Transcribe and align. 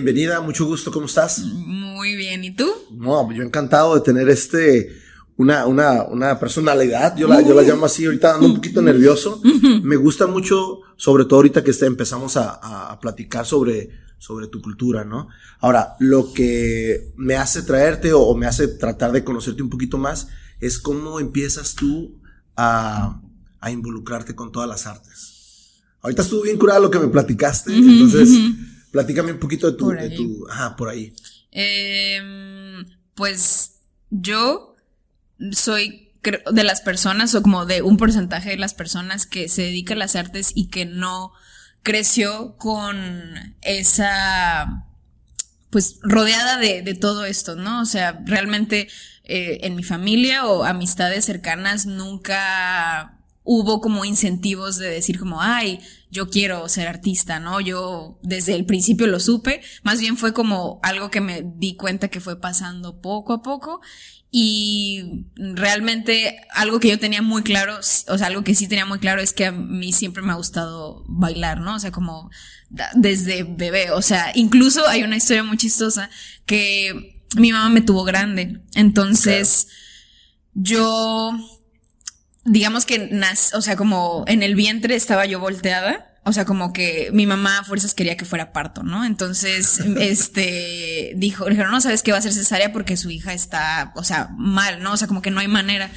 Bienvenida, 0.00 0.40
mucho 0.40 0.64
gusto, 0.64 0.90
¿cómo 0.90 1.04
estás? 1.04 1.40
Muy 1.40 2.16
bien, 2.16 2.42
¿y 2.42 2.56
tú? 2.56 2.66
No, 2.90 3.30
yo 3.32 3.42
encantado 3.42 3.94
de 3.94 4.00
tener 4.00 4.30
este, 4.30 4.96
una, 5.36 5.66
una, 5.66 6.04
una 6.04 6.40
personalidad, 6.40 7.14
yo 7.18 7.28
la, 7.28 7.42
yo 7.42 7.52
la 7.52 7.60
llamo 7.60 7.84
así, 7.84 8.06
ahorita 8.06 8.36
ando 8.36 8.46
un 8.46 8.54
poquito 8.54 8.80
nervioso. 8.80 9.42
Me 9.82 9.96
gusta 9.96 10.26
mucho, 10.26 10.80
sobre 10.96 11.26
todo 11.26 11.36
ahorita 11.36 11.62
que 11.62 11.72
este, 11.72 11.84
empezamos 11.84 12.38
a, 12.38 12.92
a 12.92 12.98
platicar 12.98 13.44
sobre, 13.44 13.90
sobre 14.16 14.46
tu 14.46 14.62
cultura, 14.62 15.04
¿no? 15.04 15.28
Ahora, 15.58 15.96
lo 15.98 16.32
que 16.32 17.12
me 17.16 17.36
hace 17.36 17.60
traerte 17.60 18.14
o, 18.14 18.34
me 18.34 18.46
hace 18.46 18.68
tratar 18.68 19.12
de 19.12 19.22
conocerte 19.22 19.62
un 19.62 19.68
poquito 19.68 19.98
más 19.98 20.28
es 20.60 20.78
cómo 20.78 21.20
empiezas 21.20 21.74
tú 21.74 22.18
a, 22.56 23.20
a 23.60 23.70
involucrarte 23.70 24.34
con 24.34 24.50
todas 24.50 24.66
las 24.66 24.86
artes. 24.86 25.82
Ahorita 26.00 26.22
estuvo 26.22 26.40
bien 26.40 26.56
curada 26.56 26.80
lo 26.80 26.90
que 26.90 26.98
me 26.98 27.08
platicaste, 27.08 27.76
entonces 27.76 28.30
platícame 28.90 29.32
un 29.32 29.38
poquito 29.38 29.70
de 29.70 29.76
tu, 29.76 29.90
de 29.90 30.10
tu 30.10 30.46
ajá, 30.48 30.76
por 30.76 30.88
ahí. 30.88 31.14
Eh, 31.52 32.20
pues 33.14 33.80
yo 34.10 34.76
soy 35.52 36.12
de 36.22 36.64
las 36.64 36.80
personas 36.82 37.34
o 37.34 37.42
como 37.42 37.64
de 37.66 37.82
un 37.82 37.96
porcentaje 37.96 38.50
de 38.50 38.58
las 38.58 38.74
personas 38.74 39.26
que 39.26 39.48
se 39.48 39.62
dedican 39.62 39.96
a 39.96 40.00
las 40.00 40.16
artes 40.16 40.52
y 40.54 40.68
que 40.68 40.84
no 40.84 41.32
creció 41.82 42.56
con 42.58 43.56
esa, 43.62 44.86
pues 45.70 45.98
rodeada 46.02 46.58
de, 46.58 46.82
de 46.82 46.94
todo 46.94 47.24
esto, 47.24 47.56
¿no? 47.56 47.80
O 47.80 47.86
sea, 47.86 48.20
realmente 48.26 48.88
eh, 49.24 49.60
en 49.62 49.76
mi 49.76 49.82
familia 49.82 50.46
o 50.46 50.64
amistades 50.64 51.24
cercanas 51.24 51.86
nunca 51.86 53.19
hubo 53.52 53.80
como 53.80 54.04
incentivos 54.04 54.78
de 54.78 54.88
decir 54.88 55.18
como, 55.18 55.42
ay, 55.42 55.80
yo 56.08 56.30
quiero 56.30 56.68
ser 56.68 56.86
artista, 56.86 57.40
¿no? 57.40 57.60
Yo 57.60 58.20
desde 58.22 58.54
el 58.54 58.64
principio 58.64 59.08
lo 59.08 59.18
supe, 59.18 59.60
más 59.82 59.98
bien 59.98 60.16
fue 60.16 60.32
como 60.32 60.78
algo 60.84 61.10
que 61.10 61.20
me 61.20 61.42
di 61.42 61.74
cuenta 61.74 62.06
que 62.06 62.20
fue 62.20 62.40
pasando 62.40 63.00
poco 63.00 63.32
a 63.32 63.42
poco 63.42 63.80
y 64.30 65.26
realmente 65.34 66.42
algo 66.54 66.78
que 66.78 66.90
yo 66.90 67.00
tenía 67.00 67.22
muy 67.22 67.42
claro, 67.42 67.76
o 67.80 67.82
sea, 67.82 68.28
algo 68.28 68.44
que 68.44 68.54
sí 68.54 68.68
tenía 68.68 68.86
muy 68.86 69.00
claro 69.00 69.20
es 69.20 69.32
que 69.32 69.46
a 69.46 69.50
mí 69.50 69.92
siempre 69.92 70.22
me 70.22 70.30
ha 70.30 70.36
gustado 70.36 71.04
bailar, 71.08 71.58
¿no? 71.58 71.74
O 71.74 71.80
sea, 71.80 71.90
como 71.90 72.30
desde 72.94 73.42
bebé, 73.42 73.90
o 73.90 74.00
sea, 74.00 74.30
incluso 74.36 74.86
hay 74.86 75.02
una 75.02 75.16
historia 75.16 75.42
muy 75.42 75.56
chistosa 75.56 76.08
que 76.46 77.20
mi 77.34 77.50
mamá 77.50 77.68
me 77.68 77.80
tuvo 77.80 78.04
grande, 78.04 78.60
entonces 78.76 79.66
yo, 80.54 81.32
digamos 82.50 82.84
que, 82.84 82.98
nas, 83.10 83.54
o 83.54 83.62
sea, 83.62 83.76
como 83.76 84.24
en 84.26 84.42
el 84.42 84.54
vientre 84.54 84.94
estaba 84.94 85.24
yo 85.24 85.40
volteada 85.40 86.10
o 86.22 86.32
sea, 86.32 86.44
como 86.44 86.72
que 86.72 87.08
mi 87.12 87.26
mamá 87.26 87.58
a 87.58 87.64
fuerzas 87.64 87.94
quería 87.94 88.16
que 88.16 88.26
fuera 88.26 88.52
parto, 88.52 88.82
¿no? 88.82 89.04
Entonces, 89.04 89.80
este, 89.98 91.12
dijo, 91.16 91.46
dijeron, 91.46 91.72
no 91.72 91.80
sabes 91.80 92.02
que 92.02 92.12
va 92.12 92.18
a 92.18 92.22
ser 92.22 92.32
cesárea 92.32 92.72
porque 92.72 92.96
su 92.96 93.10
hija 93.10 93.32
está, 93.32 93.92
o 93.96 94.04
sea, 94.04 94.28
mal, 94.36 94.82
¿no? 94.82 94.92
O 94.92 94.96
sea, 94.96 95.08
como 95.08 95.22
que 95.22 95.30
no 95.30 95.40
hay 95.40 95.48
manera. 95.48 95.90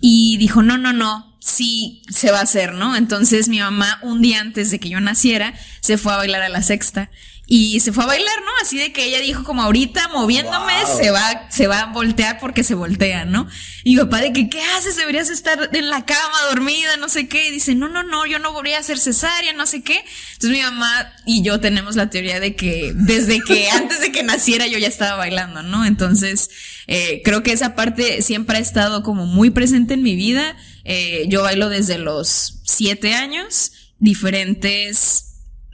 Y 0.00 0.38
dijo, 0.38 0.62
no, 0.62 0.78
no, 0.78 0.92
no, 0.92 1.36
sí 1.40 2.02
se 2.08 2.30
va 2.30 2.40
a 2.40 2.44
hacer, 2.44 2.72
¿no? 2.72 2.96
Entonces 2.96 3.48
mi 3.48 3.60
mamá, 3.60 3.98
un 4.02 4.22
día 4.22 4.40
antes 4.40 4.70
de 4.70 4.80
que 4.80 4.88
yo 4.88 5.00
naciera, 5.00 5.54
se 5.80 5.98
fue 5.98 6.12
a 6.12 6.16
bailar 6.16 6.42
a 6.42 6.48
la 6.48 6.62
sexta 6.62 7.10
y 7.48 7.78
se 7.78 7.92
fue 7.92 8.02
a 8.02 8.08
bailar, 8.08 8.40
¿no? 8.44 8.50
Así 8.60 8.76
de 8.76 8.92
que 8.92 9.04
ella 9.04 9.20
dijo 9.20 9.44
como 9.44 9.62
ahorita 9.62 10.08
moviéndome 10.08 10.72
se 10.84 11.12
va, 11.12 11.46
se 11.48 11.68
va 11.68 11.82
a 11.82 11.92
voltear 11.92 12.40
porque 12.40 12.64
se 12.64 12.74
voltea, 12.74 13.24
¿no? 13.24 13.46
Y 13.84 13.94
mi 13.94 14.02
papá 14.02 14.20
de 14.20 14.32
que, 14.32 14.48
¿qué 14.48 14.60
haces? 14.76 14.96
Deberías 14.96 15.30
estar 15.30 15.70
en 15.72 15.88
la 15.88 16.04
cama 16.04 16.38
dormida, 16.50 16.96
no 16.96 17.08
sé 17.08 17.28
qué. 17.28 17.46
Y 17.46 17.52
dice, 17.52 17.76
no, 17.76 17.88
no, 17.88 18.02
no, 18.02 18.26
yo 18.26 18.40
no 18.40 18.52
voy 18.52 18.72
a 18.72 18.80
hacer 18.80 18.98
cesárea, 18.98 19.52
no 19.52 19.64
sé 19.64 19.84
qué. 19.84 20.04
Entonces 20.32 20.50
mi 20.50 20.60
mamá 20.60 21.12
y 21.24 21.42
yo 21.42 21.60
tenemos 21.60 21.94
la 21.94 22.10
teoría 22.10 22.40
de 22.40 22.56
que 22.56 22.92
desde 22.96 23.40
que 23.40 23.70
antes 23.70 24.00
de 24.00 24.10
que 24.10 24.24
naciera 24.24 24.66
yo 24.66 24.78
ya 24.78 24.88
estaba 24.88 25.16
bailando, 25.16 25.62
¿no? 25.62 25.84
Entonces, 25.84 26.50
eh, 26.88 27.22
creo 27.24 27.44
que 27.44 27.52
esa 27.52 27.76
parte 27.76 28.22
siempre 28.22 28.56
ha 28.56 28.60
estado 28.60 29.04
como 29.04 29.24
muy 29.24 29.50
presente 29.50 29.94
en 29.94 30.02
mi 30.02 30.16
vida. 30.16 30.56
Eh, 30.82 31.26
yo 31.28 31.42
bailo 31.42 31.68
desde 31.68 31.98
los 31.98 32.58
siete 32.64 33.14
años, 33.14 33.70
diferentes 34.00 35.26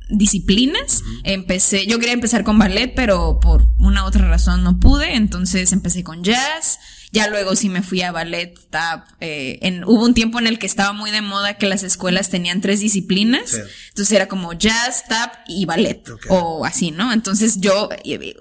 disciplinas. 0.08 1.02
Empecé, 1.24 1.86
yo 1.86 1.98
quería 1.98 2.14
empezar 2.14 2.44
con 2.44 2.58
ballet, 2.58 2.92
pero 2.94 3.40
por 3.40 3.66
una 3.78 4.04
otra 4.04 4.28
razón 4.28 4.62
no 4.62 4.78
pude, 4.78 5.14
entonces 5.14 5.72
empecé 5.72 6.04
con 6.04 6.22
jazz. 6.22 6.78
Ya 7.12 7.28
luego 7.28 7.54
sí 7.56 7.68
me 7.68 7.82
fui 7.82 8.00
a 8.00 8.10
ballet, 8.10 8.58
tap. 8.70 9.06
Eh, 9.20 9.58
en, 9.60 9.84
hubo 9.84 10.02
un 10.02 10.14
tiempo 10.14 10.38
en 10.38 10.46
el 10.46 10.58
que 10.58 10.66
estaba 10.66 10.94
muy 10.94 11.10
de 11.10 11.20
moda 11.20 11.58
que 11.58 11.66
las 11.66 11.82
escuelas 11.82 12.30
tenían 12.30 12.62
tres 12.62 12.80
disciplinas. 12.80 13.60
Entonces 13.88 14.12
era 14.12 14.28
como 14.28 14.54
jazz, 14.54 15.04
tap 15.08 15.34
y 15.46 15.66
ballet. 15.66 16.08
O 16.30 16.64
así, 16.64 16.90
¿no? 16.90 17.12
Entonces 17.12 17.60
yo 17.60 17.90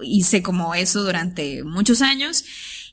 hice 0.02 0.42
como 0.42 0.74
eso 0.74 1.02
durante 1.02 1.62
muchos 1.64 2.00
años. 2.00 2.46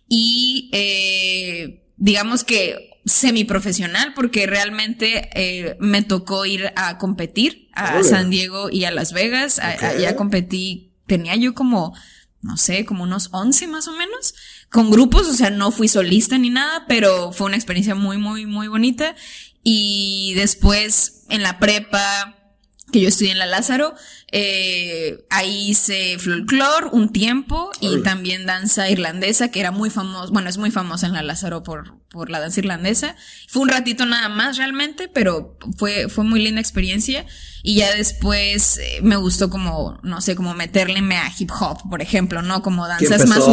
Y 0.10 0.70
eh, 0.74 1.86
digamos 1.96 2.44
que 2.44 2.89
semiprofesional 3.10 4.14
porque 4.14 4.48
realmente 4.48 5.30
eh, 5.34 5.76
me 5.80 6.02
tocó 6.02 6.46
ir 6.46 6.72
a 6.76 6.98
competir 6.98 7.70
a 7.74 8.04
San 8.04 8.30
Diego 8.30 8.70
y 8.70 8.86
a 8.86 8.92
Las 8.92 9.14
Vegas. 9.14 9.60
Allá 9.60 10.16
competí, 10.16 10.94
tenía 11.08 11.36
yo 11.36 11.54
como, 11.54 11.94
no 12.42 12.58
sé, 12.58 12.86
como 12.86 13.04
unos 13.04 13.30
11 13.32 13.68
más 13.68 13.88
o 13.88 13.94
menos, 13.94 14.34
con 14.70 14.92
grupos, 14.92 15.28
o 15.28 15.34
sea, 15.34 15.50
no 15.50 15.72
fui 15.72 15.88
solista 15.88 16.38
ni 16.38 16.50
nada, 16.50 16.86
pero 16.88 17.32
fue 17.32 17.48
una 17.48 17.56
experiencia 17.56 17.96
muy, 17.96 18.18
muy, 18.18 18.46
muy 18.46 18.68
bonita. 18.68 19.16
Y 19.64 20.34
después 20.36 21.26
en 21.30 21.44
la 21.44 21.60
prepa, 21.60 22.39
que 22.92 23.02
yo 23.02 23.08
estudié 23.08 23.32
en 23.32 23.40
la 23.40 23.46
Lázaro, 23.46 23.96
eh, 24.32 25.26
ahí 25.30 25.70
hice 25.70 26.18
folclore 26.20 26.88
un 26.92 27.10
tiempo 27.12 27.72
y 27.80 28.02
también 28.02 28.46
danza 28.46 28.90
irlandesa, 28.90 29.50
que 29.50 29.60
era 29.60 29.72
muy 29.72 29.90
famosa, 29.90 30.32
bueno, 30.32 30.50
es 30.50 30.58
muy 30.58 30.72
famosa 30.72 31.08
en 31.08 31.14
la 31.14 31.24
Lázaro 31.24 31.64
por, 31.64 32.00
por 32.10 32.30
la 32.30 32.40
danza 32.40 32.60
irlandesa. 32.60 33.16
Fue 33.48 33.62
un 33.62 33.70
ratito 33.70 34.06
nada 34.06 34.30
más 34.30 34.58
realmente, 34.58 35.08
pero 35.08 35.58
fue, 35.78 36.10
fue 36.10 36.24
muy 36.24 36.42
linda 36.42 36.62
experiencia. 36.62 37.26
Y 37.62 37.76
ya 37.76 37.94
después 37.94 38.78
eh, 38.78 39.00
me 39.04 39.18
gustó 39.18 39.50
como, 39.50 40.00
no 40.04 40.22
sé, 40.22 40.36
como 40.36 40.54
meterle 40.54 41.00
a 41.16 41.32
hip 41.38 41.52
hop, 41.60 41.90
por 41.90 42.02
ejemplo, 42.02 42.42
¿no? 42.42 42.62
Como 42.62 42.88
danzas 42.88 43.28
más, 43.28 43.44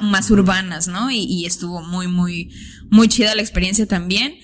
más 0.00 0.30
urbanas, 0.30 0.86
¿no? 0.86 1.10
Y, 1.10 1.24
y 1.24 1.46
estuvo 1.46 1.82
muy, 1.82 2.06
muy, 2.06 2.54
muy 2.90 3.08
chida 3.08 3.34
la 3.34 3.42
experiencia 3.42 3.86
también. 3.86 4.38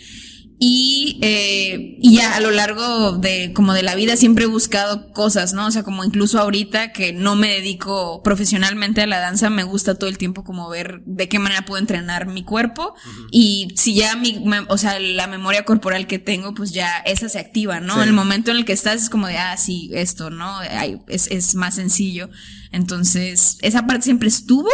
Y, 0.64 1.18
eh, 1.22 1.96
y 2.00 2.18
ya 2.18 2.36
a 2.36 2.40
lo 2.40 2.52
largo 2.52 3.18
de 3.18 3.52
como 3.52 3.74
de 3.74 3.82
la 3.82 3.96
vida 3.96 4.14
siempre 4.16 4.44
he 4.44 4.46
buscado 4.46 5.12
cosas, 5.12 5.54
¿no? 5.54 5.66
O 5.66 5.70
sea, 5.72 5.82
como 5.82 6.04
incluso 6.04 6.38
ahorita 6.38 6.92
que 6.92 7.12
no 7.12 7.34
me 7.34 7.48
dedico 7.48 8.22
profesionalmente 8.22 9.00
a 9.02 9.08
la 9.08 9.18
danza, 9.18 9.50
me 9.50 9.64
gusta 9.64 9.96
todo 9.96 10.08
el 10.08 10.18
tiempo 10.18 10.44
como 10.44 10.68
ver 10.68 11.02
de 11.04 11.28
qué 11.28 11.40
manera 11.40 11.64
puedo 11.64 11.80
entrenar 11.80 12.26
mi 12.26 12.44
cuerpo. 12.44 12.94
Y 13.32 13.74
si 13.74 13.94
ya 13.94 14.14
mi, 14.14 14.40
o 14.68 14.78
sea, 14.78 15.00
la 15.00 15.26
memoria 15.26 15.64
corporal 15.64 16.06
que 16.06 16.20
tengo, 16.20 16.54
pues 16.54 16.70
ya 16.70 16.98
esa 17.06 17.28
se 17.28 17.40
activa, 17.40 17.80
¿no? 17.80 18.00
En 18.00 18.10
el 18.10 18.14
momento 18.14 18.52
en 18.52 18.58
el 18.58 18.64
que 18.64 18.72
estás 18.72 19.02
es 19.02 19.10
como 19.10 19.26
de, 19.26 19.38
ah, 19.38 19.56
sí, 19.56 19.90
esto, 19.92 20.30
¿no? 20.30 20.62
es, 21.08 21.26
es 21.28 21.56
más 21.56 21.74
sencillo. 21.74 22.30
Entonces, 22.70 23.58
esa 23.62 23.84
parte 23.88 24.04
siempre 24.04 24.28
estuvo, 24.28 24.70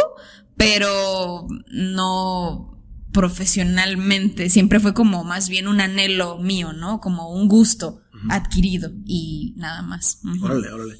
pero 0.55 1.47
no, 1.71 2.78
profesionalmente, 3.11 4.49
siempre 4.49 4.79
fue 4.79 4.93
como 4.93 5.23
más 5.23 5.49
bien 5.49 5.67
un 5.67 5.81
anhelo 5.81 6.37
mío, 6.37 6.73
¿no? 6.73 6.99
Como 6.99 7.33
un 7.33 7.47
gusto 7.47 8.01
adquirido 8.29 8.91
y 9.05 9.53
nada 9.57 9.81
más. 9.81 10.19
Órale, 10.41 10.71
órale. 10.71 10.99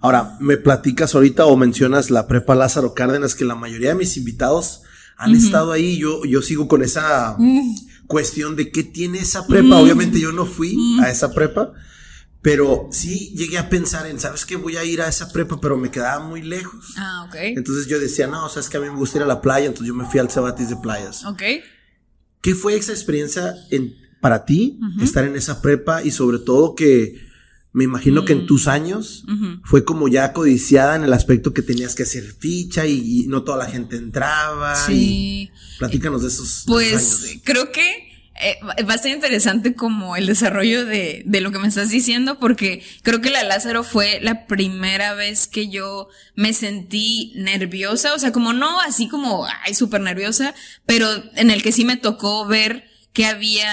Ahora, 0.00 0.36
me 0.40 0.56
platicas 0.56 1.14
ahorita 1.14 1.46
o 1.46 1.56
mencionas 1.56 2.10
la 2.10 2.26
prepa 2.28 2.54
Lázaro 2.54 2.94
Cárdenas, 2.94 3.34
que 3.34 3.44
la 3.44 3.56
mayoría 3.56 3.90
de 3.90 3.94
mis 3.96 4.16
invitados 4.16 4.82
han 5.16 5.34
estado 5.34 5.72
ahí. 5.72 5.98
Yo, 5.98 6.24
yo 6.24 6.40
sigo 6.42 6.68
con 6.68 6.82
esa 6.82 7.34
mm. 7.38 8.06
cuestión 8.06 8.54
de 8.54 8.70
qué 8.70 8.84
tiene 8.84 9.18
esa 9.18 9.46
prepa. 9.46 9.76
Mm. 9.76 9.82
Obviamente 9.82 10.20
yo 10.20 10.30
no 10.30 10.46
fui 10.46 10.76
a 11.00 11.02
mm. 11.02 11.10
esa 11.10 11.34
prepa, 11.34 11.72
pero 12.40 12.88
sí 12.92 13.34
llegué 13.36 13.58
a 13.58 13.68
pensar 13.68 14.06
en, 14.06 14.20
¿sabes 14.20 14.46
qué? 14.46 14.56
Voy 14.56 14.76
a 14.76 14.84
ir 14.84 15.02
a 15.02 15.08
esa 15.08 15.32
prepa, 15.32 15.60
pero 15.60 15.76
me 15.76 15.90
quedaba 15.90 16.24
muy 16.24 16.42
lejos. 16.42 16.94
Ah, 16.96 17.26
ok. 17.28 17.34
Entonces 17.36 17.86
yo 17.86 17.98
decía, 17.98 18.26
no, 18.26 18.46
o 18.46 18.48
sea, 18.48 18.60
es 18.60 18.68
que 18.68 18.76
a 18.76 18.80
mí 18.80 18.88
me 18.88 18.96
gusta 18.96 19.18
ir 19.18 19.24
a 19.24 19.26
la 19.26 19.40
playa, 19.40 19.66
entonces 19.66 19.88
yo 19.88 19.94
me 19.94 20.04
fui 20.04 20.20
al 20.20 20.30
Cebatis 20.30 20.68
de 20.68 20.76
playas. 20.76 21.24
Ok. 21.24 21.42
¿Qué 22.40 22.54
fue 22.54 22.76
esa 22.76 22.92
experiencia 22.92 23.54
en, 23.70 23.94
para 24.20 24.44
ti, 24.44 24.78
estar 25.02 25.24
en 25.24 25.36
esa 25.36 25.60
prepa 25.60 26.02
y 26.04 26.12
sobre 26.12 26.38
todo 26.38 26.74
que 26.74 27.26
me 27.72 27.84
imagino 27.84 28.24
que 28.24 28.32
en 28.32 28.44
mm. 28.44 28.46
tus 28.46 28.66
años 28.66 29.24
fue 29.64 29.84
como 29.84 30.08
ya 30.08 30.32
codiciada 30.32 30.96
en 30.96 31.04
el 31.04 31.12
aspecto 31.12 31.52
que 31.52 31.62
tenías 31.62 31.94
que 31.94 32.04
hacer 32.04 32.24
ficha 32.24 32.86
y, 32.86 33.26
no 33.28 33.42
toda 33.42 33.58
la 33.58 33.66
gente 33.66 33.96
entraba. 33.96 34.74
Sí. 34.74 35.50
platícanos 35.78 36.22
de 36.22 36.28
esos. 36.28 36.64
Pues 36.66 37.38
creo 37.44 37.70
que 37.72 38.07
eh, 38.40 38.58
va 38.84 38.94
a 38.94 38.98
ser 38.98 39.12
interesante 39.12 39.74
como 39.74 40.16
el 40.16 40.26
desarrollo 40.26 40.84
de, 40.84 41.22
de, 41.26 41.40
lo 41.40 41.52
que 41.52 41.58
me 41.58 41.68
estás 41.68 41.90
diciendo, 41.90 42.38
porque 42.38 42.84
creo 43.02 43.20
que 43.20 43.30
la 43.30 43.42
Lázaro 43.42 43.84
fue 43.84 44.20
la 44.22 44.46
primera 44.46 45.14
vez 45.14 45.46
que 45.48 45.68
yo 45.68 46.08
me 46.34 46.52
sentí 46.52 47.32
nerviosa, 47.36 48.14
o 48.14 48.18
sea, 48.18 48.32
como 48.32 48.52
no 48.52 48.80
así 48.80 49.08
como, 49.08 49.46
ay, 49.64 49.74
súper 49.74 50.00
nerviosa, 50.00 50.54
pero 50.86 51.08
en 51.36 51.50
el 51.50 51.62
que 51.62 51.72
sí 51.72 51.84
me 51.84 51.96
tocó 51.96 52.46
ver 52.46 52.84
que 53.12 53.26
había 53.26 53.72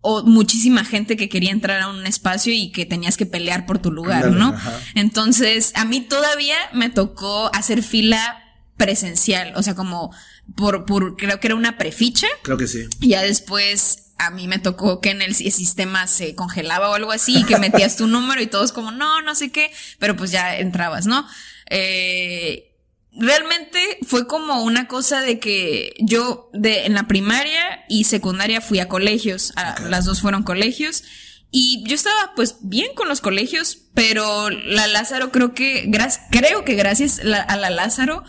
o 0.00 0.22
muchísima 0.22 0.84
gente 0.84 1.16
que 1.16 1.28
quería 1.28 1.50
entrar 1.50 1.80
a 1.80 1.88
un 1.88 2.06
espacio 2.06 2.52
y 2.52 2.70
que 2.70 2.86
tenías 2.86 3.16
que 3.16 3.26
pelear 3.26 3.66
por 3.66 3.78
tu 3.78 3.90
lugar, 3.90 4.30
¿no? 4.30 4.54
Entonces, 4.94 5.72
a 5.74 5.84
mí 5.84 6.00
todavía 6.00 6.56
me 6.72 6.88
tocó 6.88 7.50
hacer 7.54 7.82
fila 7.82 8.42
presencial, 8.76 9.52
o 9.56 9.62
sea, 9.62 9.74
como 9.74 10.14
por, 10.54 10.84
por 10.84 11.16
creo 11.16 11.40
que 11.40 11.48
era 11.48 11.54
una 11.54 11.78
preficha. 11.78 12.26
Creo 12.42 12.56
que 12.56 12.66
sí. 12.66 12.86
Y 13.00 13.10
ya 13.10 13.22
después 13.22 14.08
a 14.18 14.30
mí 14.30 14.48
me 14.48 14.58
tocó 14.58 15.00
que 15.00 15.10
en 15.10 15.22
el 15.22 15.34
sistema 15.34 16.06
se 16.06 16.34
congelaba 16.34 16.90
o 16.90 16.94
algo 16.94 17.12
así, 17.12 17.44
que 17.44 17.56
metías 17.58 17.96
tu 17.96 18.06
número 18.06 18.42
y 18.42 18.48
todos 18.48 18.72
como, 18.72 18.90
no, 18.90 19.22
no 19.22 19.34
sé 19.34 19.50
qué, 19.50 19.70
pero 19.98 20.16
pues 20.16 20.32
ya 20.32 20.56
entrabas, 20.56 21.06
¿no? 21.06 21.26
Eh, 21.70 22.74
realmente 23.12 23.78
fue 24.06 24.26
como 24.26 24.62
una 24.62 24.88
cosa 24.88 25.20
de 25.20 25.38
que 25.38 25.94
yo 26.00 26.50
de 26.52 26.86
en 26.86 26.94
la 26.94 27.06
primaria 27.06 27.84
y 27.88 28.04
secundaria 28.04 28.60
fui 28.60 28.80
a 28.80 28.88
colegios, 28.88 29.52
las 29.88 30.04
dos 30.04 30.20
fueron 30.20 30.42
colegios 30.42 31.04
y 31.50 31.84
yo 31.86 31.94
estaba 31.94 32.32
pues 32.34 32.56
bien 32.60 32.94
con 32.94 33.08
los 33.08 33.20
colegios, 33.20 33.78
pero 33.94 34.50
la 34.50 34.86
Lázaro 34.86 35.30
creo 35.32 35.54
que 35.54 35.90
creo 36.30 36.64
que 36.64 36.74
gracias 36.74 37.20
a 37.20 37.56
la 37.56 37.70
Lázaro 37.70 38.24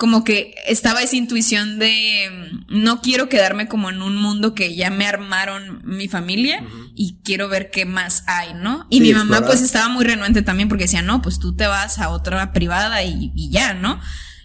como 0.00 0.24
que 0.24 0.54
estaba 0.66 1.02
esa 1.02 1.16
intuición 1.16 1.78
de 1.78 2.30
no 2.70 3.02
quiero 3.02 3.28
quedarme 3.28 3.68
como 3.68 3.90
en 3.90 4.00
un 4.00 4.16
mundo 4.16 4.54
que 4.54 4.74
ya 4.74 4.88
me 4.88 5.06
armaron 5.06 5.82
mi 5.84 6.08
familia 6.08 6.64
y 6.94 7.18
quiero 7.22 7.50
ver 7.50 7.70
qué 7.70 7.84
más 7.84 8.24
hay, 8.26 8.54
¿no? 8.54 8.86
Y 8.88 9.02
mi 9.02 9.12
mamá 9.12 9.42
pues 9.44 9.60
estaba 9.60 9.90
muy 9.90 10.06
renuente 10.06 10.40
también 10.40 10.70
porque 10.70 10.84
decía, 10.84 11.02
no, 11.02 11.20
pues 11.20 11.38
tú 11.38 11.54
te 11.54 11.66
vas 11.66 11.98
a 11.98 12.08
otra 12.08 12.50
privada 12.54 13.02
y, 13.02 13.30
y 13.34 13.50
ya, 13.50 13.74
¿no? 13.74 14.00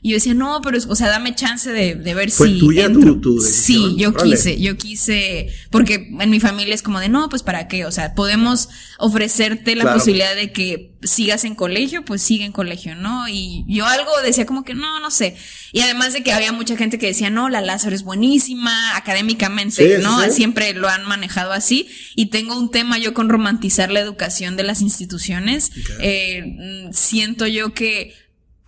Y 0.05 0.09
yo 0.09 0.17
decía, 0.17 0.35
no, 0.35 0.61
pero, 0.61 0.77
o 0.87 0.95
sea, 0.95 1.07
dame 1.07 1.33
chance 1.33 1.67
de, 1.67 1.95
de 1.95 2.13
ver 2.13 2.29
¿Fue 2.29 2.49
si. 2.49 2.59
tuya 2.59 2.93
tu, 2.93 3.19
tu 3.19 3.41
decisión? 3.41 3.95
Sí, 3.95 3.95
yo 3.97 4.13
quise, 4.13 4.61
yo 4.61 4.77
quise, 4.77 5.51
porque 5.71 6.11
en 6.19 6.29
mi 6.29 6.39
familia 6.39 6.75
es 6.75 6.83
como 6.83 6.99
de, 6.99 7.09
no, 7.09 7.27
pues 7.27 7.41
para 7.41 7.67
qué, 7.67 7.87
o 7.87 7.91
sea, 7.91 8.13
podemos 8.13 8.69
ofrecerte 8.99 9.75
la 9.75 9.91
posibilidad 9.91 10.35
de 10.35 10.51
que 10.51 10.93
sigas 11.01 11.43
en 11.43 11.55
colegio, 11.55 12.05
pues 12.05 12.21
sigue 12.21 12.45
en 12.45 12.51
colegio, 12.51 12.93
¿no? 12.95 13.27
Y 13.27 13.65
yo 13.67 13.87
algo 13.87 14.11
decía 14.23 14.45
como 14.45 14.63
que 14.63 14.75
no, 14.75 14.99
no 14.99 15.09
sé. 15.09 15.37
Y 15.71 15.81
además 15.81 16.13
de 16.13 16.21
que 16.21 16.33
había 16.33 16.51
mucha 16.51 16.77
gente 16.77 16.99
que 16.99 17.07
decía, 17.07 17.31
no, 17.31 17.49
la 17.49 17.61
Lázaro 17.61 17.95
es 17.95 18.03
buenísima, 18.03 18.95
académicamente, 18.95 19.97
¿no? 20.03 20.21
Siempre 20.29 20.75
lo 20.75 20.87
han 20.87 21.07
manejado 21.07 21.51
así. 21.51 21.87
Y 22.15 22.27
tengo 22.27 22.55
un 22.59 22.69
tema 22.69 22.99
yo 22.99 23.15
con 23.15 23.27
romantizar 23.27 23.89
la 23.91 24.01
educación 24.01 24.55
de 24.55 24.63
las 24.63 24.83
instituciones. 24.83 25.71
Eh, 25.99 26.89
siento 26.91 27.47
yo 27.47 27.73
que 27.73 28.13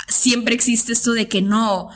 siempre 0.08 0.56
existe 0.56 0.94
esto 0.94 1.14
de 1.14 1.28
que 1.28 1.42
no, 1.42 1.90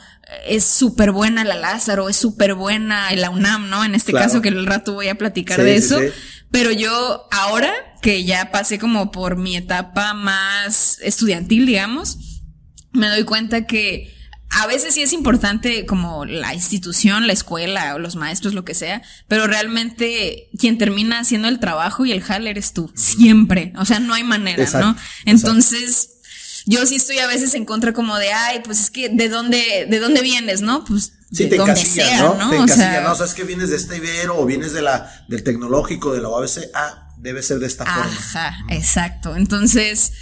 es 0.46 0.64
súper 0.64 1.12
buena 1.12 1.44
la 1.44 1.56
Lázaro, 1.56 2.08
es 2.08 2.16
súper 2.16 2.54
buena 2.54 3.10
la 3.16 3.30
UNAM, 3.30 3.68
¿no? 3.68 3.84
En 3.84 3.94
este 3.94 4.12
caso 4.12 4.40
que 4.40 4.48
el 4.48 4.66
rato 4.66 4.94
voy 4.94 5.08
a 5.08 5.16
platicar 5.16 5.62
de 5.62 5.76
eso. 5.76 5.98
Pero 6.50 6.70
yo 6.70 7.26
ahora 7.30 7.72
que 8.02 8.24
ya 8.24 8.50
pasé 8.50 8.78
como 8.78 9.10
por 9.10 9.36
mi 9.36 9.56
etapa 9.56 10.12
más 10.14 10.98
estudiantil, 11.02 11.66
digamos, 11.66 12.18
me 12.92 13.08
doy 13.08 13.24
cuenta 13.24 13.66
que 13.66 14.14
a 14.50 14.66
veces 14.66 14.92
sí 14.92 15.02
es 15.02 15.14
importante 15.14 15.86
como 15.86 16.26
la 16.26 16.54
institución, 16.54 17.26
la 17.26 17.32
escuela 17.32 17.94
o 17.94 17.98
los 17.98 18.16
maestros, 18.16 18.52
lo 18.52 18.66
que 18.66 18.74
sea, 18.74 19.02
pero 19.28 19.46
realmente 19.46 20.50
quien 20.58 20.76
termina 20.76 21.20
haciendo 21.20 21.48
el 21.48 21.58
trabajo 21.58 22.04
y 22.04 22.12
el 22.12 22.22
jale 22.22 22.50
eres 22.50 22.74
tú, 22.74 22.92
siempre. 22.94 23.72
O 23.78 23.86
sea, 23.86 23.98
no 23.98 24.12
hay 24.12 24.24
manera, 24.24 24.68
¿no? 24.78 24.94
Entonces, 25.24 26.20
yo 26.66 26.86
sí 26.86 26.96
estoy 26.96 27.18
a 27.18 27.26
veces 27.26 27.54
en 27.54 27.64
contra 27.64 27.92
como 27.92 28.16
de, 28.18 28.32
ay, 28.32 28.60
pues 28.64 28.80
es 28.80 28.90
que 28.90 29.08
de 29.08 29.28
dónde, 29.28 29.86
de 29.88 29.98
dónde 29.98 30.22
vienes, 30.22 30.62
¿no? 30.62 30.84
Pues 30.84 31.12
sí, 31.32 31.46
de 31.46 31.56
donde 31.56 31.84
sea, 31.84 32.18
¿no? 32.18 32.34
¿no? 32.34 32.50
Te 32.50 32.58
o 32.58 32.68
sea, 32.68 33.00
¿no? 33.00 33.12
O 33.12 33.14
sea, 33.14 33.26
es 33.26 33.34
que 33.34 33.44
vienes 33.44 33.70
de 33.70 33.76
este 33.76 33.96
Ibero 33.96 34.38
o 34.38 34.46
vienes 34.46 34.72
de 34.72 34.82
la, 34.82 35.24
del 35.28 35.42
tecnológico, 35.42 36.12
de 36.12 36.20
la 36.20 36.28
UABC, 36.28 36.70
ah, 36.74 37.08
debe 37.18 37.42
ser 37.42 37.58
de 37.58 37.66
esta 37.66 37.84
forma. 37.84 38.10
Ajá, 38.10 38.56
exacto. 38.70 39.36
Entonces, 39.36 40.12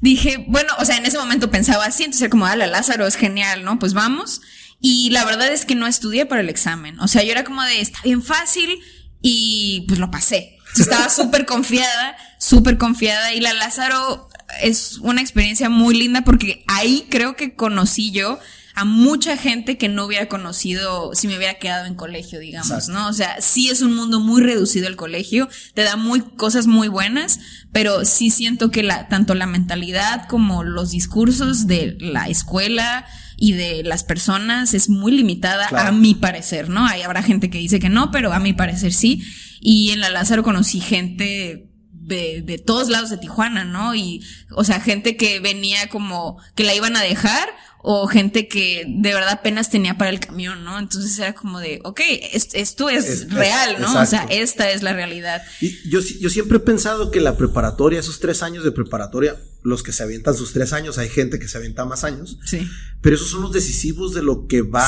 dije, 0.00 0.44
bueno, 0.48 0.72
o 0.78 0.84
sea, 0.84 0.96
en 0.96 1.06
ese 1.06 1.18
momento 1.18 1.50
pensaba 1.50 1.86
así, 1.86 2.04
entonces 2.04 2.22
era 2.22 2.30
como, 2.30 2.46
ah, 2.46 2.56
la 2.56 2.66
Lázaro 2.66 3.06
es 3.06 3.16
genial, 3.16 3.64
¿no? 3.64 3.78
Pues 3.78 3.94
vamos. 3.94 4.40
Y 4.80 5.10
la 5.10 5.24
verdad 5.24 5.48
es 5.48 5.64
que 5.64 5.74
no 5.74 5.86
estudié 5.86 6.24
para 6.26 6.40
el 6.40 6.48
examen. 6.48 6.98
O 7.00 7.08
sea, 7.08 7.22
yo 7.22 7.32
era 7.32 7.44
como 7.44 7.62
de, 7.62 7.80
está 7.80 8.00
bien 8.02 8.22
fácil 8.22 8.80
y 9.20 9.84
pues 9.86 9.98
lo 9.98 10.10
pasé. 10.10 10.58
Estaba 10.78 11.10
súper 11.10 11.46
confiada, 11.46 12.16
súper 12.38 12.78
confiada 12.78 13.34
y 13.34 13.40
la 13.40 13.52
Lázaro 13.52 14.29
es 14.62 14.98
una 14.98 15.20
experiencia 15.20 15.68
muy 15.68 15.96
linda 15.96 16.22
porque 16.22 16.64
ahí 16.66 17.06
creo 17.10 17.36
que 17.36 17.54
conocí 17.54 18.10
yo 18.10 18.38
a 18.74 18.84
mucha 18.84 19.36
gente 19.36 19.76
que 19.76 19.88
no 19.88 20.06
hubiera 20.06 20.28
conocido 20.28 21.10
si 21.14 21.28
me 21.28 21.36
hubiera 21.36 21.54
quedado 21.54 21.86
en 21.86 21.94
colegio, 21.94 22.38
digamos, 22.38 22.88
¿no? 22.88 23.08
O 23.08 23.12
sea, 23.12 23.40
sí 23.40 23.68
es 23.68 23.82
un 23.82 23.94
mundo 23.94 24.20
muy 24.20 24.42
reducido 24.42 24.86
el 24.86 24.96
colegio, 24.96 25.48
te 25.74 25.82
da 25.82 25.96
muy 25.96 26.20
cosas 26.20 26.66
muy 26.66 26.88
buenas, 26.88 27.40
pero 27.72 28.04
sí 28.04 28.30
siento 28.30 28.70
que 28.70 28.82
la 28.82 29.08
tanto 29.08 29.34
la 29.34 29.46
mentalidad 29.46 30.26
como 30.28 30.62
los 30.62 30.92
discursos 30.92 31.66
de 31.66 31.96
la 32.00 32.28
escuela 32.28 33.06
y 33.36 33.52
de 33.52 33.82
las 33.84 34.04
personas 34.04 34.74
es 34.74 34.88
muy 34.88 35.12
limitada 35.12 35.68
a 35.68 35.92
mi 35.92 36.14
parecer, 36.14 36.68
¿no? 36.68 36.86
Ahí 36.86 37.02
habrá 37.02 37.22
gente 37.22 37.50
que 37.50 37.58
dice 37.58 37.80
que 37.80 37.88
no, 37.88 38.10
pero 38.10 38.32
a 38.32 38.38
mi 38.38 38.52
parecer 38.52 38.92
sí. 38.92 39.22
Y 39.60 39.90
en 39.90 40.00
la 40.00 40.10
Lázaro 40.10 40.42
conocí 40.42 40.80
gente 40.80 41.69
de, 42.00 42.42
de, 42.42 42.58
todos 42.58 42.88
lados 42.88 43.10
de 43.10 43.18
Tijuana, 43.18 43.64
¿no? 43.64 43.94
Y, 43.94 44.24
o 44.50 44.64
sea, 44.64 44.80
gente 44.80 45.16
que 45.16 45.38
venía 45.40 45.88
como 45.88 46.38
que 46.54 46.64
la 46.64 46.74
iban 46.74 46.96
a 46.96 47.02
dejar 47.02 47.48
o 47.82 48.06
gente 48.06 48.46
que 48.46 48.84
de 48.86 49.14
verdad 49.14 49.30
apenas 49.30 49.70
tenía 49.70 49.96
para 49.96 50.10
el 50.10 50.20
camión, 50.20 50.64
¿no? 50.64 50.78
Entonces 50.78 51.18
era 51.18 51.34
como 51.34 51.60
de, 51.60 51.80
ok, 51.84 52.00
esto 52.32 52.90
es, 52.90 53.30
real, 53.30 53.76
¿no? 53.80 54.00
O 54.00 54.06
sea, 54.06 54.26
esta 54.30 54.70
es 54.70 54.82
la 54.82 54.92
realidad. 54.92 55.42
Y 55.60 55.88
yo, 55.88 56.00
yo 56.00 56.28
siempre 56.28 56.58
he 56.58 56.60
pensado 56.60 57.10
que 57.10 57.20
la 57.20 57.36
preparatoria, 57.36 58.00
esos 58.00 58.20
tres 58.20 58.42
años 58.42 58.64
de 58.64 58.72
preparatoria, 58.72 59.36
los 59.62 59.82
que 59.82 59.92
se 59.92 60.02
avientan 60.02 60.34
sus 60.34 60.52
tres 60.52 60.72
años, 60.72 60.98
hay 60.98 61.08
gente 61.08 61.38
que 61.38 61.48
se 61.48 61.56
avienta 61.56 61.84
más 61.84 62.04
años, 62.04 62.38
sí. 62.44 62.68
pero 63.00 63.16
esos 63.16 63.30
son 63.30 63.42
los 63.42 63.52
decisivos 63.52 64.14
de 64.14 64.22
lo 64.22 64.46
que 64.46 64.62
va 64.62 64.86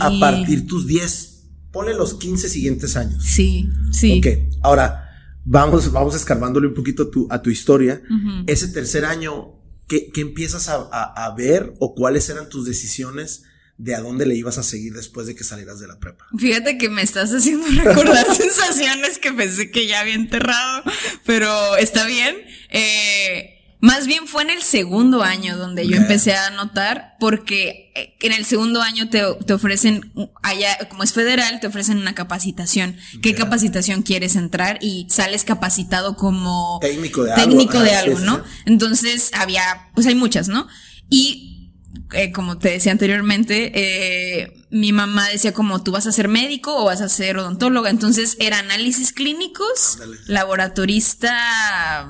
a 0.00 0.20
partir 0.20 0.66
tus 0.66 0.86
diez, 0.86 1.42
ponle 1.72 1.94
los 1.94 2.14
quince 2.14 2.48
siguientes 2.48 2.96
años. 2.96 3.24
Sí, 3.24 3.68
sí. 3.90 4.18
Ok, 4.18 4.60
ahora 4.62 5.09
vamos, 5.44 5.90
vamos 5.92 6.14
escarbándole 6.14 6.68
un 6.68 6.74
poquito 6.74 7.04
a 7.04 7.10
tu, 7.10 7.26
a 7.30 7.42
tu 7.42 7.50
historia. 7.50 8.02
Ese 8.46 8.68
tercer 8.68 9.04
año, 9.04 9.54
¿qué, 9.86 10.10
qué 10.12 10.20
empiezas 10.20 10.68
a, 10.68 10.82
a, 10.82 11.34
ver 11.34 11.74
o 11.78 11.94
cuáles 11.94 12.28
eran 12.28 12.48
tus 12.48 12.66
decisiones? 12.66 13.44
de 13.82 13.94
a 13.94 14.02
dónde 14.02 14.26
le 14.26 14.34
ibas 14.34 14.58
a 14.58 14.62
seguir 14.62 14.92
después 14.92 15.26
de 15.26 15.34
que 15.34 15.42
salieras 15.42 15.80
de 15.80 15.86
la 15.86 15.98
prepa. 15.98 16.26
Fíjate 16.36 16.76
que 16.76 16.90
me 16.90 17.00
estás 17.00 17.30
haciendo 17.30 17.66
recordar 17.82 18.26
sensaciones 18.36 19.18
que 19.18 19.32
pensé 19.32 19.70
que 19.70 19.86
ya 19.86 20.00
había 20.00 20.16
enterrado, 20.16 20.82
pero 21.24 21.78
está 21.78 22.04
bien. 22.04 22.36
Eh, 22.68 23.59
más 23.80 24.06
bien 24.06 24.26
fue 24.26 24.42
en 24.42 24.50
el 24.50 24.62
segundo 24.62 25.22
año 25.22 25.56
donde 25.56 25.88
yo 25.88 25.96
empecé 25.96 26.34
a 26.34 26.50
notar, 26.50 27.16
porque 27.18 27.90
eh, 27.94 28.14
en 28.20 28.32
el 28.32 28.44
segundo 28.44 28.82
año 28.82 29.08
te, 29.08 29.22
te, 29.46 29.54
ofrecen, 29.54 30.12
allá, 30.42 30.76
como 30.90 31.02
es 31.02 31.14
federal, 31.14 31.60
te 31.60 31.66
ofrecen 31.66 31.98
una 31.98 32.14
capacitación. 32.14 32.96
¿Qué 33.22 33.34
capacitación 33.34 34.02
quieres 34.02 34.36
entrar? 34.36 34.78
Y 34.82 35.06
sales 35.08 35.44
capacitado 35.44 36.14
como 36.16 36.78
técnico 36.82 37.24
de 37.24 37.34
técnico 37.34 37.78
algo, 37.78 37.84
de 37.84 37.94
algo 37.94 38.18
¿no? 38.18 38.44
Entonces 38.66 39.30
había, 39.32 39.90
pues 39.94 40.06
hay 40.06 40.14
muchas, 40.14 40.48
¿no? 40.48 40.68
Y 41.08 41.72
eh, 42.12 42.32
como 42.32 42.58
te 42.58 42.70
decía 42.70 42.92
anteriormente, 42.92 43.72
eh, 43.74 44.52
mi 44.70 44.92
mamá 44.92 45.28
decía 45.28 45.54
como 45.54 45.82
tú 45.82 45.92
vas 45.92 46.06
a 46.06 46.12
ser 46.12 46.28
médico 46.28 46.76
o 46.76 46.84
vas 46.84 47.00
a 47.00 47.08
ser 47.08 47.38
odontóloga. 47.38 47.88
Entonces 47.88 48.36
era 48.40 48.58
análisis 48.58 49.12
clínicos, 49.12 49.98
laboratorista 50.26 52.08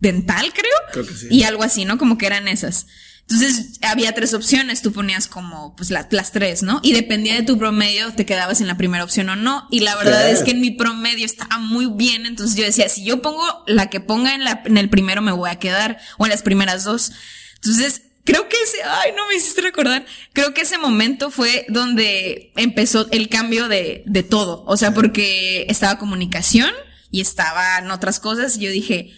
dental, 0.00 0.52
creo. 0.52 0.72
creo 0.92 1.06
que 1.06 1.14
sí. 1.14 1.28
Y 1.30 1.42
algo 1.44 1.62
así, 1.62 1.84
¿no? 1.84 1.98
Como 1.98 2.18
que 2.18 2.26
eran 2.26 2.48
esas. 2.48 2.86
Entonces 3.28 3.80
había 3.82 4.14
tres 4.14 4.34
opciones, 4.34 4.82
tú 4.82 4.92
ponías 4.92 5.26
como 5.26 5.74
pues 5.74 5.90
las 5.90 6.30
tres, 6.30 6.62
¿no? 6.62 6.78
Y 6.84 6.92
dependía 6.92 7.34
de 7.34 7.42
tu 7.42 7.58
promedio, 7.58 8.12
te 8.12 8.24
quedabas 8.24 8.60
en 8.60 8.68
la 8.68 8.76
primera 8.76 9.02
opción 9.02 9.28
o 9.28 9.34
no. 9.34 9.66
Y 9.70 9.80
la 9.80 9.96
verdad 9.96 10.30
es 10.30 10.44
que 10.44 10.52
en 10.52 10.60
mi 10.60 10.70
promedio 10.70 11.26
estaba 11.26 11.58
muy 11.58 11.86
bien, 11.86 12.24
entonces 12.24 12.56
yo 12.56 12.64
decía, 12.64 12.88
si 12.88 13.04
yo 13.04 13.22
pongo 13.22 13.44
la 13.66 13.90
que 13.90 13.98
ponga 13.98 14.34
en, 14.34 14.44
la, 14.44 14.62
en 14.64 14.78
el 14.78 14.88
primero 14.88 15.22
me 15.22 15.32
voy 15.32 15.50
a 15.50 15.58
quedar, 15.58 15.98
o 16.18 16.26
en 16.26 16.30
las 16.30 16.42
primeras 16.42 16.84
dos. 16.84 17.10
Entonces, 17.56 18.02
creo 18.22 18.48
que 18.48 18.56
ese, 18.62 18.76
ay, 18.84 19.10
no 19.16 19.26
me 19.26 19.34
hiciste 19.34 19.60
recordar, 19.60 20.06
creo 20.32 20.54
que 20.54 20.60
ese 20.60 20.78
momento 20.78 21.32
fue 21.32 21.66
donde 21.68 22.52
empezó 22.54 23.08
el 23.10 23.28
cambio 23.28 23.66
de, 23.66 24.04
de 24.06 24.22
todo. 24.22 24.62
O 24.68 24.76
sea, 24.76 24.94
porque 24.94 25.66
estaba 25.68 25.98
comunicación 25.98 26.70
y 27.10 27.22
estaban 27.22 27.90
otras 27.90 28.20
cosas 28.20 28.56
y 28.56 28.60
yo 28.60 28.70
dije, 28.70 29.12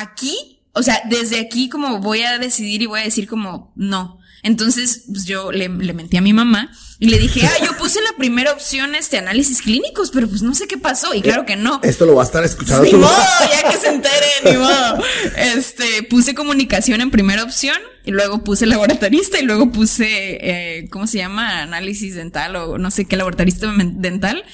aquí, 0.00 0.60
o 0.72 0.82
sea, 0.82 1.00
desde 1.08 1.40
aquí 1.40 1.68
como 1.68 1.98
voy 1.98 2.22
a 2.22 2.38
decidir 2.38 2.82
y 2.82 2.86
voy 2.86 3.00
a 3.00 3.04
decir 3.04 3.28
como 3.28 3.72
no. 3.76 4.18
Entonces, 4.42 5.04
pues 5.08 5.24
yo 5.24 5.50
le, 5.50 5.68
le 5.68 5.92
mentí 5.92 6.16
a 6.16 6.20
mi 6.20 6.32
mamá 6.32 6.70
y 7.00 7.08
le 7.08 7.18
dije, 7.18 7.42
ah, 7.44 7.64
yo 7.64 7.76
puse 7.76 8.00
la 8.00 8.16
primera 8.16 8.52
opción, 8.52 8.96
este, 8.96 9.18
análisis 9.18 9.62
clínicos, 9.62 10.10
pero 10.10 10.28
pues 10.28 10.42
no 10.42 10.54
sé 10.54 10.66
qué 10.66 10.78
pasó. 10.78 11.14
Y 11.14 11.22
claro 11.22 11.46
que 11.46 11.54
no. 11.54 11.80
Esto 11.84 12.06
lo 12.06 12.16
va 12.16 12.22
a 12.22 12.26
estar 12.26 12.44
escuchando. 12.44 12.82
Ni 12.82 12.92
modo, 12.92 13.14
ya 13.52 13.70
que 13.70 13.76
se 13.76 13.88
entere, 13.88 14.26
ni 14.44 14.52
modo. 14.56 15.02
Este, 15.36 16.02
puse 16.04 16.34
comunicación 16.34 17.00
en 17.00 17.10
primera 17.10 17.44
opción 17.44 17.76
y 18.04 18.10
luego 18.10 18.42
puse 18.42 18.66
laboratorista 18.66 19.38
y 19.38 19.44
luego 19.44 19.70
puse, 19.70 20.06
eh, 20.08 20.88
¿cómo 20.90 21.06
se 21.06 21.18
llama? 21.18 21.62
Análisis 21.62 22.16
dental 22.16 22.56
o 22.56 22.78
no 22.78 22.90
sé 22.90 23.04
qué 23.04 23.16
laboratorista 23.16 23.72
dental. 23.76 24.44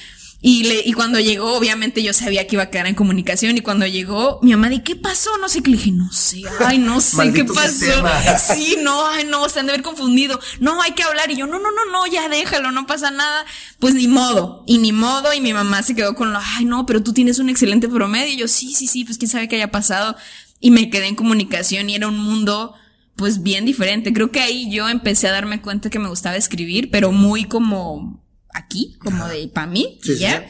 Y, 0.47 0.65
le, 0.65 0.83
y 0.85 0.93
cuando 0.93 1.19
llegó, 1.21 1.55
obviamente 1.57 2.03
yo 2.03 2.13
sabía 2.13 2.47
que 2.47 2.57
iba 2.57 2.65
a 2.65 2.69
quedar 2.69 2.87
en 2.87 2.95
comunicación. 2.95 3.57
Y 3.57 3.63
cuando 3.63 3.87
llegó, 3.87 4.41
mi 4.43 4.51
mamá, 4.51 4.69
¿de 4.69 4.83
qué 4.83 4.95
pasó? 4.95 5.31
No 5.39 5.49
sé 5.49 5.63
qué 5.63 5.71
le 5.71 5.79
dije, 5.79 5.91
no 5.91 6.13
sé, 6.13 6.43
ay, 6.61 6.77
no 6.77 7.01
sé 7.01 7.33
qué 7.33 7.47
pasó. 7.47 7.87
Sí, 8.55 8.77
no, 8.83 9.07
ay, 9.07 9.25
no, 9.25 9.49
se 9.49 9.61
han 9.61 9.67
de 9.67 9.73
haber 9.73 9.83
confundido. 9.83 10.39
No, 10.61 10.83
hay 10.83 10.93
que 10.93 11.03
hablar. 11.03 11.31
Y 11.31 11.37
yo, 11.37 11.47
no, 11.47 11.59
no, 11.59 11.71
no, 11.71 11.91
no, 11.91 12.07
ya 12.07 12.29
déjalo, 12.29 12.73
no 12.73 12.87
pasa 12.87 13.11
nada. 13.11 13.47
Pues 13.79 13.95
ni 13.95 14.07
modo, 14.07 14.65
y 14.67 14.77
ni 14.77 14.93
modo. 14.93 15.33
Y 15.33 15.41
mi 15.41 15.55
mamá 15.55 15.83
se 15.83 15.95
quedó 15.95 16.15
con 16.15 16.35
lo, 16.35 16.39
ay, 16.59 16.67
no, 16.67 16.85
pero 16.85 17.03
tú 17.03 17.15
tienes 17.15 17.39
un 17.39 17.49
excelente 17.49 17.89
promedio. 17.89 18.35
Y 18.35 18.37
yo, 18.37 18.47
sí, 18.47 18.75
sí, 18.75 18.87
sí, 18.87 19.07
pues 19.07 19.17
quién 19.17 19.31
sabe 19.31 19.49
qué 19.49 19.57
haya 19.57 19.71
pasado. 19.71 20.15
Y 20.61 20.73
me 20.73 20.91
quedé 20.91 21.07
en 21.07 21.17
comunicación 21.17 21.89
y 21.89 21.95
era 21.95 22.07
un 22.07 22.19
mundo 22.19 22.75
pues 23.17 23.43
bien 23.43 23.65
diferente. 23.65 24.13
Creo 24.13 24.31
que 24.31 24.41
ahí 24.41 24.71
yo 24.71 24.91
empecé 24.91 25.27
a 25.27 25.33
darme 25.33 25.63
cuenta 25.63 25.89
que 25.89 25.99
me 25.99 26.11
gustaba 26.11 26.37
escribir, 26.37 26.91
pero 26.91 27.13
muy 27.13 27.45
como 27.45 28.23
aquí, 28.55 28.97
como 28.99 29.29
de 29.29 29.49
para 29.49 29.67
mí, 29.67 30.01
y 30.03 30.17
ya. 30.17 30.49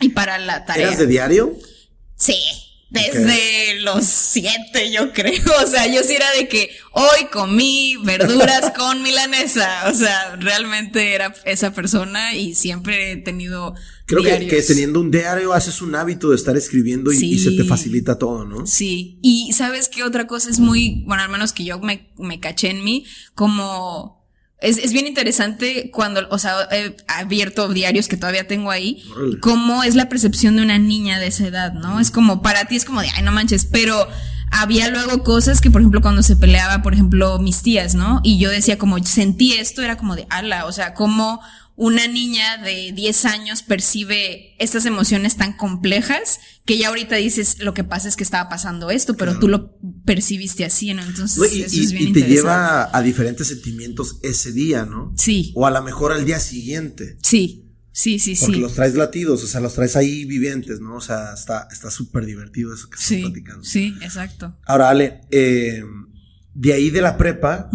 Y 0.00 0.10
para 0.10 0.38
la 0.38 0.66
tarea. 0.66 0.88
¿Eras 0.88 0.98
de 0.98 1.06
diario? 1.06 1.56
Sí. 2.16 2.36
Desde 2.88 3.80
los 3.80 4.04
siete, 4.04 4.92
yo 4.92 5.12
creo. 5.12 5.42
O 5.62 5.66
sea, 5.66 5.86
yo 5.86 6.02
sí 6.04 6.14
era 6.14 6.30
de 6.32 6.48
que 6.48 6.70
hoy 6.92 7.26
comí 7.32 7.96
verduras 8.04 8.70
con 8.76 9.02
milanesa. 9.02 9.88
O 9.90 9.94
sea, 9.94 10.36
realmente 10.36 11.14
era 11.14 11.34
esa 11.44 11.72
persona 11.72 12.34
y 12.34 12.54
siempre 12.54 13.12
he 13.12 13.16
tenido. 13.16 13.74
Creo 14.06 14.22
que, 14.22 14.62
teniendo 14.62 15.00
un 15.00 15.10
diario 15.10 15.52
haces 15.52 15.82
un 15.82 15.96
hábito 15.96 16.30
de 16.30 16.36
estar 16.36 16.56
escribiendo 16.56 17.12
y, 17.12 17.38
se 17.38 17.52
te 17.52 17.64
facilita 17.64 18.18
todo, 18.18 18.44
¿no? 18.44 18.66
Sí. 18.66 19.18
Y 19.20 19.52
sabes 19.52 19.88
qué 19.88 20.04
otra 20.04 20.28
cosa 20.28 20.48
es 20.48 20.60
muy, 20.60 21.02
bueno, 21.06 21.24
al 21.24 21.28
menos 21.28 21.52
que 21.52 21.64
yo 21.64 21.80
me, 21.80 22.12
me 22.16 22.38
caché 22.38 22.70
en 22.70 22.84
mí, 22.84 23.04
como 23.34 24.25
es, 24.60 24.78
es, 24.78 24.92
bien 24.92 25.06
interesante 25.06 25.90
cuando, 25.92 26.26
o 26.30 26.38
sea, 26.38 26.68
he 26.72 26.96
abierto 27.08 27.68
diarios 27.68 28.08
que 28.08 28.16
todavía 28.16 28.46
tengo 28.46 28.70
ahí, 28.70 29.02
cómo 29.40 29.82
es 29.82 29.94
la 29.94 30.08
percepción 30.08 30.56
de 30.56 30.62
una 30.62 30.78
niña 30.78 31.18
de 31.18 31.26
esa 31.26 31.46
edad, 31.46 31.72
¿no? 31.74 32.00
Es 32.00 32.10
como, 32.10 32.40
para 32.40 32.64
ti 32.64 32.76
es 32.76 32.84
como 32.84 33.02
de, 33.02 33.08
ay, 33.14 33.22
no 33.22 33.32
manches, 33.32 33.66
pero 33.66 34.08
había 34.50 34.88
luego 34.88 35.22
cosas 35.22 35.60
que, 35.60 35.70
por 35.70 35.82
ejemplo, 35.82 36.00
cuando 36.00 36.22
se 36.22 36.36
peleaba, 36.36 36.82
por 36.82 36.94
ejemplo, 36.94 37.38
mis 37.38 37.62
tías, 37.62 37.94
¿no? 37.94 38.20
Y 38.22 38.38
yo 38.38 38.50
decía 38.50 38.78
como, 38.78 38.98
sentí 39.04 39.52
esto, 39.52 39.82
era 39.82 39.96
como 39.96 40.16
de, 40.16 40.26
ala, 40.30 40.64
o 40.64 40.72
sea, 40.72 40.94
como 40.94 41.40
una 41.76 42.08
niña 42.08 42.56
de 42.56 42.92
10 42.92 43.24
años 43.26 43.62
percibe 43.62 44.54
estas 44.58 44.86
emociones 44.86 45.36
tan 45.36 45.56
complejas 45.56 46.40
que 46.64 46.78
ya 46.78 46.88
ahorita 46.88 47.16
dices 47.16 47.58
lo 47.60 47.74
que 47.74 47.84
pasa 47.84 48.08
es 48.08 48.16
que 48.16 48.24
estaba 48.24 48.48
pasando 48.48 48.90
esto, 48.90 49.14
pero 49.14 49.38
tú 49.38 49.46
lo 49.46 49.76
percibiste 50.04 50.64
así, 50.64 50.92
¿no? 50.94 51.02
Entonces, 51.02 51.54
y, 51.54 51.62
eso 51.62 51.80
es 51.80 51.92
bien 51.92 52.08
y 52.08 52.12
te 52.12 52.22
lleva 52.22 52.96
a 52.96 53.02
diferentes 53.02 53.48
sentimientos 53.48 54.18
ese 54.22 54.52
día, 54.52 54.86
¿no? 54.86 55.12
Sí. 55.16 55.52
O 55.54 55.66
a 55.66 55.70
lo 55.70 55.82
mejor 55.82 56.12
al 56.12 56.24
día 56.24 56.40
siguiente. 56.40 57.18
Sí. 57.22 57.62
Sí, 57.92 58.18
sí, 58.18 58.36
sí. 58.36 58.44
Porque 58.44 58.60
los 58.60 58.74
traes 58.74 58.94
latidos, 58.94 59.42
o 59.42 59.46
sea, 59.46 59.60
los 59.60 59.72
traes 59.72 59.96
ahí 59.96 60.26
vivientes, 60.26 60.80
¿no? 60.80 60.96
O 60.96 61.00
sea, 61.00 61.32
está 61.32 61.90
súper 61.90 62.26
divertido 62.26 62.74
eso 62.74 62.90
que 62.90 62.98
sí, 62.98 63.16
estás 63.16 63.30
platicando. 63.30 63.64
Sí, 63.64 63.94
exacto. 64.02 64.54
Ahora, 64.66 64.90
Ale, 64.90 65.22
eh, 65.30 65.82
de 66.52 66.72
ahí 66.74 66.90
de 66.90 67.00
la 67.00 67.16
prepa, 67.16 67.70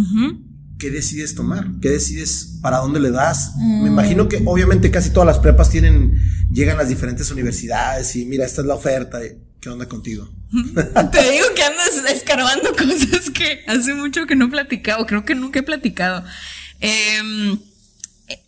¿qué 0.81 0.89
decides 0.89 1.35
tomar? 1.35 1.67
¿Qué 1.79 1.89
decides 1.89 2.57
para 2.59 2.77
dónde 2.77 2.99
le 2.99 3.11
das? 3.11 3.55
Me 3.55 3.81
mm. 3.81 3.87
imagino 3.87 4.27
que 4.27 4.41
obviamente 4.45 4.89
casi 4.89 5.11
todas 5.11 5.27
las 5.27 5.37
prepas 5.37 5.69
tienen, 5.69 6.19
llegan 6.51 6.77
a 6.77 6.79
las 6.79 6.89
diferentes 6.89 7.29
universidades 7.29 8.15
y 8.15 8.25
mira, 8.25 8.47
esta 8.47 8.61
es 8.61 8.67
la 8.67 8.73
oferta. 8.73 9.19
¿Qué 9.61 9.69
onda 9.69 9.87
contigo? 9.87 10.27
Te 10.51 11.31
digo 11.31 11.45
que 11.55 11.63
andas 11.63 12.01
escarbando 12.11 12.71
cosas 12.75 13.29
que 13.29 13.63
hace 13.67 13.93
mucho 13.93 14.25
que 14.25 14.35
no 14.35 14.45
he 14.45 14.49
platicado, 14.49 15.05
creo 15.05 15.23
que 15.23 15.35
nunca 15.35 15.59
he 15.59 15.63
platicado. 15.63 16.23
Em, 16.79 17.59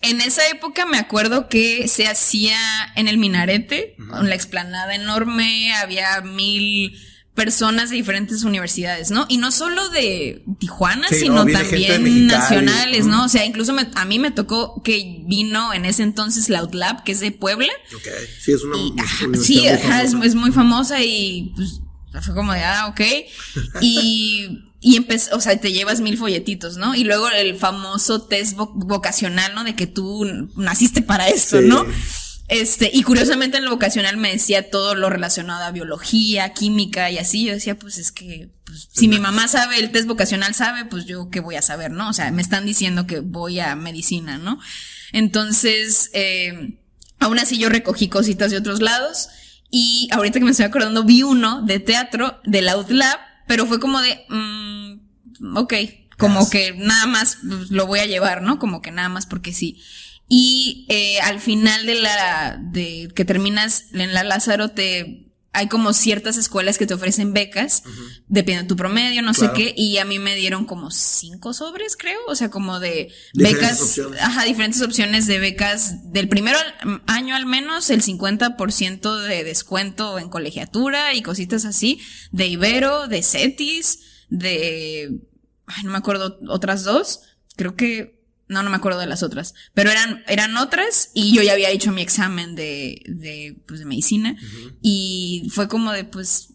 en 0.01 0.21
esa 0.21 0.47
época 0.49 0.87
me 0.87 0.97
acuerdo 0.97 1.49
que 1.49 1.87
se 1.87 2.07
hacía 2.07 2.57
en 2.95 3.07
el 3.07 3.19
minarete, 3.19 3.95
con 4.09 4.27
la 4.27 4.33
explanada 4.33 4.95
enorme, 4.95 5.71
había 5.75 6.19
mil 6.21 6.99
personas 7.35 7.89
de 7.89 7.95
diferentes 7.95 8.43
universidades, 8.43 9.09
¿no? 9.09 9.25
Y 9.27 9.37
no 9.37 9.51
solo 9.51 9.89
de 9.89 10.43
Tijuana, 10.59 11.07
sino 11.09 11.45
también 11.45 12.27
nacionales, 12.27 13.05
¿no? 13.05 13.25
O 13.25 13.29
sea, 13.29 13.43
incluso 13.45 13.75
a 13.95 14.05
mí 14.05 14.19
me 14.19 14.31
tocó 14.31 14.81
que 14.83 15.21
vino 15.25 15.73
en 15.73 15.85
ese 15.85 16.03
entonces 16.03 16.49
la 16.49 16.59
Outlab, 16.59 17.03
que 17.03 17.11
es 17.11 17.19
de 17.19 17.31
Puebla. 17.31 17.71
Ok, 17.95 18.07
sí, 18.39 18.51
es 18.51 18.63
una, 18.63 18.77
Sí, 19.41 19.61
muy 20.15 20.27
es, 20.27 20.35
muy 20.35 20.51
famosa 20.51 21.01
y 21.01 21.53
pues 21.55 21.81
fue 22.23 22.35
como 22.35 22.53
de, 22.53 22.63
ah, 22.63 22.87
ok. 22.87 23.01
Y, 23.81 24.65
y 24.79 24.97
empezó, 24.97 25.35
o 25.35 25.41
sea, 25.41 25.59
te 25.59 25.71
llevas 25.71 26.01
mil 26.01 26.17
folletitos, 26.19 26.77
¿no? 26.77 26.93
Y 26.93 27.03
luego 27.03 27.29
el 27.29 27.55
famoso 27.55 28.21
test 28.21 28.55
vocacional, 28.55 29.55
¿no? 29.55 29.63
De 29.63 29.75
que 29.75 29.87
tú 29.87 30.23
naciste 30.55 31.01
para 31.01 31.29
esto, 31.29 31.61
¿no? 31.61 31.83
Este, 32.53 32.91
y 32.93 33.01
curiosamente 33.01 33.57
en 33.57 33.63
el 33.63 33.71
vocacional 33.71 34.17
me 34.17 34.31
decía 34.31 34.69
todo 34.69 34.93
lo 34.93 35.09
relacionado 35.09 35.63
a 35.63 35.71
biología, 35.71 36.53
química 36.53 37.09
y 37.09 37.17
así. 37.17 37.45
Yo 37.45 37.53
decía, 37.53 37.79
pues 37.79 37.97
es 37.97 38.11
que, 38.11 38.51
pues, 38.63 38.89
si 38.91 39.07
mi 39.07 39.17
mamá 39.17 39.47
sabe, 39.47 39.79
el 39.79 39.91
test 39.91 40.07
vocacional 40.07 40.53
sabe, 40.53 40.85
pues 40.85 41.05
yo 41.05 41.31
qué 41.31 41.39
voy 41.39 41.55
a 41.55 41.63
saber, 41.63 41.89
¿no? 41.89 42.09
O 42.09 42.13
sea, 42.13 42.29
me 42.29 42.43
están 42.43 42.67
diciendo 42.67 43.07
que 43.07 43.21
voy 43.21 43.59
a 43.59 43.75
medicina, 43.75 44.37
¿no? 44.37 44.59
Entonces, 45.13 46.11
eh, 46.13 46.77
aún 47.17 47.39
así 47.39 47.57
yo 47.57 47.69
recogí 47.69 48.07
cositas 48.07 48.51
de 48.51 48.57
otros 48.57 48.83
lados. 48.83 49.29
Y 49.71 50.07
ahorita 50.11 50.37
que 50.37 50.45
me 50.45 50.51
estoy 50.51 50.67
acordando, 50.67 51.03
vi 51.03 51.23
uno 51.23 51.63
de 51.63 51.79
teatro 51.79 52.39
del 52.43 52.69
Outlab, 52.69 53.17
pero 53.47 53.65
fue 53.65 53.79
como 53.79 53.99
de, 53.99 54.25
mm, 54.29 55.57
ok, 55.57 55.73
como 56.19 56.47
que 56.51 56.73
nada 56.77 57.07
más 57.07 57.39
pues, 57.47 57.71
lo 57.71 57.87
voy 57.87 57.99
a 57.99 58.05
llevar, 58.05 58.43
¿no? 58.43 58.59
Como 58.59 58.83
que 58.83 58.91
nada 58.91 59.09
más 59.09 59.25
porque 59.25 59.53
sí. 59.53 59.81
Y 60.35 60.87
eh, 60.89 61.19
al 61.21 61.39
final 61.39 61.85
de 61.85 61.93
la, 61.93 62.57
de 62.59 63.11
que 63.13 63.23
terminas 63.23 63.93
en 63.93 64.15
la 64.15 64.23
Lázaro, 64.23 64.69
te, 64.69 65.31
hay 65.51 65.67
como 65.67 65.93
ciertas 65.93 66.37
escuelas 66.37 66.79
que 66.79 66.87
te 66.87 66.95
ofrecen 66.95 67.33
becas, 67.33 67.83
depende 68.27 68.63
de 68.63 68.67
tu 68.67 68.75
promedio, 68.75 69.21
no 69.21 69.35
sé 69.35 69.51
qué, 69.53 69.75
y 69.77 69.99
a 69.99 70.05
mí 70.05 70.17
me 70.17 70.35
dieron 70.35 70.65
como 70.65 70.89
cinco 70.89 71.53
sobres, 71.53 71.95
creo, 71.95 72.19
o 72.27 72.33
sea, 72.33 72.49
como 72.49 72.79
de 72.79 73.13
becas, 73.35 74.01
ajá, 74.19 74.45
diferentes 74.45 74.81
opciones 74.81 75.27
de 75.27 75.37
becas, 75.37 76.11
del 76.11 76.27
primer 76.27 76.55
año 77.05 77.35
al 77.35 77.45
menos, 77.45 77.91
el 77.91 78.01
50% 78.01 79.19
de 79.19 79.43
descuento 79.43 80.17
en 80.17 80.29
colegiatura 80.29 81.13
y 81.13 81.21
cositas 81.21 81.63
así, 81.63 82.01
de 82.31 82.47
Ibero, 82.47 83.07
de 83.07 83.21
CETIS, 83.21 83.99
de, 84.29 85.11
ay, 85.67 85.83
no 85.83 85.91
me 85.91 85.99
acuerdo, 85.99 86.39
otras 86.49 86.83
dos, 86.83 87.19
creo 87.55 87.75
que 87.75 88.22
no, 88.53 88.63
no 88.63 88.69
me 88.69 88.77
acuerdo 88.77 88.99
de 88.99 89.07
las 89.07 89.23
otras. 89.23 89.53
Pero 89.73 89.91
eran, 89.91 90.23
eran 90.27 90.55
otras 90.57 91.09
y 91.13 91.35
yo 91.35 91.41
ya 91.41 91.53
había 91.53 91.69
hecho 91.69 91.91
mi 91.91 92.01
examen 92.01 92.55
de, 92.55 93.01
de, 93.07 93.57
pues, 93.67 93.79
de 93.79 93.85
medicina. 93.85 94.35
Y 94.81 95.49
fue 95.53 95.67
como 95.67 95.91
de, 95.91 96.05
pues, 96.05 96.53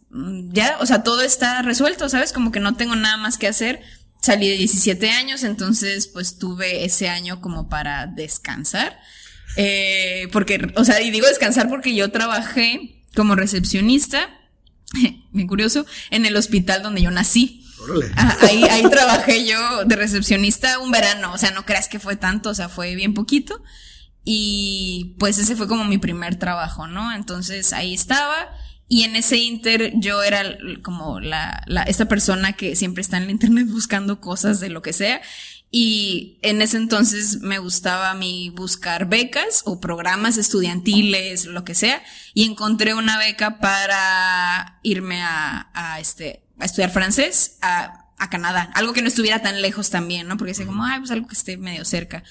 ya, 0.53 0.79
o 0.81 0.87
sea, 0.87 1.03
todo 1.03 1.23
está 1.23 1.63
resuelto, 1.63 2.09
¿sabes? 2.09 2.33
Como 2.33 2.53
que 2.53 2.61
no 2.61 2.77
tengo 2.77 2.97
nada 2.97 3.17
más 3.17 3.37
que 3.37 3.49
hacer. 3.49 3.81
Salí 4.23 4.49
de 4.49 4.57
17 4.57 5.11
años, 5.11 5.45
entonces, 5.45 6.09
pues, 6.09 6.39
tuve 6.39 6.85
ese 6.85 7.09
año 7.09 7.41
como 7.41 7.69
para 7.69 8.07
descansar. 8.07 8.99
Eh, 9.57 10.29
porque, 10.33 10.73
o 10.77 10.85
sea, 10.85 11.01
y 11.03 11.11
digo 11.11 11.27
descansar 11.27 11.69
porque 11.69 11.95
yo 11.95 12.11
trabajé 12.11 13.05
como 13.15 13.35
recepcionista, 13.35 14.29
bien 15.33 15.47
curioso, 15.49 15.87
en 16.11 16.27
el 16.27 16.37
hospital 16.37 16.83
donde 16.83 17.03
yo 17.03 17.11
nací. 17.11 17.58
Ah, 18.17 18.37
ahí, 18.43 18.65
ahí 18.65 18.83
trabajé 18.91 19.47
yo 19.47 19.85
de 19.85 19.97
recepcionista 19.97 20.79
un 20.79 20.91
verano, 20.91 21.33
o 21.33 21.39
sea, 21.39 21.51
no 21.51 21.65
creas 21.65 21.89
que 21.89 21.99
fue 21.99 22.17
tanto, 22.17 22.51
o 22.51 22.55
sea, 22.55 22.69
fue 22.69 22.95
bien 22.95 23.15
poquito. 23.15 23.63
Y 24.25 25.17
pues 25.19 25.39
ese 25.39 25.57
fue 25.57 25.69
como 25.69 25.85
mi 25.85 25.97
primer 25.99 26.37
trabajo, 26.37 26.87
¿no? 26.87 27.15
Entonces 27.15 27.73
ahí 27.73 27.95
estaba. 27.95 28.51
Y 28.87 29.05
en 29.05 29.17
ese 29.17 29.39
inter 29.39 29.93
yo 29.97 30.23
era 30.23 30.43
como 30.83 31.21
la, 31.21 31.63
la, 31.67 31.83
esta 31.83 32.07
persona 32.07 32.53
que 32.53 32.77
siempre 32.77 33.01
está 33.01 33.17
en 33.17 33.25
el 33.25 33.31
internet 33.31 33.69
buscando 33.69 34.21
cosas 34.21 34.61
de 34.61 34.69
lo 34.69 34.83
que 34.83 34.93
sea. 34.93 35.21
Y 35.71 36.39
en 36.43 36.63
ese 36.63 36.79
entonces 36.79 37.41
me 37.43 37.59
gustaba 37.59 38.11
a 38.11 38.15
mí 38.15 38.51
buscar 38.51 39.09
becas 39.09 39.63
o 39.67 39.81
programas 39.81 40.39
estudiantiles, 40.39 41.45
lo 41.45 41.65
que 41.65 41.75
sea. 41.75 42.03
Y 42.33 42.45
encontré 42.45 42.95
una 42.95 43.19
beca 43.19 43.59
para 43.61 44.79
irme 44.83 45.23
a, 45.23 45.71
a 45.75 46.01
este, 46.01 46.48
a 46.59 46.65
estudiar 46.65 46.91
francés 46.91 47.59
a, 47.63 48.07
a 48.19 48.31
Canadá. 48.31 48.71
Algo 48.75 48.93
que 48.93 49.03
no 49.03 49.09
estuviera 49.09 49.43
tan 49.43 49.63
lejos 49.63 49.91
también, 49.91 50.29
¿no? 50.29 50.37
Porque 50.37 50.53
decía 50.53 50.67
como, 50.67 50.85
ay, 50.85 50.99
pues 50.99 51.11
algo 51.11 51.29
que 51.29 51.35
esté 51.35 51.57
medio 51.57 51.85
cerca. 51.85 52.25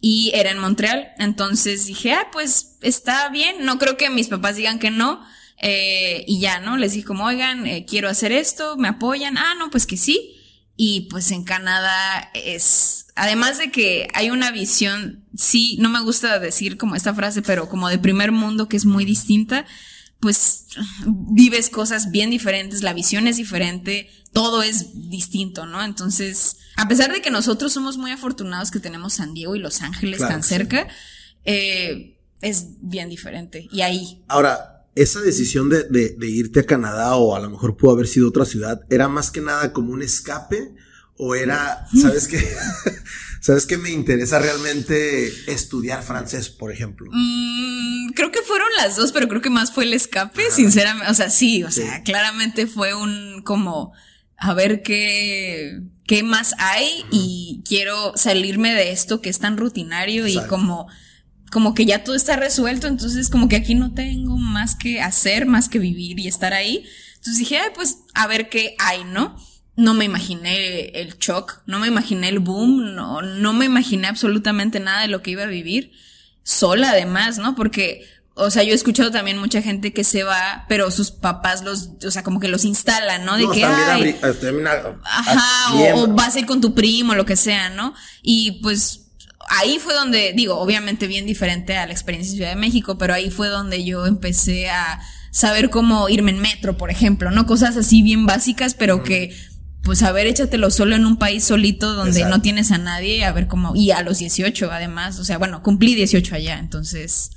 Y 0.00 0.32
era 0.34 0.50
en 0.50 0.58
Montreal. 0.58 1.12
Entonces 1.18 1.86
dije, 1.86 2.12
ah, 2.12 2.28
pues 2.32 2.76
está 2.80 3.28
bien. 3.28 3.64
No 3.64 3.78
creo 3.78 3.96
que 3.96 4.10
mis 4.10 4.28
papás 4.28 4.56
digan 4.56 4.78
que 4.78 4.90
no. 4.90 5.24
Eh, 5.58 6.24
y 6.26 6.40
ya, 6.40 6.58
¿no? 6.60 6.76
Les 6.76 6.92
dije 6.92 7.06
como, 7.06 7.24
oigan, 7.24 7.66
eh, 7.66 7.86
quiero 7.86 8.08
hacer 8.08 8.32
esto, 8.32 8.76
me 8.76 8.88
apoyan. 8.88 9.38
Ah, 9.38 9.54
no, 9.58 9.70
pues 9.70 9.86
que 9.86 9.96
sí. 9.96 10.38
Y 10.76 11.02
pues 11.02 11.30
en 11.30 11.44
Canadá 11.44 12.30
es, 12.34 13.06
además 13.14 13.58
de 13.58 13.70
que 13.70 14.08
hay 14.14 14.30
una 14.30 14.50
visión, 14.50 15.24
sí, 15.36 15.76
no 15.80 15.90
me 15.90 16.00
gusta 16.00 16.38
decir 16.38 16.78
como 16.78 16.96
esta 16.96 17.14
frase, 17.14 17.42
pero 17.42 17.68
como 17.68 17.88
de 17.88 17.98
primer 17.98 18.32
mundo 18.32 18.68
que 18.68 18.76
es 18.76 18.84
muy 18.86 19.04
distinta 19.04 19.66
pues 20.22 20.66
vives 21.04 21.68
cosas 21.68 22.12
bien 22.12 22.30
diferentes, 22.30 22.82
la 22.82 22.94
visión 22.94 23.26
es 23.26 23.38
diferente, 23.38 24.08
todo 24.32 24.62
es 24.62 25.10
distinto, 25.10 25.66
¿no? 25.66 25.82
Entonces, 25.82 26.58
a 26.76 26.86
pesar 26.86 27.12
de 27.12 27.20
que 27.20 27.30
nosotros 27.32 27.72
somos 27.72 27.98
muy 27.98 28.12
afortunados 28.12 28.70
que 28.70 28.78
tenemos 28.78 29.14
San 29.14 29.34
Diego 29.34 29.56
y 29.56 29.58
Los 29.58 29.82
Ángeles 29.82 30.20
tan 30.20 30.44
cerca, 30.44 30.86
eh, 31.44 32.16
es 32.40 32.66
bien 32.80 33.08
diferente. 33.08 33.68
Y 33.72 33.80
ahí. 33.80 34.22
Ahora, 34.28 34.86
esa 34.94 35.20
decisión 35.20 35.68
de, 35.68 35.82
de, 35.90 36.10
de, 36.10 36.30
irte 36.30 36.60
a 36.60 36.66
Canadá 36.66 37.16
o 37.16 37.34
a 37.34 37.40
lo 37.40 37.50
mejor 37.50 37.76
pudo 37.76 37.90
haber 37.90 38.06
sido 38.06 38.28
otra 38.28 38.44
ciudad, 38.44 38.80
¿era 38.90 39.08
más 39.08 39.32
que 39.32 39.40
nada 39.40 39.72
como 39.72 39.92
un 39.92 40.02
escape? 40.02 40.72
¿O 41.16 41.34
era, 41.34 41.84
sabes 42.00 42.28
qué? 42.28 42.38
¿Sabes 43.42 43.66
qué 43.66 43.76
me 43.76 43.90
interesa 43.90 44.38
realmente 44.38 45.26
estudiar 45.50 46.04
francés, 46.04 46.48
por 46.48 46.70
ejemplo? 46.70 47.10
Mm, 47.12 47.41
creo 48.22 48.30
que 48.30 48.42
fueron 48.42 48.68
las 48.76 48.94
dos, 48.94 49.10
pero 49.10 49.26
creo 49.26 49.42
que 49.42 49.50
más 49.50 49.72
fue 49.72 49.82
el 49.82 49.94
escape, 49.94 50.42
sinceramente. 50.52 51.10
O 51.10 51.14
sea, 51.14 51.28
sí, 51.28 51.64
o 51.64 51.70
sea, 51.72 52.02
claramente 52.04 52.68
fue 52.68 52.94
un 52.94 53.42
como 53.42 53.92
a 54.36 54.54
ver 54.54 54.82
qué, 54.82 55.80
qué 56.06 56.22
más 56.22 56.54
hay 56.58 57.04
y 57.10 57.62
quiero 57.66 58.12
salirme 58.16 58.74
de 58.74 58.92
esto 58.92 59.20
que 59.20 59.28
es 59.28 59.40
tan 59.40 59.56
rutinario 59.56 60.26
y 60.28 60.38
como 60.48 60.86
como 61.50 61.74
que 61.74 61.84
ya 61.84 62.02
todo 62.02 62.14
está 62.14 62.36
resuelto, 62.36 62.86
entonces 62.86 63.28
como 63.28 63.46
que 63.46 63.56
aquí 63.56 63.74
no 63.74 63.92
tengo 63.92 64.38
más 64.38 64.74
que 64.74 65.02
hacer, 65.02 65.44
más 65.44 65.68
que 65.68 65.78
vivir 65.78 66.18
y 66.18 66.26
estar 66.26 66.54
ahí. 66.54 66.86
Entonces 67.16 67.38
dije, 67.38 67.58
Ay, 67.58 67.70
pues 67.74 67.98
a 68.14 68.26
ver 68.26 68.48
qué 68.48 68.74
hay, 68.78 69.04
¿no? 69.04 69.36
No 69.76 69.92
me 69.94 70.04
imaginé 70.04 70.86
el 71.00 71.18
shock, 71.18 71.62
no 71.66 71.78
me 71.78 71.88
imaginé 71.88 72.28
el 72.28 72.38
boom, 72.38 72.94
no, 72.94 73.20
no 73.20 73.52
me 73.52 73.66
imaginé 73.66 74.06
absolutamente 74.06 74.80
nada 74.80 75.02
de 75.02 75.08
lo 75.08 75.22
que 75.22 75.32
iba 75.32 75.42
a 75.42 75.46
vivir 75.46 75.92
sola 76.42 76.90
además, 76.90 77.38
¿no? 77.38 77.54
Porque 77.54 78.06
o 78.34 78.50
sea, 78.50 78.62
yo 78.62 78.72
he 78.72 78.74
escuchado 78.74 79.10
también 79.10 79.38
mucha 79.38 79.60
gente 79.60 79.92
que 79.92 80.04
se 80.04 80.22
va, 80.22 80.64
pero 80.68 80.90
sus 80.90 81.10
papás 81.10 81.62
los, 81.62 81.90
o 82.06 82.10
sea, 82.10 82.22
como 82.22 82.40
que 82.40 82.48
los 82.48 82.64
instalan, 82.64 83.26
¿no? 83.26 83.36
De 83.36 83.46
que, 83.52 83.62
ay, 83.64 84.16
ajá, 85.04 85.74
o, 85.94 86.06
vas 86.08 86.34
a 86.34 86.38
ir 86.38 86.46
con 86.46 86.62
tu 86.62 86.74
primo, 86.74 87.14
lo 87.14 87.26
que 87.26 87.36
sea, 87.36 87.68
¿no? 87.68 87.94
Y 88.22 88.62
pues 88.62 89.02
ahí 89.50 89.78
fue 89.78 89.92
donde, 89.92 90.32
digo, 90.34 90.56
obviamente 90.56 91.06
bien 91.06 91.26
diferente 91.26 91.76
a 91.76 91.86
la 91.86 91.92
experiencia 91.92 92.30
en 92.32 92.36
Ciudad 92.36 92.50
de 92.50 92.56
México, 92.56 92.96
pero 92.96 93.12
ahí 93.12 93.30
fue 93.30 93.48
donde 93.48 93.84
yo 93.84 94.06
empecé 94.06 94.70
a 94.70 95.00
saber 95.30 95.68
cómo 95.68 96.08
irme 96.08 96.30
en 96.30 96.38
metro, 96.38 96.78
por 96.78 96.90
ejemplo, 96.90 97.30
¿no? 97.30 97.44
Cosas 97.44 97.76
así 97.76 98.00
bien 98.00 98.24
básicas, 98.24 98.72
pero 98.72 99.02
que, 99.02 99.36
pues 99.82 100.02
a 100.02 100.12
ver, 100.12 100.26
échatelo 100.26 100.70
solo 100.70 100.94
en 100.96 101.06
un 101.06 101.18
país 101.18 101.44
solito 101.44 101.94
donde 101.94 102.24
no 102.24 102.40
tienes 102.40 102.70
a 102.70 102.78
nadie, 102.78 103.24
a 103.24 103.32
ver 103.32 103.48
cómo, 103.48 103.74
y 103.74 103.90
a 103.90 104.02
los 104.02 104.18
18 104.18 104.70
además, 104.70 105.18
o 105.18 105.24
sea, 105.24 105.38
bueno, 105.38 105.62
cumplí 105.62 105.94
18 105.94 106.34
allá, 106.34 106.58
entonces 106.58 107.30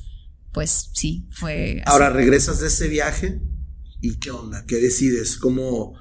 pues 0.55 0.89
sí, 0.93 1.27
fue... 1.31 1.81
Ahora 1.85 2.09
regresas 2.09 2.61
de 2.61 2.67
ese 2.67 2.87
viaje 2.87 3.41
y 3.99 4.15
qué 4.19 4.31
onda, 4.31 4.63
qué 4.65 4.77
decides, 4.77 5.35
cómo, 5.35 5.99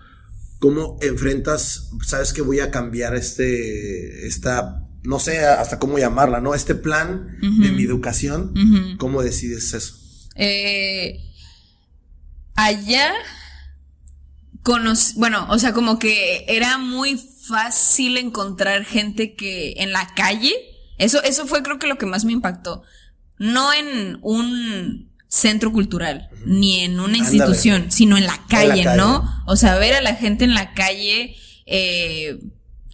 cómo 0.61 0.97
enfrentas, 1.03 1.91
sabes 2.07 2.33
que 2.33 2.41
voy 2.41 2.61
a 2.61 2.71
cambiar 2.71 3.17
este, 3.17 4.29
esta, 4.29 4.87
no 5.03 5.19
sé 5.19 5.41
hasta 5.41 5.81
cómo 5.81 5.99
llamarla, 5.99 6.41
¿no? 6.41 6.55
Este 6.55 6.77
plan 6.77 7.37
de 7.41 7.73
mi 7.73 7.83
educación, 7.83 8.55
¿cómo 8.97 9.23
decides 9.23 9.75
eso? 9.75 9.97
Eh, 10.37 11.19
allá, 12.55 13.13
bueno, 15.17 15.47
o 15.51 15.59
sea, 15.59 15.73
como 15.73 15.99
que 15.99 16.45
era 16.49 16.79
muy 16.79 17.19
fácil 17.19 18.17
encontrar 18.17 18.85
gente 18.85 19.35
que 19.35 19.75
en 19.79 19.93
la 19.93 20.07
calle, 20.15 20.55
eso, 20.99 21.23
eso 21.23 21.47
fue 21.47 21.63
creo 21.63 21.79
que 21.79 21.87
lo 21.87 21.99
que 21.99 22.07
más 22.07 22.25
me 22.25 22.33
impactó 22.33 22.83
no 23.39 23.73
en 23.73 24.19
un 24.23 25.11
centro 25.29 25.73
cultural, 25.73 26.29
ni 26.47 26.81
en 26.81 27.01
una 27.01 27.19
institución, 27.19 27.91
sino 27.91 28.17
en 28.17 28.27
la, 28.27 28.41
calle, 28.49 28.85
¿no? 28.97 29.29
O 29.47 29.57
sea, 29.57 29.77
ver 29.79 29.95
a 29.95 30.01
la 30.01 30.15
gente 30.15 30.45
en 30.45 30.55
la 30.55 30.75
calle 30.75 31.37
eh, 31.67 32.39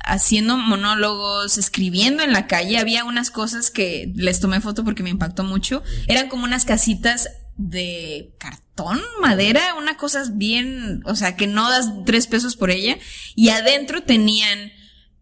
haciendo 0.03 0.57
monólogos, 0.57 1.59
escribiendo 1.59 2.23
en 2.23 2.33
la 2.33 2.47
calle. 2.47 2.79
Había 2.79 3.05
unas 3.05 3.31
cosas 3.31 3.71
que 3.71 4.11
les 4.15 4.41
tomé 4.41 4.63
foto 4.63 4.85
porque 4.85 5.03
me 5.03 5.11
impactó 5.11 5.45
mucho. 5.45 5.83
Eran 6.07 6.29
como 6.29 6.45
unas 6.45 6.65
casitas 6.65 7.29
de 7.61 8.33
cartón, 8.39 9.01
madera, 9.21 9.75
una 9.75 9.99
cosa 9.99 10.25
bien, 10.33 11.03
o 11.05 11.15
sea, 11.15 11.37
que 11.37 11.47
no 11.47 11.69
das 11.69 11.91
tres 12.07 12.27
pesos 12.27 12.57
por 12.57 12.71
ella. 12.71 12.99
Y 13.35 13.51
adentro 13.51 14.03
tenían 14.03 14.73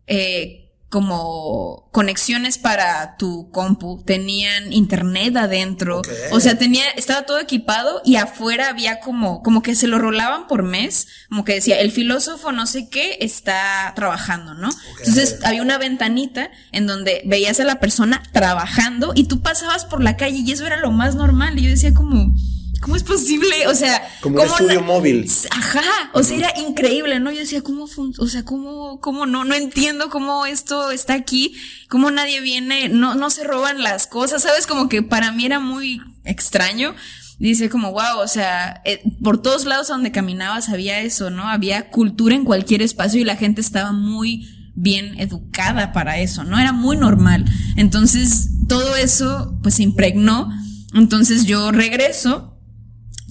eh, 0.07 0.68
como 0.89 1.89
conexiones 1.93 2.57
para 2.57 3.17
tu 3.19 3.51
compu, 3.51 4.03
tenían 4.05 4.73
internet 4.73 5.37
adentro, 5.37 6.01
o 6.31 6.41
sea, 6.41 6.57
tenía, 6.57 6.89
estaba 6.97 7.27
todo 7.27 7.41
equipado 7.41 8.01
y 8.07 8.17
afuera 8.17 8.69
había 8.69 9.01
como, 9.01 9.43
como 9.43 9.63
que 9.63 9.75
se 9.75 9.87
lo 9.87 9.99
rolaban 9.99 10.47
por 10.47 10.63
mes, 10.63 11.09
como 11.29 11.45
que 11.45 11.55
decía, 11.55 11.79
el 11.81 11.93
filósofo 11.93 12.53
no 12.53 12.67
sé 12.67 12.89
qué 12.89 13.19
está 13.21 13.93
trabajando, 13.97 14.55
¿no? 14.55 14.71
Entonces 15.01 15.41
había 15.45 15.61
una 15.61 15.77
ventanita 15.77 16.51
en 16.73 16.87
donde 16.87 17.23
veías 17.27 17.61
a 17.61 17.65
la 17.65 17.81
persona 17.81 18.23
trabajando 18.33 19.13
y 19.15 19.25
tú 19.25 19.41
pasabas 19.41 19.85
por 19.85 20.03
la 20.03 20.17
calle 20.17 20.39
y 20.39 20.51
eso 20.51 20.67
era 20.67 20.79
lo 20.79 20.91
más 20.91 21.15
normal 21.15 21.59
y 21.59 21.65
yo 21.65 21.71
decía 21.71 21.93
como, 21.93 22.35
¿Cómo 22.81 22.97
es 22.97 23.03
posible? 23.03 23.67
O 23.67 23.75
sea, 23.75 24.03
como 24.21 24.41
un 24.41 24.47
estudio 24.47 24.83
móvil. 24.83 25.29
Ajá, 25.51 26.11
o 26.13 26.23
sea, 26.23 26.37
era 26.37 26.53
increíble, 26.59 27.19
¿no? 27.19 27.31
Yo 27.33 27.41
decía, 27.41 27.63
¿cómo, 27.63 27.87
o 28.19 28.27
sea, 28.27 28.45
cómo, 28.45 29.01
cómo 29.01 29.27
no, 29.27 29.45
no 29.45 29.55
entiendo 29.55 30.11
cómo 30.11 30.47
esto 30.47 30.91
está 30.91 31.15
aquí, 31.15 31.55
cómo 31.89 32.11
nadie 32.11 32.41
viene, 32.41 32.89
no, 32.89 33.15
no 33.15 33.31
se 33.31 33.45
roban 33.45 33.83
las 33.83 34.07
cosas, 34.07 34.43
¿sabes? 34.43 34.67
Como 34.67 34.89
que 34.89 35.03
para 35.03 35.33
mí 35.33 35.47
era 35.47 35.61
muy 35.61 36.01
extraño. 36.25 36.95
Dice 37.39 37.69
como, 37.69 37.93
wow, 37.93 38.19
o 38.21 38.29
sea, 38.29 38.83
eh, 38.85 39.03
por 39.23 39.41
todos 39.41 39.65
lados 39.65 39.91
a 39.91 39.93
donde 39.95 40.11
caminabas 40.11 40.69
había 40.69 41.01
eso, 41.01 41.31
¿no? 41.31 41.49
Había 41.49 41.91
cultura 41.91 42.35
en 42.35 42.45
cualquier 42.45 42.83
espacio 42.83 43.21
y 43.21 43.25
la 43.25 43.37
gente 43.37 43.61
estaba 43.61 43.93
muy 43.93 44.49
bien 44.75 45.19
educada 45.21 45.93
para 45.93 46.19
eso, 46.19 46.45
¿no? 46.45 46.59
Era 46.59 46.73
muy 46.73 46.97
normal. 46.97 47.45
Entonces, 47.77 48.51
todo 48.69 48.97
eso, 48.97 49.57
pues 49.63 49.75
se 49.75 49.83
impregnó. 49.85 50.51
Entonces 50.95 51.45
yo 51.45 51.71
regreso 51.71 52.58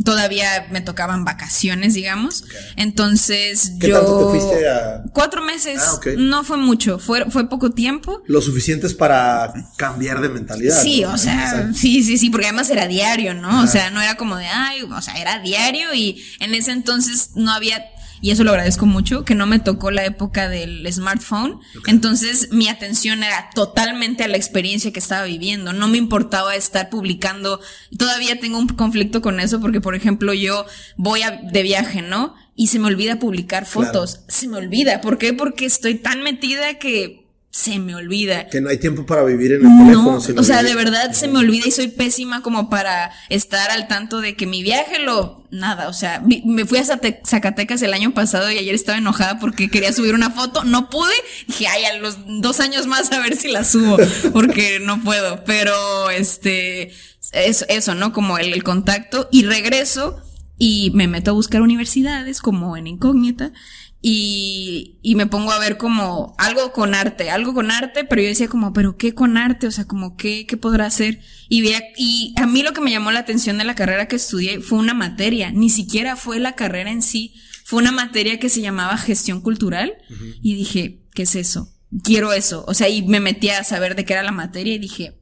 todavía 0.03 0.67
me 0.71 0.81
tocaban 0.81 1.25
vacaciones, 1.25 1.93
digamos. 1.93 2.45
Entonces 2.75 3.73
¿Qué 3.79 3.89
yo... 3.89 3.97
Tanto 3.97 4.17
te 4.19 4.39
fuiste 4.39 4.69
a... 4.69 5.03
Cuatro 5.13 5.41
meses. 5.41 5.81
Ah, 5.81 5.99
no 6.17 6.43
fue 6.43 6.57
mucho, 6.57 6.99
fue, 6.99 7.29
fue 7.29 7.49
poco 7.49 7.71
tiempo. 7.71 8.21
Lo 8.27 8.41
suficiente 8.41 8.88
es 8.88 8.93
para 8.93 9.53
cambiar 9.75 10.21
de 10.21 10.29
mentalidad. 10.29 10.81
Sí, 10.81 11.03
o 11.03 11.17
sea, 11.17 11.71
sí, 11.73 12.03
sí, 12.03 12.17
sí, 12.17 12.29
porque 12.29 12.47
además 12.47 12.69
era 12.69 12.88
diario, 12.88 13.33
¿no? 13.33 13.63
O 13.63 13.67
sea, 13.67 13.89
no 13.89 14.01
era 14.01 14.15
como 14.15 14.36
de, 14.36 14.45
ay, 14.45 14.83
o 14.83 15.01
sea, 15.01 15.15
era 15.15 15.39
diario 15.39 15.93
y 15.93 16.23
en 16.39 16.53
ese 16.53 16.71
entonces 16.71 17.31
no 17.36 17.51
había 17.51 17.83
y 18.21 18.32
eso 18.32 18.43
lo 18.43 18.51
agradezco 18.51 18.86
mucho, 18.86 19.23
que 19.23 19.36
no 19.36 19.45
me 19.45 19.60
tocó 19.60 19.91
la 19.91 20.06
época 20.06 20.49
del 20.49 20.91
smartphone. 20.91 21.60
Entonces 21.88 22.49
mi 22.51 22.67
atención 22.67 23.23
era 23.23 23.49
totalmente 23.53 24.23
a 24.23 24.27
la 24.27 24.38
experiencia 24.38 24.91
que 24.91 24.99
estaba 24.99 25.25
viviendo. 25.25 25.73
No 25.73 25.88
me 25.88 25.97
importaba 25.97 26.56
estar 26.56 26.89
publicando. 26.89 27.60
Todavía 27.97 28.39
tengo 28.39 28.58
un 28.58 28.67
conflicto 28.67 29.21
con 29.21 29.39
eso 29.39 29.60
porque, 29.60 29.82
por 29.82 29.95
ejemplo, 29.95 30.34
yo 30.34 30.65
voy 30.95 31.21
de 31.51 31.63
viaje, 31.63 32.01
¿no? 32.01 32.36
Y 32.56 32.67
se 32.67 32.80
me 32.80 32.88
olvida 32.88 33.19
publicar 33.19 33.65
fotos. 33.65 34.21
Se 34.27 34.47
me 34.47 34.58
olvida. 34.58 35.01
¿Por 35.01 35.17
qué? 35.17 35.34
Porque 35.34 35.65
estoy 35.65 35.95
tan 35.95 36.23
metida 36.23 36.80
que 36.80 37.26
se 37.57 37.79
me 37.79 37.95
olvida. 37.95 38.45
Que 38.49 38.61
no 38.61 38.69
hay 38.69 38.77
tiempo 38.77 39.03
para 39.07 39.23
vivir 39.23 39.53
en 39.53 39.65
el 39.65 39.77
teléfono. 39.79 40.17
o 40.17 40.43
sea, 40.43 40.61
de 40.61 40.75
verdad 40.75 41.11
se 41.13 41.27
me 41.27 41.39
olvida 41.39 41.65
y 41.65 41.71
soy 41.71 41.87
pésima 41.87 42.43
como 42.43 42.69
para 42.69 43.09
estar 43.29 43.71
al 43.71 43.87
tanto 43.87 44.21
de 44.21 44.35
que 44.35 44.45
mi 44.45 44.61
viaje 44.61 44.99
lo... 44.99 45.43
Nada, 45.49 45.87
o 45.87 45.93
sea, 45.93 46.21
me 46.45 46.65
fui 46.65 46.77
a 46.77 46.83
Zacatecas 46.83 47.81
el 47.81 47.93
año 47.93 48.13
pasado 48.13 48.51
y 48.51 48.59
ayer 48.59 48.75
estaba 48.75 48.99
enojada 48.99 49.39
porque 49.39 49.69
quería 49.69 49.91
subir 49.91 50.13
una 50.13 50.29
foto, 50.29 50.65
no 50.65 50.91
pude. 50.91 51.13
Dije, 51.47 51.67
ay, 51.67 51.85
a 51.85 51.97
los 51.97 52.17
dos 52.41 52.59
años 52.59 52.85
más 52.85 53.11
a 53.11 53.19
ver 53.21 53.35
si 53.35 53.47
la 53.47 53.63
subo, 53.63 53.97
porque 54.33 54.79
no 54.79 55.01
puedo. 55.01 55.43
Pero, 55.45 56.11
este, 56.11 56.91
eso, 57.31 57.65
eso 57.69 57.95
¿no? 57.95 58.13
Como 58.13 58.37
el, 58.37 58.53
el 58.53 58.63
contacto 58.63 59.29
y 59.31 59.45
regreso 59.45 60.21
y 60.59 60.91
me 60.93 61.07
meto 61.07 61.31
a 61.31 61.33
buscar 61.33 61.61
universidades 61.61 62.41
como 62.41 62.77
en 62.77 62.87
incógnita 62.87 63.51
y, 63.99 64.99
y, 65.01 65.15
me 65.15 65.25
pongo 65.25 65.51
a 65.51 65.60
ver 65.60 65.77
como 65.77 66.36
algo 66.38 66.71
con 66.71 66.93
arte, 66.93 67.31
algo 67.31 67.53
con 67.53 67.71
arte, 67.71 68.03
pero 68.03 68.21
yo 68.21 68.27
decía 68.27 68.47
como, 68.47 68.71
pero 68.71 68.95
¿qué 68.95 69.15
con 69.15 69.38
arte? 69.38 69.65
O 69.65 69.71
sea, 69.71 69.86
como, 69.86 70.15
¿qué, 70.15 70.45
qué 70.45 70.55
podrá 70.55 70.86
hacer? 70.86 71.19
Y, 71.49 71.62
vi, 71.62 71.73
y 71.97 72.33
a 72.38 72.45
mí 72.45 72.62
lo 72.62 72.73
que 72.73 72.81
me 72.81 72.91
llamó 72.91 73.12
la 73.12 73.19
atención 73.19 73.57
de 73.57 73.63
la 73.63 73.75
carrera 73.75 74.07
que 74.07 74.15
estudié 74.15 74.62
fue 74.62 74.77
una 74.77 74.93
materia, 74.93 75.51
ni 75.51 75.69
siquiera 75.69 76.15
fue 76.15 76.39
la 76.39 76.53
carrera 76.53 76.91
en 76.91 77.01
sí, 77.01 77.33
fue 77.65 77.79
una 77.79 77.91
materia 77.91 78.39
que 78.39 78.49
se 78.49 78.62
llamaba 78.62 78.97
gestión 78.97 79.41
cultural 79.41 79.93
y 80.41 80.55
dije, 80.55 81.01
¿qué 81.13 81.23
es 81.23 81.36
eso? 81.36 81.73
Quiero 82.03 82.31
eso. 82.33 82.63
O 82.67 82.73
sea, 82.73 82.88
y 82.88 83.01
me 83.01 83.19
metí 83.19 83.49
a 83.49 83.63
saber 83.63 83.95
de 83.95 84.05
qué 84.05 84.13
era 84.13 84.23
la 84.23 84.31
materia 84.31 84.75
y 84.75 84.79
dije, 84.79 85.19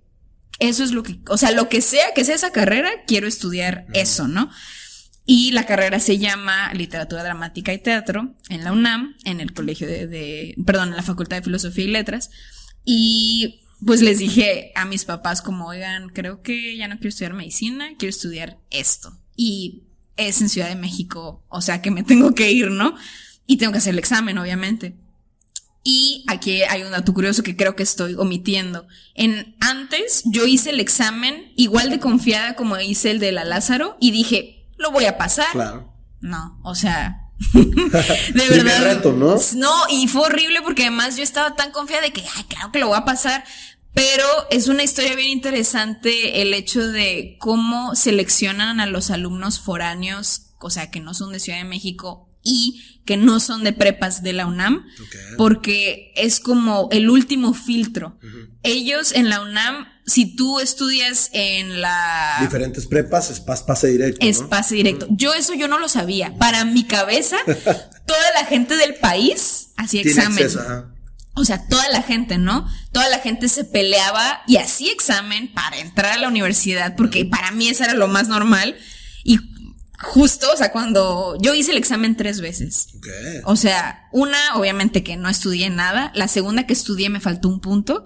eso 0.59 0.83
es 0.83 0.91
lo 0.91 1.01
que, 1.01 1.19
o 1.27 1.38
sea, 1.38 1.51
lo 1.51 1.69
que 1.69 1.81
sea 1.81 2.13
que 2.13 2.23
sea 2.23 2.35
esa 2.35 2.51
carrera, 2.51 2.89
quiero 3.07 3.27
estudiar 3.27 3.88
eso, 3.93 4.27
¿no? 4.27 4.49
Y 5.25 5.51
la 5.51 5.65
carrera 5.65 5.99
se 5.99 6.19
llama 6.19 6.71
Literatura 6.73 7.23
Dramática 7.23 7.73
y 7.73 7.79
Teatro 7.79 8.35
en 8.49 8.63
la 8.63 8.71
UNAM, 8.71 9.15
en 9.25 9.41
el 9.41 9.53
colegio 9.53 9.88
de, 9.88 10.53
perdón, 10.65 10.89
en 10.89 10.97
la 10.97 11.03
Facultad 11.03 11.38
de 11.38 11.43
Filosofía 11.43 11.85
y 11.85 11.89
Letras. 11.89 12.29
Y 12.83 13.61
pues 13.83 14.01
les 14.01 14.19
dije 14.19 14.71
a 14.75 14.85
mis 14.85 15.03
papás 15.05 15.41
como, 15.41 15.67
oigan, 15.67 16.09
creo 16.09 16.43
que 16.43 16.77
ya 16.77 16.88
no 16.88 16.95
quiero 16.97 17.09
estudiar 17.09 17.33
medicina, 17.33 17.89
quiero 17.97 18.11
estudiar 18.11 18.59
esto. 18.69 19.17
Y 19.35 19.83
es 20.15 20.41
en 20.41 20.49
Ciudad 20.49 20.69
de 20.69 20.75
México, 20.75 21.43
o 21.49 21.61
sea 21.61 21.81
que 21.81 21.91
me 21.91 22.03
tengo 22.03 22.35
que 22.35 22.51
ir, 22.51 22.69
¿no? 22.69 22.95
Y 23.47 23.57
tengo 23.57 23.71
que 23.71 23.79
hacer 23.79 23.93
el 23.93 23.99
examen, 23.99 24.38
obviamente. 24.38 24.95
Y 25.83 26.23
aquí 26.27 26.63
hay 26.63 26.81
un 26.81 26.91
dato 26.91 27.13
curioso 27.13 27.43
que 27.43 27.55
creo 27.55 27.75
que 27.75 27.83
estoy 27.83 28.15
omitiendo. 28.15 28.88
En 29.13 29.55
antes 29.59 30.23
yo 30.25 30.47
hice 30.47 30.71
el 30.71 30.79
examen 30.79 31.53
igual 31.55 31.91
de 31.91 31.99
confiada 31.99 32.55
como 32.55 32.79
hice 32.79 33.11
el 33.11 33.19
de 33.19 33.31
la 33.31 33.45
Lázaro 33.45 33.95
y 34.01 34.09
dije, 34.09 34.54
lo 34.77 34.91
voy 34.91 35.05
a 35.05 35.17
pasar. 35.17 35.51
Claro. 35.51 35.93
No, 36.21 36.59
o 36.63 36.75
sea, 36.75 37.29
de 37.53 38.49
verdad. 38.49 38.83
reto, 38.83 39.13
¿no? 39.13 39.35
No, 39.55 39.73
y 39.89 40.07
fue 40.07 40.23
horrible 40.23 40.61
porque 40.61 40.83
además 40.83 41.17
yo 41.17 41.23
estaba 41.23 41.55
tan 41.55 41.71
confiada 41.71 42.03
de 42.03 42.13
que, 42.13 42.23
ay, 42.35 42.43
claro 42.45 42.71
que 42.71 42.79
lo 42.79 42.88
voy 42.88 42.97
a 42.97 43.05
pasar. 43.05 43.43
Pero 43.93 44.25
es 44.51 44.67
una 44.67 44.83
historia 44.83 45.15
bien 45.15 45.29
interesante 45.29 46.41
el 46.41 46.53
hecho 46.53 46.85
de 46.85 47.38
cómo 47.39 47.95
seleccionan 47.95 48.81
a 48.81 48.88
los 48.88 49.09
alumnos 49.09 49.61
foráneos, 49.61 50.47
o 50.59 50.69
sea, 50.69 50.91
que 50.91 50.99
no 50.99 51.13
son 51.13 51.31
de 51.31 51.39
Ciudad 51.39 51.59
de 51.59 51.63
México 51.63 52.29
y 52.43 53.01
que 53.05 53.15
no 53.15 53.39
son 53.39 53.63
de 53.63 53.71
prepas 53.71 54.21
de 54.21 54.33
la 54.33 54.47
UNAM, 54.47 54.85
porque 55.38 56.11
es 56.17 56.41
como 56.41 56.89
el 56.91 57.09
último 57.09 57.53
filtro. 57.53 58.19
Ellos 58.63 59.13
en 59.13 59.29
la 59.29 59.41
UNAM, 59.41 59.88
si 60.05 60.35
tú 60.35 60.59
estudias 60.59 61.29
en 61.33 61.81
la... 61.81 62.37
Diferentes 62.41 62.85
prepas, 62.85 63.31
es 63.31 63.39
pase 63.39 63.87
directo. 63.87 64.25
Es 64.25 64.41
pase 64.43 64.75
directo. 64.75 65.07
Yo 65.09 65.33
eso 65.33 65.53
yo 65.55 65.67
no 65.67 65.79
lo 65.79 65.89
sabía. 65.89 66.35
Para 66.37 66.63
mi 66.63 66.83
cabeza, 66.83 67.37
toda 67.45 68.33
la 68.35 68.45
gente 68.45 68.75
del 68.77 68.95
país 68.95 69.69
hacía 69.77 70.01
examen. 70.01 70.47
O 71.33 71.43
sea, 71.43 71.67
toda 71.67 71.89
la 71.89 72.01
gente, 72.01 72.37
¿no? 72.37 72.67
Toda 72.91 73.09
la 73.09 73.19
gente 73.19 73.49
se 73.49 73.65
peleaba 73.65 74.41
y 74.47 74.57
hacía 74.57 74.91
examen 74.91 75.51
para 75.53 75.79
entrar 75.79 76.13
a 76.13 76.17
la 76.17 76.29
universidad, 76.29 76.95
porque 76.95 77.25
para 77.25 77.51
mí 77.51 77.67
eso 77.67 77.83
era 77.83 77.93
lo 77.93 78.07
más 78.07 78.29
normal. 78.29 78.77
Y 79.23 79.39
justo, 79.99 80.47
o 80.53 80.55
sea, 80.55 80.71
cuando 80.71 81.37
yo 81.41 81.53
hice 81.53 81.71
el 81.71 81.77
examen 81.77 82.15
tres 82.15 82.41
veces. 82.41 82.89
O 83.43 83.55
sea, 83.55 84.07
una, 84.11 84.55
obviamente 84.55 85.03
que 85.03 85.17
no 85.17 85.29
estudié 85.29 85.69
nada. 85.69 86.11
La 86.15 86.27
segunda 86.27 86.67
que 86.67 86.73
estudié 86.73 87.09
me 87.09 87.19
faltó 87.19 87.49
un 87.49 87.59
punto. 87.59 88.05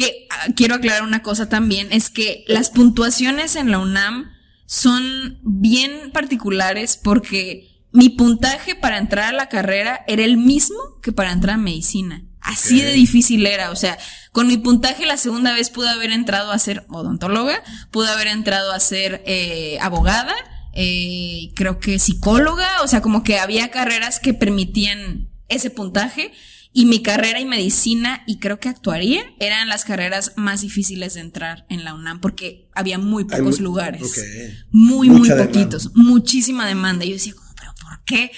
Que 0.00 0.26
ah, 0.30 0.46
quiero 0.56 0.76
aclarar 0.76 1.02
una 1.02 1.20
cosa 1.20 1.50
también, 1.50 1.88
es 1.90 2.08
que 2.08 2.42
las 2.48 2.70
puntuaciones 2.70 3.54
en 3.54 3.70
la 3.70 3.80
UNAM 3.80 4.30
son 4.64 5.38
bien 5.42 6.10
particulares 6.10 6.96
porque 6.96 7.84
mi 7.92 8.08
puntaje 8.08 8.74
para 8.74 8.96
entrar 8.96 9.26
a 9.26 9.36
la 9.36 9.50
carrera 9.50 10.02
era 10.06 10.24
el 10.24 10.38
mismo 10.38 10.78
que 11.02 11.12
para 11.12 11.32
entrar 11.32 11.56
a 11.56 11.58
medicina. 11.58 12.24
Así 12.40 12.80
de 12.80 12.92
difícil 12.92 13.44
era, 13.44 13.72
o 13.72 13.76
sea, 13.76 13.98
con 14.32 14.46
mi 14.46 14.56
puntaje 14.56 15.04
la 15.04 15.18
segunda 15.18 15.52
vez 15.52 15.68
pude 15.68 15.90
haber 15.90 16.12
entrado 16.12 16.50
a 16.50 16.58
ser 16.58 16.86
odontóloga, 16.88 17.62
pude 17.90 18.08
haber 18.08 18.28
entrado 18.28 18.72
a 18.72 18.80
ser 18.80 19.22
eh, 19.26 19.76
abogada, 19.82 20.34
eh, 20.72 21.50
creo 21.54 21.78
que 21.78 21.98
psicóloga, 21.98 22.80
o 22.82 22.88
sea, 22.88 23.02
como 23.02 23.22
que 23.22 23.38
había 23.38 23.70
carreras 23.70 24.18
que 24.18 24.32
permitían 24.32 25.28
ese 25.50 25.68
puntaje 25.68 26.32
y 26.72 26.86
mi 26.86 27.02
carrera 27.02 27.40
y 27.40 27.44
medicina 27.44 28.22
y 28.26 28.38
creo 28.38 28.60
que 28.60 28.68
actuaría 28.68 29.22
eran 29.40 29.68
las 29.68 29.84
carreras 29.84 30.32
más 30.36 30.60
difíciles 30.60 31.14
de 31.14 31.20
entrar 31.20 31.66
en 31.68 31.84
la 31.84 31.94
UNAM 31.94 32.20
porque 32.20 32.68
había 32.74 32.98
muy 32.98 33.24
pocos 33.24 33.60
lugares. 33.60 34.22
Muy, 34.70 35.10
muy 35.10 35.28
poquitos. 35.28 35.90
Muchísima 35.94 36.66
demanda. 36.66 37.04
Yo 37.04 37.14
decía, 37.14 37.34
pero 37.56 37.74
¿por 37.80 38.04
qué? 38.04 38.30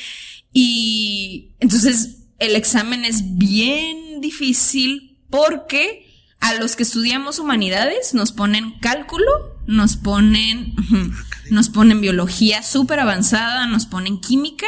Y 0.53 1.53
entonces 1.61 2.23
el 2.39 2.57
examen 2.57 3.05
es 3.05 3.37
bien 3.37 4.21
difícil 4.21 5.19
porque 5.29 6.07
a 6.41 6.55
los 6.55 6.75
que 6.75 6.83
estudiamos 6.83 7.39
humanidades 7.39 8.15
nos 8.15 8.33
ponen 8.33 8.79
cálculo, 8.81 9.31
nos 9.67 9.97
ponen, 9.97 10.75
nos 11.51 11.69
ponen 11.69 12.01
biología 12.01 12.63
súper 12.63 12.99
avanzada, 12.99 13.67
nos 13.67 13.87
ponen 13.87 14.21
química 14.21 14.67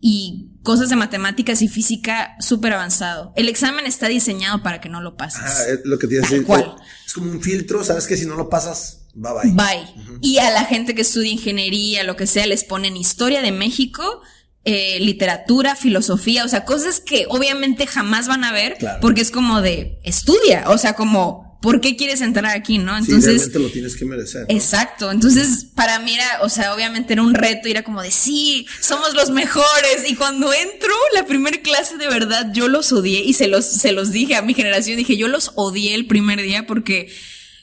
y 0.00 0.51
cosas 0.62 0.88
de 0.88 0.96
matemáticas 0.96 1.62
y 1.62 1.68
física 1.68 2.36
súper 2.40 2.72
avanzado. 2.72 3.32
El 3.36 3.48
examen 3.48 3.86
está 3.86 4.08
diseñado 4.08 4.62
para 4.62 4.80
que 4.80 4.88
no 4.88 5.00
lo 5.00 5.16
pases. 5.16 5.42
Ah, 5.44 5.64
es 5.68 5.80
lo 5.84 5.98
que 5.98 6.06
tienes 6.06 6.28
que 6.30 6.36
Es 6.36 7.12
como 7.12 7.30
un 7.30 7.42
filtro, 7.42 7.84
sabes 7.84 8.06
que 8.06 8.16
si 8.16 8.26
no 8.26 8.36
lo 8.36 8.48
pasas, 8.48 9.06
bye 9.14 9.32
bye. 9.32 9.52
Bye. 9.52 10.18
Y 10.20 10.38
a 10.38 10.50
la 10.50 10.64
gente 10.64 10.94
que 10.94 11.02
estudia 11.02 11.32
ingeniería, 11.32 12.04
lo 12.04 12.16
que 12.16 12.26
sea, 12.26 12.46
les 12.46 12.64
ponen 12.64 12.96
historia 12.96 13.42
de 13.42 13.52
México 13.52 14.22
eh, 14.64 15.00
literatura, 15.00 15.74
filosofía, 15.74 16.44
o 16.44 16.48
sea, 16.48 16.64
cosas 16.64 17.00
que 17.00 17.26
obviamente 17.28 17.84
jamás 17.88 18.28
van 18.28 18.44
a 18.44 18.52
ver, 18.52 18.78
porque 19.00 19.20
es 19.20 19.32
como 19.32 19.60
de 19.60 19.98
estudia, 20.04 20.70
o 20.70 20.78
sea, 20.78 20.94
como, 20.94 21.41
¿por 21.62 21.80
qué 21.80 21.96
quieres 21.96 22.20
entrar 22.20 22.54
aquí, 22.54 22.76
no? 22.76 22.98
Entonces. 22.98 23.50
Sí, 23.50 23.58
lo 23.58 23.70
tienes 23.70 23.96
que 23.96 24.04
merecer. 24.04 24.44
Exacto. 24.48 25.10
Entonces, 25.10 25.66
para 25.74 25.98
mí 26.00 26.12
era, 26.12 26.40
o 26.42 26.48
sea, 26.50 26.74
obviamente 26.74 27.14
era 27.14 27.22
un 27.22 27.32
reto, 27.32 27.68
era 27.68 27.82
como 27.82 28.02
de 28.02 28.10
sí, 28.10 28.66
somos 28.80 29.14
los 29.14 29.30
mejores. 29.30 30.04
Y 30.08 30.16
cuando 30.16 30.52
entro, 30.52 30.92
la 31.14 31.24
primera 31.24 31.62
clase 31.62 31.96
de 31.96 32.08
verdad, 32.08 32.52
yo 32.52 32.68
los 32.68 32.92
odié 32.92 33.20
y 33.24 33.32
se 33.32 33.46
los, 33.46 33.64
se 33.64 33.92
los 33.92 34.10
dije 34.10 34.34
a 34.34 34.42
mi 34.42 34.52
generación, 34.52 34.98
dije, 34.98 35.16
yo 35.16 35.28
los 35.28 35.52
odié 35.54 35.94
el 35.94 36.06
primer 36.06 36.42
día 36.42 36.66
porque 36.66 37.10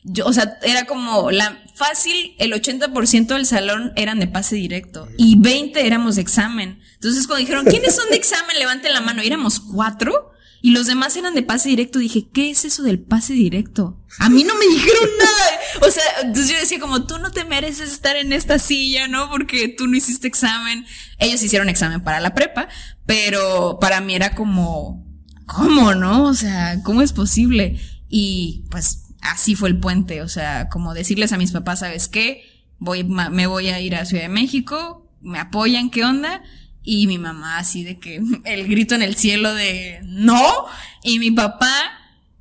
yo, 0.04 0.26
o 0.26 0.34
sea, 0.34 0.58
era 0.64 0.86
como 0.86 1.30
la 1.30 1.62
fácil, 1.76 2.36
el 2.40 2.54
80% 2.54 3.28
del 3.28 3.46
salón 3.46 3.92
eran 3.96 4.20
de 4.20 4.28
pase 4.28 4.56
directo 4.56 5.08
y 5.18 5.38
20 5.40 5.86
éramos 5.86 6.16
de 6.16 6.22
examen. 6.22 6.80
Entonces 6.96 7.28
cuando 7.28 7.42
dijeron, 7.42 7.66
¿quiénes 7.66 7.96
son 7.96 8.10
de 8.10 8.16
examen? 8.16 8.58
Levanten 8.58 8.94
la 8.94 9.02
mano. 9.02 9.22
Y 9.22 9.28
éramos 9.28 9.60
cuatro 9.60 10.32
y 10.62 10.72
los 10.72 10.88
demás 10.88 11.15
eran 11.15 11.36
de 11.36 11.43
pase 11.43 11.69
directo. 11.69 12.00
Dije, 12.00 12.28
¿qué 12.34 12.50
es 12.50 12.65
eso 12.65 12.84
del 12.84 13.00
pase 13.00 13.34
directo? 13.34 13.98
A 14.19 14.30
mí 14.30 14.43
no 14.43 14.56
me 14.56 14.65
dijeron 14.65 15.10
nada. 15.17 15.88
O 15.88 15.91
sea, 15.91 16.04
entonces 16.24 16.52
yo 16.52 16.60
decía 16.60 16.80
como, 16.80 17.06
tú 17.06 17.17
no 17.19 17.32
te 17.32 17.45
mereces 17.45 17.91
estar 17.91 18.15
en 18.17 18.34
esta 18.34 18.60
silla, 18.60 19.08
¿no? 19.08 19.30
Porque 19.30 19.69
tú 19.69 19.88
no 19.88 19.95
hiciste 19.95 20.28
examen. 20.28 20.86
Ellos 21.17 21.41
hicieron 21.41 21.69
examen 21.69 22.02
para 22.02 22.19
la 22.19 22.34
prepa, 22.34 22.67
pero 23.06 23.78
para 23.80 24.02
mí 24.02 24.15
era 24.15 24.36
como, 24.36 25.06
¿cómo, 25.45 25.95
no? 25.95 26.26
O 26.26 26.34
sea, 26.34 26.82
¿cómo 26.84 27.02
es 27.02 27.13
posible? 27.13 27.80
Y 28.10 28.65
pues 28.69 29.04
así 29.22 29.56
fue 29.56 29.69
el 29.69 29.80
puente, 29.80 30.22
o 30.22 30.28
sea, 30.28 30.69
como 30.69 30.93
decirles 30.93 31.34
a 31.34 31.38
mis 31.38 31.52
papás, 31.52 31.80
¿sabes 31.80 32.08
qué? 32.08 32.43
Voy, 32.80 33.04
me 33.04 33.48
voy 33.48 33.67
a 33.67 33.80
ir 33.80 33.95
a 33.95 34.06
Ciudad 34.06 34.24
de 34.24 34.30
México, 34.30 35.06
me 35.22 35.39
apoyan, 35.39 35.89
¿qué 35.89 36.06
onda? 36.06 36.41
Y 36.84 37.08
mi 37.08 37.18
mamá 37.18 37.58
así 37.58 37.84
de 37.84 38.00
que 38.00 38.22
el 38.46 38.68
grito 38.68 38.96
en 38.96 39.02
el 39.02 39.15
cielo 39.15 39.54
de 39.54 40.02
no, 40.06 40.65
y 41.04 41.20
mi 41.20 41.32
papá 41.32 41.72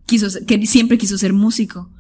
quiso, 0.07 0.29
que 0.47 0.67
siempre 0.67 0.99
quiso 0.99 1.19
ser 1.19 1.33
músico. 1.33 1.91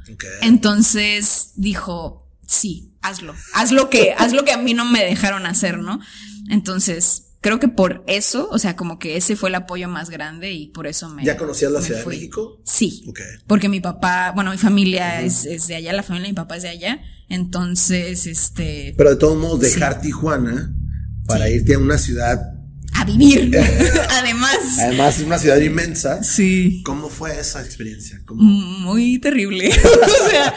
Entonces 0.40 1.53
dijo, 1.57 2.27
sí, 2.46 2.94
hazlo, 3.03 3.35
haz 3.55 3.72
lo 3.72 3.90
que, 3.90 4.14
haz 4.16 4.33
lo 4.33 4.44
que 4.44 4.53
a 4.53 4.59
mí 4.59 4.74
no 4.74 4.85
me 4.85 5.05
dejaron 5.05 5.44
hacer, 5.46 5.79
¿no? 5.79 6.01
Entonces, 6.48 7.29
creo 7.40 7.61
que 7.61 7.68
por 7.68 8.05
eso, 8.07 8.48
o 8.51 8.59
sea, 8.59 8.74
como 8.74 8.98
que 8.98 9.16
ese 9.16 9.37
fue 9.37 9.51
el 9.51 9.55
apoyo 9.55 9.88
más 9.88 10.11
grande 10.11 10.53
y 10.53 10.68
por 10.68 10.87
eso 10.87 11.09
me. 11.11 11.24
¿Ya 11.24 11.37
conocías 11.37 11.70
la 11.70 11.83
Ciudad 11.83 12.01
de 12.01 12.07
México? 12.07 12.61
Sí. 12.64 13.05
Porque 13.46 13.68
mi 13.68 13.81
papá, 13.81 14.33
bueno, 14.35 14.51
mi 14.51 14.59
familia 14.59 15.20
es, 15.20 15.44
es, 15.44 15.66
de 15.66 15.77
allá, 15.77 15.92
la 15.92 16.03
familia 16.03 16.29
de 16.29 16.33
mi 16.33 16.37
papá 16.37 16.57
es 16.57 16.62
de 16.62 16.70
allá. 16.70 17.03
Entonces, 17.29 18.27
este. 18.27 18.94
Pero 18.96 19.11
de 19.11 19.16
todos 19.16 19.37
modos, 19.37 19.61
dejar 19.61 20.01
Tijuana 20.01 20.74
para 21.28 21.48
irte 21.48 21.74
a 21.74 21.78
una 21.78 21.98
ciudad 21.98 22.58
a 22.94 23.04
vivir. 23.04 23.56
Además. 24.10 24.78
Además, 24.78 25.18
es 25.18 25.24
una 25.24 25.38
ciudad 25.38 25.58
inmensa. 25.58 26.22
Sí. 26.24 26.82
¿Cómo 26.84 27.08
fue 27.08 27.38
esa 27.38 27.62
experiencia? 27.62 28.20
Muy 28.30 29.18
terrible. 29.18 29.68
o 30.26 30.30
sea, 30.30 30.54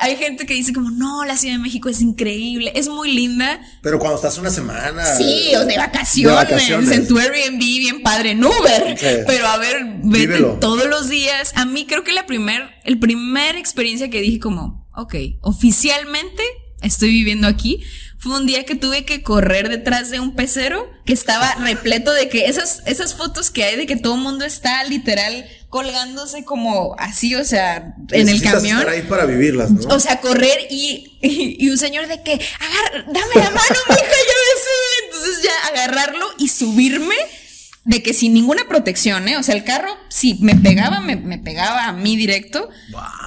hay 0.00 0.16
gente 0.16 0.46
que 0.46 0.54
dice 0.54 0.72
como, 0.72 0.90
no, 0.90 1.24
la 1.24 1.36
Ciudad 1.36 1.56
de 1.56 1.62
México 1.62 1.88
es 1.88 2.00
increíble, 2.00 2.72
es 2.74 2.88
muy 2.88 3.12
linda. 3.12 3.60
Pero 3.82 3.98
cuando 3.98 4.16
estás 4.16 4.38
una 4.38 4.50
semana. 4.50 5.04
Sí, 5.04 5.54
o 5.56 5.64
de 5.64 5.76
vacaciones, 5.76 6.90
en 6.90 7.08
tu 7.08 7.18
Airbnb, 7.18 7.58
bien 7.58 8.02
padre, 8.02 8.30
en 8.30 8.44
Uber. 8.44 8.96
Pero 9.26 9.46
a 9.46 9.58
ver, 9.58 9.84
vete 10.04 10.40
todos 10.60 10.88
los 10.88 11.08
días. 11.08 11.52
A 11.56 11.66
mí 11.66 11.86
creo 11.86 12.04
que 12.04 12.12
la 12.12 12.26
primer, 12.26 12.62
el 12.84 12.98
primer 12.98 13.56
experiencia 13.56 14.08
que 14.08 14.20
dije 14.20 14.38
como, 14.38 14.88
ok, 14.94 15.14
oficialmente 15.40 16.42
estoy 16.82 17.10
viviendo 17.10 17.46
aquí 17.46 17.82
fue 18.22 18.36
un 18.38 18.46
día 18.46 18.64
que 18.64 18.76
tuve 18.76 19.04
que 19.04 19.24
correr 19.24 19.68
detrás 19.68 20.10
de 20.10 20.20
un 20.20 20.36
pecero 20.36 20.88
que 21.04 21.12
estaba 21.12 21.56
repleto 21.56 22.12
de 22.12 22.28
que 22.28 22.46
esas, 22.46 22.80
esas 22.86 23.16
fotos 23.16 23.50
que 23.50 23.64
hay 23.64 23.76
de 23.76 23.84
que 23.84 23.96
todo 23.96 24.14
el 24.14 24.20
mundo 24.20 24.44
está 24.44 24.84
literal 24.84 25.44
colgándose 25.70 26.44
como 26.44 26.94
así, 27.00 27.34
o 27.34 27.44
sea, 27.44 27.96
en 28.12 28.28
el 28.28 28.40
camión. 28.40 28.78
Estar 28.78 28.94
ahí 28.94 29.02
para 29.02 29.24
vivirlas, 29.24 29.72
¿no? 29.72 29.92
O 29.92 29.98
sea, 29.98 30.20
correr 30.20 30.68
y, 30.70 31.18
y, 31.20 31.68
un 31.68 31.78
señor 31.78 32.06
de 32.06 32.22
que, 32.22 32.38
dame 33.06 33.34
la 33.34 33.50
mano, 33.50 33.76
mija, 33.88 33.98
yo 33.98 34.34
me 34.38 35.06
Entonces 35.06 35.42
ya 35.42 35.68
agarrarlo 35.72 36.26
y 36.38 36.46
subirme 36.46 37.16
de 37.84 38.04
que 38.04 38.14
sin 38.14 38.34
ninguna 38.34 38.68
protección, 38.68 39.26
¿eh? 39.26 39.36
O 39.36 39.42
sea, 39.42 39.56
el 39.56 39.64
carro, 39.64 39.96
sí, 40.08 40.38
me 40.40 40.54
pegaba, 40.54 41.00
me, 41.00 41.16
me 41.16 41.38
pegaba 41.38 41.86
a 41.86 41.92
mí 41.92 42.16
directo. 42.16 42.68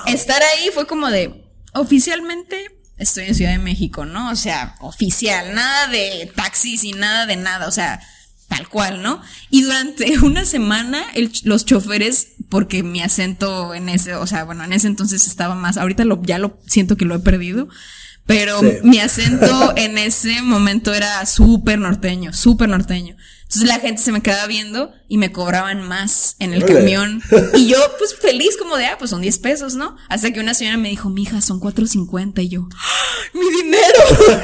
Estar 0.08 0.42
ahí 0.42 0.70
fue 0.74 0.88
como 0.88 1.12
de, 1.12 1.44
oficialmente 1.74 2.75
estoy 2.98 3.26
en 3.26 3.36
Ciudad 3.36 3.52
de 3.52 3.60
México, 3.60 4.06
¿no? 4.06 4.32
O 4.32 4.36
sea, 4.36 4.76
oficial, 4.80 5.54
nada 5.54 5.88
de 5.88 6.32
taxis 6.36 6.84
y 6.84 6.94
nada 6.94 7.26
de 7.26 7.36
nada, 7.36 7.68
o 7.68 7.72
sea, 7.72 8.00
tal 8.48 8.68
cual, 8.70 9.02
¿no? 9.02 9.22
Y 9.50 9.64
durante 9.64 10.20
una 10.24 10.46
semana 10.46 11.06
los 11.44 11.66
choferes, 11.66 12.34
porque 12.50 12.84
mi 12.84 13.02
acento 13.02 13.74
en 13.74 13.90
ese, 13.90 14.16
o 14.16 14.28
sea, 14.28 14.44
bueno, 14.44 14.64
en 14.64 14.74
ese 14.74 14.88
entonces 14.88 15.28
estaba 15.28 15.56
más, 15.56 15.78
ahorita 15.78 16.06
lo, 16.06 16.22
ya 16.24 16.38
lo 16.38 16.60
siento 16.68 16.98
que 16.98 17.06
lo 17.06 17.16
he 17.16 17.20
perdido, 17.20 17.68
Pero 18.26 18.60
mi 18.84 18.98
acento 19.00 19.74
en 19.78 20.00
ese 20.00 20.42
momento 20.42 20.96
era 20.96 21.26
súper 21.28 21.78
norteño, 21.78 22.34
súper 22.34 22.70
norteño. 22.70 23.16
Entonces 23.46 23.68
la 23.70 23.80
gente 23.80 24.02
se 24.02 24.12
me 24.12 24.22
quedaba 24.22 24.48
viendo 24.48 24.92
y 25.08 25.18
me 25.18 25.32
cobraban 25.32 25.88
más 25.88 26.36
en 26.40 26.54
el 26.54 26.66
camión. 26.66 27.22
Y 27.54 27.68
yo, 27.68 27.78
pues 27.98 28.16
feliz 28.16 28.58
como 28.58 28.76
de, 28.76 28.88
ah, 28.88 28.98
pues 28.98 29.12
son 29.12 29.22
10 29.22 29.40
pesos, 29.40 29.76
¿no? 29.76 29.96
Hasta 30.10 30.32
que 30.32 30.40
una 30.40 30.54
señora 30.54 30.78
me 30.78 30.90
dijo, 30.90 31.10
mija, 31.10 31.40
son 31.42 31.60
4.50 31.62 32.44
y 32.44 32.50
yo, 32.50 32.68
¡Ah, 32.76 33.30
mi 33.34 33.50
dinero. 33.64 34.00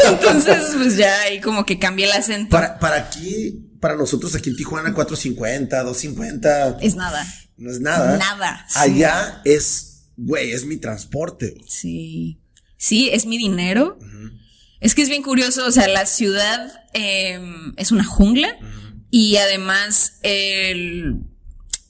Entonces, 0.09 0.75
pues 0.77 0.97
ya 0.97 1.21
ahí 1.21 1.41
como 1.41 1.65
que 1.65 1.79
cambié 1.79 2.05
el 2.05 2.11
acento. 2.11 2.51
Para, 2.51 2.79
para 2.79 2.97
aquí, 2.97 3.71
para 3.79 3.95
nosotros 3.95 4.35
aquí 4.35 4.51
en 4.51 4.55
Tijuana, 4.55 4.93
4.50, 4.93 5.69
2.50. 5.69 6.77
Es 6.81 6.95
nada. 6.95 7.25
No 7.57 7.71
es 7.71 7.79
nada. 7.81 8.17
Nada. 8.17 8.65
Allá 8.75 9.41
es, 9.45 10.11
güey, 10.15 10.51
es 10.51 10.65
mi 10.65 10.77
transporte. 10.77 11.57
Sí. 11.67 12.41
Sí, 12.77 13.09
es 13.11 13.25
mi 13.25 13.37
dinero. 13.37 13.99
Es 14.79 14.95
que 14.95 15.03
es 15.03 15.09
bien 15.09 15.21
curioso, 15.21 15.65
o 15.67 15.71
sea, 15.71 15.87
la 15.87 16.07
ciudad 16.07 16.71
em, 16.93 17.73
es 17.77 17.91
una 17.91 18.03
jungla. 18.03 18.57
Y 19.11 19.35
además, 19.35 20.13
el, 20.23 21.17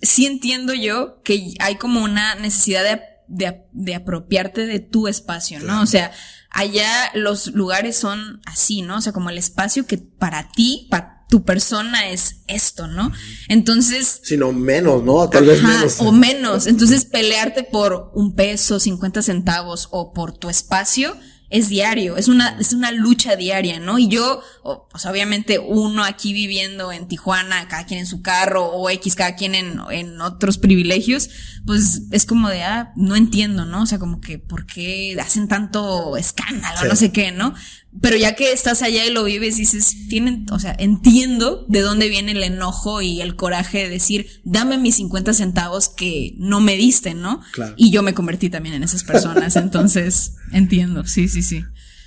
sí 0.02 0.26
entiendo 0.26 0.74
yo 0.74 1.22
que 1.24 1.54
hay 1.60 1.76
como 1.76 2.04
una 2.04 2.36
necesidad 2.36 2.84
de, 3.28 3.62
de, 3.72 3.96
apropiarte 3.96 4.66
de 4.66 4.80
tu 4.80 5.08
espacio, 5.08 5.60
¿no? 5.60 5.82
O 5.82 5.86
sea, 5.86 6.12
allá 6.50 7.12
los 7.14 7.48
lugares 7.54 7.96
son 7.96 8.42
así, 8.46 8.82
¿no? 8.82 8.98
O 8.98 9.02
sea, 9.02 9.14
como 9.14 9.30
el 9.30 9.38
espacio 9.38 9.86
que 9.86 10.00
para 10.00 10.50
ti, 10.50 10.88
para 10.90 11.26
tu 11.30 11.44
persona 11.44 12.10
es 12.10 12.42
esto, 12.48 12.88
¿no? 12.88 13.12
Entonces. 13.48 14.20
Sino 14.24 14.52
menos, 14.52 15.04
¿no? 15.04 15.30
Tal 15.30 15.46
vez 15.46 15.62
menos. 15.62 16.00
O 16.00 16.12
menos. 16.12 16.66
Entonces, 16.66 17.06
pelearte 17.06 17.64
por 17.64 18.12
un 18.16 18.36
peso, 18.36 18.80
50 18.80 19.22
centavos 19.22 19.88
o 19.92 20.12
por 20.12 20.34
tu 20.34 20.50
espacio 20.50 21.16
es 21.52 21.68
diario, 21.68 22.16
es 22.16 22.30
una, 22.30 22.58
es 22.60 22.72
una 22.72 22.92
lucha 22.92 23.36
diaria, 23.36 23.80
¿no? 23.80 24.00
Y 24.00 24.08
yo, 24.08 24.42
pues 24.90 25.06
obviamente 25.06 25.60
uno 25.60 26.06
aquí 26.06 26.32
viviendo 26.32 26.94
en 26.94 27.10
Tijuana, 27.10 27.68
cada 27.68 27.86
quien 27.86 28.00
en 28.00 28.06
su 28.08 28.22
carro, 28.22 28.68
o 28.68 28.90
X, 28.90 29.16
cada 29.16 29.36
quien 29.36 29.54
en, 29.54 29.80
en 29.92 30.22
otros 30.22 30.58
privilegios, 30.58 31.30
pues 31.66 32.04
es 32.12 32.26
como 32.26 32.48
de, 32.48 32.64
ah, 32.64 32.94
no 32.96 33.18
entiendo, 33.18 33.66
¿no? 33.66 33.84
O 33.84 33.86
sea, 33.86 34.00
como 34.00 34.22
que, 34.22 34.40
¿por 34.40 34.66
qué 34.66 35.18
hacen 35.22 35.50
tanto 35.50 36.16
escándalo, 36.16 36.88
no 36.88 36.96
sé 36.96 37.12
qué, 37.12 37.34
¿no? 37.34 37.54
Pero 38.00 38.16
ya 38.16 38.36
que 38.36 38.54
estás 38.54 38.82
allá 38.84 39.06
y 39.06 39.12
lo 39.12 39.26
vives, 39.26 39.58
dices, 39.58 40.08
tienen, 40.08 40.46
o 40.52 40.60
sea, 40.60 40.74
entiendo 40.80 41.66
de 41.68 41.82
dónde 41.82 42.08
viene 42.08 42.32
el 42.32 42.42
enojo 42.42 43.02
y 43.02 43.22
el 43.22 43.36
coraje 43.36 43.80
de 43.80 43.90
decir, 43.90 44.28
dame 44.46 44.78
mis 44.78 44.96
50 44.96 45.34
centavos 45.34 45.90
que 45.90 46.34
no 46.38 46.62
me 46.62 46.78
diste, 46.78 47.14
¿no? 47.14 47.42
Claro. 47.52 47.74
Y 47.76 47.92
yo 47.92 48.02
me 48.02 48.14
convertí 48.14 48.50
también 48.50 48.76
en 48.76 48.84
esas 48.84 49.04
personas, 49.04 49.58
entonces 49.58 50.36
entiendo, 50.54 51.06
sí, 51.06 51.28
sí, 51.28 51.44
sí. 51.44 51.66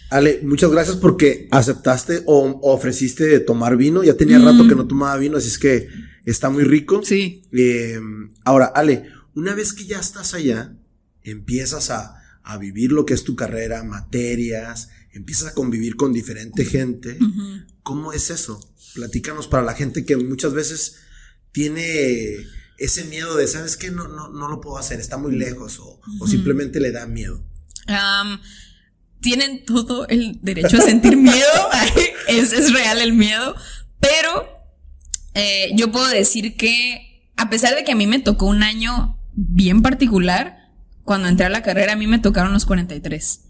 Ale, 0.09 0.40
muchas 0.42 0.70
gracias 0.70 0.97
porque 0.97 1.49
aceptaste 1.51 2.23
o 2.27 2.61
ofreciste 2.62 3.40
tomar 3.40 3.77
vino. 3.77 4.05
Ya 4.05 4.16
tenía 4.16 4.38
rato 4.38 4.66
que 4.68 4.75
mm. 4.75 4.79
no 4.79 4.87
tomaba 4.87 5.16
vino, 5.16 5.37
así 5.37 5.49
es 5.49 5.59
que 5.59 5.88
está 6.25 6.51
muy 6.51 6.64
rico. 6.64 7.03
Sí. 7.03 7.42
Eh, 7.53 7.99
ahora, 8.44 8.66
Ale, 8.66 9.11
una 9.35 9.55
vez 9.55 9.73
que 9.73 9.87
ya 9.87 9.99
estás 9.99 10.35
allá, 10.35 10.73
empiezas 11.23 11.90
a, 11.90 12.23
a 12.42 12.59
vivir 12.59 12.92
lo 12.92 13.07
que 13.07 13.14
es 13.14 13.25
tu 13.25 13.35
carrera, 13.35 13.83
materias, 13.83 14.90
empiezas 15.14 15.48
a 15.48 15.55
convivir 15.55 15.96
con 15.96 16.12
diferente 16.12 16.64
gente. 16.64 17.18
¿Cómo 17.83 18.12
es 18.12 18.31
eso? 18.31 18.61
Platícanos 18.94 19.46
para 19.46 19.62
la 19.62 19.74
gente 19.74 20.05
que 20.05 20.16
muchas 20.16 20.53
veces 20.53 20.96
tiene 21.53 22.37
ese 22.79 23.05
miedo 23.05 23.37
de, 23.37 23.46
¿sabes 23.46 23.77
qué? 23.77 23.90
No, 23.90 24.09
no, 24.09 24.29
no 24.29 24.48
lo 24.48 24.61
puedo 24.61 24.79
hacer, 24.79 25.00
está 25.00 25.16
muy 25.16 25.37
lejos 25.37 25.79
o, 25.81 26.00
simplemente 26.27 26.81
le 26.81 26.92
da 26.92 27.07
miedo. 27.07 27.44
tienen 29.20 29.64
todo 29.64 30.07
el 30.09 30.40
derecho 30.42 30.79
a 30.79 30.81
sentir 30.81 31.16
miedo, 31.16 31.70
es, 32.29 32.53
es, 32.53 32.72
real 32.72 33.00
el 33.00 33.12
miedo, 33.12 33.55
pero 34.00 34.48
eh, 35.35 35.70
yo 35.77 35.92
puedo 35.92 36.09
decir 36.09 36.57
que 36.57 37.31
a 37.37 37.50
pesar 37.50 37.74
de 37.74 37.85
que 37.85 37.92
a 37.92 37.96
mí 37.96 38.07
me 38.07 38.20
tocó 38.20 38.46
un 38.46 38.62
año 38.62 39.18
bien 39.33 39.83
particular, 39.83 40.63
cuando 41.04 41.28
entré 41.28 41.46
a 41.46 41.50
la 41.50 41.62
carrera 41.62 41.92
a 41.92 41.96
mí 41.96 42.06
me 42.06 42.18
tocaron 42.18 42.52
los 42.52 42.66
43. 42.66 43.40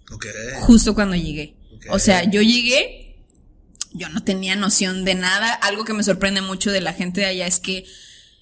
Justo 0.61 0.95
cuando 0.95 1.17
llegué. 1.17 1.55
O 1.91 1.99
sea, 1.99 2.25
yo 2.25 2.41
llegué, 2.43 3.17
yo 3.93 4.09
no 4.09 4.25
tenía 4.25 4.57
noción 4.57 5.05
de 5.05 5.15
nada. 5.15 5.53
Algo 5.53 5.85
que 5.85 5.93
me 5.93 6.03
sorprende 6.03 6.41
mucho 6.41 6.71
de 6.73 6.81
la 6.81 6.93
gente 6.93 7.21
de 7.21 7.27
allá 7.27 7.47
es 7.47 7.61
que 7.61 7.85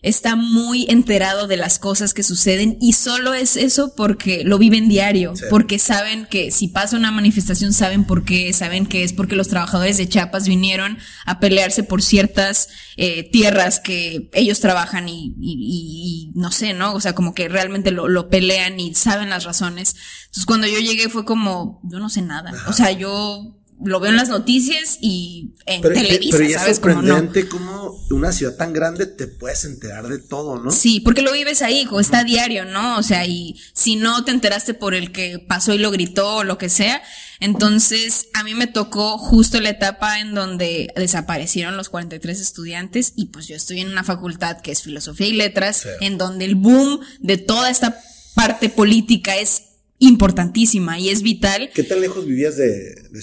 está 0.03 0.35
muy 0.35 0.87
enterado 0.89 1.47
de 1.47 1.57
las 1.57 1.79
cosas 1.79 2.13
que 2.13 2.25
suceden 2.25 2.77
y 2.81 2.95
solo 2.95 3.35
es 3.35 3.57
eso 3.57 3.95
porque 3.95 4.43
lo 4.45 4.59
viven 4.59 4.89
diario, 4.89 5.33
porque 5.49 5.79
saben 5.79 6.27
que 6.27 6.51
si 6.51 6.67
pasa 6.67 6.97
una 6.97 7.13
manifestación 7.13 7.73
saben 7.73 8.05
por 8.05 8.25
qué, 8.25 8.53
saben 8.53 8.87
que 8.87 9.05
es 9.05 9.13
porque 9.13 9.37
los 9.37 9.47
trabajadores 9.47 9.99
de 9.99 10.09
Chiapas 10.09 10.49
vinieron 10.49 10.99
a 11.25 11.39
pelearse 11.39 11.85
por 11.85 12.03
ciertas 12.03 12.69
eh, 12.97 13.31
tierras 13.31 13.79
que 13.79 14.29
ellos 14.33 14.59
trabajan 14.59 15.09
y, 15.09 15.35
y, 15.41 16.33
no 16.35 16.51
sé, 16.51 16.75
¿no? 16.75 16.95
O 16.95 17.01
sea, 17.01 17.15
como 17.15 17.33
que 17.33 17.49
realmente 17.49 17.93
lo, 17.93 18.09
lo, 18.09 18.29
pelean 18.29 18.81
y 18.81 18.95
saben 18.95 19.31
las 19.31 19.45
razones. 19.45 19.95
Entonces 20.23 20.47
cuando 20.47 20.67
yo 20.67 20.79
llegué 20.79 21.09
fue 21.09 21.25
como, 21.25 21.81
yo 21.85 22.01
no 22.01 22.11
sé 22.11 22.23
nada, 22.23 22.53
o 22.67 22.73
sea, 22.73 22.91
yo 22.91 23.62
lo 23.85 24.01
veo 24.01 24.11
en 24.11 24.17
las 24.17 24.29
noticias 24.29 24.99
y 25.01 25.53
en 25.67 25.83
Televisa, 25.83 26.37
pero 26.39 26.51
ya 26.51 26.59
¿sabes? 26.59 26.73
Es 26.73 26.83
sorprendente 26.83 27.49
cómo 27.49 27.99
una 28.11 28.33
ciudad 28.33 28.57
tan 28.57 28.73
grande 28.73 29.07
te 29.07 29.27
puedes 29.27 29.65
enterar 29.65 30.09
de 30.09 30.19
todo, 30.19 30.59
¿no? 30.59 30.71
Sí, 30.71 31.01
porque 31.01 31.23
lo 31.23 31.33
vives 31.33 31.63
ahí, 31.63 31.89
está 32.01 32.21
a 32.21 32.25
diario, 32.25 32.65
¿no? 32.65 32.99
O 32.99 33.03
sea, 33.03 33.27
y 33.27 33.57
si 33.73 33.97
no 33.97 34.25
te 34.25 34.31
enteraste 34.31 34.75
por 34.75 34.95
el 34.95 35.13
que 35.13 35.39
pasó 35.39 35.75
y 35.75 35.79
lo 35.79 35.91
gritó 35.91 36.37
o 36.37 36.45
lo 36.45 36.59
que 36.59 36.69
sea, 36.69 37.03
entonces 37.41 38.29
a 38.35 38.45
mí 38.45 38.55
me 38.55 38.67
tocó 38.67 39.19
justo 39.19 39.61
la 39.61 39.71
etapa 39.71 40.21
en 40.21 40.35
donde 40.35 40.93
desaparecieron 40.97 41.77
los 41.77 41.89
43 41.89 42.41
estudiantes 42.41 43.15
y 43.17 43.27
pues 43.27 43.49
yo 43.49 43.57
estoy 43.57 43.81
en 43.81 43.89
una 43.89 44.05
facultad 44.05 44.61
que 44.61 44.73
es 44.73 44.83
filosofía 44.83 45.27
y 45.27 45.33
letras, 45.33 45.87
en 46.01 46.19
donde 46.19 46.45
el 46.45 46.55
boom 46.55 47.01
de 47.21 47.39
toda 47.39 47.71
esta 47.71 47.99
parte 48.35 48.69
política 48.69 49.37
es 49.37 49.65
importantísima 49.99 50.99
y 50.99 51.11
es 51.11 51.23
vital. 51.23 51.71
¿Qué 51.75 51.85
tan 51.85 52.01
lejos 52.01 52.27
vivías 52.27 52.57
de, 52.57 52.95
de 53.11 53.23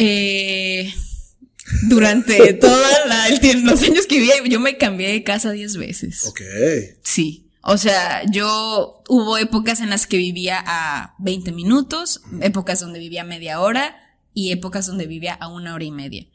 eh, 0.00 0.94
durante 1.88 2.54
todos 2.60 2.86
los 3.62 3.82
años 3.82 4.06
que 4.06 4.18
vivía, 4.18 4.34
yo 4.48 4.60
me 4.60 4.76
cambié 4.76 5.12
de 5.12 5.22
casa 5.22 5.52
diez 5.52 5.76
veces. 5.76 6.24
Ok. 6.26 6.40
Sí. 7.02 7.46
O 7.62 7.76
sea, 7.76 8.22
yo 8.30 9.02
hubo 9.08 9.36
épocas 9.36 9.80
en 9.80 9.90
las 9.90 10.06
que 10.06 10.16
vivía 10.16 10.62
a 10.66 11.14
20 11.18 11.52
minutos, 11.52 12.22
épocas 12.40 12.80
donde 12.80 12.98
vivía 12.98 13.22
media 13.22 13.60
hora 13.60 13.96
y 14.32 14.52
épocas 14.52 14.86
donde 14.86 15.06
vivía 15.06 15.34
a 15.34 15.48
una 15.48 15.74
hora 15.74 15.84
y 15.84 15.90
media. 15.90 16.26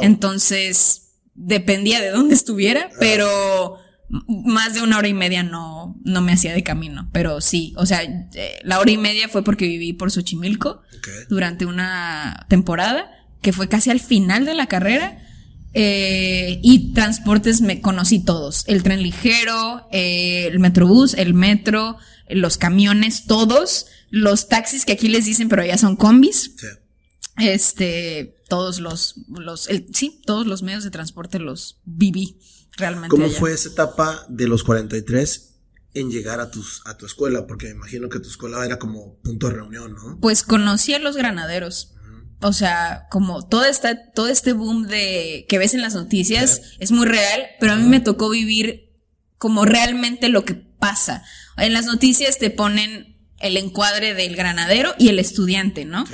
Entonces, 0.00 1.12
dependía 1.34 2.00
de 2.00 2.10
dónde 2.10 2.34
estuviera, 2.34 2.90
pero 2.98 3.78
más 4.28 4.74
de 4.74 4.82
una 4.82 4.98
hora 4.98 5.08
y 5.08 5.14
media 5.14 5.42
no, 5.42 5.96
no 6.04 6.20
me 6.20 6.32
hacía 6.32 6.52
de 6.52 6.62
camino, 6.62 7.08
pero 7.12 7.40
sí, 7.40 7.72
o 7.76 7.86
sea, 7.86 8.02
eh, 8.02 8.60
la 8.62 8.78
hora 8.78 8.90
y 8.90 8.98
media 8.98 9.28
fue 9.28 9.42
porque 9.42 9.66
viví 9.66 9.94
por 9.94 10.10
Xochimilco 10.10 10.82
durante 11.30 11.64
una 11.64 12.44
temporada, 12.48 13.10
que 13.40 13.52
fue 13.52 13.68
casi 13.68 13.90
al 13.90 14.00
final 14.00 14.44
de 14.44 14.54
la 14.54 14.66
carrera, 14.66 15.18
eh, 15.72 16.60
y 16.62 16.92
transportes 16.92 17.62
me 17.62 17.80
conocí 17.80 18.22
todos, 18.22 18.64
el 18.66 18.82
tren 18.82 19.02
ligero, 19.02 19.88
eh, 19.90 20.46
el 20.46 20.58
metrobús, 20.58 21.14
el 21.14 21.32
metro, 21.32 21.96
los 22.28 22.58
camiones, 22.58 23.24
todos, 23.24 23.86
los 24.10 24.48
taxis 24.48 24.84
que 24.84 24.92
aquí 24.92 25.08
les 25.08 25.24
dicen, 25.24 25.48
pero 25.48 25.62
allá 25.62 25.78
son 25.78 25.96
combis. 25.96 26.54
Este, 27.38 28.36
todos 28.50 28.78
los, 28.78 29.14
los, 29.28 29.70
sí, 29.94 30.20
todos 30.26 30.46
los 30.46 30.62
medios 30.62 30.84
de 30.84 30.90
transporte 30.90 31.38
los 31.38 31.80
viví 31.86 32.36
realmente. 32.76 33.08
¿Cómo 33.08 33.28
fue 33.30 33.52
esa 33.52 33.70
etapa 33.70 34.24
de 34.28 34.48
los 34.48 34.64
43 34.64 35.54
en 35.94 36.10
llegar 36.10 36.40
a, 36.40 36.50
tus, 36.50 36.82
a 36.86 36.96
tu 36.96 37.06
escuela? 37.06 37.46
Porque 37.46 37.66
me 37.66 37.72
imagino 37.72 38.08
que 38.08 38.20
tu 38.20 38.28
escuela 38.28 38.64
era 38.64 38.78
como 38.78 39.18
punto 39.20 39.48
de 39.48 39.54
reunión, 39.54 39.94
¿no? 39.94 40.18
Pues 40.20 40.42
conocí 40.42 40.94
a 40.94 40.98
los 40.98 41.16
granaderos. 41.16 41.94
O 42.40 42.52
sea, 42.52 43.06
como 43.08 43.46
todo, 43.46 43.64
esta, 43.64 44.10
todo 44.12 44.26
este 44.26 44.52
boom 44.52 44.88
de 44.88 45.46
que 45.48 45.58
ves 45.58 45.74
en 45.74 45.80
las 45.80 45.94
noticias 45.94 46.62
es 46.80 46.90
muy 46.90 47.06
real, 47.06 47.46
pero 47.60 47.72
a 47.72 47.76
mí 47.76 47.88
me 47.88 48.00
tocó 48.00 48.30
vivir 48.30 48.92
como 49.38 49.64
realmente 49.64 50.28
lo 50.28 50.44
que 50.44 50.54
pasa. 50.54 51.24
En 51.56 51.72
las 51.72 51.86
noticias 51.86 52.38
te 52.38 52.50
ponen 52.50 53.12
el 53.38 53.56
encuadre 53.56 54.14
del 54.14 54.34
granadero 54.34 54.94
y 54.98 55.08
el 55.08 55.18
estudiante, 55.18 55.84
¿no? 55.84 56.04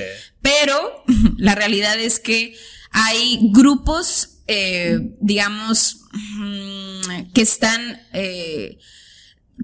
Pero 0.42 1.04
la 1.38 1.54
realidad 1.54 1.98
es 1.98 2.20
que 2.20 2.54
hay 2.90 3.38
grupos 3.52 4.37
eh, 4.48 5.14
digamos, 5.20 6.04
mm, 6.12 7.32
que 7.34 7.42
están 7.42 8.00
eh, 8.14 8.78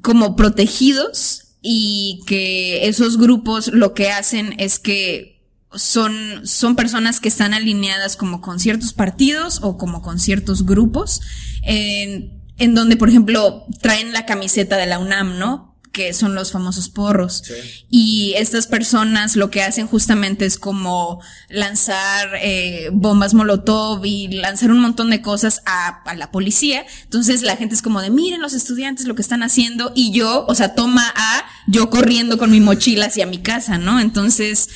como 0.02 0.36
protegidos 0.36 1.56
y 1.62 2.20
que 2.26 2.86
esos 2.86 3.16
grupos 3.18 3.68
lo 3.68 3.94
que 3.94 4.10
hacen 4.10 4.54
es 4.58 4.78
que 4.78 5.42
son, 5.74 6.46
son 6.46 6.76
personas 6.76 7.18
que 7.18 7.28
están 7.28 7.54
alineadas 7.54 8.16
como 8.16 8.40
con 8.40 8.60
ciertos 8.60 8.92
partidos 8.92 9.60
o 9.62 9.78
como 9.78 10.02
con 10.02 10.20
ciertos 10.20 10.66
grupos, 10.66 11.22
en, 11.62 12.42
en 12.58 12.74
donde, 12.74 12.96
por 12.96 13.08
ejemplo, 13.08 13.64
traen 13.80 14.12
la 14.12 14.26
camiseta 14.26 14.76
de 14.76 14.86
la 14.86 14.98
UNAM, 14.98 15.38
¿no? 15.38 15.73
Que 15.94 16.12
son 16.12 16.34
los 16.34 16.50
famosos 16.52 16.90
porros. 16.90 17.44
Y 17.88 18.34
estas 18.36 18.66
personas 18.66 19.36
lo 19.36 19.48
que 19.48 19.62
hacen 19.62 19.86
justamente 19.86 20.44
es 20.44 20.58
como 20.58 21.22
lanzar 21.48 22.30
eh, 22.42 22.90
bombas 22.92 23.32
molotov 23.32 24.04
y 24.04 24.28
lanzar 24.28 24.72
un 24.72 24.80
montón 24.80 25.08
de 25.08 25.22
cosas 25.22 25.62
a, 25.64 26.02
a, 26.02 26.14
la 26.14 26.32
policía. 26.32 26.84
Entonces 27.04 27.42
la 27.42 27.56
gente 27.56 27.76
es 27.76 27.80
como 27.80 28.02
de, 28.02 28.10
miren 28.10 28.42
los 28.42 28.54
estudiantes 28.54 29.06
lo 29.06 29.14
que 29.14 29.22
están 29.22 29.44
haciendo 29.44 29.92
y 29.94 30.10
yo, 30.10 30.44
o 30.48 30.54
sea, 30.56 30.74
toma 30.74 31.10
a 31.16 31.44
yo 31.68 31.88
corriendo 31.88 32.36
con 32.36 32.50
mi 32.50 32.60
mochila 32.60 33.06
hacia 33.06 33.24
mi 33.24 33.38
casa, 33.38 33.78
¿no? 33.78 34.00
Entonces, 34.00 34.68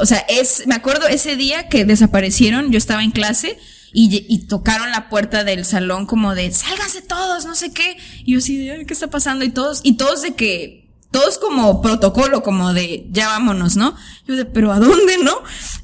o 0.00 0.06
sea, 0.06 0.24
es, 0.28 0.62
me 0.66 0.76
acuerdo 0.76 1.08
ese 1.08 1.34
día 1.34 1.68
que 1.68 1.84
desaparecieron, 1.84 2.70
yo 2.70 2.78
estaba 2.78 3.02
en 3.02 3.10
clase 3.10 3.58
y, 3.92 4.46
tocaron 4.46 4.90
la 4.90 5.08
puerta 5.08 5.44
del 5.44 5.64
salón 5.64 6.06
como 6.06 6.34
de, 6.34 6.50
sálganse 6.50 7.02
todos, 7.02 7.44
no 7.44 7.54
sé 7.54 7.72
qué. 7.72 7.96
Y 8.24 8.32
yo 8.32 8.38
así 8.38 8.58
de, 8.58 8.86
¿qué 8.86 8.92
está 8.92 9.08
pasando? 9.08 9.44
Y 9.44 9.50
todos, 9.50 9.80
y 9.82 9.94
todos 9.94 10.22
de 10.22 10.34
que, 10.34 10.88
todos 11.10 11.38
como 11.38 11.80
protocolo, 11.80 12.42
como 12.42 12.74
de, 12.74 13.06
ya 13.10 13.28
vámonos, 13.28 13.76
¿no? 13.76 13.96
Yo 14.26 14.36
de, 14.36 14.44
pero 14.44 14.72
¿a 14.72 14.78
dónde, 14.78 15.18
no? 15.18 15.42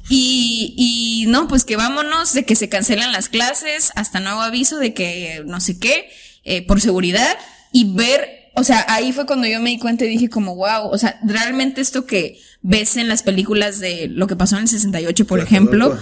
Y, 0.09 0.73
y 0.77 1.25
no, 1.27 1.47
pues 1.47 1.65
que 1.65 1.75
vámonos, 1.75 2.33
de 2.33 2.45
que 2.45 2.55
se 2.55 2.69
cancelan 2.69 3.11
las 3.11 3.29
clases, 3.29 3.91
hasta 3.95 4.19
nuevo 4.19 4.41
aviso 4.41 4.77
de 4.77 4.93
que 4.93 5.43
no 5.45 5.59
sé 5.59 5.79
qué, 5.79 6.09
eh, 6.43 6.61
por 6.65 6.79
seguridad, 6.79 7.37
y 7.71 7.93
ver, 7.95 8.51
o 8.53 8.63
sea, 8.63 8.85
ahí 8.87 9.11
fue 9.11 9.25
cuando 9.25 9.47
yo 9.47 9.59
me 9.59 9.71
di 9.71 9.79
cuenta 9.79 10.05
y 10.05 10.09
dije 10.09 10.29
como, 10.29 10.55
wow, 10.55 10.89
o 10.91 10.97
sea, 10.97 11.19
realmente 11.23 11.81
esto 11.81 12.05
que 12.05 12.39
ves 12.61 12.97
en 12.97 13.07
las 13.07 13.23
películas 13.23 13.79
de 13.79 14.07
lo 14.07 14.27
que 14.27 14.35
pasó 14.35 14.55
en 14.55 14.63
el 14.63 14.67
68, 14.67 15.25
por 15.25 15.39
ejemplo, 15.39 15.97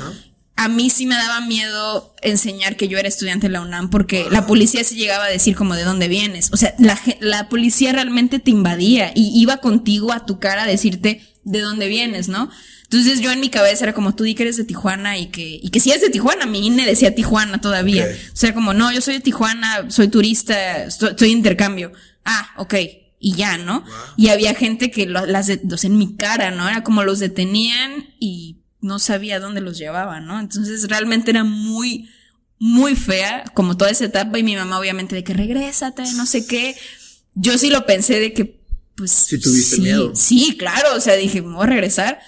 a 0.56 0.68
mí 0.68 0.90
sí 0.90 1.06
me 1.06 1.16
daba 1.16 1.42
miedo 1.42 2.14
enseñar 2.22 2.76
que 2.76 2.88
yo 2.88 2.98
era 2.98 3.08
estudiante 3.08 3.48
de 3.48 3.54
la 3.54 3.62
UNAM 3.62 3.90
porque 3.90 4.28
la 4.30 4.46
policía 4.46 4.84
se 4.84 4.96
llegaba 4.96 5.26
a 5.26 5.30
decir 5.30 5.56
como 5.56 5.76
de 5.76 5.84
dónde 5.84 6.08
vienes. 6.08 6.50
O 6.54 6.58
sea, 6.58 6.76
la, 6.78 7.00
la 7.20 7.50
policía 7.50 7.92
realmente 7.92 8.40
te 8.40 8.52
invadía 8.52 9.12
y 9.16 9.32
iba 9.36 9.58
contigo 9.58 10.14
a 10.14 10.26
tu 10.26 10.40
cara 10.40 10.64
a 10.64 10.68
decirte 10.68 11.22
de 11.44 11.60
dónde 11.62 11.88
vienes, 11.88 12.28
¿no? 12.30 12.50
Entonces 12.94 13.22
yo 13.22 13.32
en 13.32 13.40
mi 13.40 13.50
cabeza 13.50 13.86
era 13.86 13.94
como 13.94 14.14
tú 14.14 14.24
di 14.24 14.36
que 14.36 14.44
eres 14.44 14.58
de 14.58 14.66
Tijuana 14.66 15.18
y 15.18 15.26
que, 15.26 15.60
y 15.62 15.70
que 15.70 15.80
si 15.80 15.90
eres 15.90 16.04
de 16.04 16.12
Tijuana, 16.12 16.46
mi 16.46 16.68
INE 16.68 16.86
decía 16.86 17.16
Tijuana 17.16 17.60
todavía. 17.60 18.06
O 18.06 18.36
sea, 18.36 18.54
como 18.54 18.76
no, 18.76 18.92
yo 18.92 19.02
soy 19.02 19.16
de 19.16 19.20
Tijuana, 19.20 19.90
soy 19.90 20.10
turista, 20.10 20.84
estoy, 20.84 21.16
de 21.18 21.28
intercambio. 21.30 21.92
Ah, 22.24 22.52
ok. 22.58 22.76
Y 23.20 23.34
ya, 23.34 23.58
¿no? 23.58 23.84
Y 24.16 24.28
había 24.28 24.54
gente 24.54 24.92
que 24.92 25.08
las, 25.08 25.48
de, 25.48 25.60
los 25.68 25.86
en 25.86 25.98
mi 25.98 26.16
cara, 26.16 26.52
¿no? 26.52 26.70
Era 26.70 26.84
como 26.84 27.04
los 27.04 27.18
detenían 27.18 28.14
y 28.20 28.58
no 28.84 29.00
sabía 29.00 29.40
dónde 29.40 29.62
los 29.62 29.78
llevaba, 29.78 30.20
¿no? 30.20 30.40
Entonces 30.40 30.88
realmente 30.88 31.32
era 31.32 31.44
muy, 31.44 32.10
muy 32.60 32.96
fea, 32.96 33.46
como 33.54 33.78
toda 33.78 33.90
esa 33.90 34.06
etapa, 34.06 34.38
y 34.38 34.44
mi 34.44 34.56
mamá 34.56 34.80
obviamente 34.80 35.16
de 35.16 35.24
que 35.24 35.34
regrésate, 35.34 36.04
no 36.14 36.26
sé 36.26 36.46
qué. 36.46 36.76
Yo 37.34 37.58
sí 37.58 37.70
lo 37.70 37.86
pensé 37.86 38.20
de 38.20 38.34
que, 38.34 38.62
pues. 38.96 39.12
Si 39.12 39.40
tuviste 39.40 39.78
miedo. 39.78 40.14
Sí, 40.16 40.56
claro, 40.58 40.96
o 40.96 41.00
sea, 41.00 41.16
dije, 41.16 41.42
me 41.42 41.56
voy 41.56 41.64
a 41.64 41.70
regresar. 41.70 42.20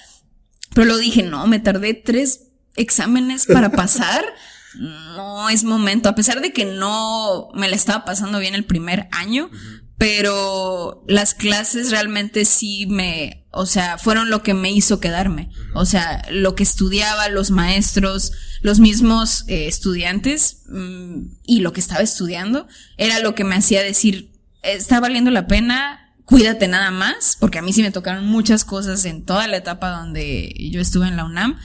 Pero 0.74 0.88
lo 0.88 0.98
dije, 0.98 1.24
no, 1.24 1.46
me 1.46 1.60
tardé 1.60 1.94
tres 1.94 2.48
exámenes 2.76 3.46
para 3.46 3.72
pasar. 3.72 4.26
no 4.80 5.50
es 5.50 5.63
momento, 5.63 6.10
a 6.10 6.15
pesar 6.15 6.41
de 6.41 6.54
que 6.54 6.65
no 6.65 7.50
me 7.54 7.68
la 7.68 7.76
estaba 7.76 8.06
pasando 8.06 8.39
bien 8.39 8.56
el 8.56 8.65
primer 8.65 9.08
año, 9.12 9.50
pero 9.98 11.04
las 11.08 11.34
clases 11.34 11.91
realmente 11.91 12.46
sí 12.46 12.86
me, 12.88 13.45
o 13.58 13.65
sea, 13.65 13.98
fueron 13.98 14.30
lo 14.30 14.44
que 14.44 14.54
me 14.54 14.70
hizo 14.70 15.00
quedarme. 15.00 15.50
O 15.74 15.86
sea, 15.86 16.26
lo 16.30 16.56
que 16.56 16.63
estudiaba, 16.63 17.30
los 17.30 17.52
maestros, 17.52 18.34
los 18.62 18.80
mismos 18.80 19.46
eh, 19.48 19.68
estudiantes 19.68 20.63
mm, 20.68 21.28
y 21.46 21.62
lo 21.62 21.72
que 21.72 21.80
estaba 21.80 22.02
estudiando, 22.02 22.68
era 22.98 23.20
lo 23.22 23.34
que 23.34 23.46
me 23.46 23.56
hacía 23.56 23.82
decir, 23.82 24.34
está 24.62 25.00
valiendo 25.00 25.32
la 25.32 25.48
pena, 25.48 26.13
cuídate 26.26 26.68
nada 26.68 26.91
más, 26.91 27.38
porque 27.39 27.60
a 27.60 27.62
mí 27.62 27.72
sí 27.72 27.82
me 27.82 27.91
tocaron 27.91 28.28
muchas 28.28 28.65
cosas 28.65 29.06
en 29.06 29.24
toda 29.24 29.48
la 29.48 29.56
etapa 29.56 29.89
donde 29.89 30.54
yo 30.70 30.82
estuve 30.82 31.08
en 31.08 31.15
la 31.15 31.24
UNAM 31.24 31.58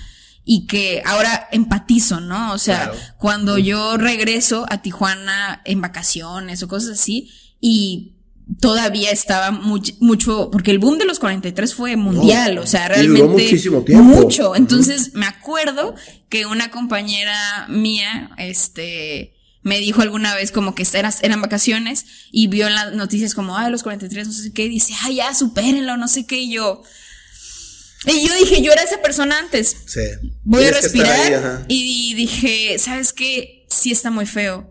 y 0.44 0.68
que 0.68 1.02
ahora 1.04 1.48
empatizo, 1.50 2.20
¿no? 2.20 2.52
O 2.52 2.58
sea, 2.58 2.92
cuando 3.18 3.58
yo 3.58 3.96
regreso 3.96 4.64
a 4.70 4.80
Tijuana 4.80 5.60
en 5.64 5.80
vacaciones 5.80 6.62
o 6.62 6.68
cosas 6.68 7.00
así 7.00 7.32
y 7.60 8.19
todavía 8.58 9.10
estaba 9.10 9.50
mucho, 9.50 10.50
porque 10.50 10.70
el 10.70 10.78
boom 10.78 10.98
de 10.98 11.04
los 11.04 11.18
43 11.18 11.74
fue 11.74 11.96
mundial, 11.96 12.58
o 12.58 12.66
sea, 12.66 12.88
realmente 12.88 13.22
muchísimo 13.22 13.82
tiempo. 13.82 14.04
mucho. 14.04 14.56
Entonces, 14.56 15.14
me 15.14 15.26
acuerdo 15.26 15.94
que 16.28 16.46
una 16.46 16.70
compañera 16.70 17.66
mía, 17.68 18.30
este, 18.38 19.34
me 19.62 19.78
dijo 19.78 20.02
alguna 20.02 20.34
vez 20.34 20.52
como 20.52 20.74
que 20.74 20.86
eran, 20.94 21.12
eran 21.22 21.40
vacaciones 21.40 22.06
y 22.32 22.48
vio 22.48 22.66
en 22.66 22.74
las 22.74 22.92
noticias 22.94 23.34
como, 23.34 23.56
ay, 23.56 23.70
los 23.70 23.82
43, 23.82 24.26
no 24.26 24.32
sé 24.32 24.52
qué, 24.52 24.64
y 24.64 24.70
dice, 24.70 24.94
ay, 25.04 25.16
ya, 25.16 25.34
supérenlo, 25.34 25.96
no 25.96 26.08
sé 26.08 26.26
qué, 26.26 26.36
y 26.36 26.52
yo, 26.52 26.82
y 28.06 28.26
yo 28.26 28.34
dije, 28.34 28.62
yo 28.62 28.72
era 28.72 28.82
esa 28.82 29.02
persona 29.02 29.38
antes. 29.38 29.76
Sí. 29.86 30.00
Voy 30.42 30.64
a 30.64 30.72
respirar. 30.72 31.64
y 31.68 32.14
dije, 32.14 32.78
¿sabes 32.78 33.12
qué? 33.12 33.66
Sí 33.68 33.92
está 33.92 34.10
muy 34.10 34.26
feo 34.26 34.69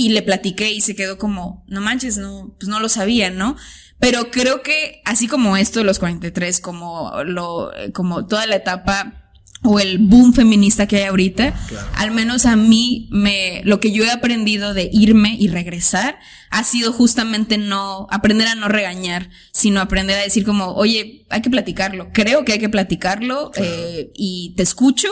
y 0.00 0.08
le 0.08 0.22
platiqué 0.22 0.72
y 0.72 0.80
se 0.80 0.96
quedó 0.96 1.18
como, 1.18 1.62
no 1.68 1.82
manches, 1.82 2.16
no, 2.16 2.56
pues 2.58 2.70
no 2.70 2.80
lo 2.80 2.88
sabía, 2.88 3.28
¿no? 3.28 3.54
Pero 3.98 4.30
creo 4.30 4.62
que 4.62 5.02
así 5.04 5.28
como 5.28 5.58
esto, 5.58 5.84
los 5.84 5.98
43, 5.98 6.60
como 6.60 7.12
lo, 7.26 7.70
como 7.92 8.26
toda 8.26 8.46
la 8.46 8.56
etapa 8.56 9.34
o 9.62 9.78
el 9.78 9.98
boom 9.98 10.32
feminista 10.32 10.88
que 10.88 10.96
hay 10.96 11.02
ahorita, 11.04 11.52
al 11.96 12.12
menos 12.12 12.46
a 12.46 12.56
mí 12.56 13.10
me, 13.12 13.60
lo 13.64 13.78
que 13.78 13.92
yo 13.92 14.02
he 14.04 14.10
aprendido 14.10 14.72
de 14.72 14.88
irme 14.90 15.36
y 15.38 15.48
regresar 15.48 16.18
ha 16.48 16.64
sido 16.64 16.94
justamente 16.94 17.58
no, 17.58 18.06
aprender 18.10 18.48
a 18.48 18.54
no 18.54 18.68
regañar, 18.68 19.28
sino 19.52 19.82
aprender 19.82 20.18
a 20.18 20.22
decir 20.22 20.46
como, 20.46 20.72
oye, 20.76 21.26
hay 21.28 21.42
que 21.42 21.50
platicarlo, 21.50 22.08
creo 22.14 22.46
que 22.46 22.54
hay 22.54 22.58
que 22.58 22.70
platicarlo, 22.70 23.50
eh, 23.56 24.10
y 24.14 24.54
te 24.56 24.62
escucho, 24.62 25.08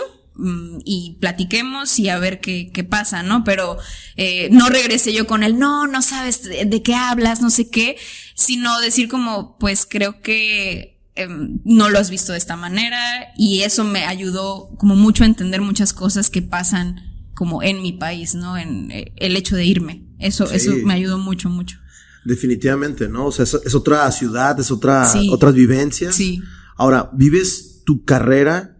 y 0.85 1.17
platiquemos 1.21 1.99
y 1.99 2.09
a 2.09 2.19
ver 2.19 2.41
qué, 2.41 2.71
qué 2.73 2.85
pasa, 2.85 3.23
¿no? 3.23 3.43
Pero 3.43 3.77
eh, 4.17 4.49
no 4.53 4.69
regresé 4.69 5.13
yo 5.13 5.27
con 5.27 5.43
él, 5.43 5.59
no, 5.59 5.87
no 5.87 6.01
sabes 6.01 6.45
de, 6.45 6.83
qué 6.83 6.95
hablas, 6.95 7.43
no 7.43 7.51
sé 7.51 7.69
qué, 7.71 7.97
sino 8.35 8.81
decir 8.81 9.09
como, 9.09 9.59
pues 9.59 9.87
creo 9.89 10.21
que 10.23 11.01
em, 11.17 11.59
no 11.65 11.89
lo 11.89 11.99
has 11.99 12.11
visto 12.11 12.33
de 12.33 12.39
esta 12.39 12.57
manera 12.57 13.01
y 13.37 13.63
eso 13.63 13.83
me 13.83 14.05
ayudó 14.05 14.71
como 14.79 14.95
mucho 14.95 15.25
a 15.25 15.27
entender 15.27 15.61
muchas 15.61 15.93
cosas 15.93 16.31
que 16.31 16.43
pasan 16.43 17.31
como 17.35 17.63
en 17.63 17.83
mi 17.83 17.93
país, 17.93 18.35
¿no? 18.35 18.57
En 18.57 18.91
eh, 18.93 19.13
el 19.17 19.37
hecho 19.37 19.57
de 19.57 19.65
irme. 19.65 20.05
Eso, 20.21 20.51
eso 20.51 20.73
me 20.85 20.95
ayudó 20.95 21.19
mucho, 21.19 21.49
mucho. 21.49 21.79
Definitivamente, 22.25 23.09
¿no? 23.09 23.27
O 23.27 23.33
sea, 23.33 23.45
es, 23.45 23.75
otra 23.75 24.11
ciudad, 24.13 24.59
es 24.59 24.71
otra, 24.71 25.09
otras 25.31 25.55
vivencias. 25.55 26.15
Sí. 26.15 26.43
Ahora, 26.77 27.11
vives 27.13 27.83
tu 27.85 28.05
carrera 28.05 28.78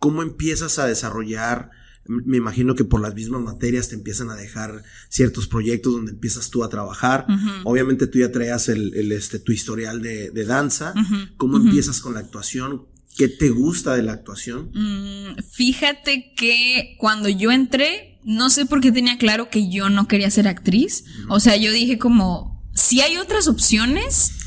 ¿Cómo 0.00 0.22
empiezas 0.22 0.80
a 0.80 0.86
desarrollar? 0.86 1.70
Me 2.06 2.38
imagino 2.38 2.74
que 2.74 2.84
por 2.84 3.00
las 3.00 3.14
mismas 3.14 3.42
materias 3.42 3.90
te 3.90 3.94
empiezan 3.94 4.30
a 4.30 4.34
dejar 4.34 4.82
ciertos 5.08 5.46
proyectos 5.46 5.92
donde 5.92 6.10
empiezas 6.10 6.50
tú 6.50 6.64
a 6.64 6.68
trabajar. 6.68 7.26
Obviamente 7.62 8.08
tú 8.08 8.18
ya 8.18 8.32
traías 8.32 8.68
el, 8.68 9.12
este, 9.12 9.38
tu 9.38 9.52
historial 9.52 10.02
de, 10.02 10.44
danza. 10.44 10.94
¿Cómo 11.36 11.58
empiezas 11.58 12.00
con 12.00 12.14
la 12.14 12.20
actuación? 12.20 12.86
¿Qué 13.16 13.28
te 13.28 13.50
gusta 13.50 13.94
de 13.94 14.02
la 14.02 14.12
actuación? 14.12 14.70
Mm, 14.72 15.42
fíjate 15.52 16.32
que 16.34 16.96
cuando 16.98 17.28
yo 17.28 17.52
entré, 17.52 18.18
no 18.24 18.48
sé 18.48 18.64
por 18.66 18.80
qué 18.80 18.92
tenía 18.92 19.18
claro 19.18 19.50
que 19.50 19.70
yo 19.70 19.90
no 19.90 20.08
quería 20.08 20.30
ser 20.30 20.48
actriz. 20.48 21.04
O 21.28 21.40
sea, 21.40 21.56
yo 21.56 21.70
dije 21.70 21.98
como, 21.98 22.64
si 22.74 23.02
hay 23.02 23.18
otras 23.18 23.46
opciones, 23.46 24.39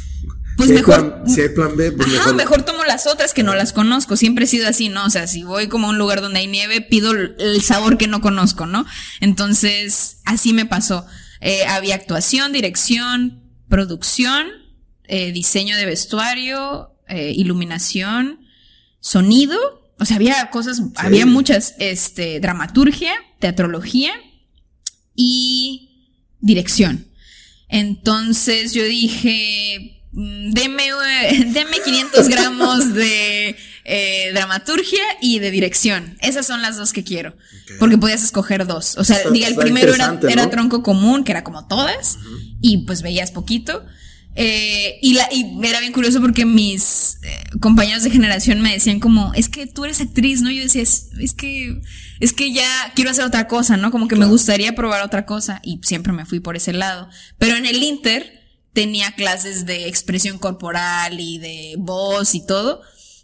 pues 0.57 0.69
mejor. 0.69 1.23
si 1.27 1.41
hay 1.41 1.49
plan 1.49 1.75
B, 1.75 1.91
pues 1.91 2.07
mejor. 2.09 2.35
mejor 2.35 2.61
tomo 2.63 2.83
las 2.83 3.07
otras 3.07 3.33
que 3.33 3.43
no 3.43 3.55
las 3.55 3.73
conozco. 3.73 4.15
Siempre 4.15 4.45
he 4.45 4.47
sido 4.47 4.67
así, 4.67 4.89
¿no? 4.89 5.05
O 5.05 5.09
sea, 5.09 5.27
si 5.27 5.43
voy 5.43 5.67
como 5.67 5.87
a 5.87 5.89
un 5.91 5.97
lugar 5.97 6.21
donde 6.21 6.39
hay 6.39 6.47
nieve, 6.47 6.81
pido 6.81 7.11
el 7.11 7.61
sabor 7.61 7.97
que 7.97 8.07
no 8.07 8.21
conozco, 8.21 8.65
¿no? 8.65 8.85
Entonces, 9.19 10.17
así 10.25 10.53
me 10.53 10.65
pasó. 10.65 11.05
Eh, 11.41 11.65
había 11.67 11.95
actuación, 11.95 12.53
dirección, 12.53 13.43
producción, 13.67 14.47
eh, 15.05 15.31
diseño 15.31 15.75
de 15.75 15.85
vestuario, 15.85 16.95
eh, 17.07 17.33
iluminación, 17.35 18.47
sonido. 18.99 19.57
O 19.99 20.05
sea, 20.05 20.15
había 20.15 20.49
cosas, 20.49 20.81
había 20.95 21.25
muchas, 21.25 21.75
este, 21.79 22.39
dramaturgia, 22.39 23.13
teatrología 23.39 24.13
y 25.15 26.13
dirección. 26.39 27.07
Entonces 27.67 28.73
yo 28.73 28.83
dije, 28.83 29.92
deme, 30.13 30.83
deme 31.47 31.77
500 31.83 32.27
gramos 32.29 32.93
de 32.93 33.55
eh, 33.85 34.31
dramaturgia 34.33 35.03
y 35.21 35.39
de 35.39 35.51
dirección. 35.51 36.17
Esas 36.21 36.45
son 36.45 36.61
las 36.61 36.77
dos 36.77 36.93
que 36.93 37.03
quiero. 37.03 37.35
Porque 37.79 37.97
podías 37.97 38.23
escoger 38.23 38.67
dos. 38.67 38.97
O 38.97 39.03
sea, 39.03 39.17
diga, 39.31 39.47
el 39.47 39.55
primero 39.55 39.93
era, 39.93 40.49
tronco 40.49 40.83
común, 40.83 41.23
que 41.23 41.31
era 41.31 41.43
como 41.43 41.67
todas, 41.67 42.19
y 42.61 42.79
pues 42.85 43.01
veías 43.01 43.31
poquito. 43.31 43.83
Eh, 44.35 44.97
y, 45.01 45.13
la, 45.13 45.27
y 45.31 45.59
era 45.63 45.79
bien 45.79 45.93
curioso 45.93 46.19
porque 46.19 46.43
mis 46.45 47.19
eh, 47.21 47.43
compañeros 47.59 48.03
de 48.03 48.09
generación 48.09 48.61
me 48.61 48.73
decían 48.73 48.99
como, 48.99 49.31
es 49.35 49.47
que 49.47 49.67
tú 49.67 49.85
eres 49.85 50.01
actriz, 50.01 50.41
¿no? 50.41 50.49
Yo 50.49 50.63
decía, 50.63 50.81
es, 50.81 51.33
que, 51.35 51.81
es 52.19 52.33
que 52.33 52.51
ya 52.51 52.67
quiero 52.95 53.11
hacer 53.11 53.25
otra 53.25 53.47
cosa, 53.47 53.77
¿no? 53.77 53.91
Como 53.91 54.07
que 54.07 54.15
me 54.15 54.25
gustaría 54.25 54.75
probar 54.75 55.03
otra 55.03 55.25
cosa 55.25 55.59
y 55.63 55.79
siempre 55.83 56.13
me 56.13 56.25
fui 56.25 56.39
por 56.39 56.55
ese 56.55 56.73
lado. 56.73 57.09
Pero 57.37 57.55
en 57.55 57.65
el 57.65 57.81
Inter, 57.83 58.42
tenía 58.73 59.11
clases 59.11 59.65
de 59.65 59.87
expresión 59.87 60.37
corporal 60.37 61.19
y 61.19 61.37
de 61.37 61.75
voz 61.77 62.35
y 62.35 62.45
todo. 62.45 62.81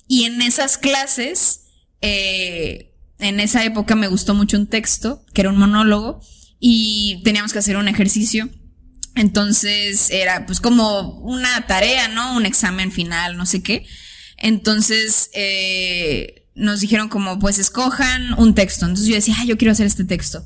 Y 0.08 0.26
en 0.26 0.42
esas 0.42 0.78
clases, 0.78 1.66
eh, 2.02 2.96
en 3.20 3.40
esa 3.40 3.64
época 3.66 3.96
me 3.96 4.08
gustó 4.08 4.34
mucho 4.34 4.58
un 4.58 4.68
texto, 4.68 5.26
que 5.34 5.42
era 5.42 5.50
un 5.50 5.58
monólogo, 5.58 6.22
y 6.60 7.22
teníamos 7.24 7.54
que 7.54 7.60
hacer 7.60 7.78
un 7.78 7.88
ejercicio. 7.88 8.50
Entonces 9.16 10.12
era 10.12 10.46
pues 10.46 10.62
como 10.62 11.20
una 11.20 11.66
tarea, 11.68 12.08
¿no? 12.08 12.36
Un 12.36 12.46
examen 12.46 12.92
final, 12.92 13.36
no 13.36 13.46
sé 13.46 13.62
qué. 13.62 13.86
Entonces 14.38 15.30
eh, 15.34 16.48
nos 16.56 16.80
dijeron 16.80 17.10
como 17.10 17.40
pues 17.40 17.60
escojan 17.60 18.34
un 18.40 18.56
texto. 18.56 18.86
Entonces 18.86 19.08
yo 19.08 19.16
decía, 19.16 19.36
yo 19.46 19.58
quiero 19.58 19.72
hacer 19.72 19.88
este 19.88 20.06
texto. 20.06 20.46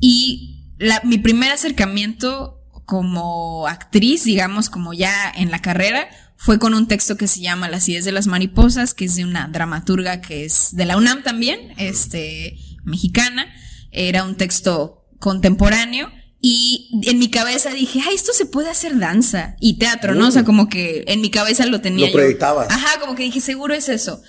Y 0.00 0.66
mi 1.04 1.18
primer 1.18 1.52
acercamiento 1.52 2.59
como 2.90 3.68
actriz, 3.68 4.24
digamos, 4.24 4.68
como 4.68 4.92
ya 4.92 5.32
en 5.36 5.52
la 5.52 5.62
carrera, 5.62 6.10
fue 6.36 6.58
con 6.58 6.74
un 6.74 6.88
texto 6.88 7.16
que 7.16 7.28
se 7.28 7.40
llama 7.40 7.68
Las 7.68 7.88
ideas 7.88 8.04
de 8.04 8.10
las 8.10 8.26
mariposas, 8.26 8.94
que 8.94 9.04
es 9.04 9.14
de 9.14 9.22
una 9.22 9.46
dramaturga 9.46 10.20
que 10.20 10.44
es 10.44 10.74
de 10.74 10.86
la 10.86 10.96
UNAM 10.96 11.22
también, 11.22 11.72
este, 11.76 12.58
mexicana. 12.82 13.46
Era 13.92 14.24
un 14.24 14.34
texto 14.34 15.06
contemporáneo. 15.20 16.10
Y 16.40 17.00
en 17.04 17.20
mi 17.20 17.30
cabeza 17.30 17.70
dije, 17.70 18.00
ay, 18.04 18.16
esto 18.16 18.32
se 18.32 18.44
puede 18.44 18.70
hacer 18.70 18.98
danza 18.98 19.54
y 19.60 19.78
teatro, 19.78 20.16
¿no? 20.16 20.26
O 20.26 20.30
sea, 20.32 20.42
como 20.42 20.68
que 20.68 21.04
en 21.06 21.20
mi 21.20 21.30
cabeza 21.30 21.66
lo 21.66 21.80
tenía. 21.80 22.08
Lo 22.08 22.12
proyectabas. 22.14 22.72
Ajá, 22.72 22.98
como 22.98 23.14
que 23.14 23.22
dije, 23.22 23.40
seguro 23.40 23.72
es 23.72 23.88
eso. 23.88 24.20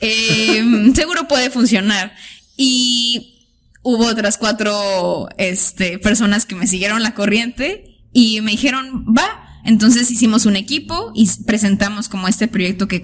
Em, 0.00 0.94
seguro 0.94 1.28
puede 1.28 1.50
funcionar. 1.50 2.14
Y 2.56 3.50
hubo 3.82 4.06
otras 4.06 4.38
cuatro 4.38 5.28
este, 5.36 5.98
personas 5.98 6.46
que 6.46 6.54
me 6.54 6.66
siguieron 6.66 7.02
la 7.02 7.12
corriente 7.12 7.97
y 8.12 8.40
me 8.40 8.52
dijeron, 8.52 9.04
va. 9.06 9.44
Entonces 9.64 10.10
hicimos 10.10 10.46
un 10.46 10.56
equipo 10.56 11.12
y 11.14 11.28
presentamos 11.44 12.08
como 12.08 12.28
este 12.28 12.48
proyecto 12.48 12.88
que 12.88 13.02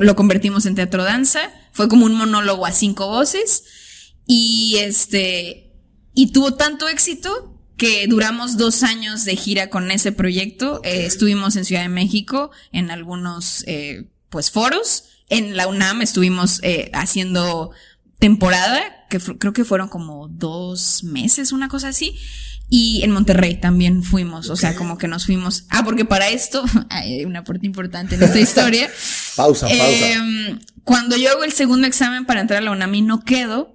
lo 0.00 0.16
convertimos 0.16 0.64
en 0.66 0.74
teatro 0.74 1.04
danza. 1.04 1.40
Fue 1.72 1.88
como 1.88 2.06
un 2.06 2.14
monólogo 2.14 2.64
a 2.64 2.72
cinco 2.72 3.08
voces. 3.08 3.64
Y 4.26 4.76
este, 4.78 5.74
y 6.14 6.32
tuvo 6.32 6.54
tanto 6.54 6.88
éxito 6.88 7.60
que 7.76 8.06
duramos 8.06 8.58
dos 8.58 8.82
años 8.82 9.24
de 9.24 9.36
gira 9.36 9.70
con 9.70 9.90
ese 9.90 10.12
proyecto. 10.12 10.80
Eh, 10.84 11.06
estuvimos 11.06 11.56
en 11.56 11.64
Ciudad 11.64 11.82
de 11.82 11.88
México 11.88 12.50
en 12.72 12.90
algunos, 12.90 13.64
eh, 13.66 14.10
pues, 14.28 14.50
foros. 14.50 15.04
En 15.28 15.56
la 15.56 15.66
UNAM 15.66 16.02
estuvimos 16.02 16.60
eh, 16.62 16.90
haciendo 16.92 17.70
temporada, 18.18 19.06
que 19.08 19.18
creo 19.18 19.54
que 19.54 19.64
fueron 19.64 19.88
como 19.88 20.28
dos 20.28 21.02
meses, 21.04 21.52
una 21.52 21.68
cosa 21.68 21.88
así. 21.88 22.16
Y 22.72 23.02
en 23.02 23.10
Monterrey 23.10 23.56
también 23.56 24.04
fuimos, 24.04 24.48
o 24.48 24.54
sea, 24.54 24.76
como 24.76 24.96
que 24.96 25.08
nos 25.08 25.26
fuimos. 25.26 25.64
Ah, 25.70 25.82
porque 25.84 26.04
para 26.04 26.28
esto, 26.28 26.64
hay 26.88 27.24
una 27.24 27.42
parte 27.42 27.66
importante 27.66 28.14
en 28.14 28.22
esta 28.22 28.38
historia. 28.38 28.88
pausa, 29.36 29.66
pausa. 29.66 30.12
Em, 30.12 30.60
cuando 30.84 31.16
yo 31.16 31.30
hago 31.30 31.42
el 31.42 31.52
segundo 31.52 31.88
examen 31.88 32.24
para 32.24 32.40
entrar 32.40 32.62
a 32.62 32.64
la 32.64 32.70
UNAM 32.70 32.94
y 32.94 33.02
no 33.02 33.24
quedo, 33.24 33.74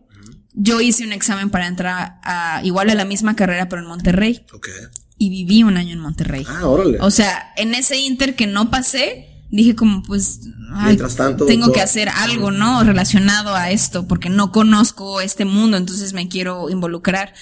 yo 0.54 0.80
hice 0.80 1.04
un 1.04 1.12
examen 1.12 1.50
para 1.50 1.68
entrar 1.68 2.20
a 2.24 2.62
igual 2.64 2.89
a 2.89 2.96
la 2.96 3.04
misma 3.04 3.36
carrera, 3.36 3.68
pero 3.68 3.82
en 3.82 3.88
Monterrey. 3.89 4.46
Ok. 4.54 4.70
Y 5.18 5.30
viví 5.30 5.64
un 5.64 5.76
año 5.76 5.91
en 5.91 6.00
Monterrey. 6.00 6.46
Ah, 6.48 6.66
órale. 6.66 6.98
O 7.02 7.12
sea, 7.12 7.52
en 7.58 7.76
ese 7.76 7.98
inter 7.98 8.36
que 8.36 8.48
no 8.48 8.72
pasé, 8.72 9.43
dije 9.50 9.76
como 9.76 10.04
pues 10.04 10.39
Mientras 10.84 11.16
tanto, 11.16 11.46
tengo 11.46 11.72
que 11.72 11.82
hacer 11.82 12.10
algo, 12.10 12.52
¿no? 12.52 12.84
Relacionado 12.84 13.56
a 13.56 13.72
esto, 13.72 14.08
porque 14.08 14.30
no 14.30 14.52
conozco 14.52 15.22
este 15.22 15.46
mundo, 15.46 15.78
entonces 15.78 16.14
me 16.14 16.28
quiero 16.28 16.70
involucrar 16.70 17.34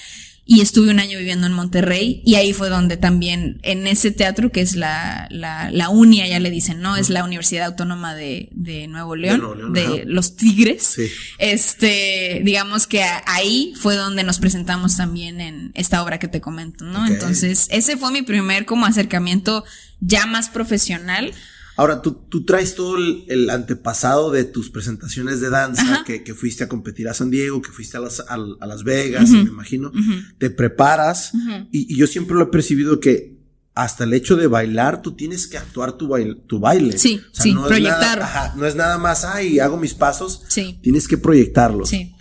y 0.46 0.60
estuve 0.60 0.90
un 0.90 1.00
año 1.00 1.18
viviendo 1.18 1.48
en 1.48 1.54
Monterrey 1.54 2.22
y 2.26 2.36
ahí 2.36 2.52
fue 2.52 2.68
donde 2.68 2.98
también 2.98 3.60
en 3.64 3.88
ese 3.88 4.12
teatro 4.12 4.52
que 4.52 4.60
es 4.60 4.76
la, 4.76 5.28
la, 5.32 5.72
la 5.72 5.88
UNIA, 5.88 6.28
ya 6.28 6.40
le 6.40 6.52
dicen, 6.52 6.82
¿no? 6.82 6.98
Es 6.98 7.10
la 7.10 7.24
Universidad 7.24 7.68
Autónoma 7.68 8.14
de, 8.14 8.50
de 8.52 8.88
Nuevo 8.88 9.16
León, 9.16 9.72
de, 9.72 10.04
los 10.06 10.36
Tigres. 10.36 10.98
Este, 11.38 12.42
digamos 12.44 12.88
que 12.88 13.04
ahí 13.26 13.74
fue 13.78 13.96
donde 13.96 14.24
nos 14.24 14.40
presentamos 14.40 14.98
también 14.98 15.40
en 15.40 15.72
esta 15.76 16.04
obra 16.04 16.20
que 16.20 16.28
te 16.28 16.42
comento, 16.42 16.84
¿no? 16.84 17.08
Entonces, 17.08 17.68
ese 17.72 17.96
fue 17.96 18.12
mi 18.12 18.22
primer 18.22 18.66
como 18.66 18.86
acercamiento 18.86 19.64
ya 20.02 20.26
más 20.26 20.50
profesional 20.50 21.34
Ahora, 21.76 22.02
tú, 22.02 22.14
tú 22.30 22.46
traes 22.46 22.76
todo 22.76 22.98
el, 22.98 23.50
antepasado 23.50 24.32
de 24.32 24.44
tus 24.44 24.70
presentaciones 24.70 25.42
de 25.42 25.50
danza, 25.50 26.04
que, 26.06 26.24
que, 26.24 26.34
fuiste 26.36 26.64
a 26.64 26.70
competir 26.70 27.10
a 27.10 27.14
San 27.14 27.32
Diego, 27.32 27.62
que 27.62 27.72
fuiste 27.72 27.98
a 27.98 28.00
Las, 28.00 28.20
a, 28.20 28.38
las 28.38 28.84
Vegas, 28.84 29.30
me 29.30 29.42
imagino. 29.42 29.92
Te 30.38 30.50
preparas 30.50 31.32
y, 31.72 31.96
yo 31.96 32.06
siempre 32.08 32.36
lo 32.36 32.44
he 32.44 32.48
percibido 32.48 33.00
que 33.00 33.34
hasta 33.76 34.04
el 34.04 34.14
hecho 34.14 34.36
de 34.36 34.46
bailar, 34.46 35.02
tú 35.02 35.16
tienes 35.16 35.48
que 35.48 35.58
actuar 35.58 35.94
tu, 35.94 36.08
baile. 36.08 36.36
Tu 36.48 36.60
baile. 36.60 36.98
Sí, 36.98 37.20
sí, 37.32 37.56
no 37.56 37.66
proyectar. 37.66 38.20
Es 38.20 38.24
nada, 38.24 38.54
no 38.56 38.66
es 38.68 38.76
nada 38.76 38.98
más, 39.00 39.26
ay, 39.26 39.60
hago 39.60 39.78
mis 39.78 39.96
pasos. 39.96 40.44
Sí. 40.48 40.80
Tienes 40.84 41.08
que 41.08 41.18
proyectarlos. 41.18 41.90
Sí. 41.90 42.14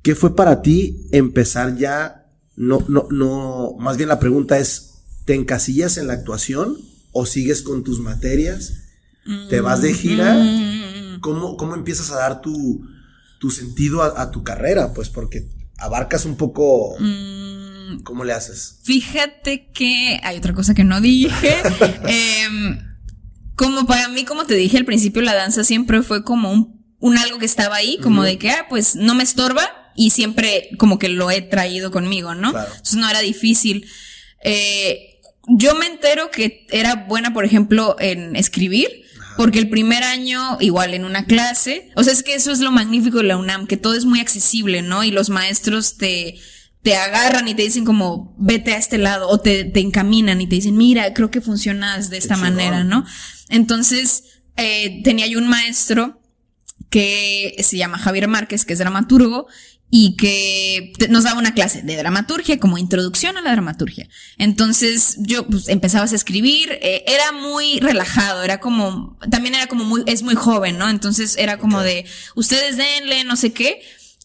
¿Qué 0.00 0.14
fue 0.14 0.34
para 0.34 0.62
ti 0.62 1.08
empezar 1.12 1.76
ya? 1.76 2.26
No, 2.56 2.84
no, 2.88 3.06
no, 3.10 3.76
más 3.78 3.98
bien 3.98 4.08
la 4.08 4.18
pregunta 4.18 4.58
es, 4.58 5.02
¿te 5.26 5.34
encasillas 5.34 5.98
en 5.98 6.06
la 6.06 6.14
actuación? 6.14 6.78
O 7.12 7.26
sigues 7.26 7.62
con 7.62 7.84
tus 7.84 8.00
materias, 8.00 8.72
te 9.50 9.60
vas 9.60 9.82
de 9.82 9.92
gira, 9.92 10.34
mm. 10.34 11.20
¿cómo, 11.20 11.56
cómo 11.56 11.74
empiezas 11.74 12.10
a 12.10 12.16
dar 12.16 12.40
tu, 12.40 12.86
tu 13.38 13.50
sentido 13.50 14.02
a, 14.02 14.30
tu 14.30 14.42
carrera? 14.42 14.94
Pues 14.94 15.10
porque 15.10 15.48
abarcas 15.78 16.24
un 16.24 16.36
poco... 16.36 16.96
Mm. 16.98 18.00
¿Cómo 18.04 18.22
le 18.24 18.34
haces? 18.34 18.80
Fíjate 18.84 19.70
que 19.72 20.20
hay 20.22 20.36
otra 20.36 20.52
cosa 20.52 20.74
que 20.74 20.84
no 20.84 21.00
dije. 21.00 21.56
Em, 22.06 22.78
como 23.56 23.86
para 23.86 24.08
mí, 24.08 24.24
como 24.24 24.44
te 24.44 24.54
dije 24.54 24.76
al 24.76 24.84
principio, 24.84 25.22
la 25.22 25.34
danza 25.34 25.64
siempre 25.64 26.02
fue 26.02 26.22
como 26.22 26.52
un, 26.52 26.78
un 26.98 27.16
algo 27.16 27.38
que 27.38 27.46
estaba 27.46 27.76
ahí, 27.76 27.98
como 28.02 28.24
de 28.24 28.36
que, 28.36 28.50
ah, 28.50 28.66
pues 28.68 28.94
no 28.94 29.14
me 29.14 29.24
estorba 29.24 29.68
y 29.96 30.10
siempre 30.10 30.70
como 30.78 30.98
que 30.98 31.08
lo 31.08 31.30
he 31.30 31.42
traído 31.42 31.90
conmigo, 31.90 32.34
¿no? 32.34 32.48
Entonces 32.50 32.94
no 32.94 33.08
era 33.08 33.20
difícil. 33.20 33.86
Eh, 34.44 35.07
yo 35.48 35.74
me 35.74 35.86
entero 35.86 36.30
que 36.30 36.66
era 36.70 36.94
buena, 36.94 37.32
por 37.32 37.44
ejemplo, 37.44 37.96
en 37.98 38.36
escribir. 38.36 39.04
Porque 39.36 39.60
el 39.60 39.70
primer 39.70 40.02
año, 40.02 40.58
igual 40.58 40.94
en 40.94 41.04
una 41.04 41.24
clase, 41.24 41.90
o 41.94 42.02
sea, 42.02 42.12
es 42.12 42.24
que 42.24 42.34
eso 42.34 42.50
es 42.50 42.58
lo 42.58 42.72
magnífico 42.72 43.18
de 43.18 43.22
la 43.22 43.36
UNAM, 43.36 43.68
que 43.68 43.76
todo 43.76 43.94
es 43.94 44.04
muy 44.04 44.18
accesible, 44.18 44.82
¿no? 44.82 45.04
Y 45.04 45.12
los 45.12 45.30
maestros 45.30 45.96
te, 45.96 46.34
te 46.82 46.96
agarran 46.96 47.46
y 47.46 47.54
te 47.54 47.62
dicen 47.62 47.84
como, 47.84 48.34
vete 48.36 48.74
a 48.74 48.78
este 48.78 48.98
lado, 48.98 49.28
o 49.28 49.38
te, 49.38 49.62
te 49.62 49.78
encaminan 49.78 50.40
y 50.40 50.48
te 50.48 50.56
dicen, 50.56 50.76
mira, 50.76 51.14
creo 51.14 51.30
que 51.30 51.40
funcionas 51.40 52.10
de 52.10 52.18
esta 52.18 52.36
manera, 52.36 52.82
¿no? 52.82 53.06
Entonces, 53.48 54.24
eh, 54.56 55.02
tenía 55.04 55.28
yo 55.28 55.38
un 55.38 55.46
maestro 55.46 56.20
que 56.90 57.54
se 57.60 57.76
llama 57.76 57.98
Javier 57.98 58.26
Márquez, 58.26 58.64
que 58.64 58.72
es 58.72 58.78
dramaturgo, 58.80 59.46
y 59.90 60.16
que 60.16 60.92
nos 61.08 61.24
daba 61.24 61.38
una 61.38 61.54
clase 61.54 61.82
de 61.82 61.96
dramaturgia 61.96 62.58
como 62.58 62.76
introducción 62.76 63.38
a 63.38 63.42
la 63.42 63.52
dramaturgia. 63.52 64.08
Entonces 64.36 65.16
yo 65.20 65.46
pues, 65.46 65.68
empezabas 65.68 66.12
a 66.12 66.16
escribir, 66.16 66.72
eh, 66.82 67.04
era 67.06 67.32
muy 67.32 67.80
relajado, 67.80 68.42
era 68.42 68.60
como, 68.60 69.16
también 69.30 69.54
era 69.54 69.66
como 69.66 69.84
muy, 69.84 70.02
es 70.06 70.22
muy 70.22 70.34
joven, 70.34 70.76
¿no? 70.76 70.90
Entonces 70.90 71.36
era 71.38 71.58
como 71.58 71.80
de, 71.80 72.04
ustedes 72.34 72.76
denle, 72.76 73.24
no 73.24 73.36
sé 73.36 73.52
qué, 73.52 73.80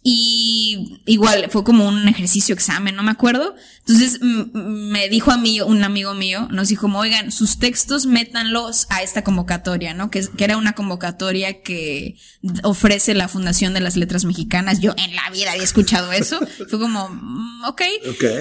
y 0.05 0.99
igual 1.05 1.47
fue 1.49 1.63
como 1.63 1.87
un 1.87 2.09
ejercicio 2.09 2.53
examen, 2.53 2.93
no 2.93 3.03
me 3.03 3.11
acuerdo. 3.11 3.55
Entonces 3.87 4.19
me 4.21 5.07
dijo 5.07 5.31
a 5.31 5.37
mí, 5.37 5.61
un 5.61 5.81
amigo 5.81 6.13
mío, 6.13 6.49
nos 6.51 6.67
dijo, 6.67 6.87
oigan, 6.87 7.31
sus 7.31 7.57
textos 7.57 8.05
métanlos 8.05 8.85
a 8.89 9.01
esta 9.01 9.23
convocatoria, 9.23 9.93
¿no? 9.93 10.11
Que, 10.11 10.27
que 10.27 10.43
era 10.43 10.57
una 10.57 10.73
convocatoria 10.73 11.61
que 11.61 12.17
ofrece 12.63 13.13
la 13.13 13.29
Fundación 13.29 13.73
de 13.73 13.79
las 13.79 13.95
Letras 13.95 14.25
Mexicanas. 14.25 14.81
Yo 14.81 14.93
en 14.97 15.15
la 15.15 15.29
vida 15.29 15.53
había 15.53 15.63
escuchado 15.63 16.11
eso. 16.11 16.37
fue 16.69 16.79
como, 16.79 17.07
mm, 17.07 17.63
ok. 17.63 17.81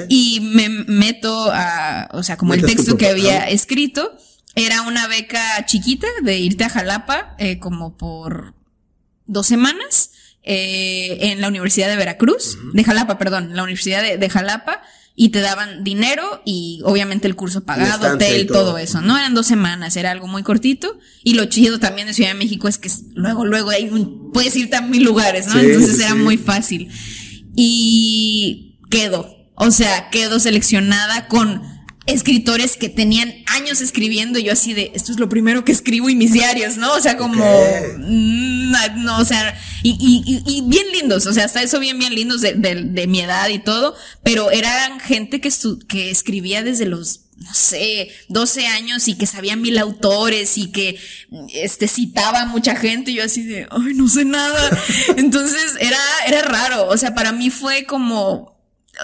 Y 0.09 0.41
me 0.41 0.69
meto 0.69 1.49
a, 1.53 2.09
o 2.13 2.25
sea, 2.25 2.37
como 2.37 2.55
el 2.55 2.67
texto 2.67 2.97
que 2.97 3.07
había 3.07 3.49
escrito. 3.49 4.19
Era 4.55 4.83
una 4.83 5.07
beca 5.07 5.65
chiquita 5.65 6.09
de 6.23 6.39
irte 6.39 6.65
a 6.65 6.69
Jalapa, 6.69 7.37
eh, 7.39 7.59
como 7.59 7.97
por 7.97 8.55
dos 9.27 9.47
semanas 9.47 10.11
eh, 10.45 11.19
en 11.21 11.41
la 11.41 11.49
Universidad 11.49 11.89
de 11.89 11.97
Veracruz, 11.97 12.59
de 12.73 12.85
Jalapa, 12.85 13.19
perdón, 13.19 13.55
la 13.55 13.63
Universidad 13.63 14.03
de, 14.03 14.31
Jalapa, 14.31 14.83
y 15.15 15.29
te 15.29 15.41
daban 15.41 15.85
dinero 15.85 16.43
y 16.45 16.81
obviamente 16.85 17.29
el 17.29 17.37
curso 17.37 17.65
pagado, 17.65 18.15
hotel, 18.15 18.47
todo. 18.47 18.79
eso, 18.79 19.01
¿no? 19.01 19.17
Eran 19.17 19.35
dos 19.35 19.47
semanas, 19.47 19.97
era 19.97 20.11
algo 20.11 20.27
muy 20.27 20.43
cortito. 20.43 20.99
Y 21.23 21.35
lo 21.35 21.45
chido 21.45 21.79
también 21.79 22.07
de 22.07 22.15
Ciudad 22.15 22.31
de 22.31 22.39
México 22.39 22.67
es 22.67 22.79
que 22.79 22.91
luego, 23.15 23.45
luego 23.45 23.71
hay 23.71 23.89
un, 23.91 24.33
puedes 24.33 24.57
irte 24.57 24.77
a 24.77 24.81
mil 24.81 25.05
lugares, 25.05 25.47
¿no? 25.47 25.61
Entonces 25.61 26.01
era 26.01 26.15
muy 26.15 26.39
fácil. 26.39 26.91
Y 27.55 28.79
quedo, 28.91 29.37
o 29.55 29.71
sea, 29.71 30.11
quedo 30.11 30.41
seleccionada 30.41 31.29
con 31.29 31.72
escritores 32.07 32.77
que 32.77 32.89
tenían 32.89 33.33
años 33.47 33.81
escribiendo 33.81 34.39
y 34.39 34.45
yo 34.45 34.53
así 34.53 34.75
de, 34.75 34.91
esto 34.95 35.13
es 35.13 35.21
lo 35.21 35.29
primero 35.29 35.65
que 35.65 35.73
escribo 35.73 36.09
y 36.09 36.17
mis 36.17 36.33
diarios, 36.33 36.77
¿no? 36.77 36.93
O 36.95 37.01
sea, 37.01 37.17
como, 37.17 37.45
mm, 37.45 38.73
no, 38.97 39.19
o 39.19 39.25
sea, 39.25 39.57
y, 39.83 39.97
y, 40.01 40.43
y, 40.47 40.63
bien 40.63 40.87
lindos, 40.93 41.27
o 41.27 41.33
sea, 41.33 41.45
hasta 41.45 41.63
eso 41.63 41.79
bien, 41.79 41.99
bien 41.99 42.15
lindos 42.15 42.41
de, 42.41 42.55
de, 42.55 42.75
de 42.83 43.07
mi 43.07 43.21
edad 43.21 43.49
y 43.49 43.59
todo, 43.59 43.95
pero 44.23 44.51
eran 44.51 44.99
gente 45.01 45.41
que, 45.41 45.53
que 45.89 46.11
escribía 46.11 46.63
desde 46.63 46.87
los 46.87 47.21
no 47.43 47.55
sé, 47.55 48.09
12 48.29 48.67
años 48.69 49.09
y 49.09 49.17
que 49.17 49.27
sabía 49.27 49.57
mil 49.57 49.77
autores 49.79 50.57
y 50.59 50.71
que 50.71 50.99
este 51.53 51.89
citaba 51.89 52.43
a 52.43 52.47
mucha 52.47 52.77
gente 52.77 53.11
y 53.11 53.15
yo 53.15 53.25
así 53.25 53.43
de, 53.43 53.67
ay, 53.71 53.95
no 53.95 54.09
sé 54.09 54.25
nada. 54.25 54.71
Entonces 55.17 55.75
era 55.81 55.99
era 56.27 56.43
raro, 56.43 56.89
o 56.89 56.97
sea, 56.97 57.15
para 57.15 57.33
mí 57.33 57.51
fue 57.51 57.85
como 57.85 58.52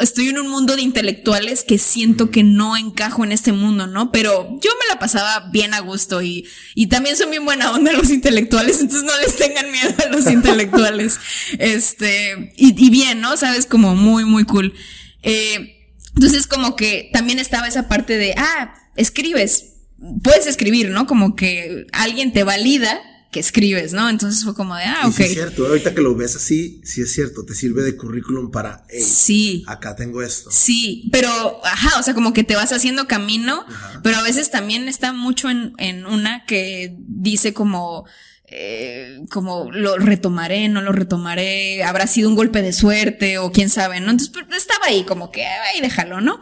estoy 0.00 0.28
en 0.28 0.38
un 0.38 0.48
mundo 0.48 0.76
de 0.76 0.82
intelectuales 0.82 1.64
que 1.64 1.78
siento 1.78 2.30
que 2.30 2.42
no 2.42 2.76
encajo 2.76 3.24
en 3.24 3.32
este 3.32 3.52
mundo, 3.52 3.86
¿no? 3.86 4.12
Pero 4.12 4.48
yo 4.60 4.70
me 4.80 4.92
la 4.92 4.98
pasaba 4.98 5.48
bien 5.50 5.74
a 5.74 5.80
gusto 5.80 6.22
y, 6.22 6.46
y 6.74 6.88
también 6.88 7.16
son 7.16 7.30
bien 7.30 7.44
buena 7.44 7.72
onda 7.72 7.92
los 7.92 8.10
intelectuales, 8.10 8.80
entonces 8.80 9.04
no 9.04 9.18
les 9.18 9.36
tengan 9.36 9.70
miedo 9.72 9.94
a 10.04 10.08
los 10.08 10.30
intelectuales. 10.30 11.18
Este, 11.58 12.52
y, 12.56 12.86
y 12.86 12.90
bien, 12.90 13.20
¿no? 13.20 13.36
Sabes, 13.36 13.66
como 13.66 13.94
muy, 13.94 14.24
muy 14.24 14.44
cool. 14.44 14.74
Eh, 15.22 15.78
entonces 16.14 16.46
como 16.46 16.76
que 16.76 17.10
también 17.12 17.38
estaba 17.38 17.68
esa 17.68 17.88
parte 17.88 18.16
de, 18.18 18.34
ah, 18.36 18.74
escribes, 18.96 19.74
puedes 20.22 20.46
escribir, 20.46 20.90
¿no? 20.90 21.06
Como 21.06 21.36
que 21.36 21.86
alguien 21.92 22.32
te 22.32 22.44
valida 22.44 23.00
que 23.30 23.40
escribes, 23.40 23.92
¿no? 23.92 24.08
Entonces 24.08 24.42
fue 24.42 24.54
como 24.54 24.74
de, 24.74 24.84
ah, 24.84 25.02
ok. 25.06 25.12
sí 25.12 25.22
es 25.24 25.32
cierto, 25.34 25.66
ahorita 25.66 25.94
que 25.94 26.00
lo 26.00 26.14
ves 26.14 26.36
así, 26.36 26.80
sí 26.84 27.02
es 27.02 27.12
cierto, 27.12 27.44
te 27.44 27.54
sirve 27.54 27.82
de 27.82 27.96
currículum 27.96 28.50
para, 28.50 28.84
sí. 28.88 29.64
acá 29.66 29.94
tengo 29.94 30.22
esto. 30.22 30.50
Sí, 30.50 31.08
pero, 31.12 31.60
ajá, 31.64 31.98
o 31.98 32.02
sea, 32.02 32.14
como 32.14 32.32
que 32.32 32.44
te 32.44 32.56
vas 32.56 32.72
haciendo 32.72 33.06
camino, 33.06 33.66
pero 34.02 34.16
a 34.16 34.22
veces 34.22 34.50
también 34.50 34.88
está 34.88 35.12
mucho 35.12 35.50
en, 35.50 35.74
en 35.76 36.06
una 36.06 36.46
que 36.46 36.96
dice 36.98 37.52
como, 37.52 38.06
eh, 38.46 39.20
como 39.30 39.70
lo 39.70 39.98
retomaré, 39.98 40.70
no 40.70 40.80
lo 40.80 40.92
retomaré, 40.92 41.84
habrá 41.84 42.06
sido 42.06 42.30
un 42.30 42.34
golpe 42.34 42.62
de 42.62 42.72
suerte 42.72 43.36
o 43.36 43.52
quién 43.52 43.68
sabe, 43.68 44.00
¿no? 44.00 44.10
Entonces 44.10 44.32
estaba 44.56 44.86
ahí 44.86 45.04
como 45.04 45.30
que 45.30 45.44
ahí 45.44 45.82
déjalo, 45.82 46.22
¿no? 46.22 46.40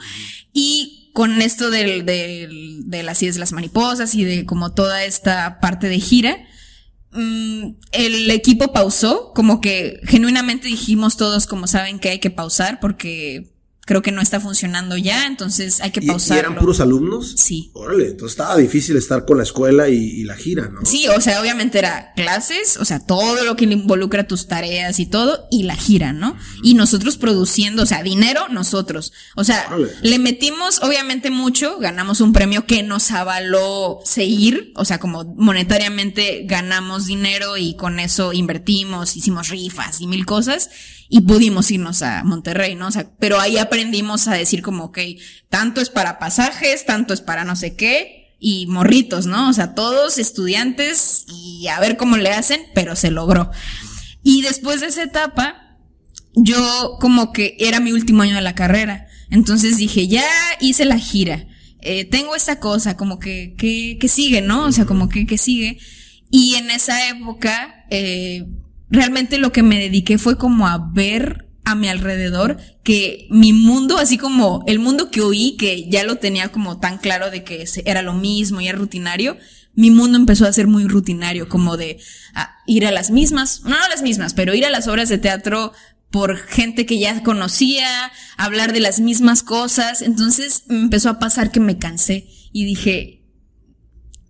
Y 0.53 1.11
con 1.15 1.43
esto 1.43 1.71
del, 1.71 2.07
del, 2.07 2.89
de 2.89 3.03
las 3.03 3.19
de 3.19 3.33
las 3.39 3.51
mariposas 3.51 4.15
y 4.15 4.23
de 4.23 4.47
como 4.47 4.73
toda 4.73 5.05
esta 5.05 5.59
parte 5.59 5.89
de 5.89 5.99
gira, 5.99 6.47
mm, 7.17 7.77
el 7.93 8.31
equipo 8.31 8.73
pausó, 8.73 9.33
como 9.35 9.61
que 9.61 10.01
genuinamente 10.05 10.69
dijimos 10.69 11.17
todos 11.17 11.47
como 11.47 11.67
saben 11.67 11.99
que 11.99 12.11
hay 12.11 12.19
que 12.19 12.31
pausar 12.31 12.81
porque 12.81 13.56
creo 13.87 14.03
que 14.03 14.11
no 14.11 14.21
está 14.21 14.41
funcionando 14.41 14.97
ya, 14.97 15.27
entonces 15.27 15.81
hay 15.81 15.93
que 15.93 16.03
pausar. 16.03 16.37
¿Y 16.37 16.41
eran 16.41 16.57
puros 16.57 16.81
alumnos? 16.81 17.37
Sí. 17.39 17.71
Órale, 17.73 18.09
entonces 18.09 18.33
estaba 18.33 18.57
difícil 18.57 18.97
estar 18.97 19.25
con 19.25 19.39
la 19.39 19.45
escuela 19.45 19.89
y, 19.89 20.25
la 20.25 20.35
gira, 20.35 20.69
¿no? 20.69 20.85
Sí, 20.85 21.07
o 21.07 21.21
sea, 21.21 21.41
obviamente 21.41 21.79
era 21.79 22.13
clases, 22.17 22.79
o 22.79 22.85
sea, 22.85 22.99
todo 22.99 23.45
lo 23.45 23.55
que 23.55 23.65
involucra 23.65 24.27
tus 24.27 24.49
tareas 24.49 24.99
y 24.99 25.07
todo, 25.07 25.47
y 25.53 25.63
la 25.63 25.77
gira, 25.77 26.13
¿no? 26.13 26.37
Y 26.65 26.75
nosotros 26.75 27.17
produciendo, 27.17 27.85
o 27.85 27.87
sea, 27.87 28.03
dinero, 28.03 28.49
nosotros. 28.49 29.13
O 29.37 29.45
sea, 29.45 29.71
le 30.03 30.19
metimos 30.19 30.83
obviamente 30.83 31.31
mucho, 31.31 31.79
ganamos 31.79 32.21
un 32.21 32.33
premio 32.33 32.67
que 32.67 32.83
nos 32.83 33.13
avaló 33.13 34.01
seguir, 34.05 34.73
o 34.75 34.85
sea, 34.85 34.99
como 34.99 35.23
monetariamente 35.37 36.43
ganamos 36.47 37.07
dinero 37.07 37.57
y 37.57 37.77
con 37.77 38.01
eso 38.01 38.33
invertimos, 38.33 39.17
hicimos 39.17 39.49
rifas 39.49 40.01
y 40.01 40.09
mil 40.09 40.27
cosas 40.27 40.71
y 41.09 41.23
pudimos 41.23 41.71
irnos 41.71 42.03
a 42.03 42.25
Monterrey, 42.25 42.75
¿no? 42.75 42.89
O 42.89 42.91
sea, 42.91 43.11
pero 43.19 43.41
ahí 43.41 43.59
aprendimos 43.59 44.29
a 44.29 44.35
decir 44.35 44.63
como, 44.63 44.85
ok, 44.85 44.99
tanto 45.49 45.81
es 45.81 45.91
para 45.91 46.19
pasajes, 46.19 46.85
tanto 46.85 47.15
es 47.15 47.21
para 47.21 47.45
no 47.45 47.57
sé 47.57 47.77
qué, 47.77 48.37
y 48.39 48.67
morritos, 48.67 49.27
¿no? 49.27 49.49
O 49.49 49.53
sea, 49.53 49.75
todos 49.75 50.19
estudiantes 50.19 51.25
y 51.29 51.69
a 51.69 51.81
ver 51.81 51.97
cómo 51.97 52.17
le 52.17 52.31
hacen, 52.31 52.61
pero 52.75 52.97
se 52.97 53.11
logró. 53.11 53.51
Y 54.23 54.43
después 54.43 54.81
de 54.81 54.89
esa 54.89 55.03
etapa, 55.03 55.79
yo 56.35 56.99
como 57.01 57.33
que 57.33 57.57
era 57.59 57.81
mi 57.81 57.93
último 57.93 58.23
año 58.23 58.35
de 58.35 58.43
la 58.43 58.55
carrera. 58.55 59.09
Entonces 59.31 59.79
dije, 59.79 60.07
ya 60.09 60.25
hice 60.61 60.85
la 60.85 60.99
gira. 60.99 61.47
Eh, 61.81 62.05
tengo 62.05 62.35
esta 62.35 62.59
cosa, 62.59 62.97
como 62.97 63.19
que, 63.19 63.55
que, 63.57 63.97
que 64.01 64.09
sigue, 64.09 64.43
¿no? 64.43 64.65
O 64.65 64.73
sea, 64.73 64.85
como 64.85 65.09
que, 65.09 65.27
que 65.27 65.39
sigue. 65.39 65.79
Y 66.31 66.57
en 66.57 66.71
esa 66.71 67.09
época, 67.09 67.87
eh, 67.91 68.45
realmente 68.89 69.39
lo 69.39 69.53
que 69.53 69.63
me 69.63 69.79
dediqué 69.79 70.19
fue 70.19 70.39
como 70.39 70.67
a 70.67 70.91
ver 70.93 71.49
a 71.65 71.75
mi 71.75 71.89
alrededor 71.89 72.59
que 72.85 73.27
mi 73.31 73.53
mundo, 73.53 73.99
así 73.99 74.19
como 74.19 74.63
el 74.69 74.79
mundo 74.79 75.11
que 75.11 75.21
oí, 75.21 75.57
que 75.57 75.89
ya 75.91 76.05
lo 76.05 76.17
tenía 76.17 76.51
como 76.51 76.79
tan 76.79 76.99
claro 76.99 77.31
de 77.31 77.43
que 77.43 77.65
era 77.85 78.03
lo 78.03 78.15
mismo 78.15 78.61
y 78.61 78.69
era 78.69 78.79
rutinario, 78.79 79.37
mi 79.75 79.91
mundo 79.91 80.17
empezó 80.17 80.47
a 80.47 80.53
ser 80.53 80.69
muy 80.69 80.87
rutinario, 80.87 81.49
como 81.49 81.77
de 81.77 81.99
ir 82.67 82.87
a 82.87 82.93
las 82.93 83.11
mismas, 83.11 83.63
no 83.65 83.77
a 83.77 83.89
las 83.89 84.03
mismas, 84.03 84.33
pero 84.33 84.55
ir 84.55 84.65
a 84.65 84.71
las 84.71 84.89
obras 84.89 85.09
de 85.09 85.19
teatro 85.19 85.73
por 86.11 86.39
gente 86.39 86.87
que 86.87 86.99
ya 86.99 87.23
conocía, 87.23 88.13
hablar 88.37 88.73
de 88.73 88.81
las 88.81 89.01
mismas 89.01 89.43
cosas. 89.43 90.03
Entonces 90.03 90.63
me 90.69 90.81
empezó 90.81 91.11
a 91.11 91.19
pasar 91.19 91.51
que 91.51 91.61
me 91.61 91.79
cansé 91.79 92.27
y 92.53 92.65
dije, 92.65 93.25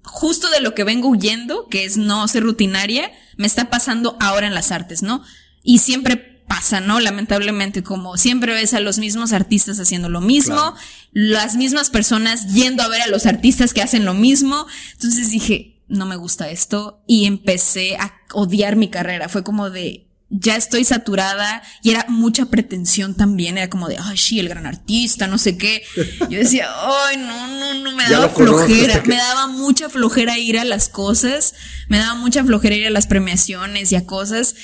justo 0.03 0.49
de 0.51 0.61
lo 0.61 0.75
que 0.75 0.85
vengo 0.85 1.09
huyendo, 1.09 1.69
que 1.69 1.85
es 1.85 1.97
no 1.97 2.27
ser 2.27 2.43
rutinaria, 2.43 3.13
me 3.37 3.47
está 3.47 3.70
pasando 3.70 4.16
ahora 4.20 4.47
en 4.47 4.55
las 4.55 4.72
artes, 4.72 5.03
¿no? 5.03 5.22
Y 5.62 5.78
siempre 5.78 6.16
pasa, 6.47 6.80
¿no? 6.80 7.01
Lamentablemente, 7.01 7.82
como 7.82 8.16
siempre 8.16 8.55
ves 8.55 8.74
a 8.74 8.80
los 8.80 8.99
mismos 8.99 9.32
artistas 9.32 9.80
haciendo 9.80 10.09
lo 10.09 10.20
mismo, 10.20 10.74
las 11.12 11.57
mismas 11.57 11.91
personas 11.91 12.53
yendo 12.53 12.82
a 12.82 12.89
ver 12.89 13.03
a 13.03 13.09
los 13.09 13.26
artistas 13.26 13.74
que 13.74 13.82
hacen 13.82 14.05
lo 14.05 14.14
mismo. 14.14 14.66
Entonces 14.93 15.30
dije, 15.30 15.82
no 15.89 16.07
me 16.07 16.16
gusta 16.16 16.49
esto 16.51 17.03
y 17.07 17.26
empecé 17.26 17.97
a 17.97 18.14
odiar 18.32 18.76
mi 18.76 18.89
carrera. 18.89 19.28
Fue 19.28 19.43
como 19.43 19.70
de, 19.70 20.06
ya 20.29 20.57
estoy 20.57 20.85
saturada 20.85 21.62
y 21.83 21.91
era 21.91 22.05
mucha 22.09 22.47
pretensión 22.47 23.14
también, 23.14 23.59
era 23.59 23.70
como 23.70 23.89
de, 23.89 23.97
ay, 23.99 24.16
sí, 24.16 24.41
el 24.41 24.49
gran 24.49 24.66
artista, 24.66 25.27
no 25.27 25.39
sé 25.39 25.57
qué. 25.57 25.83
Yo 26.29 26.39
decía, 26.39 26.68
ay, 27.09 27.16
no, 27.18 27.47
no, 27.47 27.74
no, 27.74 27.93
me 27.93 28.09
daba 28.09 28.29
flojera, 28.29 29.03
me 29.07 29.16
daba 29.16 29.47
mucha 29.47 29.89
flojera 29.89 30.39
ir 30.39 30.59
a 30.59 30.64
las 30.64 30.89
cosas, 30.89 31.55
me 31.89 31.99
daba 31.99 32.14
mucha 32.14 32.45
flojera 32.45 32.74
ir 32.74 32.87
a 32.87 32.91
las 32.91 33.07
premiaciones 33.07 33.93
y 33.93 33.97
a 33.97 34.07
cosas. 34.07 34.55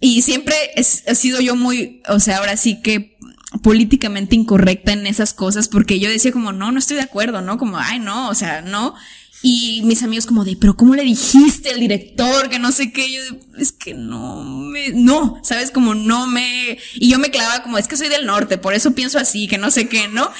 Y 0.00 0.22
siempre 0.22 0.56
he, 0.74 0.80
he 0.80 1.14
sido 1.14 1.40
yo 1.40 1.54
muy, 1.54 2.02
o 2.08 2.18
sea, 2.18 2.38
ahora 2.38 2.56
sí 2.56 2.82
que 2.82 3.16
políticamente 3.62 4.34
incorrecta 4.34 4.92
en 4.92 5.06
esas 5.06 5.34
cosas 5.34 5.68
porque 5.68 6.00
yo 6.00 6.08
decía 6.08 6.32
como, 6.32 6.52
no, 6.52 6.72
no 6.72 6.78
estoy 6.78 6.96
de 6.96 7.02
acuerdo, 7.02 7.42
¿no? 7.42 7.58
Como, 7.58 7.78
ay, 7.78 7.98
no, 8.00 8.28
o 8.28 8.34
sea, 8.34 8.62
no. 8.62 8.94
Y 9.42 9.82
mis 9.84 10.02
amigos 10.04 10.26
como 10.26 10.44
de, 10.44 10.56
pero 10.56 10.76
¿cómo 10.76 10.94
le 10.94 11.02
dijiste 11.02 11.70
al 11.70 11.80
director 11.80 12.48
que 12.48 12.60
no 12.60 12.70
sé 12.70 12.92
qué? 12.92 13.12
Yo 13.12 13.20
es 13.58 13.72
que 13.72 13.92
no 13.92 14.44
me, 14.44 14.90
no, 14.90 15.40
sabes, 15.42 15.72
como 15.72 15.94
no 15.94 16.28
me, 16.28 16.78
y 16.94 17.10
yo 17.10 17.18
me 17.18 17.30
clavaba 17.30 17.62
como, 17.62 17.76
es 17.76 17.88
que 17.88 17.96
soy 17.96 18.08
del 18.08 18.24
norte, 18.24 18.56
por 18.58 18.72
eso 18.72 18.94
pienso 18.94 19.18
así, 19.18 19.48
que 19.48 19.58
no 19.58 19.70
sé 19.70 19.88
qué, 19.88 20.06
¿no? 20.08 20.30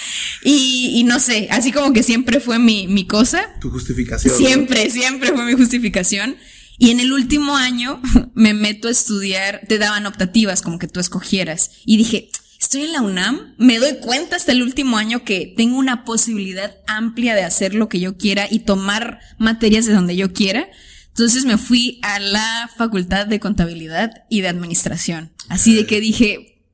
Y, 0.44 0.92
y 0.94 1.05
no 1.05 1.18
sé, 1.18 1.48
así 1.50 1.72
como 1.72 1.92
que 1.92 2.03
siempre 2.03 2.38
fue 2.38 2.59
mi, 2.59 2.86
mi 2.86 3.07
cosa. 3.07 3.44
Tu 3.61 3.70
justificación. 3.70 4.36
Siempre, 4.36 4.88
siempre 4.90 5.32
fue 5.32 5.44
mi 5.44 5.55
justificación. 5.55 6.36
Y 6.78 6.90
en 6.90 7.00
el 7.00 7.12
último 7.12 7.57
año 7.57 8.00
me 8.34 8.55
meto 8.55 8.88
a 8.88 8.90
estudiar, 8.90 9.62
te 9.68 9.78
daban 9.78 10.07
optativas 10.07 10.62
como 10.62 10.78
que 10.78 10.88
tú 10.88 11.00
escogieras. 11.00 11.72
Y 11.84 11.96
dije, 11.96 12.30
estoy 12.63 12.83
en 12.83 12.93
la 12.93 13.03
UNAM, 13.03 13.55
me 13.59 13.79
doy 13.79 13.97
cuenta 14.01 14.37
hasta 14.37 14.53
el 14.53 14.63
último 14.63 14.97
año 14.97 15.25
que 15.25 15.53
tengo 15.57 15.77
una 15.77 16.05
posibilidad 16.05 16.77
amplia 16.87 17.35
de 17.35 17.43
hacer 17.43 17.75
lo 17.75 17.89
que 17.89 17.99
yo 17.99 18.17
quiera 18.17 18.47
y 18.49 18.61
tomar 18.61 19.19
materias 19.37 19.85
de 19.85 19.93
donde 19.93 20.15
yo 20.15 20.33
quiera. 20.33 20.69
Entonces 21.09 21.45
me 21.45 21.59
fui 21.59 21.99
a 22.03 22.21
la 22.21 22.71
Facultad 22.77 23.27
de 23.27 23.41
Contabilidad 23.41 24.13
y 24.31 24.43
de 24.43 24.49
Administración. 24.49 25.33
Así 25.49 25.75
de 25.75 25.87
que 25.87 26.01
dije, 26.01 26.65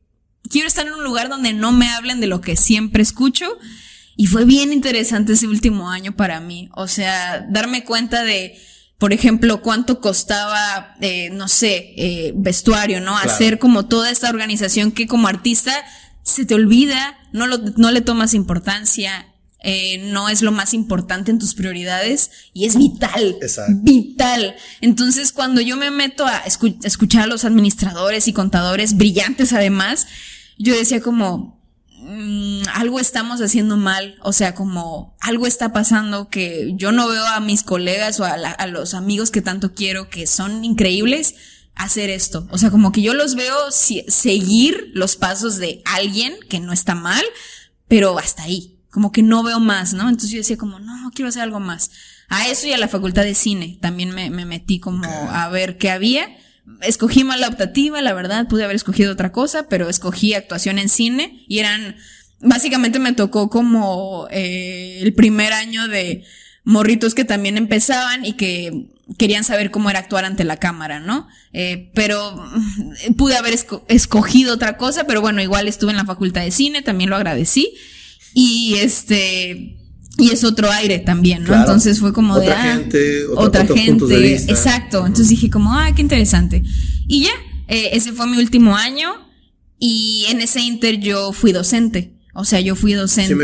quiero 0.50 0.68
estar 0.68 0.86
en 0.86 0.92
un 0.92 1.04
lugar 1.04 1.30
donde 1.30 1.54
no 1.54 1.72
me 1.72 1.88
hablen 1.88 2.20
de 2.20 2.26
lo 2.26 2.42
que 2.42 2.54
siempre 2.54 3.02
escucho. 3.02 3.46
Y 4.14 4.26
fue 4.26 4.44
bien 4.44 4.74
interesante 4.74 5.32
ese 5.32 5.46
último 5.46 5.90
año 5.90 6.14
para 6.14 6.38
mí. 6.38 6.68
O 6.74 6.86
sea, 6.86 7.46
darme 7.48 7.84
cuenta 7.84 8.24
de 8.24 8.60
por 8.98 9.12
ejemplo, 9.12 9.62
cuánto 9.62 10.00
costaba, 10.00 10.96
eh, 11.00 11.30
no 11.30 11.46
sé, 11.46 11.94
eh, 11.96 12.32
vestuario, 12.34 13.00
¿no? 13.00 13.16
Hacer 13.16 13.60
como 13.60 13.86
toda 13.86 14.10
esta 14.10 14.28
organización 14.28 14.90
que 14.90 15.06
como 15.06 15.28
artista 15.28 15.72
se 16.24 16.44
te 16.44 16.54
olvida, 16.54 17.16
no, 17.32 17.46
lo, 17.46 17.58
no 17.58 17.92
le 17.92 18.00
tomas 18.00 18.34
importancia, 18.34 19.32
eh, 19.60 19.98
no 20.12 20.28
es 20.28 20.42
lo 20.42 20.50
más 20.50 20.74
importante 20.74 21.30
en 21.30 21.38
tus 21.38 21.54
prioridades 21.54 22.30
y 22.52 22.66
es 22.66 22.76
vital, 22.76 23.36
vital. 23.82 24.56
Entonces, 24.80 25.32
cuando 25.32 25.60
yo 25.60 25.76
me 25.76 25.92
meto 25.92 26.26
a 26.26 26.42
escuchar 26.82 27.22
a 27.22 27.26
los 27.26 27.44
administradores 27.44 28.26
y 28.26 28.32
contadores 28.32 28.96
brillantes 28.96 29.52
además, 29.52 30.08
yo 30.58 30.74
decía 30.76 31.00
como, 31.00 31.57
Mm, 32.00 32.62
algo 32.74 33.00
estamos 33.00 33.40
haciendo 33.40 33.76
mal, 33.76 34.16
o 34.22 34.32
sea, 34.32 34.54
como 34.54 35.16
algo 35.20 35.48
está 35.48 35.72
pasando 35.72 36.28
que 36.28 36.72
yo 36.76 36.92
no 36.92 37.08
veo 37.08 37.26
a 37.26 37.40
mis 37.40 37.64
colegas 37.64 38.20
o 38.20 38.24
a, 38.24 38.66
los 38.68 38.94
amigos 38.94 39.32
que 39.32 39.42
tanto 39.42 39.74
quiero, 39.74 40.08
que 40.08 40.28
son 40.28 40.64
increíbles, 40.64 41.34
hacer 41.74 42.08
esto. 42.08 42.46
O 42.50 42.58
sea, 42.58 42.70
como 42.70 42.92
que 42.92 43.02
yo 43.02 43.14
los 43.14 43.34
veo 43.34 43.56
seguir 43.72 44.92
los 44.94 45.16
pasos 45.16 45.56
de 45.56 45.82
alguien 45.86 46.34
que 46.48 46.60
no 46.60 46.72
está 46.72 46.94
mal, 46.94 47.24
pero 47.88 48.16
hasta 48.18 48.44
ahí, 48.44 48.78
como 48.90 49.10
que 49.10 49.22
no 49.22 49.42
veo 49.42 49.58
más, 49.58 49.92
¿no? 49.92 50.08
Entonces 50.08 50.30
yo 50.30 50.38
decía 50.38 50.56
como, 50.56 50.78
no, 50.78 51.00
no 51.00 51.10
quiero 51.10 51.30
hacer 51.30 51.42
algo 51.42 51.58
más. 51.58 51.90
A 52.28 52.48
eso 52.48 52.68
y 52.68 52.72
a 52.72 52.78
la 52.78 52.88
facultad 52.88 53.22
de 53.22 53.34
cine 53.34 53.78
también 53.80 54.14
me, 54.14 54.30
me 54.30 54.44
metí 54.44 54.78
como 54.78 55.06
a 55.06 55.48
ver 55.48 55.78
qué 55.78 55.90
había 55.90 56.28
escogí 56.82 57.24
mal 57.24 57.40
la 57.40 57.48
optativa, 57.48 58.00
la 58.02 58.14
verdad, 58.14 58.48
pude 58.48 58.64
haber 58.64 58.76
escogido 58.76 59.12
otra 59.12 59.32
cosa, 59.32 59.68
pero 59.68 59.88
escogí 59.88 60.34
actuación 60.34 60.78
en 60.78 60.88
cine 60.88 61.44
y 61.48 61.58
eran 61.58 61.96
básicamente 62.40 62.98
me 62.98 63.12
tocó 63.12 63.50
como 63.50 64.28
eh, 64.30 65.00
el 65.02 65.12
primer 65.14 65.52
año 65.52 65.88
de 65.88 66.24
morritos 66.64 67.14
que 67.14 67.24
también 67.24 67.56
empezaban 67.56 68.24
y 68.24 68.34
que 68.34 68.88
querían 69.16 69.44
saber 69.44 69.70
cómo 69.70 69.88
era 69.88 70.00
actuar 70.00 70.24
ante 70.24 70.44
la 70.44 70.58
cámara, 70.58 71.00
¿no? 71.00 71.26
Eh, 71.52 71.90
pero 71.94 72.36
mm, 72.36 73.14
pude 73.14 73.36
haber 73.36 73.54
escogido 73.88 74.54
otra 74.54 74.76
cosa, 74.76 75.04
pero 75.04 75.20
bueno, 75.20 75.40
igual 75.40 75.66
estuve 75.66 75.92
en 75.92 75.96
la 75.96 76.04
facultad 76.04 76.42
de 76.42 76.50
cine, 76.50 76.82
también 76.82 77.10
lo 77.10 77.16
agradecí. 77.16 77.74
Y 78.34 78.74
este, 78.74 79.77
y 80.18 80.32
es 80.32 80.42
otro 80.42 80.70
aire 80.70 80.98
también, 80.98 81.44
¿no? 81.44 81.54
Entonces 81.54 82.00
fue 82.00 82.12
como 82.12 82.34
otra 82.34 82.48
de. 82.48 82.52
Ah, 82.52 82.74
gente, 82.74 83.26
otra, 83.36 83.64
gente. 83.64 84.34
Exacto. 84.34 85.06
Entonces 85.06 85.28
dije 85.28 85.48
como, 85.48 85.72
ah, 85.72 85.90
qué 85.94 86.02
interesante. 86.02 86.64
Y 87.06 87.22
ya, 87.22 87.30
eh, 87.68 87.90
ese 87.92 88.12
fue 88.12 88.26
mi 88.26 88.36
último 88.38 88.76
año. 88.76 89.10
Y 89.78 90.24
en 90.28 90.40
ese 90.40 90.60
inter 90.60 90.98
yo 90.98 91.32
fui 91.32 91.52
docente. 91.52 92.18
O 92.34 92.44
sea, 92.44 92.60
yo 92.60 92.74
fui 92.74 92.94
docente. 92.94 93.34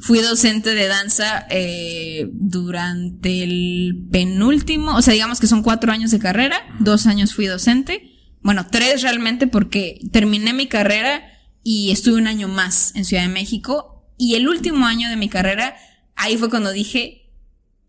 fui 0.00 0.18
docente 0.20 0.74
de 0.74 0.88
danza 0.88 1.46
eh, 1.50 2.28
durante 2.32 3.44
el 3.44 4.08
penúltimo. 4.10 4.96
O 4.96 5.02
sea, 5.02 5.14
digamos 5.14 5.38
que 5.38 5.46
son 5.46 5.62
cuatro 5.62 5.92
años 5.92 6.10
de 6.10 6.18
carrera. 6.18 6.56
Dos 6.80 7.06
años 7.06 7.32
fui 7.32 7.46
docente. 7.46 8.10
Bueno, 8.40 8.66
tres 8.68 9.02
realmente 9.02 9.46
porque 9.46 10.00
terminé 10.10 10.52
mi 10.52 10.66
carrera 10.66 11.22
y 11.62 11.92
estuve 11.92 12.16
un 12.16 12.26
año 12.26 12.48
más 12.48 12.92
en 12.96 13.04
Ciudad 13.04 13.22
de 13.22 13.28
México. 13.28 14.04
Y 14.18 14.34
el 14.34 14.48
último 14.48 14.84
año 14.86 15.08
de 15.08 15.16
mi 15.16 15.28
carrera 15.28 15.76
ahí 16.22 16.38
fue 16.38 16.50
cuando 16.50 16.72
dije, 16.72 17.30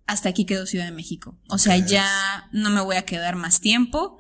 hasta 0.08 0.30
aquí 0.30 0.46
quedó 0.46 0.66
Ciudad 0.66 0.86
de 0.86 0.92
México. 0.92 1.38
O 1.50 1.58
sea, 1.58 1.78
ya 1.78 2.50
no 2.52 2.70
me 2.70 2.82
voy 2.82 2.96
a 2.96 3.06
quedar 3.06 3.36
más 3.36 3.62
tiempo. 3.62 4.20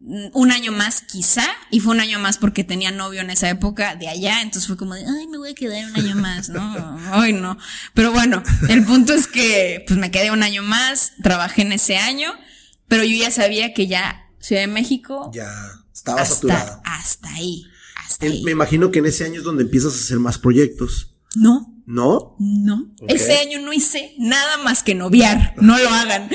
Un 0.00 0.50
año 0.50 0.72
más 0.72 1.02
quizá, 1.02 1.44
y 1.70 1.80
fue 1.80 1.92
un 1.92 2.00
año 2.00 2.18
más 2.18 2.38
porque 2.38 2.64
tenía 2.64 2.90
novio 2.90 3.20
en 3.20 3.28
esa 3.28 3.50
época 3.50 3.96
de 3.96 4.08
allá, 4.08 4.40
entonces 4.40 4.66
fue 4.66 4.78
como 4.78 4.94
de, 4.94 5.04
ay, 5.04 5.26
me 5.26 5.36
voy 5.36 5.50
a 5.50 5.54
quedar 5.54 5.84
un 5.90 5.94
año 5.94 6.16
más, 6.16 6.48
¿no? 6.48 6.98
Ay, 7.12 7.34
no. 7.34 7.58
Pero 7.92 8.10
bueno, 8.10 8.42
el 8.70 8.82
punto 8.86 9.12
es 9.12 9.26
que 9.26 9.84
pues 9.86 9.98
me 9.98 10.10
quedé 10.10 10.30
un 10.30 10.42
año 10.42 10.62
más, 10.62 11.12
trabajé 11.22 11.62
en 11.62 11.72
ese 11.72 11.98
año, 11.98 12.32
pero 12.88 13.04
yo 13.04 13.14
ya 13.14 13.30
sabía 13.30 13.74
que 13.74 13.88
ya 13.88 14.26
Ciudad 14.38 14.62
de 14.62 14.68
México... 14.68 15.30
Ya 15.34 15.52
estaba 15.92 16.24
saturada. 16.24 16.80
Hasta 16.82 17.28
ahí. 17.34 17.66
Hasta 17.96 18.24
ahí. 18.24 18.42
Me 18.42 18.52
imagino 18.52 18.90
que 18.90 19.00
en 19.00 19.06
ese 19.06 19.26
año 19.26 19.40
es 19.40 19.44
donde 19.44 19.64
empiezas 19.64 19.92
a 19.92 19.96
hacer 19.96 20.18
más 20.18 20.38
proyectos. 20.38 21.10
No. 21.34 21.70
¿No? 21.90 22.36
No. 22.38 22.88
Ese 23.08 23.38
año 23.38 23.58
no 23.58 23.72
hice 23.72 24.14
nada 24.16 24.58
más 24.58 24.84
que 24.84 24.94
noviar. 24.94 25.54
No 25.56 25.76
lo 25.76 25.88
hagan. 25.88 26.30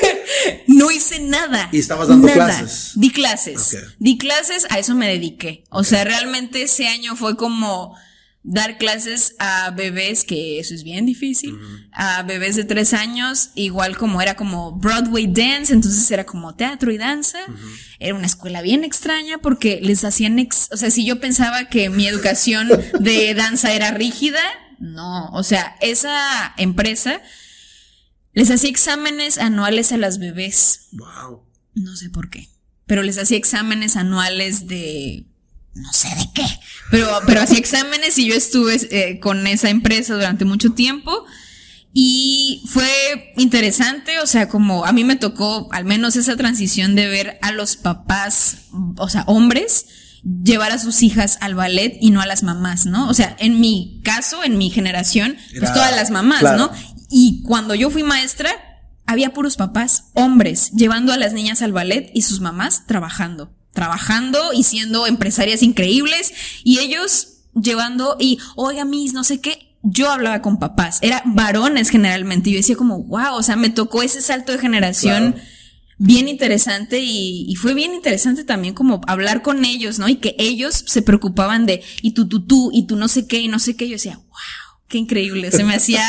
no 0.66 0.90
hice 0.90 1.20
nada. 1.20 1.68
¿Y 1.70 1.78
estabas 1.78 2.08
dando 2.08 2.26
clases? 2.26 2.92
Di 2.96 3.10
clases. 3.10 3.76
Di 4.00 4.18
clases, 4.18 4.66
a 4.68 4.80
eso 4.80 4.96
me 4.96 5.06
dediqué. 5.06 5.62
O 5.70 5.84
sea, 5.84 6.02
realmente 6.02 6.62
ese 6.62 6.88
año 6.88 7.14
fue 7.14 7.36
como 7.36 7.94
dar 8.42 8.78
clases 8.78 9.36
a 9.38 9.70
bebés, 9.70 10.24
que 10.24 10.58
eso 10.58 10.74
es 10.74 10.82
bien 10.82 11.06
difícil, 11.06 11.56
a 11.92 12.24
bebés 12.24 12.56
de 12.56 12.64
tres 12.64 12.92
años, 12.92 13.50
igual 13.54 13.96
como 13.96 14.20
era 14.20 14.34
como 14.34 14.72
Broadway 14.72 15.28
Dance, 15.28 15.72
entonces 15.72 16.10
era 16.10 16.24
como 16.24 16.56
teatro 16.56 16.90
y 16.90 16.98
danza. 16.98 17.38
Era 18.00 18.14
una 18.16 18.26
escuela 18.26 18.60
bien 18.60 18.82
extraña 18.82 19.38
porque 19.38 19.78
les 19.82 20.02
hacían, 20.04 20.36
o 20.72 20.76
sea, 20.76 20.90
si 20.90 21.04
yo 21.04 21.20
pensaba 21.20 21.68
que 21.68 21.90
mi 21.90 22.08
educación 22.08 22.68
de 22.98 23.34
danza 23.34 23.72
era 23.72 23.92
rígida, 23.92 24.40
no, 24.80 25.28
o 25.30 25.42
sea, 25.42 25.76
esa 25.80 26.54
empresa 26.56 27.22
les 28.32 28.50
hacía 28.50 28.70
exámenes 28.70 29.38
anuales 29.38 29.92
a 29.92 29.98
las 29.98 30.18
bebés. 30.18 30.88
Wow. 30.92 31.44
No 31.74 31.96
sé 31.96 32.10
por 32.10 32.30
qué, 32.30 32.48
pero 32.86 33.02
les 33.02 33.18
hacía 33.18 33.36
exámenes 33.36 33.96
anuales 33.96 34.66
de 34.66 35.26
no 35.74 35.92
sé 35.92 36.08
de 36.08 36.28
qué, 36.34 36.46
pero, 36.90 37.08
pero 37.26 37.42
hacía 37.42 37.58
exámenes 37.58 38.18
y 38.18 38.26
yo 38.26 38.34
estuve 38.34 38.76
eh, 38.90 39.20
con 39.20 39.46
esa 39.46 39.70
empresa 39.70 40.14
durante 40.14 40.44
mucho 40.44 40.72
tiempo 40.72 41.24
y 41.92 42.62
fue 42.66 43.32
interesante, 43.36 44.20
o 44.20 44.26
sea, 44.26 44.48
como 44.48 44.84
a 44.84 44.92
mí 44.92 45.04
me 45.04 45.16
tocó 45.16 45.68
al 45.72 45.84
menos 45.84 46.16
esa 46.16 46.36
transición 46.36 46.94
de 46.94 47.08
ver 47.08 47.38
a 47.42 47.52
los 47.52 47.76
papás, 47.76 48.62
o 48.96 49.08
sea, 49.08 49.24
hombres, 49.26 49.86
llevar 50.22 50.72
a 50.72 50.78
sus 50.78 51.02
hijas 51.02 51.38
al 51.40 51.54
ballet 51.54 51.96
y 52.00 52.10
no 52.10 52.20
a 52.20 52.26
las 52.26 52.42
mamás, 52.42 52.86
¿no? 52.86 53.08
O 53.08 53.14
sea, 53.14 53.36
en 53.38 53.60
mi 53.60 54.00
caso, 54.04 54.44
en 54.44 54.58
mi 54.58 54.70
generación, 54.70 55.36
pues 55.58 55.72
todas 55.72 55.94
las 55.96 56.10
mamás, 56.10 56.42
¿no? 56.42 56.70
Y 57.08 57.42
cuando 57.42 57.74
yo 57.74 57.90
fui 57.90 58.02
maestra, 58.02 58.50
había 59.06 59.32
puros 59.32 59.56
papás, 59.56 60.04
hombres, 60.14 60.70
llevando 60.72 61.12
a 61.12 61.16
las 61.16 61.32
niñas 61.32 61.62
al 61.62 61.72
ballet 61.72 62.10
y 62.14 62.22
sus 62.22 62.40
mamás 62.40 62.86
trabajando, 62.86 63.52
trabajando 63.72 64.52
y 64.52 64.62
siendo 64.62 65.06
empresarias 65.06 65.62
increíbles 65.62 66.32
y 66.62 66.78
ellos 66.78 67.40
llevando 67.60 68.16
y, 68.20 68.38
oiga, 68.54 68.84
mis, 68.84 69.12
no 69.12 69.24
sé 69.24 69.40
qué, 69.40 69.76
yo 69.82 70.10
hablaba 70.10 70.42
con 70.42 70.58
papás, 70.58 70.98
eran 71.00 71.34
varones 71.34 71.88
generalmente, 71.88 72.50
y 72.50 72.52
yo 72.52 72.58
decía 72.58 72.76
como, 72.76 73.02
wow, 73.02 73.34
o 73.34 73.42
sea, 73.42 73.56
me 73.56 73.70
tocó 73.70 74.02
ese 74.02 74.20
salto 74.20 74.52
de 74.52 74.58
generación 74.58 75.36
bien 76.00 76.28
interesante 76.28 76.98
y, 76.98 77.54
fue 77.56 77.74
bien 77.74 77.92
interesante 77.92 78.42
también 78.42 78.72
como 78.72 79.02
hablar 79.06 79.42
con 79.42 79.66
ellos, 79.66 79.98
¿no? 79.98 80.08
Y 80.08 80.16
que 80.16 80.34
ellos 80.38 80.82
se 80.86 81.02
preocupaban 81.02 81.66
de, 81.66 81.82
y 82.00 82.12
tú, 82.12 82.26
tú, 82.26 82.46
tú, 82.46 82.70
y 82.72 82.86
tú 82.86 82.96
no 82.96 83.06
sé 83.06 83.26
qué, 83.26 83.40
y 83.40 83.48
no 83.48 83.58
sé 83.58 83.76
qué. 83.76 83.86
Yo 83.86 83.92
decía, 83.92 84.16
wow, 84.16 84.78
qué 84.88 84.96
increíble. 84.96 85.50
Se 85.52 85.62
me 85.62 85.74
hacía 85.74 86.02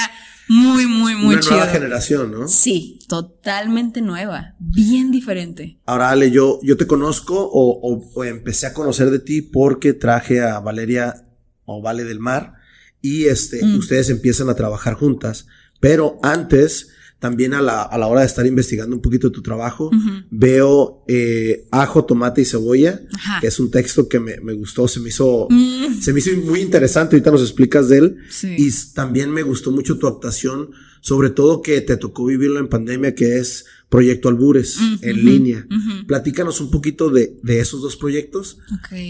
muy, 0.48 0.86
muy, 0.86 1.16
muy 1.16 1.36
Una 1.36 1.46
nueva 1.46 1.68
generación, 1.68 2.32
¿no? 2.32 2.48
Sí, 2.48 3.00
totalmente 3.10 4.02
nueva, 4.02 4.56
bien 4.60 5.12
diferente. 5.12 5.78
Ahora, 5.86 6.10
Ale, 6.10 6.32
yo, 6.32 6.62
yo 6.64 6.78
te 6.78 6.88
conozco 6.88 7.36
o, 7.38 8.02
o, 8.16 8.24
empecé 8.24 8.68
a 8.68 8.74
conocer 8.74 9.12
de 9.12 9.20
ti 9.20 9.42
porque 9.42 9.92
traje 9.92 10.42
a 10.42 10.62
Valeria 10.62 11.26
o 11.66 11.82
Vale 11.82 12.06
del 12.06 12.20
Mar 12.20 12.54
y 13.02 13.26
este, 13.26 13.66
mm. 13.66 13.78
ustedes 13.78 14.10
empiezan 14.10 14.50
a 14.50 14.56
trabajar 14.56 14.94
juntas. 14.94 15.48
Pero 15.82 16.18
antes, 16.24 16.92
también 17.22 17.54
a 17.54 17.62
la, 17.62 17.84
a 17.84 18.00
la 18.00 18.08
hora 18.08 18.22
de 18.22 18.26
estar 18.26 18.48
investigando 18.48 18.96
un 18.96 19.02
poquito 19.02 19.32
tu 19.32 19.44
trabajo, 19.44 19.92
veo 20.32 21.04
eh, 21.08 21.68
ajo, 21.70 22.04
tomate 22.04 22.42
y 22.42 22.46
cebolla, 22.46 23.00
que 23.40 23.46
es 23.46 23.60
un 23.60 23.70
texto 23.70 24.10
que 24.10 24.20
me, 24.20 24.38
me 24.42 24.54
gustó, 24.54 24.88
se 24.88 25.00
me 25.00 25.10
hizo, 25.10 25.48
mm. 25.48 26.02
se 26.02 26.14
me 26.14 26.20
hizo 26.20 26.32
muy 26.38 26.62
interesante, 26.62 27.16
ahorita 27.16 27.30
nos 27.30 27.44
explicas 27.44 27.90
de 27.90 27.98
él. 28.00 28.18
Y 28.58 28.72
también 28.96 29.30
me 29.30 29.44
gustó 29.44 29.70
mucho 29.70 30.00
tu 30.00 30.08
actuación, 30.08 30.72
sobre 31.02 31.30
todo 31.30 31.62
que 31.62 31.80
te 31.82 31.96
tocó 31.96 32.26
vivirlo 32.26 32.60
en 32.60 32.70
pandemia, 32.70 33.14
que 33.14 33.38
es 33.38 33.66
Proyecto 33.88 34.28
Albures, 34.28 34.80
en 35.04 35.24
línea. 35.24 35.68
Platícanos 36.08 36.60
un 36.60 36.72
poquito 36.72 37.12
de, 37.12 37.38
de 37.44 37.60
esos 37.60 37.84
dos 37.84 37.98
proyectos, 37.98 38.58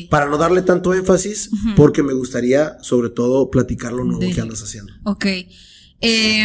para 0.09 0.28
no 0.28 0.38
darle 0.38 0.64
tanto 0.64 0.93
énfasis, 0.93 1.49
porque 1.78 2.03
me 2.03 2.12
gustaría 2.12 2.76
sobre 2.82 3.09
todo 3.09 3.49
platicar 3.49 3.93
lo 3.93 4.03
nuevo 4.03 4.36
que 4.36 4.41
andas 4.41 4.62
haciendo. 4.62 4.91
Ok. 5.05 5.28
Eh, 6.01 6.43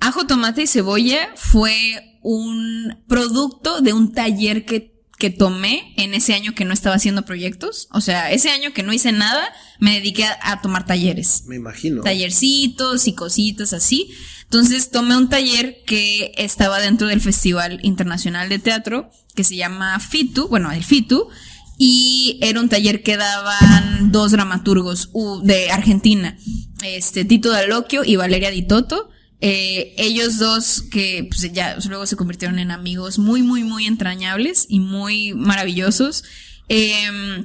Ajo, 0.00 0.26
tomate 0.26 0.62
y 0.62 0.66
cebolla 0.66 1.30
fue 1.36 2.18
un 2.22 3.02
producto 3.08 3.80
de 3.80 3.92
un 3.92 4.12
taller 4.12 4.64
que, 4.64 4.94
que 5.18 5.30
tomé 5.30 5.92
en 5.96 6.14
ese 6.14 6.34
año 6.34 6.54
que 6.54 6.64
no 6.64 6.72
estaba 6.72 6.96
haciendo 6.96 7.24
proyectos. 7.24 7.88
O 7.90 8.00
sea, 8.00 8.30
ese 8.30 8.50
año 8.50 8.72
que 8.72 8.82
no 8.82 8.92
hice 8.92 9.12
nada, 9.12 9.52
me 9.80 9.94
dediqué 9.94 10.24
a, 10.42 10.60
tomar 10.60 10.86
talleres. 10.86 11.44
Me 11.46 11.56
imagino. 11.56 12.02
Tallercitos 12.02 13.08
y 13.08 13.14
cositas 13.14 13.72
así. 13.72 14.10
Entonces 14.44 14.90
tomé 14.90 15.16
un 15.16 15.28
taller 15.28 15.82
que 15.84 16.32
estaba 16.36 16.80
dentro 16.80 17.08
del 17.08 17.20
Festival 17.20 17.80
Internacional 17.82 18.48
de 18.48 18.58
Teatro, 18.58 19.10
que 19.34 19.44
se 19.44 19.56
llama 19.56 19.98
FITU, 20.00 20.48
bueno, 20.48 20.72
el 20.72 20.84
FITU, 20.84 21.28
y 21.76 22.38
era 22.40 22.60
un 22.60 22.68
taller 22.68 23.02
que 23.02 23.16
daban 23.16 24.10
dos 24.10 24.32
dramaturgos 24.32 25.10
de 25.42 25.70
Argentina, 25.70 26.36
este, 26.82 27.24
Tito 27.24 27.50
Daloquio 27.50 28.04
y 28.04 28.16
Valeria 28.16 28.50
Di 28.50 28.66
Toto. 28.66 29.10
Eh, 29.40 29.94
ellos 29.96 30.38
dos 30.38 30.82
que 30.82 31.26
pues, 31.28 31.52
ya 31.52 31.76
luego 31.88 32.06
se 32.06 32.16
convirtieron 32.16 32.58
en 32.58 32.70
amigos 32.70 33.18
muy, 33.18 33.42
muy, 33.42 33.62
muy 33.62 33.86
entrañables 33.86 34.66
y 34.68 34.80
muy 34.80 35.34
maravillosos. 35.34 36.24
Eh, 36.68 37.44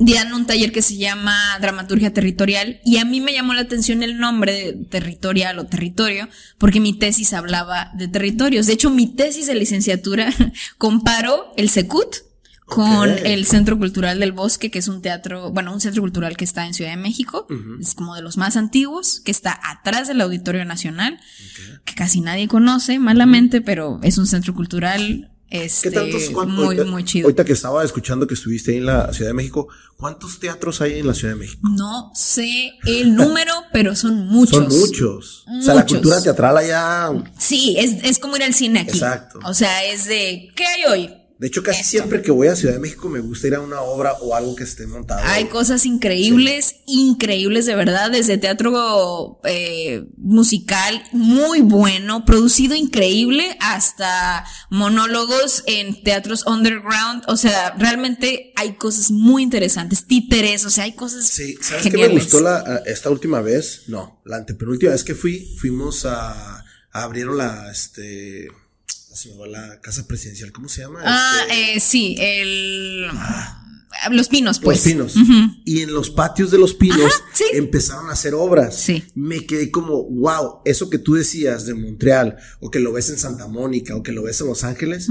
dieron 0.00 0.32
un 0.32 0.46
taller 0.46 0.72
que 0.72 0.82
se 0.82 0.96
llama 0.96 1.36
Dramaturgia 1.60 2.12
Territorial 2.12 2.80
y 2.84 2.96
a 2.96 3.04
mí 3.04 3.20
me 3.20 3.34
llamó 3.34 3.52
la 3.52 3.60
atención 3.60 4.02
el 4.02 4.18
nombre 4.18 4.72
territorial 4.88 5.58
o 5.58 5.66
territorio 5.66 6.28
porque 6.56 6.80
mi 6.80 6.94
tesis 6.94 7.34
hablaba 7.34 7.92
de 7.94 8.08
territorios. 8.08 8.66
De 8.66 8.72
hecho, 8.72 8.90
mi 8.90 9.06
tesis 9.06 9.46
de 9.46 9.54
licenciatura 9.54 10.32
comparó 10.78 11.52
el 11.56 11.68
Secut 11.68 12.29
con 12.70 13.10
el 13.10 13.46
Centro 13.46 13.76
Cultural 13.76 14.20
del 14.20 14.32
Bosque, 14.32 14.70
que 14.70 14.78
es 14.78 14.86
un 14.86 15.02
teatro, 15.02 15.50
bueno, 15.50 15.72
un 15.74 15.80
centro 15.80 16.02
cultural 16.02 16.36
que 16.36 16.44
está 16.44 16.66
en 16.66 16.72
Ciudad 16.72 16.92
de 16.92 16.96
México, 16.96 17.46
es 17.80 17.94
como 17.94 18.14
de 18.14 18.22
los 18.22 18.36
más 18.36 18.56
antiguos, 18.56 19.20
que 19.20 19.32
está 19.32 19.60
atrás 19.62 20.06
del 20.06 20.20
Auditorio 20.20 20.64
Nacional, 20.64 21.18
que 21.84 21.94
casi 21.94 22.20
nadie 22.20 22.46
conoce, 22.46 23.00
malamente, 23.00 23.60
pero 23.60 23.98
es 24.02 24.18
un 24.18 24.26
centro 24.26 24.54
cultural 24.54 25.30
este, 25.50 25.90
muy, 26.46 26.76
muy 26.84 27.04
chido. 27.04 27.26
Ahorita 27.26 27.44
que 27.44 27.54
estaba 27.54 27.82
escuchando 27.82 28.24
que 28.28 28.34
estuviste 28.34 28.70
ahí 28.70 28.76
en 28.76 28.86
la 28.86 29.12
Ciudad 29.12 29.30
de 29.30 29.34
México, 29.34 29.66
¿cuántos 29.96 30.38
teatros 30.38 30.80
hay 30.80 31.00
en 31.00 31.08
la 31.08 31.14
Ciudad 31.14 31.34
de 31.34 31.40
México? 31.40 31.60
No 31.62 32.12
sé 32.14 32.74
el 32.86 33.16
número, 33.16 33.52
pero 33.72 33.96
son 33.96 34.28
muchos. 34.28 34.72
Son 34.72 34.78
muchos. 34.78 35.44
O 35.48 35.60
sea, 35.60 35.74
la 35.74 35.86
cultura 35.86 36.22
teatral 36.22 36.56
allá. 36.56 37.10
Sí, 37.36 37.74
es, 37.76 38.04
es 38.04 38.20
como 38.20 38.36
ir 38.36 38.44
al 38.44 38.54
cine 38.54 38.80
aquí. 38.80 38.90
Exacto. 38.90 39.40
O 39.44 39.52
sea, 39.52 39.84
es 39.86 40.06
de, 40.06 40.52
¿qué 40.54 40.64
hay 40.64 40.84
hoy? 40.84 41.19
De 41.40 41.46
hecho, 41.46 41.62
casi 41.62 41.82
siempre 41.84 42.20
que 42.20 42.30
voy 42.30 42.48
a 42.48 42.54
Ciudad 42.54 42.74
de 42.74 42.80
México 42.80 43.08
me 43.08 43.18
gusta 43.18 43.46
ir 43.46 43.54
a 43.54 43.60
una 43.60 43.80
obra 43.80 44.12
o 44.20 44.34
algo 44.34 44.54
que 44.54 44.64
esté 44.64 44.86
montado. 44.86 45.22
Hay 45.24 45.46
cosas 45.46 45.86
increíbles, 45.86 46.76
increíbles 46.86 47.64
de 47.64 47.74
verdad, 47.76 48.10
desde 48.10 48.36
teatro 48.36 49.40
eh, 49.44 50.04
musical 50.18 51.02
muy 51.12 51.62
bueno, 51.62 52.26
producido 52.26 52.74
increíble, 52.74 53.56
hasta 53.58 54.44
monólogos 54.68 55.64
en 55.66 56.04
teatros 56.04 56.44
underground. 56.46 57.22
O 57.26 57.38
sea, 57.38 57.74
realmente 57.78 58.52
hay 58.54 58.74
cosas 58.74 59.10
muy 59.10 59.42
interesantes, 59.42 60.06
títeres, 60.06 60.66
o 60.66 60.70
sea, 60.70 60.84
hay 60.84 60.92
cosas. 60.92 61.26
Sí, 61.26 61.56
¿sabes 61.62 61.84
qué 61.84 61.96
me 61.96 62.08
gustó 62.08 62.42
la, 62.42 62.82
esta 62.84 63.08
última 63.08 63.40
vez? 63.40 63.84
No, 63.86 64.20
la 64.26 64.36
antepenúltima 64.36 64.92
vez 64.92 65.04
que 65.04 65.14
fui, 65.14 65.56
fuimos 65.58 66.04
a, 66.04 66.66
abrieron 66.92 67.38
la, 67.38 67.70
este, 67.70 68.48
la 69.46 69.80
casa 69.80 70.06
presidencial, 70.06 70.52
¿cómo 70.52 70.68
se 70.68 70.82
llama? 70.82 71.00
Ah, 71.04 71.40
este, 71.48 71.76
eh, 71.76 71.80
sí, 71.80 72.16
el... 72.18 73.08
Ah. 73.12 73.59
Los 74.10 74.28
pinos, 74.28 74.60
pues. 74.60 74.78
Los 74.78 74.92
pinos. 74.92 75.14
Y 75.64 75.80
en 75.80 75.92
los 75.92 76.10
patios 76.10 76.50
de 76.50 76.58
los 76.58 76.74
pinos 76.74 77.12
empezaron 77.52 78.08
a 78.08 78.12
hacer 78.12 78.34
obras. 78.34 78.76
Sí. 78.76 79.04
Me 79.14 79.46
quedé 79.46 79.70
como, 79.70 80.04
wow, 80.04 80.60
eso 80.64 80.90
que 80.90 80.98
tú 80.98 81.14
decías 81.14 81.66
de 81.66 81.74
Montreal, 81.74 82.36
o 82.60 82.70
que 82.70 82.80
lo 82.80 82.92
ves 82.92 83.10
en 83.10 83.18
Santa 83.18 83.48
Mónica, 83.48 83.96
o 83.96 84.02
que 84.02 84.12
lo 84.12 84.22
ves 84.22 84.40
en 84.40 84.46
Los 84.46 84.64
Ángeles, 84.64 85.08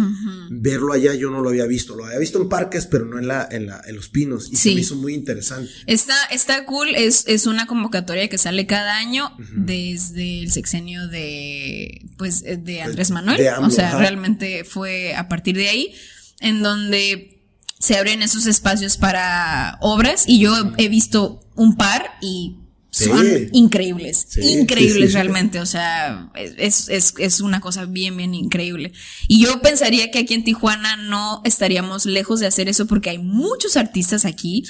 verlo 0.49 0.93
allá 0.93 1.13
yo 1.13 1.29
no 1.29 1.41
lo 1.41 1.49
había 1.49 1.65
visto. 1.65 1.95
Lo 1.95 2.05
había 2.05 2.19
visto 2.19 2.41
en 2.41 2.49
parques, 2.49 2.85
pero 2.85 3.05
no 3.05 3.19
en 3.19 3.27
la, 3.27 3.47
en 3.51 3.67
la, 3.67 3.81
en 3.85 3.95
los 3.95 4.09
pinos. 4.09 4.49
Y 4.51 4.55
se 4.55 4.73
me 4.73 4.81
hizo 4.81 4.95
muy 4.95 5.13
interesante. 5.13 5.69
Está, 5.85 6.15
está 6.31 6.65
cool, 6.65 6.95
es, 6.95 7.25
es 7.27 7.45
una 7.45 7.67
convocatoria 7.67 8.27
que 8.29 8.37
sale 8.37 8.65
cada 8.65 8.97
año 8.97 9.31
desde 9.53 10.41
el 10.41 10.51
sexenio 10.51 11.07
de, 11.07 12.05
pues, 12.17 12.43
de 12.43 12.81
Andrés 12.81 13.11
Manuel. 13.11 13.41
o 13.61 13.69
sea, 13.69 13.97
realmente 13.97 14.63
fue 14.63 15.15
a 15.15 15.27
partir 15.27 15.55
de 15.55 15.69
ahí, 15.69 15.93
en 16.39 16.61
donde 16.61 17.38
se 17.79 17.97
abren 17.97 18.21
esos 18.21 18.45
espacios 18.45 18.97
para 18.97 19.77
obras 19.81 20.25
y 20.27 20.39
yo 20.39 20.53
he 20.77 20.89
visto 20.89 21.41
un 21.55 21.75
par 21.75 22.17
y 22.21 22.57
son 22.91 23.25
increíbles, 23.53 24.35
increíbles 24.37 25.13
realmente, 25.13 25.59
o 25.59 25.65
sea, 25.65 26.31
es, 26.35 26.89
es, 26.89 27.13
es, 27.19 27.39
una 27.39 27.61
cosa 27.61 27.85
bien, 27.85 28.17
bien 28.17 28.33
increíble. 28.33 28.93
Y 29.27 29.43
yo 29.43 29.61
pensaría 29.61 30.09
que 30.09 30.19
aquí 30.19 30.33
en 30.33 30.43
Tijuana 30.43 30.95
no 30.97 31.41
estaríamos 31.45 32.05
lejos 32.05 32.39
de 32.39 32.47
hacer 32.47 32.67
eso 32.67 32.87
porque 32.87 33.11
hay 33.11 33.19
muchos 33.19 33.77
artistas 33.77 34.25
aquí, 34.25 34.63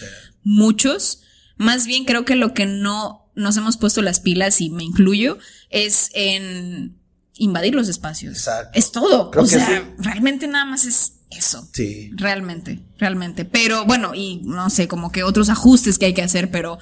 muchos, 0.43 1.21
más 1.55 1.85
bien 1.85 2.03
creo 2.03 2.25
que 2.25 2.35
lo 2.35 2.53
que 2.53 2.65
no 2.65 3.31
nos 3.35 3.55
hemos 3.55 3.77
puesto 3.77 4.01
las 4.01 4.19
pilas, 4.19 4.59
y 4.59 4.69
me 4.69 4.83
incluyo, 4.83 5.37
es 5.69 6.11
en 6.13 6.97
invadir 7.35 7.73
los 7.73 7.87
espacios. 7.87 8.49
Es 8.73 8.91
todo, 8.91 9.31
o 9.33 9.45
sea, 9.45 9.93
realmente 9.97 10.45
nada 10.47 10.65
más 10.65 10.85
es 10.85 11.18
eso. 11.29 11.67
Sí. 11.73 12.11
Realmente, 12.13 12.79
realmente. 12.97 13.45
Pero 13.45 13.85
bueno, 13.85 14.13
y 14.15 14.41
no 14.43 14.69
sé, 14.69 14.87
como 14.87 15.11
que 15.11 15.23
otros 15.23 15.49
ajustes 15.49 15.97
que 15.97 16.07
hay 16.07 16.13
que 16.13 16.23
hacer, 16.23 16.51
pero 16.51 16.79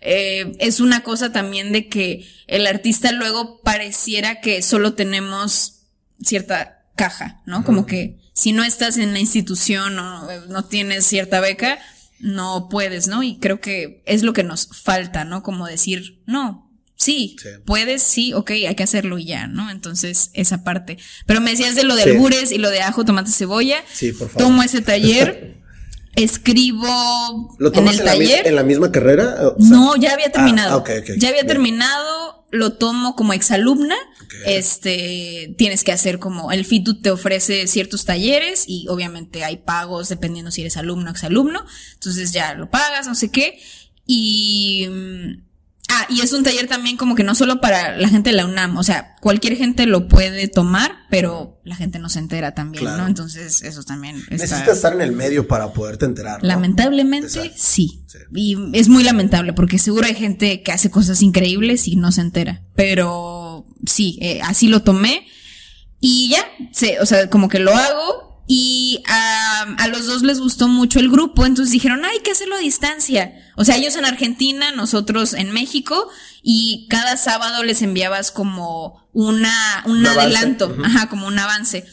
eh, 0.00 0.52
es 0.58 0.80
una 0.80 1.02
cosa 1.02 1.32
también 1.32 1.72
de 1.72 1.88
que 1.88 2.26
el 2.46 2.66
artista 2.66 3.12
luego 3.12 3.60
pareciera 3.62 4.40
que 4.40 4.62
solo 4.62 4.94
tenemos 4.94 5.82
cierta 6.22 6.84
caja, 6.96 7.42
¿no? 7.46 7.64
Como 7.64 7.86
que 7.86 8.18
si 8.32 8.52
no 8.52 8.64
estás 8.64 8.96
en 8.96 9.12
la 9.12 9.20
institución 9.20 9.98
o 9.98 10.46
no 10.48 10.64
tienes 10.64 11.04
cierta 11.06 11.40
beca, 11.40 11.78
no 12.18 12.68
puedes, 12.70 13.08
¿no? 13.08 13.22
Y 13.22 13.38
creo 13.38 13.60
que 13.60 14.02
es 14.06 14.22
lo 14.22 14.32
que 14.32 14.44
nos 14.44 14.68
falta, 14.68 15.24
¿no? 15.24 15.42
Como 15.42 15.66
decir, 15.66 16.22
no, 16.26 16.69
Sí, 17.00 17.34
puedes, 17.64 18.02
sí, 18.02 18.34
ok, 18.34 18.50
hay 18.50 18.74
que 18.74 18.82
hacerlo 18.82 19.18
y 19.18 19.24
ya, 19.24 19.46
¿no? 19.46 19.70
Entonces, 19.70 20.28
esa 20.34 20.64
parte. 20.64 20.98
Pero 21.24 21.40
me 21.40 21.50
decías 21.50 21.74
de 21.74 21.82
lo 21.82 21.96
de 21.96 22.02
albures 22.02 22.52
y 22.52 22.58
lo 22.58 22.68
de 22.68 22.82
ajo, 22.82 23.06
tomate, 23.06 23.30
cebolla. 23.30 23.82
Sí, 23.90 24.12
por 24.12 24.28
favor. 24.28 24.42
Tomo 24.42 24.62
ese 24.62 24.82
taller. 24.82 25.56
escribo 26.14 27.56
¿Lo 27.58 27.72
en 27.72 27.88
el 27.88 28.02
taller. 28.02 28.46
¿En 28.46 28.54
la 28.54 28.64
misma 28.64 28.92
carrera? 28.92 29.54
no, 29.58 29.96
ya 29.96 30.12
había 30.12 30.30
terminado. 30.30 30.84
Ah, 30.86 30.92
ya 31.16 31.28
había 31.30 31.46
terminado, 31.46 32.46
lo 32.50 32.74
tomo 32.74 33.16
como 33.16 33.32
exalumna. 33.32 33.96
Este, 34.44 35.54
tienes 35.56 35.84
que 35.84 35.92
hacer 35.92 36.18
como, 36.18 36.52
el 36.52 36.66
FITU 36.66 37.00
te 37.00 37.10
ofrece 37.10 37.66
ciertos 37.66 38.04
talleres 38.04 38.64
y 38.66 38.86
obviamente 38.88 39.42
hay 39.42 39.56
pagos 39.56 40.10
dependiendo 40.10 40.50
si 40.50 40.60
eres 40.60 40.76
alumno 40.76 41.08
o 41.08 41.12
exalumno. 41.12 41.64
Entonces 41.94 42.32
ya 42.32 42.52
lo 42.52 42.68
pagas, 42.68 43.06
no 43.06 43.14
sé 43.14 43.30
qué. 43.30 43.58
Y 44.06 44.86
mm, 44.90 45.49
Ah, 45.92 46.06
y 46.08 46.20
es 46.20 46.32
un 46.32 46.44
taller 46.44 46.68
también 46.68 46.96
como 46.96 47.14
que 47.14 47.24
no 47.24 47.34
solo 47.34 47.60
para 47.60 47.96
la 47.96 48.08
gente 48.08 48.30
de 48.30 48.36
la 48.36 48.46
UNAM, 48.46 48.76
o 48.76 48.82
sea, 48.84 49.16
cualquier 49.20 49.56
gente 49.56 49.86
lo 49.86 50.06
puede 50.06 50.46
tomar, 50.46 50.92
pero 51.10 51.60
la 51.64 51.74
gente 51.74 51.98
no 51.98 52.08
se 52.08 52.20
entera 52.20 52.54
también, 52.54 52.84
¿no? 52.84 53.06
Entonces, 53.06 53.62
eso 53.62 53.82
también 53.82 54.16
está... 54.16 54.34
Necesitas 54.34 54.76
estar 54.76 54.92
en 54.92 55.00
el 55.00 55.12
medio 55.12 55.48
para 55.48 55.72
poderte 55.72 56.04
enterar. 56.04 56.42
Lamentablemente, 56.42 57.52
sí. 57.56 58.04
Y 58.32 58.56
es 58.72 58.88
muy 58.88 59.02
lamentable 59.02 59.52
porque 59.52 59.78
seguro 59.78 60.06
hay 60.06 60.14
gente 60.14 60.62
que 60.62 60.72
hace 60.72 60.90
cosas 60.90 61.22
increíbles 61.22 61.88
y 61.88 61.96
no 61.96 62.12
se 62.12 62.20
entera, 62.20 62.62
pero 62.76 63.66
sí, 63.84 64.18
eh, 64.22 64.40
así 64.42 64.68
lo 64.68 64.82
tomé 64.82 65.26
y 66.00 66.30
ya, 66.30 66.44
o 67.00 67.06
sea, 67.06 67.28
como 67.28 67.48
que 67.48 67.58
lo 67.58 67.74
hago 67.74 68.29
y 68.52 69.00
a, 69.06 69.86
los 69.86 70.06
dos 70.06 70.22
les 70.22 70.40
gustó 70.40 70.66
mucho 70.66 70.98
el 70.98 71.08
grupo, 71.08 71.46
entonces 71.46 71.70
dijeron, 71.70 72.04
hay 72.04 72.18
que 72.18 72.32
hacerlo 72.32 72.56
a 72.56 72.58
distancia. 72.58 73.32
O 73.54 73.64
sea, 73.64 73.76
ellos 73.76 73.94
en 73.94 74.04
Argentina, 74.04 74.72
nosotros 74.72 75.34
en 75.34 75.52
México, 75.52 76.08
y 76.42 76.88
cada 76.90 77.16
sábado 77.16 77.62
les 77.62 77.80
enviabas 77.80 78.32
como 78.32 79.08
una, 79.12 79.84
un, 79.86 80.04
adelanto, 80.04 80.76
ajá, 80.82 81.08
como 81.08 81.28
un 81.28 81.38
avance. 81.38 81.86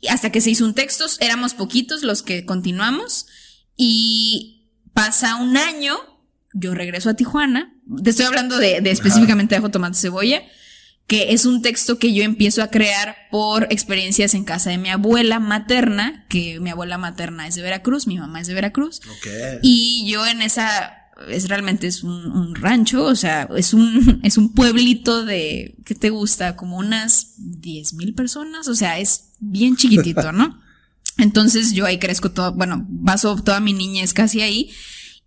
Y 0.00 0.08
hasta 0.08 0.32
que 0.32 0.40
se 0.40 0.50
hizo 0.50 0.64
un 0.64 0.74
texto, 0.74 1.04
éramos 1.20 1.54
poquitos 1.54 2.02
los 2.02 2.24
que 2.24 2.44
continuamos, 2.44 3.26
y 3.76 4.72
pasa 4.94 5.36
un 5.36 5.56
año, 5.56 5.96
yo 6.52 6.74
regreso 6.74 7.10
a 7.10 7.14
Tijuana, 7.14 7.76
te 8.02 8.10
estoy 8.10 8.26
hablando 8.26 8.58
de, 8.58 8.80
de 8.80 8.90
específicamente 8.90 9.54
de 9.54 9.60
ajo, 9.60 9.70
tomate, 9.70 9.96
cebolla, 9.96 10.42
que 11.12 11.34
es 11.34 11.44
un 11.44 11.60
texto 11.60 11.98
que 11.98 12.14
yo 12.14 12.24
empiezo 12.24 12.62
a 12.62 12.68
crear 12.68 13.14
por 13.30 13.64
experiencias 13.64 14.32
en 14.32 14.44
casa 14.44 14.70
de 14.70 14.78
mi 14.78 14.88
abuela 14.88 15.40
materna, 15.40 16.24
que 16.30 16.58
mi 16.58 16.70
abuela 16.70 16.96
materna 16.96 17.46
es 17.46 17.54
de 17.54 17.60
Veracruz, 17.60 18.06
mi 18.06 18.16
mamá 18.16 18.40
es 18.40 18.46
de 18.46 18.54
Veracruz. 18.54 19.02
Y 19.60 20.10
yo 20.10 20.26
en 20.26 20.40
esa 20.40 21.10
es 21.28 21.50
realmente 21.50 21.86
es 21.86 22.02
un, 22.02 22.54
rancho, 22.54 23.04
o 23.04 23.14
sea, 23.14 23.46
es 23.54 23.74
un, 23.74 24.20
es 24.24 24.38
un 24.38 24.54
pueblito 24.54 25.26
de, 25.26 25.76
¿qué 25.84 25.94
te 25.94 26.08
gusta? 26.08 26.56
Como 26.56 26.78
unas 26.78 27.34
10 27.36 27.92
mil 27.92 28.14
personas, 28.14 28.66
o 28.68 28.74
sea, 28.74 28.98
es 28.98 29.32
bien 29.38 29.76
chiquitito, 29.76 30.32
¿no? 30.32 30.62
Entonces 31.18 31.74
yo 31.74 31.84
ahí 31.84 31.98
crezco 31.98 32.30
todo, 32.30 32.54
bueno, 32.54 32.88
paso 33.04 33.36
toda 33.36 33.60
mi 33.60 33.74
niñez 33.74 34.14
casi 34.14 34.40
ahí. 34.40 34.70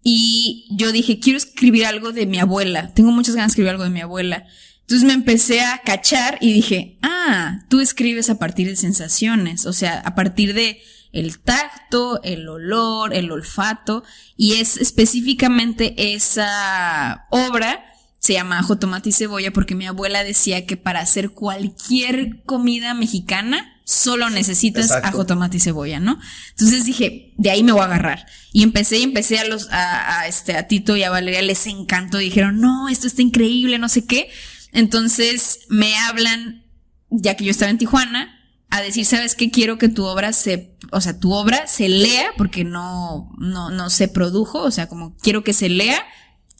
Y 0.01 0.65
yo 0.71 0.91
dije, 0.91 1.19
quiero 1.19 1.37
escribir 1.37 1.85
algo 1.85 2.11
de 2.11 2.25
mi 2.25 2.39
abuela. 2.39 2.91
Tengo 2.95 3.11
muchas 3.11 3.35
ganas 3.35 3.49
de 3.49 3.51
escribir 3.51 3.69
algo 3.69 3.83
de 3.83 3.91
mi 3.91 4.01
abuela. 4.01 4.47
Entonces 4.85 5.07
me 5.07 5.13
empecé 5.13 5.61
a 5.61 5.81
cachar 5.83 6.37
y 6.41 6.53
dije, 6.53 6.99
ah, 7.01 7.63
tú 7.69 7.79
escribes 7.79 8.29
a 8.29 8.37
partir 8.37 8.67
de 8.67 8.75
sensaciones, 8.75 9.65
o 9.65 9.73
sea, 9.73 9.99
a 9.99 10.13
partir 10.13 10.53
de 10.53 10.79
el 11.11 11.39
tacto, 11.39 12.21
el 12.23 12.47
olor, 12.47 13.13
el 13.13 13.31
olfato, 13.31 14.03
y 14.37 14.55
es 14.55 14.77
específicamente 14.77 16.13
esa 16.13 17.25
obra, 17.31 17.83
se 18.19 18.33
llama 18.33 18.59
Ajo, 18.59 18.77
Tomate 18.77 19.09
y 19.09 19.13
Cebolla, 19.13 19.51
porque 19.51 19.73
mi 19.73 19.87
abuela 19.87 20.23
decía 20.23 20.67
que 20.67 20.77
para 20.77 20.99
hacer 20.99 21.31
cualquier 21.31 22.43
comida 22.43 22.93
mexicana, 22.93 23.75
solo 23.85 24.29
necesitas 24.29 24.91
ajo, 24.91 25.25
tomate 25.25 25.57
y 25.57 25.59
cebolla, 25.59 25.99
¿no? 25.99 26.19
Entonces 26.51 26.85
dije, 26.85 27.33
de 27.37 27.51
ahí 27.51 27.63
me 27.63 27.71
voy 27.71 27.81
a 27.81 27.85
agarrar. 27.85 28.25
Y 28.51 28.63
empecé 28.63 28.97
y 28.97 29.03
empecé 29.03 29.37
a 29.37 29.45
los, 29.45 29.71
a, 29.71 30.21
a, 30.21 30.27
este, 30.27 30.57
a 30.57 30.67
Tito 30.67 30.97
y 30.97 31.03
a 31.03 31.11
Valeria 31.11 31.43
les 31.43 31.67
encantó, 31.67 32.17
dijeron, 32.17 32.59
no, 32.59 32.89
esto 32.89 33.05
está 33.05 33.21
increíble, 33.21 33.77
no 33.77 33.87
sé 33.87 34.05
qué. 34.05 34.29
Entonces 34.75 35.61
me 35.69 35.97
hablan, 35.97 36.65
ya 37.09 37.35
que 37.35 37.45
yo 37.45 37.51
estaba 37.51 37.71
en 37.71 37.77
Tijuana, 37.77 38.31
a 38.69 38.81
decir, 38.81 39.05
¿sabes 39.05 39.35
qué? 39.35 39.49
Quiero 39.49 39.77
que 39.77 39.87
tu 39.87 40.03
obra 40.03 40.33
se, 40.33 40.77
o 40.91 40.99
sea, 40.99 41.17
tu 41.17 41.31
obra 41.31 41.65
se 41.65 41.87
lea, 41.87 42.31
porque 42.37 42.65
no, 42.65 43.31
no, 43.37 43.69
no 43.69 43.89
se 43.89 44.09
produjo, 44.09 44.61
o 44.61 44.71
sea, 44.71 44.87
como 44.87 45.15
quiero 45.17 45.45
que 45.45 45.53
se 45.53 45.69
lea 45.69 46.05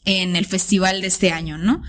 en 0.06 0.38
el 0.38 0.46
festival 0.46 1.02
de 1.02 1.08
este 1.08 1.32
año, 1.32 1.58
¿no? 1.58 1.84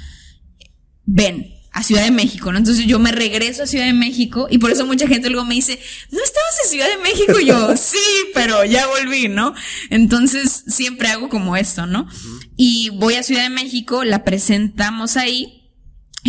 Ven, 1.05 1.55
a 1.70 1.83
Ciudad 1.85 2.03
de 2.03 2.11
México, 2.11 2.51
¿no? 2.51 2.59
Entonces 2.59 2.87
yo 2.87 2.99
me 2.99 3.12
regreso 3.12 3.62
a 3.62 3.66
Ciudad 3.66 3.85
de 3.85 3.93
México 3.93 4.49
y 4.51 4.59
por 4.59 4.72
eso 4.72 4.87
mucha 4.87 5.07
gente 5.07 5.31
luego 5.31 5.47
me 5.47 5.55
dice, 5.55 5.79
¿no 6.11 6.18
estabas 6.24 6.59
en 6.64 6.70
Ciudad 6.70 6.89
de 6.89 7.03
México? 7.03 7.39
Y 7.39 7.45
yo, 7.45 7.77
sí, 7.77 7.99
pero 8.35 8.64
ya 8.64 8.87
volví, 8.89 9.29
¿no? 9.29 9.55
Entonces 9.91 10.64
siempre 10.66 11.09
hago 11.09 11.29
como 11.29 11.57
esto, 11.57 11.87
¿no? 11.87 12.09
Y 12.57 12.89
voy 12.95 13.14
a 13.14 13.22
Ciudad 13.22 13.43
de 13.43 13.51
México, 13.51 14.03
la 14.03 14.24
presentamos 14.24 15.16
ahí 15.16 15.56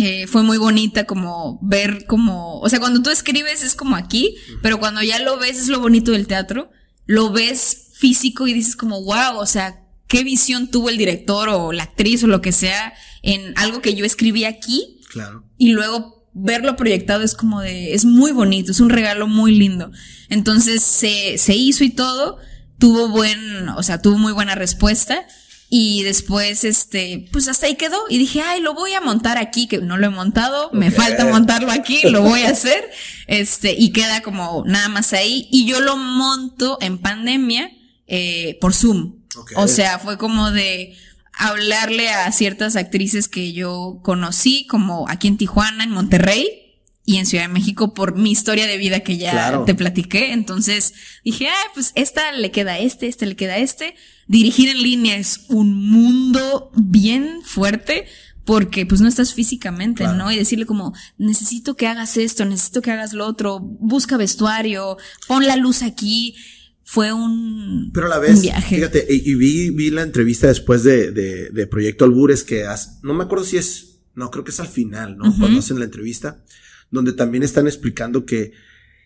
eh, 0.00 0.26
fue 0.28 0.42
muy 0.42 0.58
bonita 0.58 1.04
como 1.04 1.58
ver 1.60 2.06
como, 2.06 2.60
o 2.60 2.68
sea, 2.68 2.78
cuando 2.78 3.02
tú 3.02 3.10
escribes 3.10 3.64
es 3.64 3.74
como 3.74 3.96
aquí, 3.96 4.36
pero 4.62 4.78
cuando 4.78 5.02
ya 5.02 5.18
lo 5.18 5.38
ves 5.38 5.58
es 5.58 5.68
lo 5.68 5.80
bonito 5.80 6.12
del 6.12 6.28
teatro, 6.28 6.70
lo 7.06 7.32
ves 7.32 7.90
físico 7.94 8.46
y 8.46 8.52
dices 8.52 8.76
como, 8.76 9.02
wow, 9.02 9.38
o 9.38 9.46
sea, 9.46 9.84
qué 10.06 10.22
visión 10.22 10.70
tuvo 10.70 10.88
el 10.88 10.98
director 10.98 11.48
o 11.48 11.72
la 11.72 11.82
actriz 11.82 12.22
o 12.22 12.28
lo 12.28 12.40
que 12.40 12.52
sea 12.52 12.94
en 13.22 13.52
algo 13.56 13.82
que 13.82 13.94
yo 13.94 14.04
escribí 14.04 14.44
aquí. 14.44 15.00
Claro. 15.10 15.44
Y 15.56 15.70
luego 15.70 16.28
verlo 16.32 16.76
proyectado 16.76 17.24
es 17.24 17.34
como 17.34 17.60
de, 17.60 17.94
es 17.94 18.04
muy 18.04 18.30
bonito, 18.30 18.70
es 18.70 18.80
un 18.80 18.90
regalo 18.90 19.26
muy 19.26 19.52
lindo. 19.56 19.90
Entonces 20.28 20.82
se, 20.82 21.38
se 21.38 21.56
hizo 21.56 21.82
y 21.82 21.90
todo, 21.90 22.38
tuvo 22.78 23.08
buen, 23.08 23.68
o 23.70 23.82
sea, 23.82 24.00
tuvo 24.00 24.16
muy 24.16 24.32
buena 24.32 24.54
respuesta. 24.54 25.26
Y 25.70 26.02
después, 26.02 26.64
este, 26.64 27.28
pues 27.30 27.46
hasta 27.46 27.66
ahí 27.66 27.76
quedó. 27.76 27.98
Y 28.08 28.18
dije, 28.18 28.40
ay, 28.40 28.60
lo 28.60 28.74
voy 28.74 28.94
a 28.94 29.00
montar 29.00 29.36
aquí, 29.36 29.66
que 29.66 29.78
no 29.78 29.98
lo 29.98 30.06
he 30.06 30.10
montado, 30.10 30.70
me 30.72 30.90
falta 30.90 31.26
montarlo 31.26 31.70
aquí, 31.70 32.00
lo 32.10 32.22
voy 32.22 32.42
a 32.42 32.50
hacer. 32.50 32.90
Este, 33.26 33.74
y 33.78 33.90
queda 33.92 34.22
como 34.22 34.64
nada 34.66 34.88
más 34.88 35.12
ahí. 35.12 35.46
Y 35.50 35.66
yo 35.66 35.80
lo 35.80 35.96
monto 35.96 36.78
en 36.80 36.98
pandemia, 36.98 37.70
eh, 38.06 38.56
por 38.60 38.72
Zoom. 38.74 39.16
O 39.56 39.68
sea, 39.68 39.98
fue 39.98 40.16
como 40.16 40.50
de 40.50 40.96
hablarle 41.32 42.08
a 42.08 42.32
ciertas 42.32 42.74
actrices 42.74 43.28
que 43.28 43.52
yo 43.52 44.00
conocí, 44.02 44.66
como 44.66 45.08
aquí 45.08 45.28
en 45.28 45.36
Tijuana, 45.36 45.84
en 45.84 45.90
Monterrey, 45.90 46.68
y 47.08 47.16
en 47.16 47.24
Ciudad 47.24 47.44
de 47.44 47.48
México 47.48 47.94
por 47.94 48.16
mi 48.16 48.30
historia 48.30 48.66
de 48.66 48.76
vida 48.76 49.00
que 49.00 49.16
ya 49.16 49.64
te 49.64 49.74
platiqué. 49.74 50.34
Entonces 50.34 50.92
dije, 51.24 51.48
ah, 51.48 51.70
pues 51.72 51.92
esta 51.94 52.32
le 52.32 52.50
queda 52.50 52.72
a 52.72 52.78
este, 52.80 53.06
este 53.06 53.24
le 53.24 53.34
queda 53.34 53.54
a 53.54 53.58
este. 53.58 53.94
Dirigir 54.28 54.68
en 54.68 54.82
línea 54.82 55.16
es 55.16 55.46
un 55.48 55.74
mundo 55.74 56.70
bien 56.76 57.40
fuerte 57.42 58.06
porque 58.44 58.86
pues 58.86 59.00
no 59.00 59.08
estás 59.08 59.34
físicamente, 59.34 60.04
¿no? 60.04 60.30
Y 60.32 60.36
decirle 60.36 60.64
como, 60.64 60.94
necesito 61.18 61.76
que 61.76 61.86
hagas 61.86 62.16
esto, 62.16 62.44
necesito 62.44 62.80
que 62.80 62.90
hagas 62.90 63.12
lo 63.12 63.26
otro, 63.26 63.58
busca 63.60 64.16
vestuario, 64.16 64.96
pon 65.26 65.46
la 65.46 65.56
luz 65.56 65.82
aquí. 65.82 66.34
Fue 66.82 67.12
un, 67.12 67.90
Pero 67.92 68.06
a 68.06 68.08
la 68.08 68.18
vez, 68.18 68.40
viaje. 68.40 68.76
Fíjate, 68.76 69.06
y, 69.10 69.34
vi, 69.34 69.68
vi 69.68 69.90
la 69.90 70.00
entrevista 70.00 70.46
después 70.46 70.82
de, 70.82 71.10
de, 71.10 71.50
de 71.50 71.66
Proyecto 71.66 72.06
Albures 72.06 72.44
que 72.44 72.64
has, 72.64 73.00
no 73.02 73.12
me 73.12 73.24
acuerdo 73.24 73.44
si 73.44 73.58
es, 73.58 74.00
no, 74.14 74.30
creo 74.30 74.44
que 74.44 74.52
es 74.52 74.60
al 74.60 74.68
final, 74.68 75.18
¿no? 75.18 75.36
Cuando 75.36 75.58
hacen 75.58 75.78
la 75.78 75.84
entrevista 75.84 76.42
donde 76.90 77.12
también 77.12 77.42
están 77.42 77.66
explicando 77.66 78.24
que, 78.24 78.52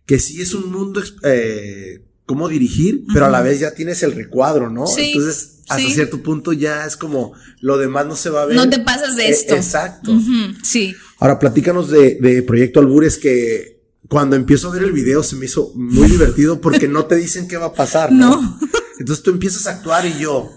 que 0.06 0.18
sí 0.18 0.40
es 0.40 0.54
un 0.54 0.70
mundo, 0.70 1.02
eh, 1.24 2.04
cómo 2.26 2.48
dirigir, 2.48 3.04
pero 3.12 3.26
a 3.26 3.30
la 3.30 3.42
vez 3.42 3.60
ya 3.60 3.74
tienes 3.74 4.02
el 4.02 4.12
recuadro, 4.12 4.70
¿no? 4.70 4.84
Entonces, 4.96 5.58
hasta 5.68 5.88
cierto 5.88 6.22
punto 6.22 6.52
ya 6.52 6.86
es 6.86 6.96
como 6.96 7.32
lo 7.60 7.78
demás 7.78 8.06
no 8.06 8.16
se 8.16 8.30
va 8.30 8.42
a 8.42 8.46
ver. 8.46 8.56
No 8.56 8.68
te 8.68 8.78
pasas 8.78 9.16
de 9.16 9.26
e, 9.26 9.30
esto. 9.30 9.54
exacto. 9.54 10.12
Sí. 10.62 10.94
Ahora, 11.18 11.38
platícanos 11.38 11.90
de, 11.90 12.18
de 12.20 12.42
Proyecto 12.42 12.80
Albures 12.80 13.18
que 13.18 13.80
cuando 14.08 14.36
empiezo 14.36 14.68
a 14.68 14.74
ver 14.74 14.82
el 14.82 14.92
video 14.92 15.22
se 15.22 15.36
me 15.36 15.46
hizo 15.46 15.72
muy 15.74 16.08
divertido 16.08 16.60
porque 16.60 16.88
no 16.88 17.06
te 17.06 17.16
dicen 17.16 17.48
qué 17.48 17.56
va 17.56 17.66
a 17.66 17.74
pasar, 17.74 18.12
¿no? 18.12 18.40
no. 18.42 18.58
Entonces 18.98 19.22
tú 19.22 19.30
empiezas 19.30 19.66
a 19.66 19.70
actuar 19.70 20.06
y 20.06 20.18
yo, 20.18 20.50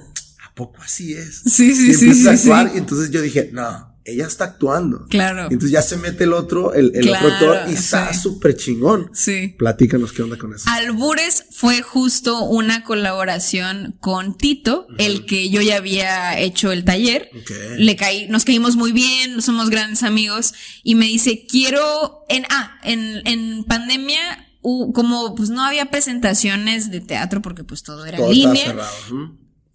¿a 0.45 0.53
poco 0.53 0.82
así 0.82 1.13
es? 1.13 1.41
Sí, 1.45 1.74
sí, 1.74 1.89
y 1.89 1.93
sí. 1.93 2.05
Empiezas 2.05 2.28
a 2.28 2.32
actuar 2.32 2.72
y 2.76 2.78
entonces 2.78 3.11
yo 3.11 3.22
dije, 3.22 3.49
no, 3.53 3.94
ella 4.06 4.28
está 4.28 4.45
actuando. 4.45 5.06
Claro. 5.08 5.43
Entonces 5.43 5.72
ya 5.72 5.82
se 5.82 5.97
mete 5.97 6.26
el 6.26 6.34
otro, 6.34 6.74
el, 6.74 6.91
el 6.95 7.10
otro 7.10 7.28
actor 7.28 7.58
y 7.70 7.74
está 7.74 8.14
súper 8.14 8.56
chingón. 8.56 9.10
Sí. 9.14 9.56
Platícanos 9.58 10.14
qué 10.14 10.22
onda 10.22 10.38
con 10.38 10.53
eso. 10.53 10.70
Albures 10.70 11.45
fue 11.51 11.82
justo 11.82 12.43
una 12.43 12.84
colaboración 12.84 13.97
con 13.99 14.38
Tito, 14.38 14.88
el 14.99 15.26
que 15.26 15.49
yo 15.49 15.62
ya 15.62 15.78
había 15.78 16.39
hecho 16.39 16.72
el 16.72 16.86
taller. 16.86 17.30
Okay. 17.41 17.84
Le 17.84 17.95
caí, 17.95 18.28
nos 18.28 18.45
caímos 18.45 18.76
muy 18.76 18.91
bien, 18.91 19.41
somos 19.41 19.70
grandes 19.70 20.03
amigos 20.03 20.53
y 20.84 20.95
me 20.95 21.06
dice, 21.06 21.45
quiero, 21.49 22.24
en, 22.30 22.45
ah, 22.49 22.80
en, 22.84 23.26
en 23.26 23.64
pandemia 23.64 24.20
como 24.93 25.36
pues 25.36 25.49
no 25.51 25.64
había 25.64 25.91
presentaciones 25.91 26.89
de 26.89 26.99
teatro 26.99 27.41
porque 27.41 27.64
pues 27.64 27.84
todo 27.84 28.03
era 28.06 28.18
en 28.18 28.32
línea 28.32 28.76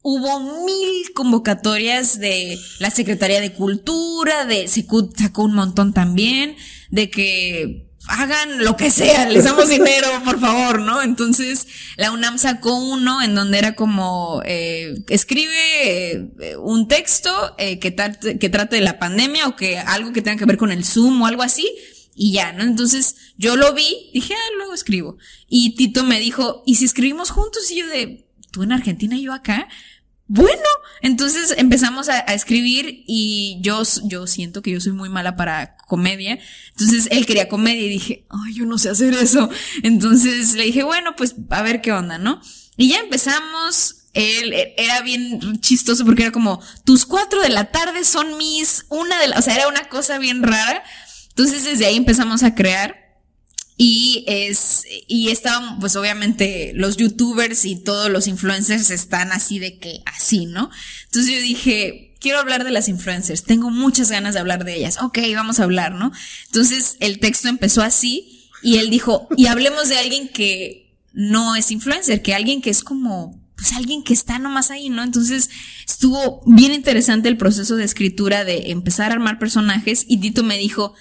hubo 0.02 0.64
mil 0.64 1.12
convocatorias 1.14 2.18
de 2.18 2.58
la 2.78 2.90
Secretaría 2.90 3.40
de 3.40 3.52
Cultura, 3.52 4.44
de 4.46 4.68
Secut 4.68 5.16
sacó 5.16 5.44
un 5.44 5.54
montón 5.54 5.92
también, 5.92 6.56
de 6.90 7.10
que 7.10 7.90
hagan 8.08 8.64
lo 8.64 8.76
que 8.76 8.90
sea, 8.90 9.28
les 9.28 9.44
damos 9.44 9.68
dinero, 9.68 10.08
por 10.24 10.40
favor, 10.40 10.80
¿no? 10.80 11.02
Entonces, 11.02 11.66
la 11.96 12.12
UNAM 12.12 12.38
sacó 12.38 12.74
uno 12.74 13.22
en 13.22 13.34
donde 13.34 13.58
era 13.58 13.74
como, 13.74 14.42
eh, 14.44 14.94
escribe 15.08 16.12
eh, 16.12 16.56
un 16.58 16.88
texto 16.88 17.54
eh, 17.58 17.78
que, 17.78 17.94
que 17.94 18.48
trate 18.48 18.76
de 18.76 18.82
la 18.82 18.98
pandemia 18.98 19.46
o 19.46 19.56
que 19.56 19.78
algo 19.78 20.12
que 20.12 20.22
tenga 20.22 20.38
que 20.38 20.46
ver 20.46 20.56
con 20.56 20.72
el 20.72 20.84
Zoom 20.84 21.22
o 21.22 21.26
algo 21.26 21.42
así, 21.42 21.70
y 22.14 22.32
ya, 22.32 22.52
¿no? 22.52 22.64
Entonces, 22.64 23.16
yo 23.36 23.56
lo 23.56 23.72
vi, 23.72 24.10
dije, 24.12 24.34
ah, 24.34 24.56
luego 24.56 24.74
escribo. 24.74 25.16
Y 25.48 25.76
Tito 25.76 26.04
me 26.04 26.20
dijo, 26.20 26.62
¿y 26.66 26.74
si 26.74 26.84
escribimos 26.84 27.30
juntos? 27.30 27.70
Y 27.70 27.76
yo 27.76 27.86
de, 27.86 28.26
tú 28.50 28.62
en 28.62 28.72
Argentina 28.72 29.16
y 29.16 29.22
yo 29.22 29.32
acá 29.32 29.68
bueno, 30.32 30.68
entonces 31.02 31.56
empezamos 31.58 32.08
a, 32.08 32.20
escribir 32.20 33.02
y 33.08 33.58
yo, 33.62 33.82
yo 34.04 34.28
siento 34.28 34.62
que 34.62 34.70
yo 34.70 34.80
soy 34.80 34.92
muy 34.92 35.08
mala 35.08 35.34
para 35.34 35.76
comedia. 35.88 36.38
Entonces 36.68 37.08
él 37.10 37.26
quería 37.26 37.48
comedia 37.48 37.82
y 37.82 37.88
dije, 37.88 38.26
ay, 38.30 38.54
yo 38.54 38.64
no 38.64 38.78
sé 38.78 38.90
hacer 38.90 39.12
eso. 39.14 39.50
Entonces 39.82 40.54
le 40.54 40.66
dije, 40.66 40.84
bueno, 40.84 41.16
pues 41.16 41.34
a 41.50 41.62
ver 41.62 41.80
qué 41.80 41.90
onda, 41.90 42.18
¿no? 42.18 42.40
Y 42.76 42.90
ya 42.90 43.00
empezamos. 43.00 43.96
Él 44.12 44.54
era 44.76 45.00
bien 45.02 45.60
chistoso 45.60 46.04
porque 46.04 46.22
era 46.22 46.32
como, 46.32 46.62
tus 46.84 47.06
cuatro 47.06 47.42
de 47.42 47.48
la 47.48 47.72
tarde 47.72 48.04
son 48.04 48.36
mis, 48.36 48.86
una 48.88 49.18
de 49.18 49.28
la, 49.28 49.38
o 49.38 49.42
sea, 49.42 49.56
era 49.56 49.66
una 49.66 49.88
cosa 49.88 50.18
bien 50.18 50.44
rara. 50.44 50.84
Entonces 51.30 51.64
desde 51.64 51.86
ahí 51.86 51.96
empezamos 51.96 52.44
a 52.44 52.54
crear. 52.54 53.09
Y 53.82 54.24
es, 54.26 54.84
y 55.08 55.30
estaban, 55.30 55.78
pues 55.78 55.96
obviamente 55.96 56.72
los 56.74 56.98
youtubers 56.98 57.64
y 57.64 57.76
todos 57.76 58.10
los 58.10 58.26
influencers 58.26 58.90
están 58.90 59.32
así 59.32 59.58
de 59.58 59.78
que 59.78 60.02
así, 60.04 60.44
¿no? 60.44 60.68
Entonces 61.06 61.34
yo 61.34 61.40
dije, 61.40 62.14
quiero 62.20 62.40
hablar 62.40 62.64
de 62.64 62.72
las 62.72 62.90
influencers, 62.90 63.42
tengo 63.44 63.70
muchas 63.70 64.10
ganas 64.10 64.34
de 64.34 64.40
hablar 64.40 64.66
de 64.66 64.76
ellas, 64.76 64.98
ok, 65.00 65.20
vamos 65.34 65.60
a 65.60 65.64
hablar, 65.64 65.94
¿no? 65.94 66.12
Entonces 66.48 66.98
el 67.00 67.20
texto 67.20 67.48
empezó 67.48 67.80
así 67.80 68.50
y 68.62 68.76
él 68.76 68.90
dijo, 68.90 69.28
y 69.34 69.46
hablemos 69.46 69.88
de 69.88 69.96
alguien 69.96 70.28
que 70.28 70.94
no 71.14 71.56
es 71.56 71.70
influencer, 71.70 72.20
que 72.20 72.34
alguien 72.34 72.60
que 72.60 72.68
es 72.68 72.84
como, 72.84 73.42
pues 73.56 73.72
alguien 73.72 74.02
que 74.02 74.12
está 74.12 74.38
nomás 74.38 74.70
ahí, 74.70 74.90
¿no? 74.90 75.02
Entonces 75.02 75.48
estuvo 75.88 76.42
bien 76.44 76.72
interesante 76.74 77.30
el 77.30 77.38
proceso 77.38 77.76
de 77.76 77.84
escritura 77.84 78.44
de 78.44 78.72
empezar 78.72 79.10
a 79.10 79.14
armar 79.14 79.38
personajes 79.38 80.04
y 80.06 80.18
Tito 80.18 80.42
me 80.42 80.58
dijo, 80.58 80.92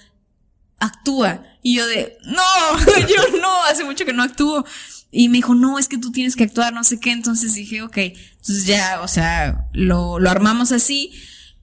actúa. 0.80 1.44
Y 1.62 1.76
yo 1.76 1.88
de, 1.88 2.18
no, 2.26 2.44
yo 3.08 3.40
no, 3.40 3.64
hace 3.66 3.84
mucho 3.84 4.06
que 4.06 4.14
no 4.14 4.24
actúo. 4.24 4.66
Y 5.12 5.30
me 5.30 5.38
dijo, 5.38 5.56
no, 5.56 5.80
es 5.80 5.88
que 5.88 5.98
tú 5.98 6.12
tienes 6.12 6.36
que 6.36 6.44
actuar, 6.44 6.74
no 6.74 6.84
sé 6.84 7.00
qué. 7.00 7.12
Entonces 7.12 7.54
dije, 7.54 7.82
ok. 7.82 7.98
Entonces 7.98 8.66
ya, 8.66 9.02
o 9.02 9.08
sea, 9.08 9.68
lo, 9.74 10.20
lo 10.20 10.30
armamos 10.30 10.72
así. 10.72 11.12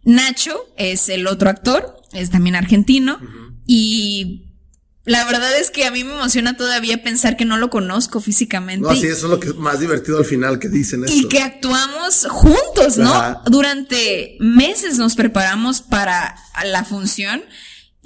Nacho 0.02 0.56
es 0.76 1.08
el 1.08 1.26
otro 1.26 1.50
actor, 1.50 2.00
es 2.12 2.30
también 2.30 2.56
argentino. 2.56 3.18
Y 3.66 4.46
la 5.06 5.24
verdad 5.24 5.56
es 5.58 5.70
que 5.70 5.86
a 5.86 5.92
mí 5.92 6.02
me 6.02 6.14
emociona 6.14 6.56
todavía 6.56 7.02
pensar 7.02 7.36
que 7.36 7.44
no 7.44 7.56
lo 7.56 7.70
conozco 7.70 8.20
físicamente. 8.20 8.88
No, 8.88 8.94
sí, 8.94 9.06
eso 9.06 9.26
es 9.26 9.30
lo 9.30 9.40
que 9.40 9.48
es 9.48 9.54
más 9.54 9.78
divertido 9.78 10.18
al 10.18 10.24
final 10.24 10.58
que 10.58 10.68
dicen 10.68 11.04
esto. 11.04 11.16
Y 11.16 11.28
que 11.28 11.40
actuamos 11.40 12.26
juntos, 12.28 12.98
¿no? 12.98 13.40
Durante 13.46 14.36
meses 14.40 14.98
nos 14.98 15.14
preparamos 15.14 15.80
para 15.80 16.36
la 16.64 16.84
función 16.84 17.44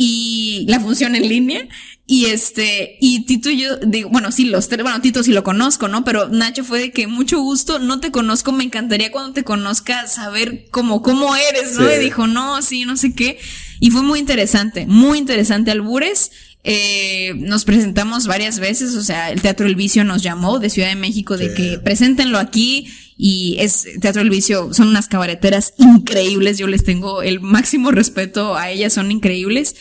y 0.02 0.64
la 0.66 0.80
función 0.80 1.14
en 1.14 1.28
línea. 1.28 1.68
Y 2.06 2.26
este, 2.26 2.96
y 3.00 3.26
Tito 3.26 3.50
y 3.50 3.60
yo, 3.60 3.76
digo, 3.76 4.08
bueno, 4.08 4.32
sí, 4.32 4.46
los 4.46 4.68
tres, 4.68 4.82
bueno, 4.82 5.00
Tito 5.02 5.22
sí 5.22 5.30
lo 5.30 5.44
conozco, 5.44 5.88
¿no? 5.88 6.04
Pero 6.04 6.28
Nacho 6.28 6.64
fue 6.64 6.80
de 6.80 6.90
que 6.90 7.06
mucho 7.06 7.38
gusto, 7.40 7.78
no 7.78 8.00
te 8.00 8.10
conozco, 8.10 8.50
me 8.50 8.64
encantaría 8.64 9.12
cuando 9.12 9.34
te 9.34 9.44
conozca 9.44 10.08
saber 10.08 10.68
cómo, 10.70 11.02
cómo 11.02 11.36
eres, 11.36 11.76
¿no? 11.76 11.88
Y 11.88 11.98
dijo, 11.98 12.26
no, 12.26 12.62
sí, 12.62 12.86
no 12.86 12.96
sé 12.96 13.12
qué. 13.14 13.38
Y 13.78 13.90
fue 13.90 14.02
muy 14.02 14.18
interesante, 14.18 14.86
muy 14.86 15.18
interesante 15.18 15.70
Albures. 15.70 16.32
Eh, 16.62 17.32
nos 17.36 17.64
presentamos 17.64 18.26
varias 18.26 18.58
veces, 18.58 18.94
o 18.94 19.02
sea, 19.02 19.30
el 19.30 19.40
Teatro 19.40 19.66
El 19.66 19.76
Vicio 19.76 20.04
nos 20.04 20.22
llamó 20.22 20.58
de 20.58 20.68
Ciudad 20.68 20.88
de 20.88 20.94
México 20.94 21.38
de 21.38 21.54
que 21.54 21.78
preséntenlo 21.78 22.38
aquí 22.38 22.86
y 23.16 23.56
es 23.60 23.86
Teatro 24.00 24.20
El 24.20 24.28
Vicio, 24.28 24.74
son 24.74 24.88
unas 24.88 25.08
cabareteras 25.08 25.72
increíbles, 25.78 26.58
yo 26.58 26.66
les 26.66 26.84
tengo 26.84 27.22
el 27.22 27.40
máximo 27.40 27.90
respeto 27.90 28.56
a 28.56 28.70
ellas, 28.70 28.92
son 28.92 29.10
increíbles. 29.10 29.76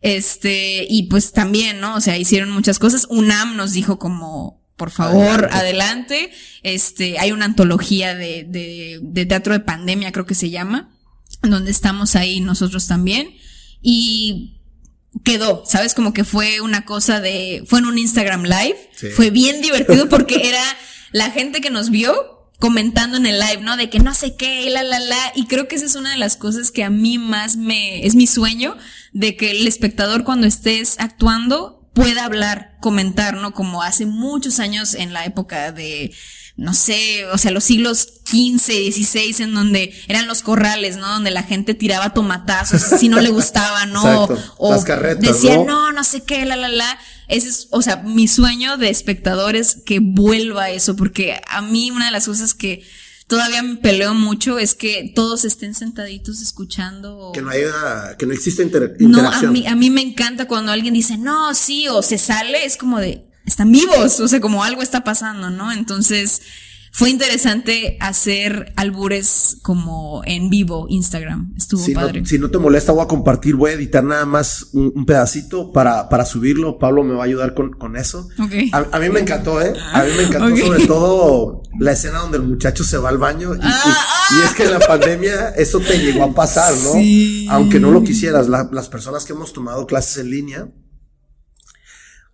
Este, 0.00 0.84
y 0.90 1.04
pues 1.04 1.32
también, 1.32 1.80
¿no? 1.80 1.94
O 1.94 2.00
sea, 2.00 2.18
hicieron 2.18 2.50
muchas 2.50 2.80
cosas. 2.80 3.06
UNAM 3.08 3.54
nos 3.54 3.72
dijo 3.72 4.00
como, 4.00 4.60
por 4.76 4.90
favor, 4.90 5.48
adelante. 5.52 6.30
Este, 6.64 7.20
hay 7.20 7.30
una 7.30 7.44
antología 7.44 8.16
de, 8.16 8.44
de, 8.44 8.98
de 9.00 9.26
teatro 9.26 9.52
de 9.52 9.60
pandemia, 9.60 10.10
creo 10.10 10.26
que 10.26 10.34
se 10.34 10.50
llama, 10.50 10.90
donde 11.42 11.70
estamos 11.70 12.16
ahí 12.16 12.40
nosotros 12.40 12.88
también. 12.88 13.28
Y 13.80 14.61
quedó, 15.24 15.64
¿sabes? 15.66 15.94
Como 15.94 16.12
que 16.12 16.24
fue 16.24 16.60
una 16.60 16.84
cosa 16.84 17.20
de, 17.20 17.64
fue 17.66 17.80
en 17.80 17.86
un 17.86 17.98
Instagram 17.98 18.44
Live. 18.44 18.90
Fue 19.14 19.30
bien 19.30 19.60
divertido 19.60 20.08
porque 20.08 20.48
era 20.48 20.62
la 21.12 21.30
gente 21.30 21.60
que 21.60 21.70
nos 21.70 21.90
vio 21.90 22.50
comentando 22.58 23.16
en 23.16 23.26
el 23.26 23.40
live, 23.40 23.60
¿no? 23.60 23.76
De 23.76 23.90
que 23.90 23.98
no 23.98 24.14
sé 24.14 24.36
qué, 24.36 24.70
la, 24.70 24.84
la, 24.84 25.00
la. 25.00 25.32
Y 25.34 25.46
creo 25.46 25.66
que 25.66 25.74
esa 25.74 25.86
es 25.86 25.96
una 25.96 26.12
de 26.12 26.18
las 26.18 26.36
cosas 26.36 26.70
que 26.70 26.84
a 26.84 26.90
mí 26.90 27.18
más 27.18 27.56
me, 27.56 28.06
es 28.06 28.14
mi 28.14 28.28
sueño, 28.28 28.76
de 29.12 29.36
que 29.36 29.50
el 29.50 29.66
espectador 29.66 30.22
cuando 30.22 30.46
estés 30.46 30.94
actuando 31.00 31.90
pueda 31.92 32.24
hablar, 32.24 32.76
comentar, 32.80 33.36
¿no? 33.36 33.52
Como 33.52 33.82
hace 33.82 34.06
muchos 34.06 34.60
años 34.60 34.94
en 34.94 35.12
la 35.12 35.24
época 35.24 35.72
de 35.72 36.14
no 36.56 36.74
sé, 36.74 37.24
o 37.32 37.38
sea, 37.38 37.50
los 37.50 37.64
siglos 37.64 38.20
XV, 38.26 38.92
XVI, 38.92 39.42
en 39.42 39.54
donde 39.54 39.94
eran 40.06 40.28
los 40.28 40.42
corrales, 40.42 40.96
¿no? 40.98 41.08
Donde 41.08 41.30
la 41.30 41.42
gente 41.42 41.74
tiraba 41.74 42.12
tomatazos 42.12 42.82
si 42.98 43.08
no 43.08 43.20
le 43.20 43.30
gustaba, 43.30 43.86
¿no? 43.86 44.28
O 44.58 44.72
Las 44.72 44.84
carretas, 44.84 45.20
decía, 45.20 45.56
¿no? 45.64 45.92
no, 45.92 46.04
sé 46.04 46.22
qué, 46.22 46.44
la, 46.44 46.56
la, 46.56 46.68
la. 46.68 46.98
Ese 47.28 47.48
es, 47.48 47.68
o 47.70 47.80
sea, 47.80 47.96
mi 47.96 48.28
sueño 48.28 48.76
de 48.76 48.90
espectador 48.90 49.56
es 49.56 49.78
que 49.86 50.00
vuelva 50.00 50.70
eso, 50.70 50.94
porque 50.94 51.40
a 51.48 51.62
mí 51.62 51.90
una 51.90 52.06
de 52.06 52.12
las 52.12 52.26
cosas 52.26 52.52
que 52.52 52.84
todavía 53.26 53.62
me 53.62 53.76
peleo 53.76 54.12
mucho 54.12 54.58
es 54.58 54.74
que 54.74 55.10
todos 55.14 55.46
estén 55.46 55.74
sentaditos 55.74 56.42
escuchando. 56.42 57.30
Que 57.32 57.40
no 57.40 57.48
haya, 57.48 58.14
que 58.18 58.26
no 58.26 58.34
exista 58.34 58.62
interacción. 58.62 59.10
No, 59.10 59.26
a 59.26 59.42
mí, 59.44 59.66
a 59.66 59.74
mí 59.74 59.88
me 59.88 60.02
encanta 60.02 60.46
cuando 60.46 60.70
alguien 60.70 60.92
dice, 60.92 61.16
no, 61.16 61.54
sí, 61.54 61.88
o 61.88 62.02
se 62.02 62.18
sale, 62.18 62.66
es 62.66 62.76
como 62.76 62.98
de, 62.98 63.31
están 63.46 63.72
vivos, 63.72 64.20
o 64.20 64.28
sea, 64.28 64.40
como 64.40 64.64
algo 64.64 64.82
está 64.82 65.04
pasando, 65.04 65.50
¿no? 65.50 65.72
Entonces, 65.72 66.42
fue 66.94 67.08
interesante 67.08 67.96
hacer 68.00 68.74
albures 68.76 69.56
como 69.62 70.20
en 70.26 70.50
vivo 70.50 70.84
Instagram. 70.90 71.54
Estuvo 71.56 71.82
padre. 71.94 72.26
si 72.26 72.38
no 72.38 72.50
te 72.50 72.58
molesta, 72.58 72.92
voy 72.92 73.02
a 73.02 73.08
compartir, 73.08 73.56
voy 73.56 73.70
a 73.70 73.74
editar 73.74 74.04
nada 74.04 74.26
más 74.26 74.68
un, 74.74 75.06
pedacito 75.06 75.72
para, 75.72 76.10
para 76.10 76.26
subirlo. 76.26 76.78
Pablo 76.78 77.02
me 77.02 77.14
va 77.14 77.22
a 77.22 77.24
ayudar 77.24 77.54
con, 77.54 77.72
con 77.72 77.96
eso. 77.96 78.28
A, 78.72 78.98
mí 78.98 79.08
me 79.08 79.20
encantó, 79.20 79.62
¿eh? 79.62 79.72
A 79.94 80.02
mí 80.02 80.10
me 80.18 80.24
encantó 80.24 80.54
sobre 80.54 80.86
todo 80.86 81.62
la 81.78 81.92
escena 81.92 82.18
donde 82.18 82.36
el 82.36 82.44
muchacho 82.44 82.84
se 82.84 82.98
va 82.98 83.08
al 83.08 83.16
baño. 83.16 83.54
Y, 83.54 83.58
y, 83.58 84.44
es 84.44 84.52
que 84.54 84.64
en 84.64 84.72
la 84.72 84.80
pandemia 84.80 85.48
eso 85.56 85.80
te 85.80 85.98
llegó 85.98 86.24
a 86.24 86.34
pasar, 86.34 86.74
¿no? 86.84 87.52
Aunque 87.54 87.80
no 87.80 87.90
lo 87.90 88.04
quisieras, 88.04 88.48
las 88.48 88.88
personas 88.90 89.24
que 89.24 89.32
hemos 89.32 89.54
tomado 89.54 89.86
clases 89.86 90.18
en 90.18 90.30
línea, 90.30 90.68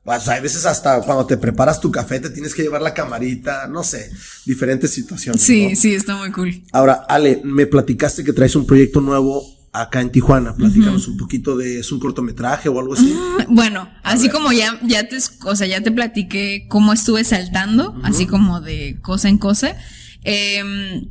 pues 0.09 0.27
hay 0.29 0.41
veces 0.41 0.65
hasta 0.65 1.03
cuando 1.03 1.27
te 1.27 1.37
preparas 1.37 1.83
tu 1.83 1.93
café 1.93 2.19
te 2.19 2.31
tienes 2.31 2.55
que 2.55 2.63
llevar 2.63 2.81
la 2.81 2.95
camarita, 2.95 3.69
no 3.69 3.85
sé, 3.85 4.11
diferentes 4.47 4.91
situaciones. 4.91 5.43
Sí, 5.43 5.77
sí, 5.77 5.95
está 5.95 6.17
muy 6.17 6.33
cool. 6.33 6.63
Ahora, 6.73 7.05
Ale, 7.07 7.43
me 7.45 7.67
platicaste 7.67 8.25
que 8.25 8.33
traes 8.33 8.57
un 8.57 8.65
proyecto 8.65 9.03
nuevo 9.03 9.45
acá 9.71 10.01
en 10.01 10.11
Tijuana. 10.11 10.57
Platícanos 10.57 11.09
un 11.09 11.19
poquito 11.19 11.59
de, 11.59 11.81
¿es 11.81 11.93
un 11.93 12.01
cortometraje 12.01 12.71
o 12.71 12.81
algo 12.81 12.95
así? 12.95 13.15
Bueno, 13.51 13.91
así 14.03 14.31
como 14.31 14.51
ya, 14.51 14.81
ya 14.83 15.07
te, 15.09 15.19
o 15.45 15.55
sea, 15.55 15.67
ya 15.67 15.83
te 15.83 15.93
platiqué 15.93 16.67
cómo 16.71 16.95
estuve 16.95 17.23
saltando, 17.25 17.95
así 18.03 18.27
como 18.27 18.63
de 18.63 18.99
cosa 19.03 19.29
en 19.29 19.37
cosa. 19.37 19.77
Em, 20.23 21.11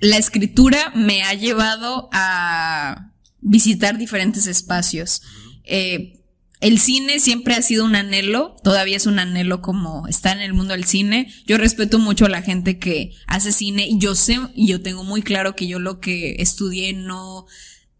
la 0.00 0.16
escritura 0.16 0.90
me 0.94 1.22
ha 1.22 1.34
llevado 1.34 2.08
a 2.12 3.12
visitar 3.42 3.98
diferentes 3.98 4.46
espacios. 4.46 5.20
Eh, 5.64 6.23
el 6.60 6.78
cine 6.78 7.20
siempre 7.20 7.54
ha 7.54 7.62
sido 7.62 7.84
un 7.84 7.94
anhelo, 7.94 8.56
todavía 8.62 8.96
es 8.96 9.06
un 9.06 9.18
anhelo 9.18 9.60
como 9.60 10.06
está 10.08 10.32
en 10.32 10.40
el 10.40 10.54
mundo 10.54 10.72
del 10.72 10.84
cine. 10.84 11.32
Yo 11.46 11.58
respeto 11.58 11.98
mucho 11.98 12.26
a 12.26 12.30
la 12.30 12.42
gente 12.42 12.78
que 12.78 13.12
hace 13.26 13.52
cine 13.52 13.86
y 13.88 13.98
yo 13.98 14.14
sé 14.14 14.38
y 14.54 14.68
yo 14.68 14.80
tengo 14.80 15.04
muy 15.04 15.22
claro 15.22 15.56
que 15.56 15.66
yo 15.66 15.78
lo 15.78 16.00
que 16.00 16.36
estudié 16.38 16.92
no, 16.92 17.46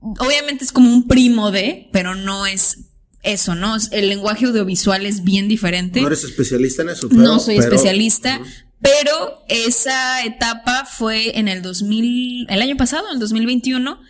obviamente 0.00 0.64
es 0.64 0.72
como 0.72 0.92
un 0.92 1.06
primo 1.06 1.50
de, 1.50 1.88
pero 1.92 2.14
no 2.14 2.46
es 2.46 2.78
eso, 3.22 3.54
¿no? 3.54 3.76
El 3.90 4.08
lenguaje 4.08 4.46
audiovisual 4.46 5.06
es 5.06 5.24
bien 5.24 5.48
diferente. 5.48 6.00
No 6.00 6.06
eres 6.06 6.24
especialista 6.24 6.82
en 6.82 6.90
eso. 6.90 7.08
no 7.10 7.40
soy 7.40 7.56
especialista, 7.56 8.40
pero 8.80 9.42
esa 9.48 10.24
etapa 10.24 10.84
fue 10.84 11.38
en 11.38 11.48
el 11.48 11.62
2000, 11.62 12.46
el 12.50 12.62
año 12.62 12.76
pasado, 12.76 13.08
en 13.08 13.14
el 13.14 13.20
2021 13.20 14.00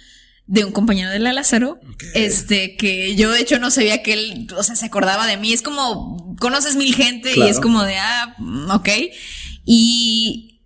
de 0.46 0.64
un 0.64 0.72
compañero 0.72 1.10
de 1.10 1.18
la 1.18 1.32
Lázaro, 1.32 1.80
este, 2.14 2.76
que 2.76 3.16
yo 3.16 3.30
de 3.32 3.40
hecho 3.40 3.58
no 3.58 3.70
sabía 3.70 4.02
que 4.02 4.12
él, 4.12 4.46
o 4.56 4.62
sea, 4.62 4.76
se 4.76 4.86
acordaba 4.86 5.26
de 5.26 5.36
mí. 5.36 5.52
Es 5.52 5.62
como, 5.62 6.36
conoces 6.38 6.76
mil 6.76 6.94
gente 6.94 7.32
y 7.36 7.42
es 7.42 7.60
como 7.60 7.82
de, 7.82 7.96
ah, 7.96 8.36
ok. 8.72 8.88
Y 9.64 10.60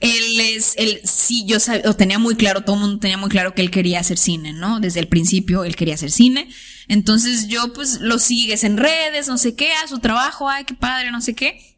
él 0.00 0.40
es, 0.40 0.74
él 0.76 1.00
sí, 1.04 1.44
yo 1.46 1.58
sabía, 1.58 1.88
o 1.88 1.94
tenía 1.94 2.18
muy 2.18 2.34
claro, 2.34 2.62
todo 2.62 2.76
el 2.76 2.82
mundo 2.82 2.98
tenía 2.98 3.16
muy 3.16 3.30
claro 3.30 3.54
que 3.54 3.62
él 3.62 3.70
quería 3.70 4.00
hacer 4.00 4.18
cine, 4.18 4.52
¿no? 4.52 4.80
Desde 4.80 5.00
el 5.00 5.08
principio 5.08 5.64
él 5.64 5.76
quería 5.76 5.94
hacer 5.94 6.10
cine. 6.10 6.48
Entonces 6.88 7.48
yo 7.48 7.72
pues 7.72 8.00
lo 8.00 8.18
sigues 8.18 8.64
en 8.64 8.76
redes, 8.76 9.28
no 9.28 9.38
sé 9.38 9.54
qué, 9.54 9.72
a 9.72 9.88
su 9.88 10.00
trabajo, 10.00 10.50
ay, 10.50 10.64
qué 10.64 10.74
padre, 10.74 11.10
no 11.10 11.22
sé 11.22 11.34
qué. 11.34 11.74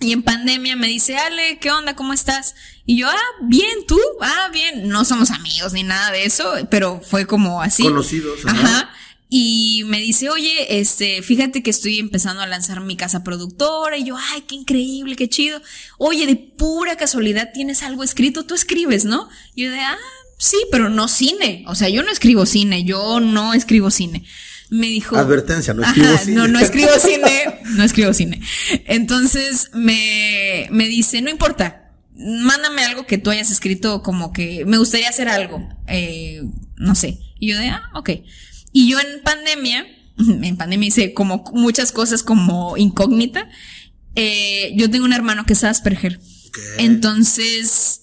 Y 0.00 0.12
en 0.12 0.22
pandemia 0.22 0.76
me 0.76 0.88
dice, 0.88 1.16
Ale, 1.16 1.58
¿qué 1.58 1.70
onda? 1.70 1.94
¿Cómo 1.94 2.12
estás? 2.12 2.54
Y 2.90 2.96
yo, 2.96 3.06
ah, 3.08 3.16
bien, 3.42 3.86
tú, 3.86 4.00
ah, 4.20 4.50
bien. 4.52 4.88
No 4.88 5.04
somos 5.04 5.30
amigos 5.30 5.72
ni 5.72 5.84
nada 5.84 6.10
de 6.10 6.24
eso, 6.24 6.52
pero 6.72 7.00
fue 7.00 7.24
como 7.24 7.62
así. 7.62 7.84
Conocidos. 7.84 8.40
Ajá. 8.44 8.90
Y 9.28 9.84
me 9.86 10.00
dice, 10.00 10.28
oye, 10.28 10.80
este, 10.80 11.22
fíjate 11.22 11.62
que 11.62 11.70
estoy 11.70 12.00
empezando 12.00 12.42
a 12.42 12.48
lanzar 12.48 12.80
mi 12.80 12.96
casa 12.96 13.22
productora. 13.22 13.96
Y 13.96 14.06
yo, 14.06 14.16
ay, 14.32 14.40
qué 14.40 14.56
increíble, 14.56 15.14
qué 15.14 15.28
chido. 15.28 15.62
Oye, 15.98 16.26
de 16.26 16.34
pura 16.34 16.96
casualidad 16.96 17.50
tienes 17.54 17.84
algo 17.84 18.02
escrito, 18.02 18.44
tú 18.44 18.56
escribes, 18.56 19.04
¿no? 19.04 19.28
Y 19.54 19.66
yo 19.66 19.70
de, 19.70 19.78
ah, 19.78 19.96
sí, 20.36 20.56
pero 20.72 20.88
no 20.88 21.06
cine. 21.06 21.62
O 21.68 21.76
sea, 21.76 21.88
yo 21.88 22.02
no 22.02 22.10
escribo 22.10 22.44
cine, 22.44 22.82
yo 22.82 23.20
no 23.20 23.54
escribo 23.54 23.92
cine 23.92 24.24
me 24.70 24.86
dijo. 24.86 25.16
Advertencia, 25.16 25.74
no 25.74 25.82
escribo 25.84 26.16
cine. 26.16 26.36
No, 26.36 26.48
no 26.48 26.58
escribo 26.58 26.90
cine, 26.98 27.60
no 27.76 27.84
escribo 27.84 28.14
cine. 28.14 28.40
Entonces 28.86 29.70
me, 29.74 30.68
me 30.70 30.86
dice, 30.86 31.20
no 31.22 31.30
importa, 31.30 31.79
mándame 32.20 32.84
algo 32.84 33.06
que 33.06 33.18
tú 33.18 33.30
hayas 33.30 33.50
escrito 33.50 34.02
como 34.02 34.32
que 34.32 34.64
me 34.66 34.78
gustaría 34.78 35.08
hacer 35.08 35.28
algo, 35.28 35.66
eh, 35.86 36.42
no 36.76 36.94
sé. 36.94 37.18
Y 37.38 37.48
yo 37.48 37.58
de, 37.58 37.68
ah, 37.68 37.90
ok. 37.94 38.10
Y 38.72 38.90
yo 38.90 38.98
en 39.00 39.22
pandemia, 39.22 39.86
en 40.18 40.56
pandemia 40.56 40.88
hice 40.88 41.14
como 41.14 41.44
muchas 41.52 41.92
cosas 41.92 42.22
como 42.22 42.76
incógnita. 42.76 43.48
Eh, 44.14 44.72
yo 44.76 44.90
tengo 44.90 45.04
un 45.04 45.12
hermano 45.12 45.46
que 45.46 45.54
es 45.54 45.64
Asperger. 45.64 46.20
Entonces, 46.78 48.00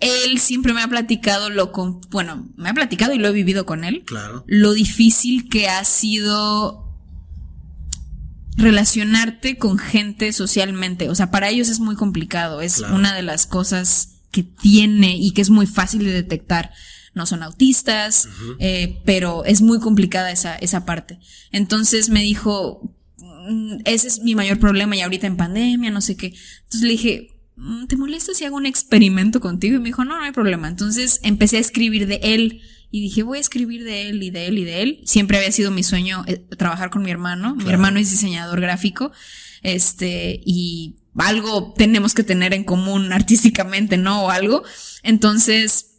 él 0.00 0.38
siempre 0.38 0.72
me 0.72 0.82
ha 0.82 0.88
platicado 0.88 1.50
lo 1.50 1.72
con, 1.72 2.00
bueno, 2.10 2.48
me 2.56 2.68
ha 2.68 2.74
platicado 2.74 3.14
y 3.14 3.18
lo 3.18 3.28
he 3.28 3.32
vivido 3.32 3.64
con 3.64 3.84
él. 3.84 4.02
Claro. 4.04 4.44
Lo 4.46 4.72
difícil 4.72 5.48
que 5.48 5.68
ha 5.68 5.84
sido 5.84 6.89
relacionarte 8.56 9.56
con 9.56 9.78
gente 9.78 10.32
socialmente. 10.32 11.08
O 11.08 11.14
sea, 11.14 11.30
para 11.30 11.48
ellos 11.48 11.68
es 11.68 11.80
muy 11.80 11.96
complicado. 11.96 12.60
Es 12.60 12.80
una 12.80 13.14
de 13.14 13.22
las 13.22 13.46
cosas 13.46 14.20
que 14.30 14.42
tiene 14.42 15.16
y 15.16 15.32
que 15.32 15.42
es 15.42 15.50
muy 15.50 15.66
fácil 15.66 16.04
de 16.04 16.12
detectar. 16.12 16.72
No 17.14 17.26
son 17.26 17.42
autistas, 17.42 18.28
eh, 18.58 19.00
pero 19.04 19.44
es 19.44 19.62
muy 19.62 19.80
complicada 19.80 20.30
esa, 20.30 20.56
esa 20.56 20.84
parte. 20.84 21.18
Entonces 21.50 22.08
me 22.08 22.22
dijo, 22.22 22.94
mm, 23.18 23.78
ese 23.84 24.08
es 24.08 24.20
mi 24.20 24.34
mayor 24.34 24.58
problema 24.60 24.94
y 24.94 25.00
ahorita 25.00 25.26
en 25.26 25.36
pandemia, 25.36 25.90
no 25.90 26.00
sé 26.00 26.16
qué. 26.16 26.34
Entonces 26.62 26.82
le 26.82 26.90
dije, 26.90 27.30
Mm, 27.60 27.86
¿te 27.88 27.96
molesta 27.96 28.32
si 28.32 28.46
hago 28.46 28.56
un 28.56 28.64
experimento 28.64 29.38
contigo? 29.38 29.76
Y 29.76 29.80
me 29.80 29.86
dijo, 29.86 30.04
no, 30.04 30.16
no 30.16 30.24
hay 30.24 30.32
problema. 30.32 30.66
Entonces 30.66 31.20
empecé 31.22 31.58
a 31.58 31.60
escribir 31.60 32.06
de 32.06 32.18
él 32.22 32.62
y 32.90 33.00
dije, 33.02 33.22
voy 33.22 33.38
a 33.38 33.40
escribir 33.40 33.84
de 33.84 34.08
él 34.08 34.22
y 34.22 34.30
de 34.30 34.46
él 34.46 34.58
y 34.58 34.64
de 34.64 34.82
él. 34.82 35.00
Siempre 35.04 35.38
había 35.38 35.52
sido 35.52 35.70
mi 35.70 35.82
sueño 35.82 36.24
eh, 36.26 36.38
trabajar 36.56 36.90
con 36.90 37.02
mi 37.02 37.10
hermano. 37.10 37.54
Mi 37.54 37.70
hermano 37.70 38.00
es 38.00 38.10
diseñador 38.10 38.60
gráfico. 38.60 39.12
Este, 39.62 40.40
y 40.44 40.96
algo 41.16 41.72
tenemos 41.76 42.14
que 42.14 42.24
tener 42.24 42.52
en 42.52 42.64
común 42.64 43.12
artísticamente, 43.12 43.96
¿no? 43.96 44.24
O 44.24 44.30
algo. 44.30 44.64
Entonces, 45.02 45.98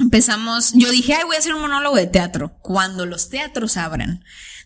empezamos, 0.00 0.72
yo 0.74 0.90
dije, 0.90 1.14
ay, 1.14 1.24
voy 1.24 1.36
a 1.36 1.38
hacer 1.38 1.54
un 1.54 1.62
monólogo 1.62 1.96
de 1.96 2.06
teatro. 2.06 2.58
Cuando 2.60 3.06
los 3.06 3.28
teatros 3.28 3.76
abran. 3.76 4.24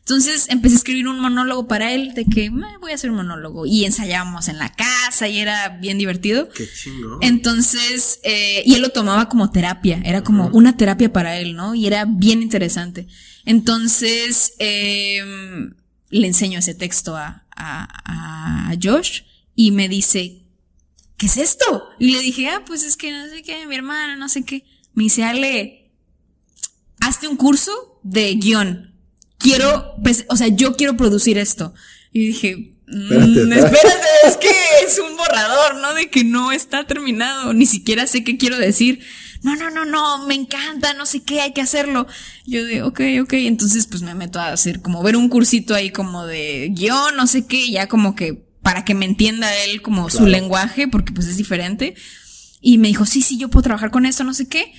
Entonces 0.09 0.47
empecé 0.51 0.77
a 0.77 0.79
escribir 0.79 1.09
un 1.09 1.19
monólogo 1.19 1.67
para 1.67 1.93
él 1.93 2.15
de 2.15 2.27
que 2.27 2.49
voy 2.49 2.93
a 2.93 2.95
hacer 2.95 3.11
un 3.11 3.17
monólogo 3.17 3.67
y 3.67 3.85
ensayábamos 3.85 4.47
en 4.47 4.57
la 4.57 4.73
casa 4.73 5.27
y 5.27 5.41
era 5.41 5.69
bien 5.81 5.99
divertido. 5.99 6.49
Qué 6.51 6.65
chingo. 6.73 7.19
Entonces, 7.23 8.21
eh, 8.23 8.63
y 8.65 8.75
él 8.75 8.83
lo 8.83 8.91
tomaba 8.91 9.29
como 9.29 9.51
terapia, 9.51 10.01
era 10.05 10.23
como 10.23 10.47
una 10.53 10.77
terapia 10.77 11.13
para 11.13 11.41
él, 11.41 11.57
¿no? 11.57 11.75
Y 11.75 11.89
era 11.89 12.05
bien 12.05 12.41
interesante. 12.41 13.09
Entonces, 13.47 14.53
em, 14.61 15.75
le 16.11 16.27
enseño 16.29 16.61
ese 16.61 16.77
texto 16.77 17.17
a, 17.17 17.45
a, 17.57 18.71
a 18.71 18.75
Josh 18.81 19.23
y 19.57 19.73
me 19.73 19.89
dice, 19.89 20.47
¿qué 21.17 21.27
es 21.27 21.37
esto? 21.37 21.83
Y 21.99 22.13
le 22.13 22.21
dije, 22.21 22.49
ah, 22.51 22.63
pues 22.65 22.85
es 22.85 22.97
que 22.97 23.11
no 23.11 23.27
sé 23.27 23.43
qué, 23.43 23.67
mi 23.67 23.75
hermana, 23.75 24.15
no 24.15 24.29
sé 24.29 24.45
qué. 24.45 24.65
Me 24.95 25.03
dice, 25.03 25.25
Ale, 25.25 25.91
hazte 27.01 27.27
un 27.27 27.37
curso 27.37 27.99
de 28.05 28.33
guion 28.37 28.96
quiero, 29.39 29.95
pues, 30.03 30.25
o 30.29 30.37
sea, 30.37 30.49
yo 30.49 30.77
quiero 30.77 30.97
producir 30.97 31.39
esto. 31.39 31.75
Y 32.13 32.29
dije, 32.29 32.77
mm, 32.87 33.53
espérate, 33.53 34.07
es 34.27 34.37
que 34.37 34.51
es 34.85 34.99
un 34.99 35.17
borrador, 35.17 35.77
¿no? 35.77 35.95
De 35.95 36.11
que 36.11 36.25
no 36.25 36.53
está 36.53 36.87
terminado, 36.87 37.53
ni 37.53 37.67
siquiera 37.67 38.07
sé 38.07 38.25
qué 38.25 38.37
quiero 38.37 38.59
decir. 38.59 39.01
No, 39.43 39.55
no, 39.55 39.71
no, 39.71 39.85
no, 39.85 40.27
me 40.27 40.35
encanta, 40.35 40.95
no 40.95 41.07
sé 41.07 41.23
qué, 41.23 41.41
hay 41.41 41.53
que 41.53 41.61
hacerlo. 41.61 42.07
Yo 42.47 42.65
de, 42.65 42.83
ok, 42.83 43.01
ok, 43.23 43.33
entonces 43.35 43.87
pues 43.87 44.03
me 44.03 44.15
meto 44.15 44.41
a 44.41 44.49
hacer 44.49 44.81
como 44.81 45.03
ver 45.03 45.17
un 45.17 45.29
cursito 45.29 45.75
ahí 45.75 45.91
como 45.91 46.27
de 46.27 46.71
guion, 46.73 47.17
no 47.17 47.27
sé 47.27 47.47
qué, 47.47 47.71
ya 47.71 47.87
como 47.87 48.17
que 48.17 48.47
para 48.63 48.85
que 48.85 48.95
me 48.95 49.05
entienda 49.05 49.55
él 49.65 49.83
como 49.83 50.11
su 50.11 50.27
lenguaje, 50.27 50.89
porque 50.89 51.13
pues 51.13 51.29
es 51.29 51.37
diferente. 51.37 51.95
Y 52.61 52.79
me 52.79 52.89
dijo, 52.89 53.07
sí, 53.07 53.23
sí, 53.23 53.39
yo 53.39 53.49
puedo 53.49 53.63
trabajar 53.63 53.93
con 53.93 54.07
esto, 54.07 54.25
no 54.25 54.35
sé 54.35 54.49
qué. 54.49 54.73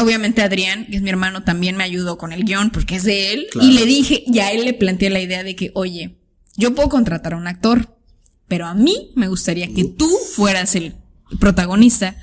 Obviamente 0.00 0.42
Adrián, 0.42 0.86
que 0.86 0.96
es 0.96 1.02
mi 1.02 1.10
hermano, 1.10 1.42
también 1.44 1.76
me 1.76 1.84
ayudó 1.84 2.16
con 2.16 2.32
el 2.32 2.44
guion 2.44 2.70
porque 2.70 2.96
es 2.96 3.04
de 3.04 3.32
él. 3.32 3.48
Y 3.60 3.72
le 3.72 3.84
dije, 3.84 4.24
ya 4.26 4.50
él 4.50 4.64
le 4.64 4.72
planteé 4.72 5.10
la 5.10 5.20
idea 5.20 5.44
de 5.44 5.54
que, 5.54 5.72
oye, 5.74 6.18
yo 6.56 6.74
puedo 6.74 6.88
contratar 6.88 7.34
a 7.34 7.36
un 7.36 7.46
actor, 7.46 7.98
pero 8.48 8.66
a 8.66 8.74
mí 8.74 9.10
me 9.14 9.28
gustaría 9.28 9.72
que 9.72 9.84
tú 9.84 10.08
fueras 10.34 10.74
el 10.74 10.94
protagonista. 11.38 12.16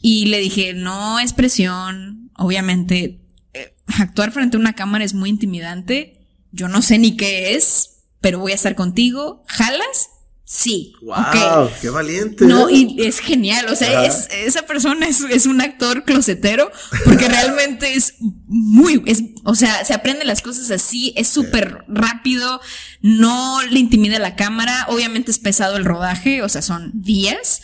Y 0.00 0.26
le 0.26 0.38
dije, 0.38 0.74
no 0.74 1.20
es 1.20 1.32
presión, 1.32 2.30
obviamente, 2.36 3.20
eh, 3.54 3.74
actuar 3.86 4.32
frente 4.32 4.56
a 4.56 4.60
una 4.60 4.74
cámara 4.74 5.04
es 5.04 5.14
muy 5.14 5.30
intimidante, 5.30 6.26
yo 6.50 6.68
no 6.68 6.82
sé 6.82 6.98
ni 6.98 7.16
qué 7.16 7.54
es, 7.54 8.02
pero 8.20 8.38
voy 8.38 8.52
a 8.52 8.56
estar 8.56 8.74
contigo, 8.74 9.44
¿jalas? 9.46 10.10
Sí. 10.46 10.94
Wow, 11.00 11.70
qué 11.80 11.88
valiente. 11.88 12.44
No, 12.44 12.68
y 12.68 12.96
es 12.98 13.18
genial. 13.18 13.66
O 13.70 13.76
sea, 13.76 14.04
es, 14.04 14.28
esa 14.30 14.62
persona 14.62 15.06
es, 15.06 15.22
es, 15.22 15.46
un 15.46 15.62
actor 15.62 16.04
closetero 16.04 16.70
porque 17.04 17.28
realmente 17.28 17.94
es 17.94 18.16
muy, 18.20 19.02
es, 19.06 19.22
o 19.44 19.54
sea, 19.54 19.84
se 19.84 19.94
aprende 19.94 20.24
las 20.26 20.42
cosas 20.42 20.70
así, 20.70 21.14
es 21.16 21.28
súper 21.28 21.84
rápido, 21.88 22.60
no 23.00 23.62
le 23.62 23.80
intimida 23.80 24.18
la 24.18 24.36
cámara. 24.36 24.86
Obviamente 24.90 25.30
es 25.30 25.38
pesado 25.38 25.76
el 25.76 25.84
rodaje, 25.84 26.42
o 26.42 26.48
sea, 26.48 26.62
son 26.62 26.90
días 26.94 27.62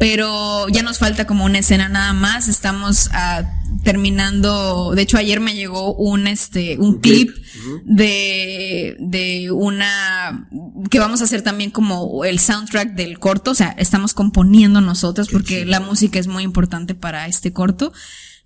pero 0.00 0.66
ya 0.70 0.82
nos 0.82 0.98
falta 0.98 1.26
como 1.26 1.44
una 1.44 1.58
escena 1.58 1.90
nada 1.90 2.14
más. 2.14 2.48
Estamos 2.48 3.08
uh, 3.08 3.44
terminando. 3.82 4.92
De 4.94 5.02
hecho, 5.02 5.16
ayer 5.16 5.40
me 5.40 5.54
llegó 5.54 5.94
un 5.94 6.26
este 6.26 6.78
un, 6.78 7.00
clip, 7.00 7.30
de, 7.84 8.96
de 8.98 9.50
una 9.50 10.48
que 10.90 10.98
vamos 10.98 11.20
a 11.20 11.24
hacer 11.24 11.42
también 11.42 11.70
como 11.70 12.24
el 12.24 12.38
soundtrack 12.38 12.94
del 12.94 13.18
corto. 13.18 13.52
O 13.52 13.54
sea, 13.54 13.74
estamos 13.78 14.14
componiendo 14.14 14.80
nosotros 14.80 15.28
porque 15.28 15.64
la 15.64 15.80
música 15.80 16.18
es 16.18 16.26
muy 16.26 16.42
importante 16.42 16.94
para 16.94 17.26
este 17.26 17.52
corto. 17.52 17.92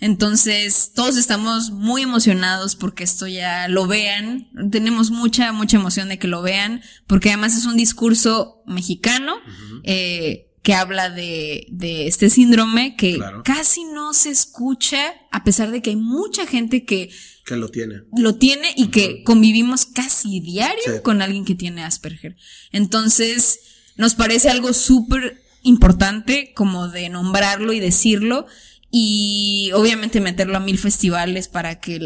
Entonces, 0.01 0.93
todos 0.95 1.17
estamos 1.17 1.71
muy 1.71 2.03
emocionados 2.03 2.77
porque 2.77 3.05
esto 3.05 3.27
ya 3.27 3.69
lo 3.69 3.87
vean. 3.87 4.49
Tenemos 4.71 5.11
mucha, 5.11 5.53
mucha 5.53 5.77
emoción 5.77 6.09
de 6.09 6.19
que 6.19 6.29
lo 6.29 6.43
vean, 6.43 6.83
porque 7.07 7.31
además 7.31 7.57
es 7.57 7.65
un 7.65 7.77
discurso 7.77 8.63
mexicano. 8.67 9.35
eh, 9.85 10.51
que 10.65 10.75
habla 10.75 11.11
de, 11.11 11.67
de 11.71 12.07
este 12.09 12.31
síndrome 12.31 12.97
que 12.97 13.21
casi 13.45 13.85
no 13.85 14.15
se 14.15 14.31
escucha, 14.31 15.13
a 15.31 15.45
pesar 15.45 15.71
de 15.71 15.83
que 15.83 15.91
hay 15.91 15.97
mucha 15.97 16.47
gente 16.47 16.87
que, 16.87 17.11
que 17.45 17.57
lo 17.57 17.69
tiene. 17.69 18.05
Lo 18.17 18.37
tiene 18.37 18.73
y 18.75 18.87
que 18.89 19.23
convivimos 19.25 19.85
casi 19.85 20.41
diario 20.41 21.03
con 21.03 21.21
alguien 21.21 21.45
que 21.45 21.55
tiene 21.55 21.85
Asperger. 21.85 22.37
Entonces, 22.73 23.61
nos 23.97 24.15
parece 24.15 24.49
algo 24.49 24.73
súper 24.73 25.43
importante 25.63 26.55
como 26.55 26.89
de 26.89 27.11
nombrarlo 27.11 27.75
y 27.75 27.79
decirlo 27.79 28.47
y 28.91 29.71
obviamente 29.75 30.23
meterlo 30.23 30.57
a 30.57 30.61
mil 30.61 30.79
festivales 30.79 31.49
para 31.49 31.79
que, 31.79 32.01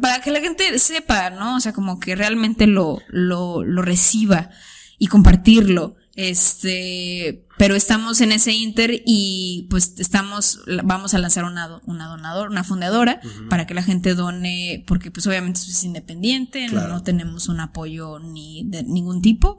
para 0.00 0.20
que 0.20 0.30
la 0.30 0.40
gente 0.40 0.78
sepa, 0.78 1.30
¿no? 1.30 1.56
O 1.56 1.60
sea, 1.60 1.72
como 1.72 1.98
que 1.98 2.14
realmente 2.14 2.68
lo, 2.68 3.02
lo, 3.08 3.64
lo 3.64 3.82
reciba 3.82 4.50
y 4.96 5.08
compartirlo. 5.08 5.96
Este, 6.16 7.46
pero 7.58 7.74
estamos 7.74 8.22
en 8.22 8.32
ese 8.32 8.52
inter 8.52 9.02
y 9.04 9.66
pues 9.68 9.94
estamos, 9.98 10.60
vamos 10.82 11.12
a 11.12 11.18
lanzar 11.18 11.44
una, 11.44 11.82
una 11.84 12.06
donadora, 12.06 12.50
una 12.50 12.64
fundadora 12.64 13.20
para 13.50 13.66
que 13.66 13.74
la 13.74 13.82
gente 13.82 14.14
done, 14.14 14.82
porque 14.86 15.10
pues 15.10 15.26
obviamente 15.26 15.60
es 15.60 15.84
independiente, 15.84 16.68
no, 16.68 17.02
tenemos 17.02 17.48
un 17.48 17.60
apoyo 17.60 18.18
ni 18.18 18.64
de 18.66 18.82
ningún 18.82 19.20
tipo 19.20 19.58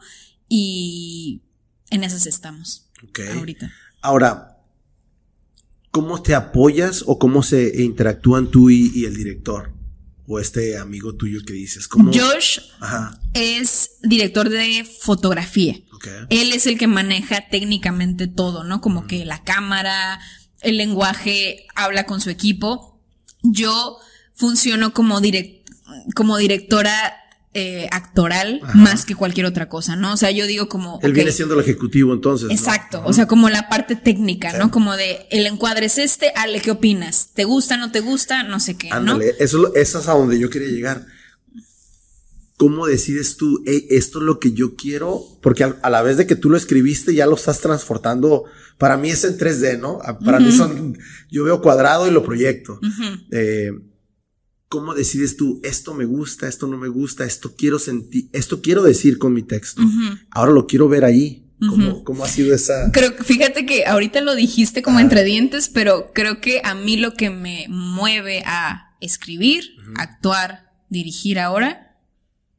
y 0.49 1.43
en 1.91 2.03
esas 2.03 2.25
estamos 2.25 2.89
ahorita. 3.35 3.71
Ahora, 4.01 4.57
¿cómo 5.91 6.23
te 6.23 6.33
apoyas 6.33 7.03
o 7.05 7.19
cómo 7.19 7.43
se 7.43 7.83
interactúan 7.83 8.49
tú 8.49 8.71
y 8.71 9.05
el 9.05 9.15
director? 9.15 9.76
O 10.27 10.39
este 10.39 10.77
amigo 10.77 11.15
tuyo 11.15 11.39
que 11.45 11.53
dices? 11.53 11.87
¿cómo? 11.87 12.11
Josh 12.13 12.59
es 13.33 13.91
director 14.03 14.49
de 14.49 14.85
fotografía. 15.01 15.79
Él 16.29 16.53
es 16.53 16.67
el 16.67 16.77
que 16.77 16.87
maneja 16.87 17.47
técnicamente 17.49 18.27
todo, 18.27 18.63
¿no? 18.63 18.81
Como 18.81 19.07
que 19.07 19.25
la 19.25 19.43
cámara, 19.43 20.19
el 20.61 20.77
lenguaje, 20.77 21.65
habla 21.75 22.05
con 22.05 22.21
su 22.21 22.29
equipo. 22.29 23.01
Yo 23.41 23.97
funciono 24.35 24.93
como, 24.93 25.21
direct 25.21 25.67
como 26.13 26.37
directora 26.37 27.15
eh, 27.59 27.87
actoral 27.89 28.61
más 28.75 29.03
que 29.03 29.15
cualquier 29.15 29.47
otra 29.47 29.67
cosa, 29.67 29.95
¿no? 29.95 30.13
O 30.13 30.17
sea, 30.17 30.29
yo 30.29 30.45
digo 30.45 30.69
como... 30.69 30.99
Él 31.01 31.11
viene 31.11 31.31
siendo 31.31 31.55
el 31.55 31.61
ejecutivo 31.61 32.13
entonces. 32.13 32.51
Exacto, 32.51 33.01
o 33.03 33.13
sea, 33.13 33.25
como 33.25 33.49
la 33.49 33.67
parte 33.67 33.95
técnica, 33.95 34.55
¿no? 34.59 34.69
Como 34.69 34.95
de, 34.95 35.25
el 35.31 35.47
encuadre 35.47 35.87
es 35.87 35.97
este, 35.97 36.31
Ale, 36.35 36.61
¿qué 36.61 36.69
opinas? 36.69 37.29
¿Te 37.33 37.45
gusta, 37.45 37.75
no 37.77 37.91
te 37.91 38.01
gusta? 38.01 38.43
No 38.43 38.59
sé 38.59 38.77
qué, 38.77 38.91
Ándale, 38.91 39.33
eso, 39.39 39.73
eso 39.73 39.99
es 39.99 40.07
a 40.07 40.13
donde 40.13 40.37
yo 40.37 40.51
quería 40.51 40.67
llegar. 40.67 41.07
¿Cómo 42.57 42.85
decides 42.85 43.37
tú, 43.37 43.63
esto 43.65 44.19
es 44.19 44.23
lo 44.23 44.39
que 44.39 44.51
yo 44.51 44.75
quiero? 44.75 45.23
Porque 45.41 45.63
a, 45.63 45.89
la 45.89 46.03
vez 46.03 46.17
de 46.17 46.27
que 46.27 46.35
tú 46.35 46.51
lo 46.51 46.57
escribiste, 46.57 47.15
ya 47.15 47.25
lo 47.25 47.37
estás 47.37 47.59
transportando. 47.59 48.43
Para 48.77 48.97
mí 48.97 49.09
es 49.09 49.23
en 49.23 49.35
3D, 49.35 49.79
¿no? 49.79 49.97
Para 50.23 50.39
mí 50.39 50.51
son, 50.51 50.95
yo 51.31 51.43
veo 51.43 51.59
cuadrado 51.59 52.07
y 52.07 52.11
lo 52.11 52.21
proyecto. 52.21 52.79
eh, 53.31 53.71
¿Cómo 54.69 54.93
decides 54.93 55.37
tú, 55.37 55.61
esto 55.63 55.93
me 55.93 56.05
gusta, 56.05 56.47
esto 56.47 56.67
no 56.67 56.77
me 56.77 56.89
gusta, 56.89 57.25
esto 57.25 57.55
quiero 57.55 57.79
sentir, 57.79 58.29
esto 58.33 58.61
quiero 58.61 58.83
decir 58.83 59.17
con 59.17 59.33
mi 59.33 59.43
texto? 59.43 59.81
Ahora 60.29 60.51
lo 60.51 60.67
quiero 60.67 60.89
ver 60.89 61.05
ahí. 61.05 61.43
¿Cómo, 61.59 62.03
¿Cómo, 62.03 62.23
ha 62.23 62.27
sido 62.27 62.53
esa? 62.53 62.91
Creo 62.91 63.13
fíjate 63.13 63.65
que 63.65 63.87
ahorita 63.87 64.21
lo 64.21 64.35
dijiste 64.35 64.83
como 64.83 64.99
entre 64.99 65.23
dientes, 65.23 65.69
pero 65.69 66.11
creo 66.13 66.39
que 66.39 66.61
a 66.63 66.75
mí 66.75 66.97
lo 66.97 67.15
que 67.15 67.31
me 67.31 67.65
mueve 67.67 68.43
a 68.45 68.95
escribir, 69.01 69.63
actuar, 69.95 70.71
dirigir 70.89 71.39
ahora, 71.39 71.97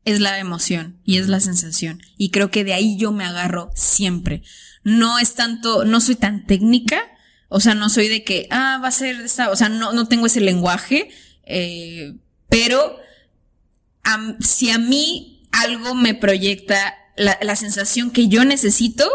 es 0.05 0.21
la 0.21 0.39
emoción 0.39 1.01
y 1.05 1.19
es 1.19 1.29
la 1.29 1.41
sensación. 1.41 2.01
Y 2.17 2.31
creo 2.31 2.51
que 2.51 2.65
de 2.65 2.73
ahí 2.73 2.97
yo 2.97 3.13
me 3.13 3.25
agarro 3.25 3.71
siempre. 3.75 4.43
No 4.83 5.19
es 5.19 5.35
tanto, 5.35 5.85
no 5.85 6.01
soy 6.01 6.17
tan 6.17 6.47
técnica, 6.47 7.03
o 7.49 7.61
sea, 7.61 7.75
no 7.75 7.91
soy 7.91 8.09
de 8.09 8.25
que, 8.25 8.47
ah, 8.51 8.81
va 8.83 8.89
a 8.89 8.93
ser 8.93 9.21
esta, 9.21 9.51
o 9.51 9.57
sea, 9.57 9.69
no, 9.69 9.93
no 9.93 10.09
tengo 10.09 10.27
ese 10.27 10.41
lenguaje, 10.41 11.11
eh, 11.49 12.15
pero 12.49 12.99
si 14.41 14.71
a 14.71 14.79
mí 14.79 15.47
algo 15.53 15.95
me 15.95 16.15
proyecta 16.15 16.95
la, 17.17 17.57
sensación 17.57 18.11
que 18.11 18.29
yo 18.29 18.45
necesito, 18.45 19.09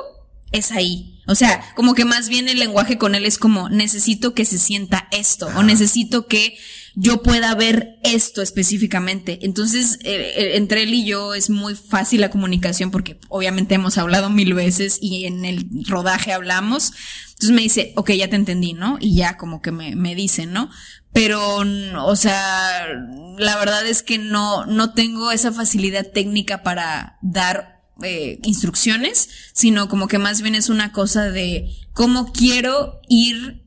es 0.51 0.71
ahí. 0.71 1.21
O 1.25 1.35
sea, 1.35 1.63
como 1.75 1.95
que 1.95 2.03
más 2.03 2.27
bien 2.27 2.49
el 2.49 2.59
lenguaje 2.59 2.97
con 2.97 3.15
él 3.15 3.25
es 3.25 3.37
como 3.37 3.69
necesito 3.69 4.33
que 4.33 4.43
se 4.43 4.57
sienta 4.59 5.07
esto 5.11 5.47
o 5.55 5.63
necesito 5.63 6.27
que 6.27 6.57
yo 6.95 7.23
pueda 7.23 7.55
ver 7.55 7.97
esto 8.03 8.41
específicamente. 8.41 9.39
Entonces, 9.41 9.99
eh, 10.03 10.33
eh, 10.35 10.57
entre 10.57 10.83
él 10.83 10.93
y 10.93 11.05
yo 11.05 11.33
es 11.33 11.49
muy 11.49 11.75
fácil 11.75 12.19
la 12.19 12.29
comunicación 12.29 12.91
porque 12.91 13.17
obviamente 13.29 13.75
hemos 13.75 13.97
hablado 13.97 14.29
mil 14.29 14.53
veces 14.53 14.99
y 15.01 15.25
en 15.25 15.45
el 15.45 15.65
rodaje 15.87 16.33
hablamos. 16.33 16.91
Entonces 17.29 17.51
me 17.51 17.61
dice, 17.61 17.93
ok, 17.95 18.11
ya 18.11 18.29
te 18.29 18.35
entendí, 18.35 18.73
¿no? 18.73 18.97
Y 18.99 19.15
ya 19.15 19.37
como 19.37 19.61
que 19.61 19.71
me, 19.71 19.95
me 19.95 20.15
dicen, 20.15 20.51
¿no? 20.51 20.69
Pero, 21.13 21.61
o 22.05 22.15
sea, 22.15 22.87
la 23.37 23.57
verdad 23.57 23.85
es 23.85 24.03
que 24.03 24.17
no, 24.17 24.65
no 24.65 24.93
tengo 24.93 25.31
esa 25.31 25.51
facilidad 25.51 26.07
técnica 26.11 26.63
para 26.63 27.19
dar 27.21 27.83
eh, 28.01 28.39
instrucciones, 28.43 29.29
sino 29.53 29.87
como 29.87 30.07
que 30.07 30.17
más 30.17 30.41
bien 30.41 30.55
es 30.55 30.69
una 30.69 30.91
cosa 30.91 31.29
de 31.29 31.69
cómo 31.93 32.33
quiero 32.33 32.99
ir 33.07 33.63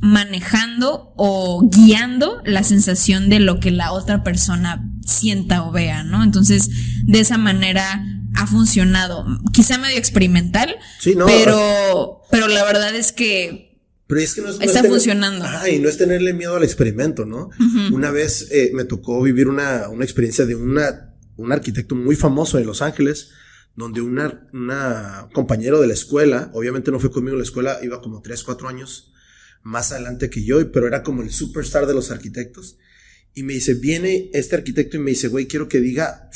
manejando 0.00 1.12
o 1.16 1.68
guiando 1.70 2.40
la 2.44 2.64
sensación 2.64 3.28
de 3.28 3.38
lo 3.38 3.60
que 3.60 3.70
la 3.70 3.92
otra 3.92 4.24
persona 4.24 4.90
sienta 5.06 5.62
o 5.62 5.70
vea, 5.70 6.02
¿no? 6.02 6.24
Entonces, 6.24 6.70
de 7.04 7.20
esa 7.20 7.38
manera 7.38 8.04
ha 8.34 8.46
funcionado. 8.46 9.24
Quizá 9.52 9.78
medio 9.78 9.98
experimental, 9.98 10.76
sí, 10.98 11.14
no, 11.14 11.26
pero, 11.26 12.22
pero 12.30 12.48
la 12.48 12.64
verdad 12.64 12.94
es 12.94 13.12
que 13.12 13.69
pero 14.10 14.20
es 14.20 14.34
que 14.34 14.40
no 14.42 14.50
es, 14.50 14.60
Está 14.60 14.82
funcionando. 14.82 15.46
y 15.70 15.78
no 15.78 15.88
es 15.88 15.96
tenerle 15.96 16.34
miedo 16.34 16.56
al 16.56 16.64
experimento, 16.64 17.24
¿no? 17.24 17.50
Una 17.92 18.10
vez 18.10 18.48
eh, 18.50 18.72
me 18.74 18.84
tocó 18.84 19.22
vivir 19.22 19.46
una, 19.46 19.88
una 19.88 20.04
experiencia 20.04 20.44
de 20.44 20.56
una, 20.56 21.14
un 21.36 21.52
arquitecto 21.52 21.94
muy 21.94 22.16
famoso 22.16 22.58
de 22.58 22.64
Los 22.64 22.82
Ángeles, 22.82 23.30
donde 23.76 24.00
una, 24.00 24.46
una 24.52 25.28
compañero 25.32 25.80
de 25.80 25.86
la 25.86 25.94
escuela, 25.94 26.50
obviamente 26.54 26.90
no 26.90 26.98
fue 26.98 27.12
conmigo 27.12 27.34
en 27.34 27.38
la 27.38 27.44
escuela, 27.44 27.78
iba 27.82 28.02
como 28.02 28.20
3, 28.20 28.42
4 28.42 28.68
años 28.68 29.12
más 29.62 29.92
adelante 29.92 30.28
que 30.28 30.44
yo, 30.44 30.72
pero 30.72 30.88
era 30.88 31.04
como 31.04 31.22
el 31.22 31.30
superstar 31.30 31.86
de 31.86 31.94
los 31.94 32.10
arquitectos. 32.10 32.78
Y 33.32 33.44
me 33.44 33.52
dice, 33.52 33.74
viene 33.74 34.28
este 34.32 34.56
arquitecto 34.56 34.96
y 34.96 35.00
me 35.00 35.10
dice, 35.10 35.28
güey, 35.28 35.46
quiero 35.46 35.68
que 35.68 35.80
diga 35.80 36.28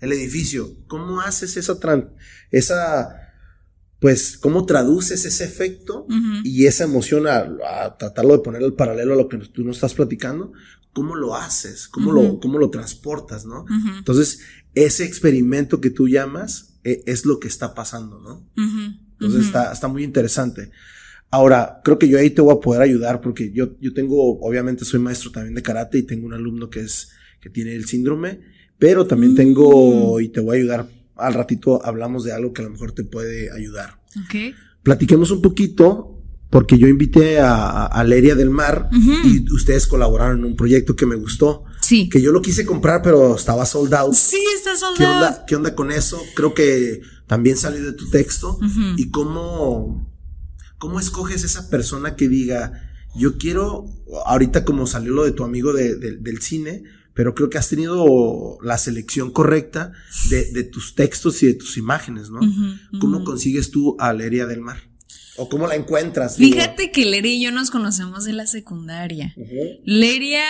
el 0.00 0.10
edificio. 0.12 0.74
¿Cómo 0.86 1.20
haces 1.20 1.58
esa, 1.58 1.76
esa 2.50 3.23
pues, 4.00 4.36
¿cómo 4.36 4.66
traduces 4.66 5.24
ese 5.24 5.44
efecto 5.44 6.06
y 6.42 6.66
esa 6.66 6.84
emoción 6.84 7.26
a, 7.26 7.96
tratarlo 7.98 8.34
de 8.34 8.42
poner 8.42 8.62
el 8.62 8.74
paralelo 8.74 9.14
a 9.14 9.16
lo 9.16 9.28
que 9.28 9.38
tú 9.38 9.64
nos 9.64 9.76
estás 9.76 9.94
platicando? 9.94 10.52
¿Cómo 10.92 11.16
lo 11.16 11.34
haces? 11.34 11.88
¿Cómo, 11.88 12.12
lo, 12.12 12.38
cómo 12.38 12.58
lo 12.58 12.70
transportas, 12.70 13.46
no? 13.46 13.64
Entonces, 13.98 14.40
ese 14.74 15.04
experimento 15.04 15.80
que 15.80 15.90
tú 15.90 16.08
llamas 16.08 16.74
e, 16.84 17.02
es 17.06 17.24
lo 17.24 17.40
que 17.40 17.48
está 17.48 17.74
pasando, 17.74 18.20
¿no? 18.20 18.46
Entonces, 19.12 19.46
está, 19.46 19.72
está 19.72 19.88
muy 19.88 20.04
interesante. 20.04 20.70
Ahora, 21.30 21.80
creo 21.82 21.98
que 21.98 22.08
yo 22.08 22.18
ahí 22.18 22.30
te 22.30 22.42
voy 22.42 22.54
a 22.54 22.60
poder 22.60 22.82
ayudar 22.82 23.20
porque 23.20 23.50
yo, 23.52 23.76
yo 23.80 23.92
tengo, 23.92 24.38
obviamente 24.40 24.84
soy 24.84 25.00
maestro 25.00 25.32
también 25.32 25.54
de 25.54 25.62
karate 25.62 25.98
y 25.98 26.02
tengo 26.04 26.26
un 26.26 26.34
alumno 26.34 26.70
que 26.70 26.80
es, 26.80 27.10
que 27.40 27.50
tiene 27.50 27.74
el 27.74 27.86
síndrome, 27.86 28.40
pero 28.78 29.06
también 29.06 29.34
tengo, 29.34 30.18
mm. 30.18 30.22
y 30.22 30.28
te 30.28 30.40
voy 30.40 30.56
a 30.56 30.60
ayudar 30.60 30.88
al 31.16 31.34
ratito 31.34 31.84
hablamos 31.84 32.24
de 32.24 32.32
algo 32.32 32.52
que 32.52 32.62
a 32.62 32.64
lo 32.64 32.70
mejor 32.70 32.92
te 32.92 33.04
puede 33.04 33.50
ayudar. 33.52 34.00
Ok. 34.24 34.54
Platiquemos 34.82 35.30
un 35.30 35.40
poquito, 35.42 36.10
porque 36.50 36.78
yo 36.78 36.86
invité 36.88 37.40
a, 37.40 37.86
a 37.86 38.04
Leria 38.04 38.34
del 38.34 38.50
Mar 38.50 38.88
y 38.92 39.50
ustedes 39.52 39.86
colaboraron 39.86 40.38
en 40.40 40.44
un 40.44 40.56
proyecto 40.56 40.94
que 40.94 41.06
me 41.06 41.16
gustó. 41.16 41.64
Sí. 41.80 42.08
Que 42.08 42.20
yo 42.22 42.32
lo 42.32 42.40
quise 42.42 42.64
comprar, 42.64 43.02
pero 43.02 43.34
estaba 43.36 43.66
sold 43.66 43.92
out. 43.94 44.14
Sí, 44.14 44.42
está 44.56 44.70
¿Qué 44.72 44.76
soldado. 44.78 45.14
onda, 45.14 45.44
¿Qué 45.46 45.56
onda 45.56 45.74
con 45.74 45.90
eso? 45.92 46.20
Creo 46.34 46.54
que 46.54 47.00
también 47.26 47.56
salió 47.56 47.82
de 47.84 47.92
tu 47.92 48.08
texto. 48.10 48.58
¿Y 48.96 49.10
cómo, 49.10 50.10
cómo 50.78 51.00
escoges 51.00 51.44
esa 51.44 51.68
persona 51.70 52.14
que 52.16 52.28
diga, 52.28 52.72
yo 53.16 53.36
quiero, 53.38 53.86
ahorita 54.26 54.64
como 54.64 54.86
salió 54.86 55.12
lo 55.12 55.24
de 55.24 55.32
tu 55.32 55.44
amigo 55.44 55.72
de- 55.72 55.96
de- 55.96 56.16
del 56.16 56.40
cine, 56.40 56.82
pero 57.14 57.34
creo 57.34 57.48
que 57.48 57.58
has 57.58 57.68
tenido 57.68 58.58
la 58.62 58.76
selección 58.76 59.30
correcta 59.30 59.92
de, 60.30 60.52
de 60.52 60.64
tus 60.64 60.94
textos 60.94 61.42
y 61.42 61.46
de 61.46 61.54
tus 61.54 61.76
imágenes, 61.76 62.28
¿no? 62.30 62.40
¿Cómo 63.00 63.24
consigues 63.24 63.70
tú 63.70 63.96
a 64.00 64.12
Leria 64.12 64.46
del 64.46 64.60
Mar? 64.60 64.78
¿O 65.36 65.48
cómo 65.48 65.66
la 65.66 65.76
encuentras? 65.76 66.36
Digo, 66.36 66.56
Fíjate 66.56 66.90
que 66.90 67.04
Leria 67.04 67.32
y 67.32 67.42
yo 67.42 67.50
nos 67.52 67.70
conocemos 67.70 68.24
de 68.24 68.32
la 68.32 68.46
secundaria. 68.46 69.34
Leria, 69.84 70.44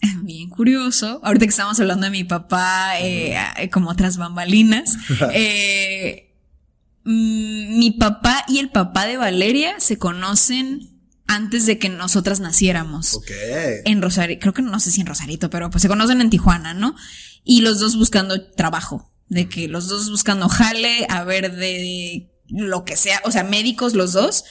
bien 0.22 0.48
curioso, 0.48 1.20
ahorita 1.24 1.46
que 1.46 1.50
estamos 1.50 1.78
hablando 1.80 2.06
de 2.06 2.10
mi 2.10 2.24
papá, 2.24 3.00
eh, 3.00 3.36
eh, 3.56 3.70
como 3.70 3.90
otras 3.90 4.16
bambalinas, 4.16 4.96
eh, 5.32 6.34
mm, 7.04 7.78
mi 7.78 7.90
papá 7.98 8.44
y 8.48 8.58
el 8.58 8.70
papá 8.70 9.06
de 9.06 9.16
Valeria 9.16 9.80
se 9.80 9.98
conocen 9.98 10.99
antes 11.30 11.64
de 11.64 11.78
que 11.78 11.88
nosotras 11.88 12.40
naciéramos. 12.40 13.14
Ok. 13.14 13.30
En 13.84 14.02
Rosarito, 14.02 14.40
creo 14.40 14.52
que 14.52 14.62
no 14.62 14.80
sé 14.80 14.90
si 14.90 15.00
en 15.00 15.06
Rosarito, 15.06 15.48
pero 15.48 15.70
pues 15.70 15.80
se 15.80 15.88
conocen 15.88 16.20
en 16.20 16.28
Tijuana, 16.28 16.74
¿no? 16.74 16.96
Y 17.44 17.60
los 17.60 17.78
dos 17.78 17.96
buscando 17.96 18.50
trabajo, 18.50 19.12
de 19.28 19.48
que 19.48 19.68
los 19.68 19.86
dos 19.86 20.10
buscando 20.10 20.48
jale, 20.48 21.06
a 21.08 21.22
ver 21.22 21.54
de 21.54 22.32
lo 22.48 22.84
que 22.84 22.96
sea, 22.96 23.22
o 23.24 23.30
sea, 23.30 23.44
médicos 23.44 23.94
los 23.94 24.12
dos, 24.12 24.42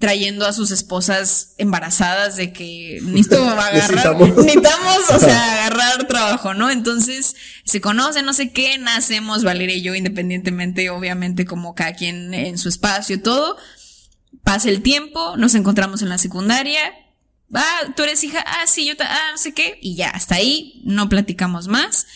trayendo 0.00 0.46
a 0.46 0.54
sus 0.54 0.70
esposas 0.70 1.54
embarazadas 1.58 2.36
de 2.36 2.50
que 2.54 2.98
necesito 3.02 3.44
agarrar, 3.48 3.74
Necesitamos. 3.74 4.36
necesitamos, 4.36 5.10
o 5.10 5.20
sea, 5.20 5.52
agarrar 5.66 6.08
trabajo, 6.08 6.54
¿no? 6.54 6.70
Entonces 6.70 7.36
se 7.64 7.82
conocen, 7.82 8.24
no 8.24 8.32
sé 8.32 8.52
qué, 8.52 8.78
nacemos 8.78 9.44
Valeria 9.44 9.76
y 9.76 9.82
yo 9.82 9.94
independientemente, 9.94 10.88
obviamente, 10.88 11.44
como 11.44 11.74
cada 11.74 11.92
quien 11.92 12.32
en 12.32 12.56
su 12.56 12.70
espacio 12.70 13.16
y 13.16 13.18
todo. 13.18 13.58
Pasa 14.42 14.68
el 14.68 14.82
tiempo, 14.82 15.36
nos 15.36 15.54
encontramos 15.54 16.02
en 16.02 16.08
la 16.08 16.18
secundaria. 16.18 16.80
Ah, 17.54 17.80
tú 17.96 18.02
eres 18.02 18.22
hija, 18.24 18.40
ah, 18.46 18.66
sí, 18.66 18.84
yo, 18.86 18.96
ta- 18.96 19.08
ah, 19.10 19.32
no 19.32 19.38
sé 19.38 19.54
qué. 19.54 19.78
Y 19.82 19.94
ya, 19.96 20.10
hasta 20.10 20.36
ahí 20.36 20.80
no 20.84 21.08
platicamos 21.08 21.68
más. 21.68 22.06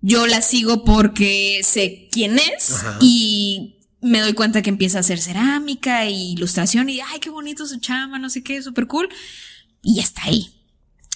Yo 0.00 0.26
la 0.26 0.40
sigo 0.42 0.84
porque 0.84 1.60
sé 1.62 2.08
quién 2.10 2.38
es 2.38 2.72
Ajá. 2.72 2.98
y 3.00 3.76
me 4.00 4.20
doy 4.20 4.32
cuenta 4.32 4.62
que 4.62 4.70
empieza 4.70 4.96
a 4.98 5.00
hacer 5.00 5.20
cerámica 5.20 6.06
y 6.06 6.32
ilustración 6.32 6.88
y, 6.88 7.00
ay, 7.00 7.20
qué 7.20 7.28
bonito 7.28 7.66
su 7.66 7.78
chama, 7.80 8.18
no 8.18 8.30
sé 8.30 8.42
qué, 8.42 8.62
súper 8.62 8.86
cool. 8.86 9.08
Y 9.82 9.96
ya 9.96 10.02
está 10.02 10.22
ahí. 10.24 10.54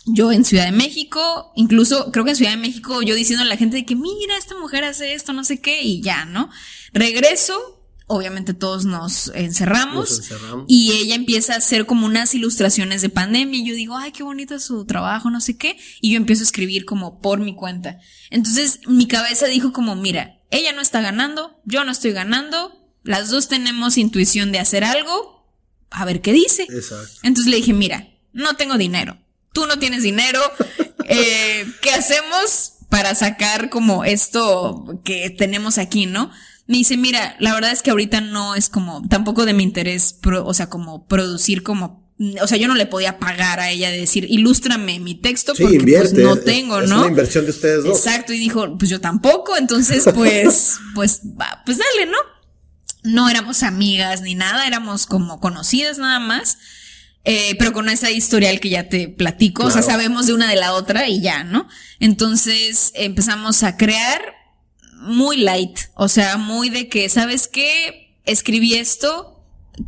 Yo 0.06 0.30
en 0.32 0.44
Ciudad 0.44 0.66
de 0.66 0.72
México, 0.72 1.52
incluso 1.56 2.12
creo 2.12 2.24
que 2.26 2.32
en 2.32 2.36
Ciudad 2.36 2.50
de 2.50 2.58
México 2.58 3.00
yo 3.00 3.14
diciendo 3.14 3.42
a 3.42 3.46
la 3.48 3.56
gente 3.56 3.76
de 3.76 3.86
que 3.86 3.96
mira, 3.96 4.36
esta 4.36 4.54
mujer 4.58 4.84
hace 4.84 5.14
esto, 5.14 5.32
no 5.32 5.44
sé 5.44 5.62
qué, 5.62 5.80
y 5.82 6.02
ya, 6.02 6.26
¿no? 6.26 6.50
Regreso, 6.92 7.83
obviamente 8.06 8.54
todos 8.54 8.84
nos 8.84 9.30
encerramos. 9.34 10.10
Nos 10.10 10.18
encerramos. 10.20 10.64
Y 10.68 10.92
ella 10.92 11.14
empieza 11.14 11.54
a 11.54 11.58
hacer 11.58 11.86
como 11.86 12.06
unas 12.06 12.34
ilustraciones 12.34 13.02
de 13.02 13.08
pandemia 13.08 13.60
y 13.60 13.66
yo 13.66 13.74
digo, 13.74 13.96
ay, 13.96 14.12
qué 14.12 14.22
bonito 14.22 14.54
es 14.54 14.64
su 14.64 14.84
trabajo, 14.84 15.30
no 15.30 15.40
sé 15.40 15.56
qué. 15.56 15.78
Y 16.00 16.12
yo 16.12 16.16
empiezo 16.16 16.42
a 16.42 16.44
escribir 16.44 16.84
como 16.84 17.20
por 17.20 17.40
mi 17.40 17.54
cuenta. 17.54 17.98
Entonces 18.30 18.80
mi 18.86 19.06
cabeza 19.06 19.46
dijo 19.46 19.72
como, 19.72 19.96
mira, 19.96 20.40
ella 20.50 20.72
no 20.72 20.80
está 20.80 21.00
ganando, 21.00 21.60
yo 21.64 21.84
no 21.84 21.92
estoy 21.92 22.12
ganando, 22.12 22.72
las 23.02 23.30
dos 23.30 23.48
tenemos 23.48 23.98
intuición 23.98 24.52
de 24.52 24.60
hacer 24.60 24.84
algo, 24.84 25.48
a 25.90 26.04
ver 26.04 26.20
qué 26.20 26.32
dice. 26.32 26.62
Exacto. 26.70 27.20
Entonces 27.22 27.50
le 27.50 27.56
dije, 27.56 27.72
mira, 27.72 28.08
no 28.32 28.56
tengo 28.56 28.76
dinero, 28.78 29.18
tú 29.52 29.66
no 29.66 29.78
tienes 29.78 30.02
dinero, 30.02 30.40
eh, 31.08 31.66
¿qué 31.80 31.90
hacemos 31.90 32.72
para 32.88 33.14
sacar 33.14 33.70
como 33.70 34.04
esto 34.04 35.00
que 35.04 35.30
tenemos 35.30 35.78
aquí, 35.78 36.06
no? 36.06 36.30
Me 36.66 36.78
dice, 36.78 36.96
mira, 36.96 37.36
la 37.40 37.52
verdad 37.54 37.72
es 37.72 37.82
que 37.82 37.90
ahorita 37.90 38.20
no 38.22 38.54
es 38.54 38.68
como, 38.68 39.06
tampoco 39.08 39.44
de 39.44 39.52
mi 39.52 39.62
interés, 39.62 40.14
pro- 40.14 40.46
o 40.46 40.54
sea, 40.54 40.68
como 40.70 41.06
producir 41.06 41.62
como, 41.62 42.10
o 42.40 42.46
sea, 42.46 42.56
yo 42.56 42.68
no 42.68 42.74
le 42.74 42.86
podía 42.86 43.18
pagar 43.18 43.60
a 43.60 43.70
ella 43.70 43.90
de 43.90 43.98
decir, 43.98 44.26
ilústrame 44.30 44.98
mi 44.98 45.14
texto 45.14 45.54
Sí, 45.54 45.62
porque 45.62 45.76
invierte. 45.76 46.10
pues 46.14 46.24
no 46.24 46.34
es- 46.34 46.44
tengo, 46.44 46.80
es 46.80 46.88
¿no? 46.88 47.00
una 47.00 47.08
inversión 47.08 47.44
de 47.44 47.50
ustedes 47.50 47.84
dos. 47.84 47.98
Exacto, 47.98 48.32
y 48.32 48.38
dijo, 48.38 48.78
pues 48.78 48.90
yo 48.90 49.00
tampoco, 49.00 49.56
entonces 49.58 50.04
pues, 50.14 50.76
pues, 50.94 51.20
va, 51.38 51.62
pues 51.66 51.76
dale, 51.78 52.10
¿no? 52.10 52.16
No 53.02 53.28
éramos 53.28 53.62
amigas 53.62 54.22
ni 54.22 54.34
nada, 54.34 54.66
éramos 54.66 55.04
como 55.04 55.40
conocidas 55.40 55.98
nada 55.98 56.18
más, 56.20 56.56
eh, 57.24 57.56
pero 57.58 57.74
con 57.74 57.90
esa 57.90 58.10
historial 58.10 58.60
que 58.60 58.70
ya 58.70 58.88
te 58.88 59.08
platico, 59.08 59.64
o 59.64 59.70
sea, 59.70 59.82
sabemos 59.82 60.26
de 60.26 60.32
una 60.32 60.48
de 60.48 60.56
la 60.56 60.72
otra 60.72 61.08
y 61.08 61.20
ya, 61.20 61.44
¿no? 61.44 61.68
Entonces 62.00 62.92
empezamos 62.94 63.62
a 63.62 63.76
crear 63.76 64.20
muy 65.04 65.38
light, 65.38 65.78
o 65.94 66.08
sea, 66.08 66.36
muy 66.36 66.70
de 66.70 66.88
que, 66.88 67.08
¿sabes 67.08 67.48
qué? 67.48 68.16
Escribí 68.24 68.74
esto, 68.74 69.34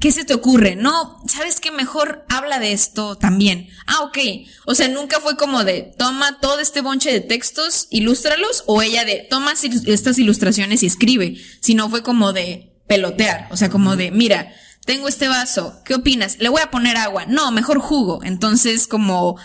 ¿Qué 0.01 0.11
se 0.11 0.25
te 0.25 0.35
ocurre? 0.35 0.75
No, 0.75 1.23
¿sabes 1.29 1.61
qué? 1.61 1.71
Mejor 1.71 2.25
habla 2.29 2.59
de 2.59 2.73
esto 2.73 3.17
también. 3.17 3.69
Ah, 3.87 4.03
ok. 4.03 4.19
O 4.65 4.75
sea, 4.75 4.89
nunca 4.89 5.21
fue 5.21 5.37
como 5.37 5.63
de, 5.63 5.95
toma 5.97 6.41
todo 6.41 6.59
este 6.59 6.81
bonche 6.81 7.13
de 7.13 7.21
textos, 7.21 7.87
ilústralos, 7.91 8.65
o 8.67 8.83
ella 8.83 9.05
de, 9.05 9.27
toma 9.31 9.53
estas 9.53 10.19
ilustraciones 10.19 10.83
y 10.83 10.87
escribe. 10.87 11.37
Sino 11.61 11.89
fue 11.89 12.03
como 12.03 12.33
de 12.33 12.75
pelotear. 12.89 13.47
O 13.53 13.57
sea, 13.57 13.71
como 13.71 13.95
de, 13.95 14.11
mira, 14.11 14.53
tengo 14.85 15.07
este 15.07 15.29
vaso, 15.29 15.81
¿qué 15.85 15.95
opinas? 15.95 16.39
Le 16.41 16.49
voy 16.49 16.63
a 16.63 16.71
poner 16.73 16.97
agua. 16.97 17.27
No, 17.27 17.53
mejor 17.53 17.79
jugo. 17.79 18.25
Entonces, 18.25 18.89
como 18.89 19.39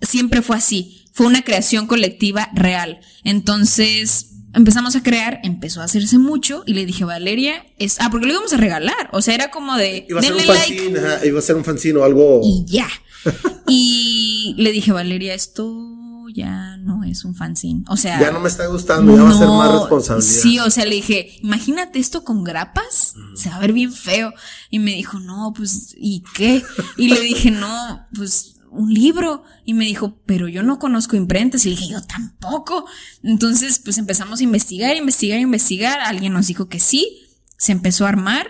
siempre 0.00 0.42
fue 0.42 0.56
así. 0.56 1.04
Fue 1.12 1.26
una 1.26 1.42
creación 1.42 1.86
colectiva 1.86 2.50
real. 2.52 3.00
Entonces, 3.22 4.33
empezamos 4.54 4.96
a 4.96 5.02
crear, 5.02 5.40
empezó 5.42 5.80
a 5.80 5.84
hacerse 5.84 6.18
mucho 6.18 6.62
y 6.66 6.74
le 6.74 6.86
dije, 6.86 7.04
Valeria, 7.04 7.66
es, 7.78 8.00
ah, 8.00 8.08
porque 8.10 8.26
lo 8.26 8.32
íbamos 8.32 8.52
a 8.52 8.56
regalar. 8.56 9.10
O 9.12 9.22
sea, 9.22 9.34
era 9.34 9.50
como 9.50 9.76
de, 9.76 10.06
Iba 10.08 10.20
a 10.20 10.22
ser 10.22 10.32
un 10.32 10.46
like 10.46 10.78
fanzine, 10.78 10.98
ajá, 10.98 11.26
iba 11.26 11.38
a 11.38 11.42
ser 11.42 11.56
un 11.56 11.64
fanzine 11.64 11.98
o 11.98 12.04
algo. 12.04 12.40
y 12.42 12.64
ya. 12.66 12.88
y 13.68 14.54
le 14.58 14.70
dije, 14.72 14.92
Valeria, 14.92 15.34
esto 15.34 15.94
ya 16.34 16.76
no 16.78 17.04
es 17.04 17.24
un 17.24 17.34
fanzine. 17.34 17.84
O 17.88 17.96
sea, 17.96 18.20
Ya 18.20 18.30
no 18.32 18.40
me 18.40 18.48
está 18.48 18.66
gustando, 18.66 19.16
ya 19.16 19.22
va 19.22 19.30
a 19.30 19.38
ser 19.38 19.48
más 19.48 19.72
responsabilidad. 19.72 20.32
Sí, 20.42 20.58
o 20.58 20.70
sea, 20.70 20.84
le 20.84 20.96
dije, 20.96 21.38
imagínate 21.42 21.98
esto 21.98 22.24
con 22.24 22.44
grapas, 22.44 23.14
se 23.36 23.48
va 23.50 23.56
a 23.56 23.60
ver 23.60 23.72
bien 23.72 23.92
feo. 23.92 24.32
Y 24.70 24.80
me 24.80 24.92
dijo, 24.92 25.20
no, 25.20 25.52
pues, 25.56 25.94
¿y 25.96 26.22
qué? 26.34 26.62
Y 26.96 27.08
le 27.08 27.20
dije, 27.20 27.50
no, 27.50 28.06
pues, 28.14 28.53
un 28.74 28.92
libro. 28.92 29.42
Y 29.64 29.74
me 29.74 29.84
dijo, 29.84 30.20
pero 30.26 30.48
yo 30.48 30.62
no 30.62 30.78
conozco 30.78 31.16
imprentas. 31.16 31.64
Y 31.64 31.70
le 31.70 31.76
dije, 31.76 31.92
yo 31.92 32.02
tampoco. 32.02 32.84
Entonces, 33.22 33.78
pues 33.78 33.98
empezamos 33.98 34.40
a 34.40 34.44
investigar, 34.44 34.96
investigar, 34.96 35.38
investigar. 35.40 36.00
Alguien 36.00 36.32
nos 36.32 36.46
dijo 36.46 36.68
que 36.68 36.80
sí. 36.80 37.22
Se 37.56 37.72
empezó 37.72 38.04
a 38.06 38.10
armar. 38.10 38.46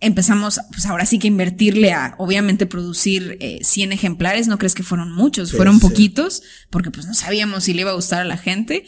Empezamos, 0.00 0.60
pues 0.70 0.84
ahora 0.86 1.06
sí 1.06 1.18
que 1.18 1.28
invertirle 1.28 1.92
a, 1.92 2.14
obviamente, 2.18 2.66
producir 2.66 3.38
eh, 3.40 3.60
100 3.62 3.92
ejemplares. 3.92 4.48
No 4.48 4.58
crees 4.58 4.74
que 4.74 4.82
fueron 4.82 5.12
muchos, 5.12 5.48
Sí, 5.50 5.56
fueron 5.56 5.76
sí. 5.76 5.80
poquitos, 5.80 6.42
porque 6.68 6.90
pues 6.90 7.06
no 7.06 7.14
sabíamos 7.14 7.64
si 7.64 7.72
le 7.74 7.80
iba 7.82 7.90
a 7.90 7.94
gustar 7.94 8.20
a 8.20 8.24
la 8.24 8.36
gente. 8.36 8.84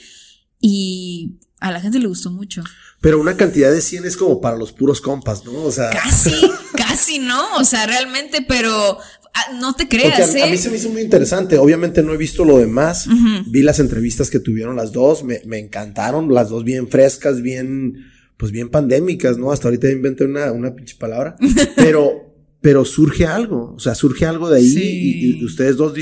Y 0.60 1.38
a 1.60 1.70
la 1.70 1.80
gente 1.80 1.98
le 1.98 2.06
gustó 2.08 2.30
mucho. 2.30 2.62
Pero 3.00 3.20
una 3.20 3.36
cantidad 3.36 3.70
de 3.70 3.80
100 3.80 4.04
es 4.06 4.16
como 4.16 4.40
para 4.40 4.56
los 4.56 4.72
puros 4.72 5.00
compas, 5.00 5.44
¿no? 5.44 5.52
O 5.62 5.72
sea, 5.72 5.90
Casi, 5.90 6.32
casi 6.76 7.18
no, 7.18 7.56
o 7.56 7.64
sea, 7.64 7.86
realmente, 7.86 8.42
pero 8.42 8.98
ah, 9.36 9.52
no 9.60 9.74
te 9.74 9.86
creas, 9.88 10.34
a, 10.34 10.38
a 10.44 10.48
¿eh? 10.48 10.50
mí 10.50 10.56
se 10.56 10.70
me 10.70 10.76
hizo 10.76 10.88
muy 10.90 11.02
interesante. 11.02 11.58
Obviamente 11.58 12.02
no 12.02 12.12
he 12.12 12.16
visto 12.16 12.44
lo 12.44 12.58
demás. 12.58 13.06
Vi 13.48 13.62
las 13.62 13.78
entrevistas 13.78 14.30
que 14.30 14.40
tuvieron 14.40 14.76
las 14.76 14.92
dos, 14.92 15.24
me, 15.24 15.40
me 15.46 15.58
encantaron, 15.58 16.32
las 16.32 16.48
dos 16.48 16.64
bien 16.64 16.88
frescas, 16.88 17.42
bien, 17.42 18.04
pues 18.36 18.52
bien 18.52 18.68
pandémicas, 18.68 19.38
¿no? 19.38 19.52
Hasta 19.52 19.68
ahorita 19.68 19.90
inventé 19.90 20.24
una, 20.24 20.52
una 20.52 20.74
pinche 20.74 20.96
palabra. 20.96 21.36
Pero, 21.76 22.22
pero 22.60 22.84
surge 22.84 23.26
algo, 23.26 23.74
o 23.76 23.78
sea, 23.78 23.94
surge 23.94 24.26
algo 24.26 24.50
de 24.50 24.58
ahí 24.58 24.68
Sí. 24.68 24.82
y, 24.82 25.40
y 25.40 25.44
ustedes 25.44 25.76
dos 25.76 25.92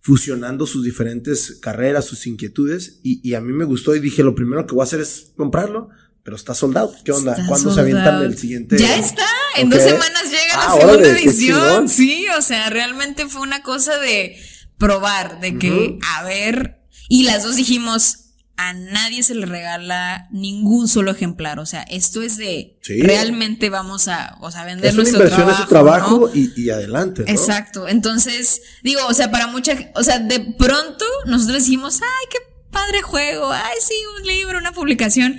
fusionando 0.00 0.66
sus 0.66 0.84
diferentes 0.84 1.58
carreras, 1.60 2.04
sus 2.04 2.26
inquietudes, 2.26 3.00
y, 3.02 3.20
y 3.26 3.34
a 3.34 3.40
mí 3.40 3.52
me 3.52 3.64
gustó 3.64 3.94
y 3.94 4.00
dije, 4.00 4.22
lo 4.22 4.34
primero 4.34 4.66
que 4.66 4.74
voy 4.74 4.82
a 4.82 4.84
hacer 4.84 5.00
es 5.00 5.32
comprarlo, 5.36 5.88
pero 6.22 6.36
está 6.36 6.54
soldado. 6.54 6.92
¿Qué 7.04 7.12
onda? 7.12 7.32
Está 7.32 7.46
¿Cuándo 7.46 7.72
se 7.72 7.80
avientan 7.80 8.22
el 8.22 8.36
siguiente? 8.36 8.76
Ya 8.78 8.98
está, 8.98 9.24
en 9.60 9.70
dos 9.70 9.82
semanas 9.82 10.22
llega 10.24 10.54
Ah, 10.54 10.64
la 10.66 10.72
segunda 10.80 10.92
órale, 10.94 11.14
qué 11.16 11.24
edición. 11.28 11.88
Sí, 11.88 12.26
o 12.36 12.42
sea, 12.42 12.70
realmente 12.70 13.26
fue 13.28 13.42
una 13.42 13.62
cosa 13.62 13.98
de 13.98 14.36
probar, 14.78 15.40
de 15.40 15.58
que, 15.58 15.98
a 16.16 16.22
ver, 16.24 16.80
y 17.08 17.24
las 17.24 17.42
dos 17.42 17.56
dijimos, 17.56 18.24
a 18.56 18.72
nadie 18.72 19.22
se 19.22 19.34
le 19.36 19.46
regala 19.46 20.26
ningún 20.32 20.88
solo 20.88 21.12
ejemplar, 21.12 21.58
o 21.60 21.66
sea, 21.66 21.82
esto 21.82 22.22
es 22.22 22.36
de, 22.36 22.76
Sí. 22.82 23.00
realmente 23.02 23.70
vamos 23.70 24.08
a, 24.08 24.36
o 24.40 24.50
sea, 24.50 24.64
vender 24.64 24.86
Es 24.86 24.94
una 24.94 25.02
nuestro 25.04 25.22
inversión 25.22 25.46
trabajo, 25.46 25.68
trabajo 25.68 26.30
¿no? 26.34 26.34
y, 26.34 26.52
y 26.56 26.70
adelante, 26.70 27.22
¿no? 27.22 27.28
Exacto. 27.30 27.86
Entonces, 27.86 28.62
digo, 28.82 29.00
o 29.06 29.14
sea, 29.14 29.30
para 29.30 29.46
mucha, 29.46 29.76
o 29.94 30.02
sea, 30.02 30.18
de 30.18 30.40
pronto 30.40 31.04
nosotros 31.26 31.58
decimos, 31.58 32.00
ay, 32.02 32.26
qué 32.30 32.38
padre 32.72 33.00
juego, 33.02 33.50
ay, 33.52 33.76
sí, 33.80 33.94
un 34.20 34.26
libro, 34.26 34.58
una 34.58 34.72
publicación. 34.72 35.38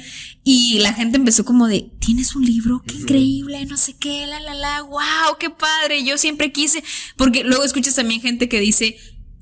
Y 0.51 0.80
la 0.80 0.93
gente 0.93 1.17
empezó 1.17 1.45
como 1.45 1.67
de, 1.67 1.91
¿tienes 1.99 2.35
un 2.35 2.43
libro? 2.43 2.81
Qué 2.88 2.95
increíble, 2.95 3.67
no 3.67 3.77
sé 3.77 3.93
qué, 3.93 4.26
la, 4.26 4.39
la, 4.39 4.55
la, 4.55 4.81
wow, 4.81 5.38
qué 5.39 5.51
padre, 5.51 6.03
yo 6.03 6.17
siempre 6.17 6.51
quise, 6.51 6.84
porque 7.17 7.43
luego 7.43 7.63
escuchas 7.63 7.93
también 7.93 8.19
gente 8.19 8.49
que 8.49 8.59
dice, 8.59 8.97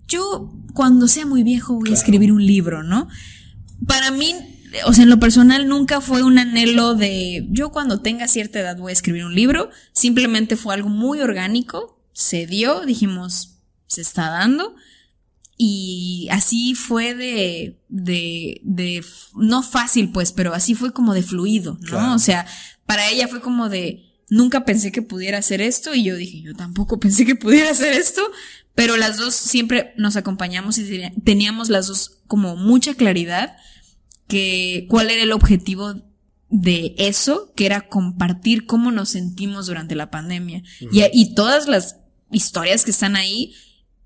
yo 0.10 0.52
cuando 0.74 1.08
sea 1.08 1.26
muy 1.26 1.44
viejo 1.44 1.76
voy 1.76 1.92
a 1.92 1.94
escribir 1.94 2.34
un 2.34 2.46
libro, 2.46 2.84
¿no? 2.84 3.08
Para 3.88 4.12
mí, 4.12 4.36
o 4.86 4.92
sea, 4.92 5.04
en 5.06 5.10
lo 5.10 5.18
personal 5.18 5.70
nunca 5.70 6.02
fue 6.02 6.24
un 6.24 6.40
anhelo 6.40 6.94
de, 6.94 7.48
yo 7.52 7.72
cuando 7.72 8.02
tenga 8.02 8.28
cierta 8.28 8.60
edad 8.60 8.76
voy 8.76 8.90
a 8.90 8.94
escribir 8.94 9.24
un 9.24 9.34
libro, 9.34 9.70
simplemente 9.94 10.58
fue 10.58 10.74
algo 10.74 10.90
muy 10.90 11.22
orgánico, 11.22 12.04
se 12.12 12.48
dio, 12.48 12.82
dijimos, 12.82 13.62
se 13.86 14.02
está 14.02 14.30
dando 14.30 14.76
y 15.58 16.28
así 16.32 16.76
fue 16.76 17.16
de, 17.16 17.80
de, 17.90 18.62
de, 18.64 19.04
no 19.36 19.64
fácil 19.64 20.12
pues, 20.12 20.32
pero 20.32 20.54
así 20.54 20.76
fue 20.76 20.94
como 20.94 21.16
de 21.16 21.24
fluido, 21.24 21.80
¿no? 21.92 22.14
O 22.14 22.20
sea, 22.20 22.46
para 22.86 23.10
ella 23.10 23.28
fue 23.28 23.42
como 23.42 23.68
de, 23.68 24.06
nunca 24.30 24.66
pensé 24.66 24.92
que 24.92 25.02
pudiera 25.02 25.40
hacer 25.40 25.62
esto 25.62 25.96
y 25.96 26.04
yo 26.04 26.16
dije, 26.16 26.42
yo 26.42 26.54
tampoco 26.54 27.00
pensé 27.00 27.26
que 27.26 27.36
pudiera 27.36 27.72
hacer 27.72 27.94
esto, 27.94 28.22
pero 28.76 28.98
las 28.98 29.18
dos 29.18 29.34
siempre 29.34 29.94
nos 29.98 30.16
acompañamos 30.16 30.78
y 30.78 31.02
teníamos 31.24 31.70
las 31.70 31.88
dos 31.88 32.20
como 32.28 32.56
mucha 32.56 32.94
claridad 32.94 33.58
que 34.28 34.86
cuál 34.90 35.10
era 35.10 35.24
el 35.24 35.32
objetivo 35.32 35.96
de 36.50 36.94
eso, 37.00 37.52
que 37.56 37.66
era 37.66 37.88
compartir 37.88 38.68
cómo 38.68 38.92
nos 38.92 39.10
sentimos 39.10 39.66
durante 39.66 39.96
la 39.96 40.12
pandemia. 40.12 40.62
y, 40.92 41.04
y 41.12 41.34
todas 41.34 41.68
las 41.68 41.98
historias 42.32 42.86
que 42.86 42.92
están 42.92 43.16
ahí 43.16 43.56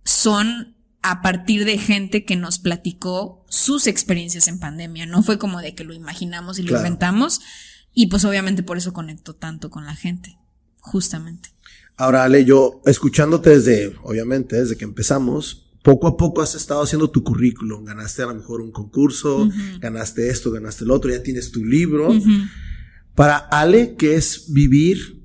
son 0.06 0.76
a 1.02 1.22
partir 1.22 1.65
de 1.65 1.78
gente 1.78 2.26
que 2.26 2.36
nos 2.36 2.60
platicó 2.60 3.44
sus 3.49 3.88
experiencias 3.88 4.48
en 4.48 4.60
pandemia. 4.60 5.06
No 5.06 5.23
fue 5.23 5.40
como 5.40 5.60
de 5.60 5.73
que 5.73 5.84
lo 5.84 5.94
imaginamos 5.94 6.60
y 6.60 6.64
lo 6.64 6.78
inventamos. 6.78 7.41
Y 7.94 8.07
pues 8.07 8.23
obviamente 8.23 8.64
por 8.64 8.78
eso 8.78 8.94
conecto 8.94 9.36
tanto 9.36 9.69
con 9.69 9.86
la 9.86 9.95
gente. 9.95 10.38
Justamente. 10.80 11.49
Ahora, 11.98 12.23
Ale, 12.23 12.45
yo 12.45 12.82
escuchándote 12.86 13.52
desde, 13.52 13.95
obviamente, 14.03 14.56
desde 14.56 14.78
que 14.78 14.86
empezamos, 14.86 15.72
poco 15.84 16.07
a 16.07 16.18
poco 16.18 16.41
has 16.41 16.56
estado 16.56 16.84
haciendo 16.84 17.10
tu 17.10 17.23
currículum. 17.23 17.84
Ganaste 17.84 18.23
a 18.23 18.28
lo 18.28 18.36
mejor 18.36 18.61
un 18.61 18.72
concurso, 18.72 19.49
ganaste 19.80 20.30
esto, 20.30 20.52
ganaste 20.52 20.84
el 20.84 20.91
otro, 20.91 21.11
ya 21.11 21.22
tienes 21.22 21.52
tu 21.52 21.64
libro. 21.65 22.14
Para 23.15 23.38
Ale, 23.38 23.95
¿qué 23.95 24.15
es 24.15 24.52
vivir? 24.52 25.22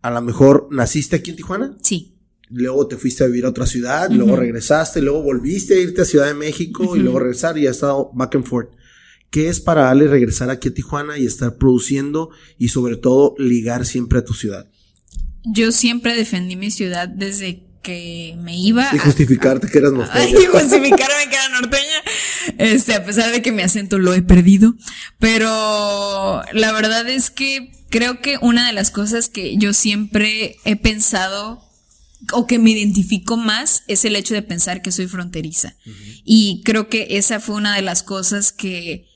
A 0.00 0.10
lo 0.10 0.22
mejor 0.22 0.68
naciste 0.70 1.16
aquí 1.16 1.30
en 1.30 1.36
Tijuana. 1.36 1.76
Sí 1.82 2.17
luego 2.50 2.86
te 2.86 2.96
fuiste 2.96 3.24
a 3.24 3.26
vivir 3.26 3.44
a 3.44 3.50
otra 3.50 3.66
ciudad, 3.66 4.10
luego 4.10 4.36
regresaste, 4.36 5.02
luego 5.02 5.22
volviste 5.22 5.74
a 5.74 5.80
irte 5.80 6.02
a 6.02 6.04
Ciudad 6.04 6.26
de 6.26 6.34
México 6.34 6.96
y 6.96 7.00
luego 7.00 7.18
regresar 7.18 7.58
y 7.58 7.66
has 7.66 7.76
estado 7.76 8.10
back 8.14 8.34
and 8.36 8.44
forth. 8.44 8.70
¿Qué 9.30 9.48
es 9.48 9.60
para 9.60 9.90
Ale 9.90 10.08
regresar 10.08 10.48
aquí 10.48 10.68
a 10.68 10.74
Tijuana 10.74 11.18
y 11.18 11.26
estar 11.26 11.56
produciendo 11.56 12.30
y 12.56 12.68
sobre 12.68 12.96
todo 12.96 13.34
ligar 13.38 13.84
siempre 13.84 14.20
a 14.20 14.24
tu 14.24 14.32
ciudad? 14.32 14.66
Yo 15.44 15.70
siempre 15.70 16.16
defendí 16.16 16.56
mi 16.56 16.70
ciudad 16.70 17.08
desde 17.08 17.68
que 17.82 18.36
me 18.40 18.58
iba. 18.58 18.88
Y 18.92 18.98
justificarte 18.98 19.68
que 19.68 19.78
eras 19.78 19.92
norteña. 19.92 20.26
Y 20.40 20.46
justificarme 20.46 21.30
que 21.30 21.36
era 21.36 21.48
norteña. 21.60 22.02
Este, 22.58 22.94
a 22.94 23.04
pesar 23.04 23.30
de 23.32 23.42
que 23.42 23.52
mi 23.52 23.62
acento 23.62 23.98
lo 23.98 24.14
he 24.14 24.22
perdido. 24.22 24.74
Pero 25.18 26.42
la 26.52 26.72
verdad 26.72 27.08
es 27.08 27.30
que 27.30 27.70
creo 27.90 28.20
que 28.20 28.38
una 28.40 28.66
de 28.66 28.72
las 28.72 28.90
cosas 28.90 29.28
que 29.28 29.56
yo 29.56 29.72
siempre 29.72 30.56
he 30.64 30.76
pensado 30.76 31.67
o 32.32 32.46
que 32.46 32.58
me 32.58 32.70
identifico 32.70 33.36
más 33.36 33.84
es 33.86 34.04
el 34.04 34.16
hecho 34.16 34.34
de 34.34 34.42
pensar 34.42 34.82
que 34.82 34.92
soy 34.92 35.06
fronteriza. 35.06 35.76
Y 36.24 36.62
creo 36.64 36.88
que 36.88 37.06
esa 37.10 37.40
fue 37.40 37.56
una 37.56 37.74
de 37.74 37.82
las 37.82 38.02
cosas 38.02 38.52
que 38.52 39.06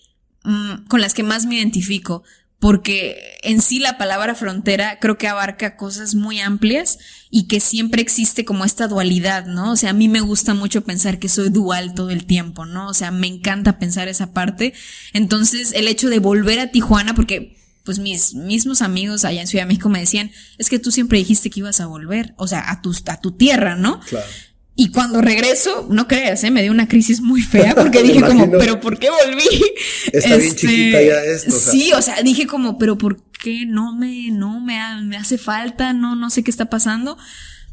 mm, 0.44 0.86
con 0.88 1.00
las 1.00 1.14
que 1.14 1.22
más 1.22 1.46
me 1.46 1.56
identifico, 1.56 2.22
porque 2.62 3.38
en 3.42 3.60
sí 3.60 3.80
la 3.80 3.98
palabra 3.98 4.36
frontera 4.36 5.00
creo 5.00 5.18
que 5.18 5.26
abarca 5.26 5.76
cosas 5.76 6.14
muy 6.14 6.38
amplias 6.38 6.98
y 7.28 7.48
que 7.48 7.58
siempre 7.58 8.00
existe 8.00 8.44
como 8.44 8.64
esta 8.64 8.86
dualidad, 8.86 9.46
¿no? 9.46 9.72
O 9.72 9.76
sea, 9.76 9.90
a 9.90 9.94
mí 9.94 10.06
me 10.06 10.20
gusta 10.20 10.54
mucho 10.54 10.84
pensar 10.84 11.18
que 11.18 11.28
soy 11.28 11.48
dual 11.48 11.94
todo 11.94 12.10
el 12.10 12.24
tiempo, 12.24 12.64
¿no? 12.64 12.88
O 12.88 12.94
sea, 12.94 13.10
me 13.10 13.26
encanta 13.26 13.80
pensar 13.80 14.06
esa 14.06 14.32
parte. 14.32 14.74
Entonces, 15.12 15.72
el 15.74 15.88
hecho 15.88 16.08
de 16.08 16.20
volver 16.20 16.60
a 16.60 16.70
Tijuana, 16.70 17.16
porque 17.16 17.56
pues 17.84 17.98
mis 17.98 18.34
mismos 18.34 18.82
amigos 18.82 19.24
allá 19.24 19.40
en 19.40 19.46
Ciudad 19.46 19.64
de 19.64 19.68
México 19.68 19.88
me 19.88 20.00
decían, 20.00 20.30
es 20.58 20.68
que 20.68 20.78
tú 20.78 20.90
siempre 20.92 21.18
dijiste 21.18 21.50
que 21.50 21.60
ibas 21.60 21.80
a 21.80 21.86
volver, 21.86 22.34
o 22.36 22.46
sea, 22.46 22.70
a 22.70 22.82
tu, 22.82 22.94
a 23.06 23.20
tu 23.20 23.32
tierra, 23.32 23.76
¿no? 23.76 24.00
Claro. 24.00 24.26
Y 24.74 24.90
cuando 24.90 25.20
regreso, 25.20 25.86
no 25.90 26.08
creas, 26.08 26.42
¿eh? 26.44 26.50
me 26.50 26.62
dio 26.62 26.70
una 26.70 26.88
crisis 26.88 27.20
muy 27.20 27.42
fea 27.42 27.74
porque 27.76 28.02
dije 28.02 28.22
como, 28.22 28.50
pero 28.50 28.80
¿por 28.80 28.98
qué 28.98 29.10
volví? 29.10 29.64
Está 30.12 30.36
bien 30.36 30.40
este, 30.40 30.66
chiquita 30.66 31.02
ya 31.02 31.24
esto. 31.24 31.50
Sí, 31.50 31.92
o 31.92 32.00
sea, 32.00 32.22
dije 32.22 32.46
como, 32.46 32.78
pero 32.78 32.96
¿por 32.96 33.22
qué 33.32 33.66
no 33.66 33.94
me, 33.94 34.30
no 34.30 34.60
me, 34.60 34.78
me 35.02 35.16
hace 35.16 35.36
falta? 35.36 35.92
No, 35.92 36.16
no 36.16 36.30
sé 36.30 36.42
qué 36.42 36.50
está 36.50 36.70
pasando. 36.70 37.18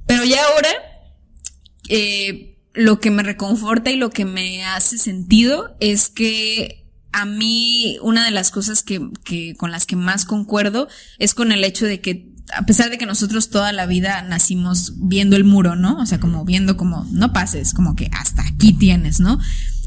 Pero 0.08 0.26
ya 0.26 0.44
ahora, 0.44 0.70
eh, 1.88 2.58
lo 2.74 3.00
que 3.00 3.12
me 3.12 3.24
reconforta 3.24 3.92
y 3.92 3.96
lo 3.96 4.10
que 4.10 4.26
me 4.26 4.66
hace 4.66 4.98
sentido 4.98 5.76
es 5.80 6.10
que 6.10 6.79
a 7.12 7.26
mí 7.26 7.98
una 8.02 8.26
de 8.26 8.32
las 8.32 8.52
cosas 8.52 8.84
que, 8.84 9.10
que, 9.24 9.56
con 9.56 9.72
las 9.72 9.86
que 9.86 9.96
más 9.96 10.26
concuerdo 10.26 10.88
es 11.18 11.34
con 11.34 11.52
el 11.52 11.64
hecho 11.64 11.86
de 11.86 12.02
que 12.02 12.30
a 12.56 12.64
pesar 12.64 12.90
de 12.90 12.98
que 12.98 13.06
nosotros 13.06 13.50
toda 13.50 13.72
la 13.72 13.86
vida 13.86 14.22
nacimos 14.24 14.94
viendo 14.98 15.36
el 15.36 15.44
muro, 15.44 15.76
¿no? 15.76 16.00
O 16.00 16.06
sea, 16.06 16.20
como 16.20 16.46
viendo 16.46 16.78
como 16.78 17.06
no 17.12 17.32
pases, 17.34 17.74
como 17.74 17.96
que 17.96 18.10
hasta 18.12 18.44
aquí 18.44 18.74
tienes, 18.74 19.20
¿no? 19.20 19.40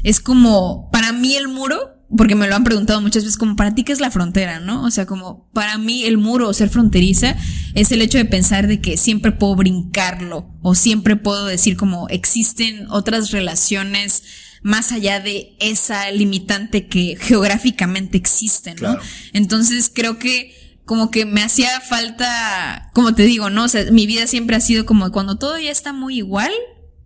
Es 0.03 0.19
como 0.19 0.89
para 0.91 1.11
mí 1.11 1.35
el 1.35 1.47
muro, 1.47 1.93
porque 2.15 2.35
me 2.35 2.47
lo 2.47 2.55
han 2.55 2.63
preguntado 2.63 3.01
muchas 3.01 3.23
veces, 3.23 3.37
como 3.37 3.55
para 3.55 3.73
ti 3.73 3.83
qué 3.83 3.91
es 3.91 3.99
la 3.99 4.11
frontera, 4.11 4.59
¿no? 4.59 4.83
O 4.83 4.91
sea, 4.91 5.05
como 5.05 5.49
para 5.51 5.77
mí 5.77 6.03
el 6.03 6.17
muro 6.17 6.47
o 6.47 6.53
ser 6.53 6.69
fronteriza 6.69 7.35
es 7.73 7.91
el 7.91 8.01
hecho 8.01 8.17
de 8.17 8.25
pensar 8.25 8.67
de 8.67 8.81
que 8.81 8.97
siempre 8.97 9.31
puedo 9.31 9.55
brincarlo 9.55 10.49
o 10.61 10.75
siempre 10.75 11.15
puedo 11.15 11.45
decir 11.45 11.75
como 11.75 12.07
existen 12.09 12.87
otras 12.89 13.31
relaciones 13.31 14.23
más 14.63 14.91
allá 14.91 15.19
de 15.19 15.55
esa 15.59 16.09
limitante 16.11 16.87
que 16.87 17.17
geográficamente 17.19 18.17
existe, 18.17 18.75
¿no? 18.75 18.97
Entonces 19.33 19.91
creo 19.93 20.17
que 20.17 20.79
como 20.85 21.11
que 21.11 21.25
me 21.25 21.43
hacía 21.43 21.79
falta, 21.81 22.89
como 22.93 23.13
te 23.13 23.23
digo, 23.23 23.49
¿no? 23.49 23.65
O 23.65 23.67
sea, 23.67 23.85
mi 23.91 24.07
vida 24.07 24.27
siempre 24.27 24.55
ha 24.55 24.61
sido 24.61 24.85
como 24.85 25.11
cuando 25.11 25.37
todo 25.37 25.57
ya 25.59 25.71
está 25.71 25.93
muy 25.93 26.17
igual, 26.17 26.51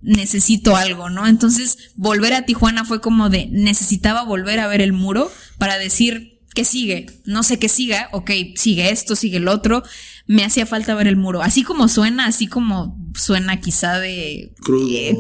necesito 0.02 0.76
algo, 0.76 1.10
¿no? 1.10 1.28
Entonces, 1.28 1.92
volver 1.96 2.34
a 2.34 2.44
Tijuana 2.44 2.86
fue 2.86 3.02
como 3.02 3.30
de 3.30 3.48
necesitaba 3.52 4.24
volver 4.24 4.60
a 4.60 4.68
ver 4.68 4.82
el 4.82 4.94
muro 4.94 5.32
para 5.58 5.78
decir 5.78 6.40
que 6.54 6.66
sigue, 6.66 7.06
no 7.26 7.44
sé 7.44 7.60
qué 7.60 7.70
siga, 7.70 8.10
ok, 8.14 8.32
sigue 8.56 8.90
esto, 8.90 9.16
sigue 9.16 9.38
el 9.38 9.48
otro, 9.48 9.84
me 10.28 10.44
hacía 10.44 10.66
falta 10.66 10.94
ver 10.94 11.08
el 11.08 11.16
muro. 11.16 11.41
Así 11.41 11.64
como 11.64 11.88
suena, 11.88 12.26
así 12.26 12.48
como 12.48 12.98
suena 13.16 13.60
quizá 13.60 13.99
de 13.99 14.54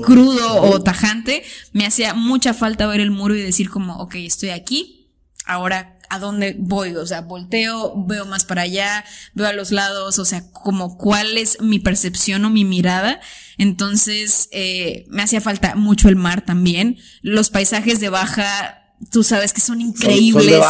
crudo, 0.03 0.65
eh, 0.65 0.69
o 0.69 0.81
tajante, 0.81 1.43
me 1.73 1.85
hacía 1.85 2.13
mucha 2.13 2.53
falta 2.53 2.87
ver 2.87 2.99
el 2.99 3.11
muro 3.11 3.35
y 3.35 3.41
decir 3.41 3.69
como, 3.69 3.97
ok, 3.97 4.15
estoy 4.15 4.49
aquí, 4.49 5.09
ahora 5.45 5.97
a 6.09 6.19
dónde 6.19 6.55
voy, 6.57 6.95
o 6.95 7.05
sea, 7.05 7.21
volteo, 7.21 8.05
veo 8.05 8.25
más 8.25 8.45
para 8.45 8.61
allá, 8.61 9.03
veo 9.33 9.47
a 9.47 9.53
los 9.53 9.71
lados, 9.71 10.19
o 10.19 10.25
sea, 10.25 10.49
como 10.51 10.97
cuál 10.97 11.37
es 11.37 11.61
mi 11.61 11.79
percepción 11.79 12.45
o 12.45 12.49
mi 12.49 12.63
mirada. 12.63 13.19
Entonces, 13.57 14.47
eh, 14.51 15.05
me 15.09 15.23
hacía 15.23 15.41
falta 15.41 15.75
mucho 15.75 16.07
el 16.09 16.15
mar 16.15 16.45
también. 16.45 16.97
Los 17.21 17.49
paisajes 17.49 17.99
de 17.99 18.09
baja 18.09 18.86
tú 19.11 19.23
sabes 19.23 19.53
que 19.53 19.61
son 19.61 19.81
increíbles, 19.81 20.61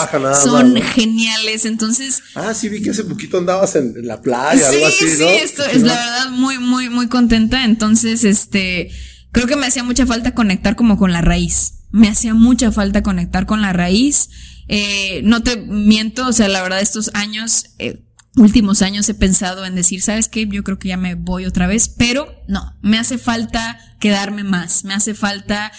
son, 0.43 0.75
geniales, 0.81 1.65
entonces... 1.65 2.21
Ah, 2.35 2.53
sí, 2.53 2.69
vi 2.69 2.81
que 2.81 2.89
hace 2.89 3.03
poquito 3.03 3.37
andabas 3.37 3.75
en, 3.75 4.05
la 4.05 4.21
playa, 4.21 4.67
algo 4.67 4.85
así, 4.85 5.09
sí, 5.09 5.23
esto 5.23 5.63
es 5.65 5.81
la 5.81 5.93
verdad 5.93 6.29
muy, 6.31 6.59
muy, 6.59 6.89
muy 6.89 7.07
contenta, 7.07 7.63
entonces, 7.63 8.23
este, 8.23 8.91
creo 9.31 9.47
que 9.47 9.55
me 9.55 9.65
hacía 9.65 9.83
mucha 9.83 10.05
falta 10.05 10.33
conectar 10.33 10.75
como 10.75 10.97
con 10.97 11.13
la 11.13 11.21
raíz, 11.21 11.85
me 11.91 12.09
hacía 12.09 12.33
mucha 12.33 12.71
falta 12.71 13.01
conectar 13.01 13.45
con 13.45 13.61
la 13.61 13.71
raíz, 13.71 14.29
eh, 14.67 15.21
no 15.23 15.41
te 15.41 15.57
miento, 15.57 16.27
o 16.27 16.33
sea, 16.33 16.47
la 16.49 16.61
verdad 16.61 16.81
estos 16.81 17.11
años... 17.13 17.65
Eh, 17.79 18.03
últimos 18.35 18.83
años 18.83 19.09
he 19.09 19.15
pensado 19.15 19.65
en 19.65 19.73
decir, 19.73 20.03
¿sabes 20.03 20.29
qué? 20.29 20.47
Yo 20.47 20.63
creo 20.63 20.77
que 20.77 20.89
ya 20.89 20.97
me 20.97 21.15
voy 21.15 21.47
otra 21.47 21.65
vez, 21.65 21.89
pero 21.89 22.35
no, 22.47 22.77
me 22.83 22.99
hace 22.99 23.17
falta 23.17 23.79
quedarme 23.99 24.43
más, 24.43 24.83
me 24.83 24.93
hace 24.93 25.15
falta 25.15 25.71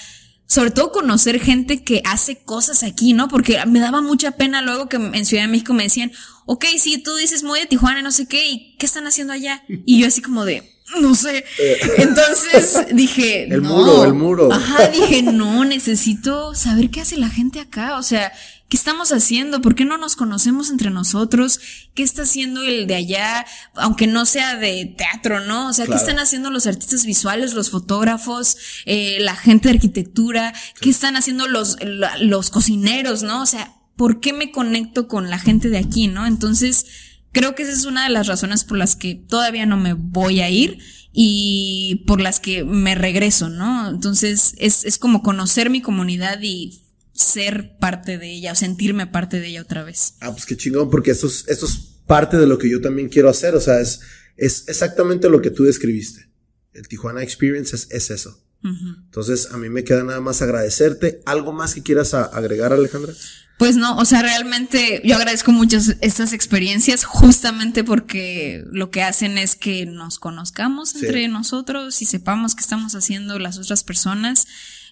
sobre 0.49 0.71
todo 0.71 0.93
conocer 0.93 1.39
gente 1.41 1.85
que 1.85 2.01
hace 2.07 2.37
cosas 2.39 2.83
aquí, 2.83 3.13
¿no? 3.13 3.29
Porque 3.29 3.59
me 3.67 3.81
daba 3.81 4.01
mucha 4.01 4.33
pena 4.33 4.63
luego 4.63 4.89
que 4.89 4.97
en 4.97 5.27
Ciudad 5.27 5.45
de 5.45 5.49
México 5.49 5.75
me 5.75 5.83
decían, 5.83 6.11
ok, 6.47 6.65
sí, 6.79 6.97
tú 6.99 7.15
dices 7.17 7.43
muy 7.43 7.61
de 7.61 7.67
Tijuana, 7.67 8.01
no 8.01 8.11
sé 8.11 8.27
qué, 8.27 8.49
¿y 8.49 8.75
qué 8.79 8.87
están 8.87 9.07
haciendo 9.07 9.35
allá? 9.35 9.63
Y 9.69 10.01
yo 10.01 10.07
así 10.07 10.23
como 10.23 10.47
de, 10.47 10.75
no 11.03 11.15
sé. 11.15 11.45
Entonces 11.99 12.87
dije, 12.95 13.45
el 13.45 13.61
muro, 13.61 14.05
el 14.05 14.15
muro. 14.15 14.51
Ajá, 14.51 14.89
dije, 14.89 15.23
no, 15.23 15.67
necesito 15.67 16.55
saber 16.55 16.89
qué 16.89 17.03
hace 17.03 17.19
la 17.19 17.29
gente 17.29 17.61
acá, 17.61 17.99
o 17.99 18.03
sea, 18.03 18.33
¿Qué 18.69 18.77
estamos 18.77 19.13
haciendo? 19.13 19.63
¿Por 19.63 19.75
qué 19.75 19.87
no 19.87 19.97
nos 19.97 20.15
conocemos 20.15 20.69
entre 20.69 20.91
nosotros? 20.91 21.59
¿Qué 21.95 22.03
está 22.03 22.23
haciendo 22.23 22.63
el 22.63 22.87
de 22.87 22.97
allá? 22.97 23.47
Aunque 23.75 24.07
no 24.07 24.27
sea 24.27 24.57
de 24.57 24.85
teatro, 24.85 25.41
¿no? 25.41 25.69
O 25.69 25.73
sea, 25.73 25.87
¿qué 25.87 25.95
están 25.95 26.19
haciendo 26.19 26.51
los 26.51 26.67
artistas 26.67 27.07
visuales, 27.07 27.55
los 27.55 27.71
fotógrafos, 27.71 28.59
eh, 28.85 29.19
la 29.21 29.37
gente 29.37 29.69
de 29.69 29.77
arquitectura? 29.77 30.53
¿Qué 30.83 30.91
están 30.91 31.17
haciendo 31.17 31.49
los, 31.49 31.79
los 32.21 32.51
cocineros, 32.51 33.23
¿no? 33.23 33.41
O 33.41 33.47
sea, 33.47 33.73
¿por 33.97 34.21
qué 34.21 34.35
me 34.35 34.53
conecto 34.53 35.09
con 35.09 35.31
la 35.31 35.39
gente 35.39 35.71
de 35.71 35.79
aquí, 35.79 36.07
no? 36.07 36.27
Entonces, 36.27 36.85
creo 37.33 37.55
que 37.55 37.63
esa 37.63 37.73
es 37.73 37.87
una 37.87 38.05
de 38.05 38.11
las 38.11 38.27
razones 38.27 38.65
por 38.65 38.77
las 38.77 38.97
que 38.97 39.15
todavía 39.15 39.65
no 39.65 39.79
me 39.79 39.95
voy 39.95 40.43
a 40.43 40.51
ir 40.51 40.79
y 41.11 42.05
por 42.07 42.21
las 42.21 42.39
que 42.39 42.65
me 42.65 42.95
regreso, 42.95 43.49
¿no? 43.49 43.89
Entonces, 43.89 44.55
es, 44.59 44.85
es 44.85 44.99
como 44.99 45.23
conocer 45.23 45.71
mi 45.71 45.81
comunidad 45.81 46.39
y 46.43 46.83
ser 47.19 47.77
parte 47.79 48.17
de 48.17 48.31
ella 48.31 48.53
o 48.53 48.55
sentirme 48.55 49.09
parte 49.09 49.41
de 49.41 49.49
ella 49.49 49.63
otra 49.63 49.83
vez. 49.83 50.15
Ah, 50.21 50.31
pues 50.31 50.47
qué 50.47 50.57
chingón, 50.57 50.89
porque 50.89 51.11
esto 51.11 51.27
es, 51.27 51.45
esto 51.49 51.67
es 51.67 51.77
parte 52.07 52.37
de 52.37 52.47
lo 52.47 52.59
que 52.59 52.71
yo 52.71 52.81
también 52.81 53.09
quiero 53.09 53.29
hacer, 53.29 53.57
o 53.57 53.61
sea, 53.61 53.81
es, 53.81 54.01
es 54.37 54.69
exactamente 54.69 55.29
lo 55.29 55.43
que 55.43 55.51
tú 55.51 55.65
describiste. 55.65 56.29
El 56.73 56.87
Tijuana 56.87 57.25
Experience 57.25 57.75
es, 57.75 57.89
es 57.91 58.11
eso. 58.11 58.41
Entonces, 58.63 59.49
a 59.53 59.57
mí 59.57 59.69
me 59.69 59.85
queda 59.85 60.03
nada 60.03 60.21
más 60.21 60.43
agradecerte. 60.43 61.21
¿Algo 61.27 61.53
más 61.53 61.75
que 61.75 61.83
quieras 61.83 62.13
agregar, 62.15 62.73
Alejandra? 62.73 63.13
Pues 63.57 63.77
no, 63.77 63.97
o 63.97 64.05
sea, 64.05 64.23
realmente 64.23 65.01
yo 65.05 65.17
agradezco 65.17 65.53
mucho 65.53 65.79
estas 66.01 66.33
experiencias 66.33 67.05
justamente 67.05 67.83
porque 67.83 68.65
lo 68.71 68.91
que 68.91 69.03
hacen 69.03 69.39
es 69.39 69.57
que 69.57 69.87
nos 69.87 70.19
conozcamos 70.19 70.95
entre 70.95 71.27
nosotros 71.27 72.01
y 72.03 72.05
sepamos 72.05 72.55
qué 72.55 72.61
estamos 72.61 72.95
haciendo 72.95 73.39
las 73.41 73.59
otras 73.59 73.83
personas 73.83 74.47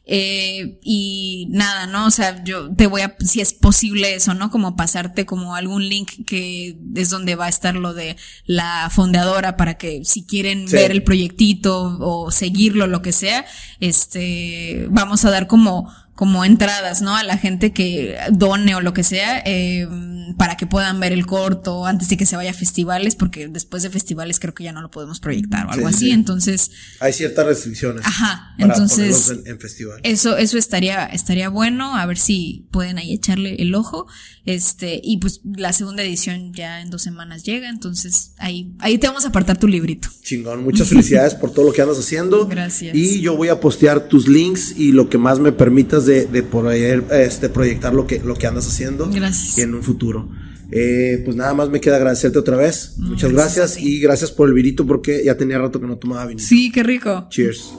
eh, 0.08 0.78
y 0.84 1.48
nada, 1.50 1.88
¿no? 1.88 2.06
O 2.06 2.10
sea, 2.12 2.44
yo 2.44 2.72
te 2.72 2.86
voy 2.86 3.00
a, 3.00 3.16
si 3.18 3.40
es 3.40 3.52
posible 3.52 4.14
eso, 4.14 4.34
¿no? 4.34 4.52
Como 4.52 4.76
pasarte 4.76 5.26
como 5.26 5.56
algún 5.56 5.88
link 5.88 6.24
que 6.24 6.78
es 6.94 7.10
donde 7.10 7.34
va 7.34 7.46
a 7.46 7.48
estar 7.48 7.74
lo 7.74 7.92
de 7.92 8.16
la 8.44 8.88
fondeadora 8.88 9.56
para 9.56 9.78
que 9.78 10.04
si 10.04 10.24
quieren 10.24 10.66
ver 10.66 10.92
el 10.92 11.02
proyectito 11.02 11.98
o 12.00 12.30
seguirlo, 12.30 12.86
lo 12.86 13.02
que 13.02 13.10
sea, 13.10 13.46
este, 13.80 14.86
vamos 14.90 15.24
a 15.24 15.30
dar 15.30 15.48
como 15.48 15.92
como 16.16 16.46
entradas, 16.46 17.02
¿no? 17.02 17.14
A 17.14 17.22
la 17.22 17.36
gente 17.36 17.72
que 17.72 18.16
done 18.32 18.74
o 18.74 18.80
lo 18.80 18.94
que 18.94 19.04
sea, 19.04 19.42
eh, 19.44 19.86
para 20.38 20.56
que 20.56 20.66
puedan 20.66 20.98
ver 20.98 21.12
el 21.12 21.26
corto 21.26 21.84
antes 21.84 22.08
de 22.08 22.16
que 22.16 22.24
se 22.24 22.36
vaya 22.36 22.50
a 22.50 22.54
festivales, 22.54 23.14
porque 23.14 23.48
después 23.48 23.82
de 23.82 23.90
festivales 23.90 24.40
creo 24.40 24.54
que 24.54 24.64
ya 24.64 24.72
no 24.72 24.80
lo 24.80 24.90
podemos 24.90 25.20
proyectar 25.20 25.66
o 25.66 25.70
algo 25.70 25.86
así, 25.86 26.10
entonces... 26.10 26.70
Hay 27.00 27.12
ciertas 27.12 27.46
restricciones. 27.46 28.04
Ajá, 28.04 28.54
entonces... 28.58 29.30
En, 29.44 29.58
Eso, 30.02 30.38
eso 30.38 30.56
estaría, 30.56 31.04
estaría 31.04 31.50
bueno, 31.50 31.94
a 31.96 32.06
ver 32.06 32.16
si 32.16 32.66
pueden 32.70 32.96
ahí 32.96 33.12
echarle 33.12 33.56
el 33.56 33.74
ojo, 33.74 34.06
este, 34.46 35.00
y 35.02 35.18
pues 35.18 35.42
la 35.44 35.74
segunda 35.74 36.02
edición 36.02 36.54
ya 36.54 36.80
en 36.80 36.88
dos 36.88 37.02
semanas 37.02 37.42
llega, 37.42 37.68
entonces 37.68 38.32
ahí, 38.38 38.74
ahí 38.78 38.96
te 38.96 39.06
vamos 39.06 39.26
a 39.26 39.28
apartar 39.28 39.58
tu 39.58 39.68
librito. 39.68 40.08
Chingón, 40.22 40.64
muchas 40.64 40.88
felicidades 40.88 41.34
por 41.34 41.52
todo 41.52 41.66
lo 41.66 41.72
que 41.72 41.82
andas 41.82 41.98
haciendo. 41.98 42.46
Gracias. 42.48 42.94
Y 42.94 43.20
yo 43.20 43.36
voy 43.36 43.48
a 43.48 43.60
postear 43.60 44.08
tus 44.08 44.28
links 44.28 44.74
y 44.76 44.92
lo 44.92 45.10
que 45.10 45.18
más 45.18 45.38
me 45.40 45.52
permitas 45.52 46.05
de, 46.06 46.26
de 46.26 46.42
poder 46.42 47.04
este, 47.10 47.48
proyectar 47.48 47.92
lo 47.92 48.06
que, 48.06 48.20
lo 48.20 48.34
que 48.34 48.46
andas 48.46 48.66
haciendo. 48.66 49.10
Gracias. 49.10 49.58
en 49.58 49.74
un 49.74 49.82
futuro. 49.82 50.28
Eh, 50.70 51.22
pues 51.24 51.36
nada 51.36 51.54
más 51.54 51.68
me 51.68 51.80
queda 51.80 51.96
agradecerte 51.96 52.38
otra 52.38 52.56
vez. 52.56 52.94
Muchas 52.98 53.32
gracias, 53.32 53.78
y 53.78 54.00
gracias 54.00 54.32
por 54.32 54.48
el 54.48 54.54
virito 54.54 54.86
porque 54.86 55.22
ya 55.24 55.36
tenía 55.36 55.58
rato 55.58 55.80
que 55.80 55.86
no 55.86 55.96
tomaba 55.96 56.26
vino. 56.26 56.40
Sí, 56.40 56.72
qué 56.72 56.82
rico. 56.82 57.26
Cheers. 57.30 57.72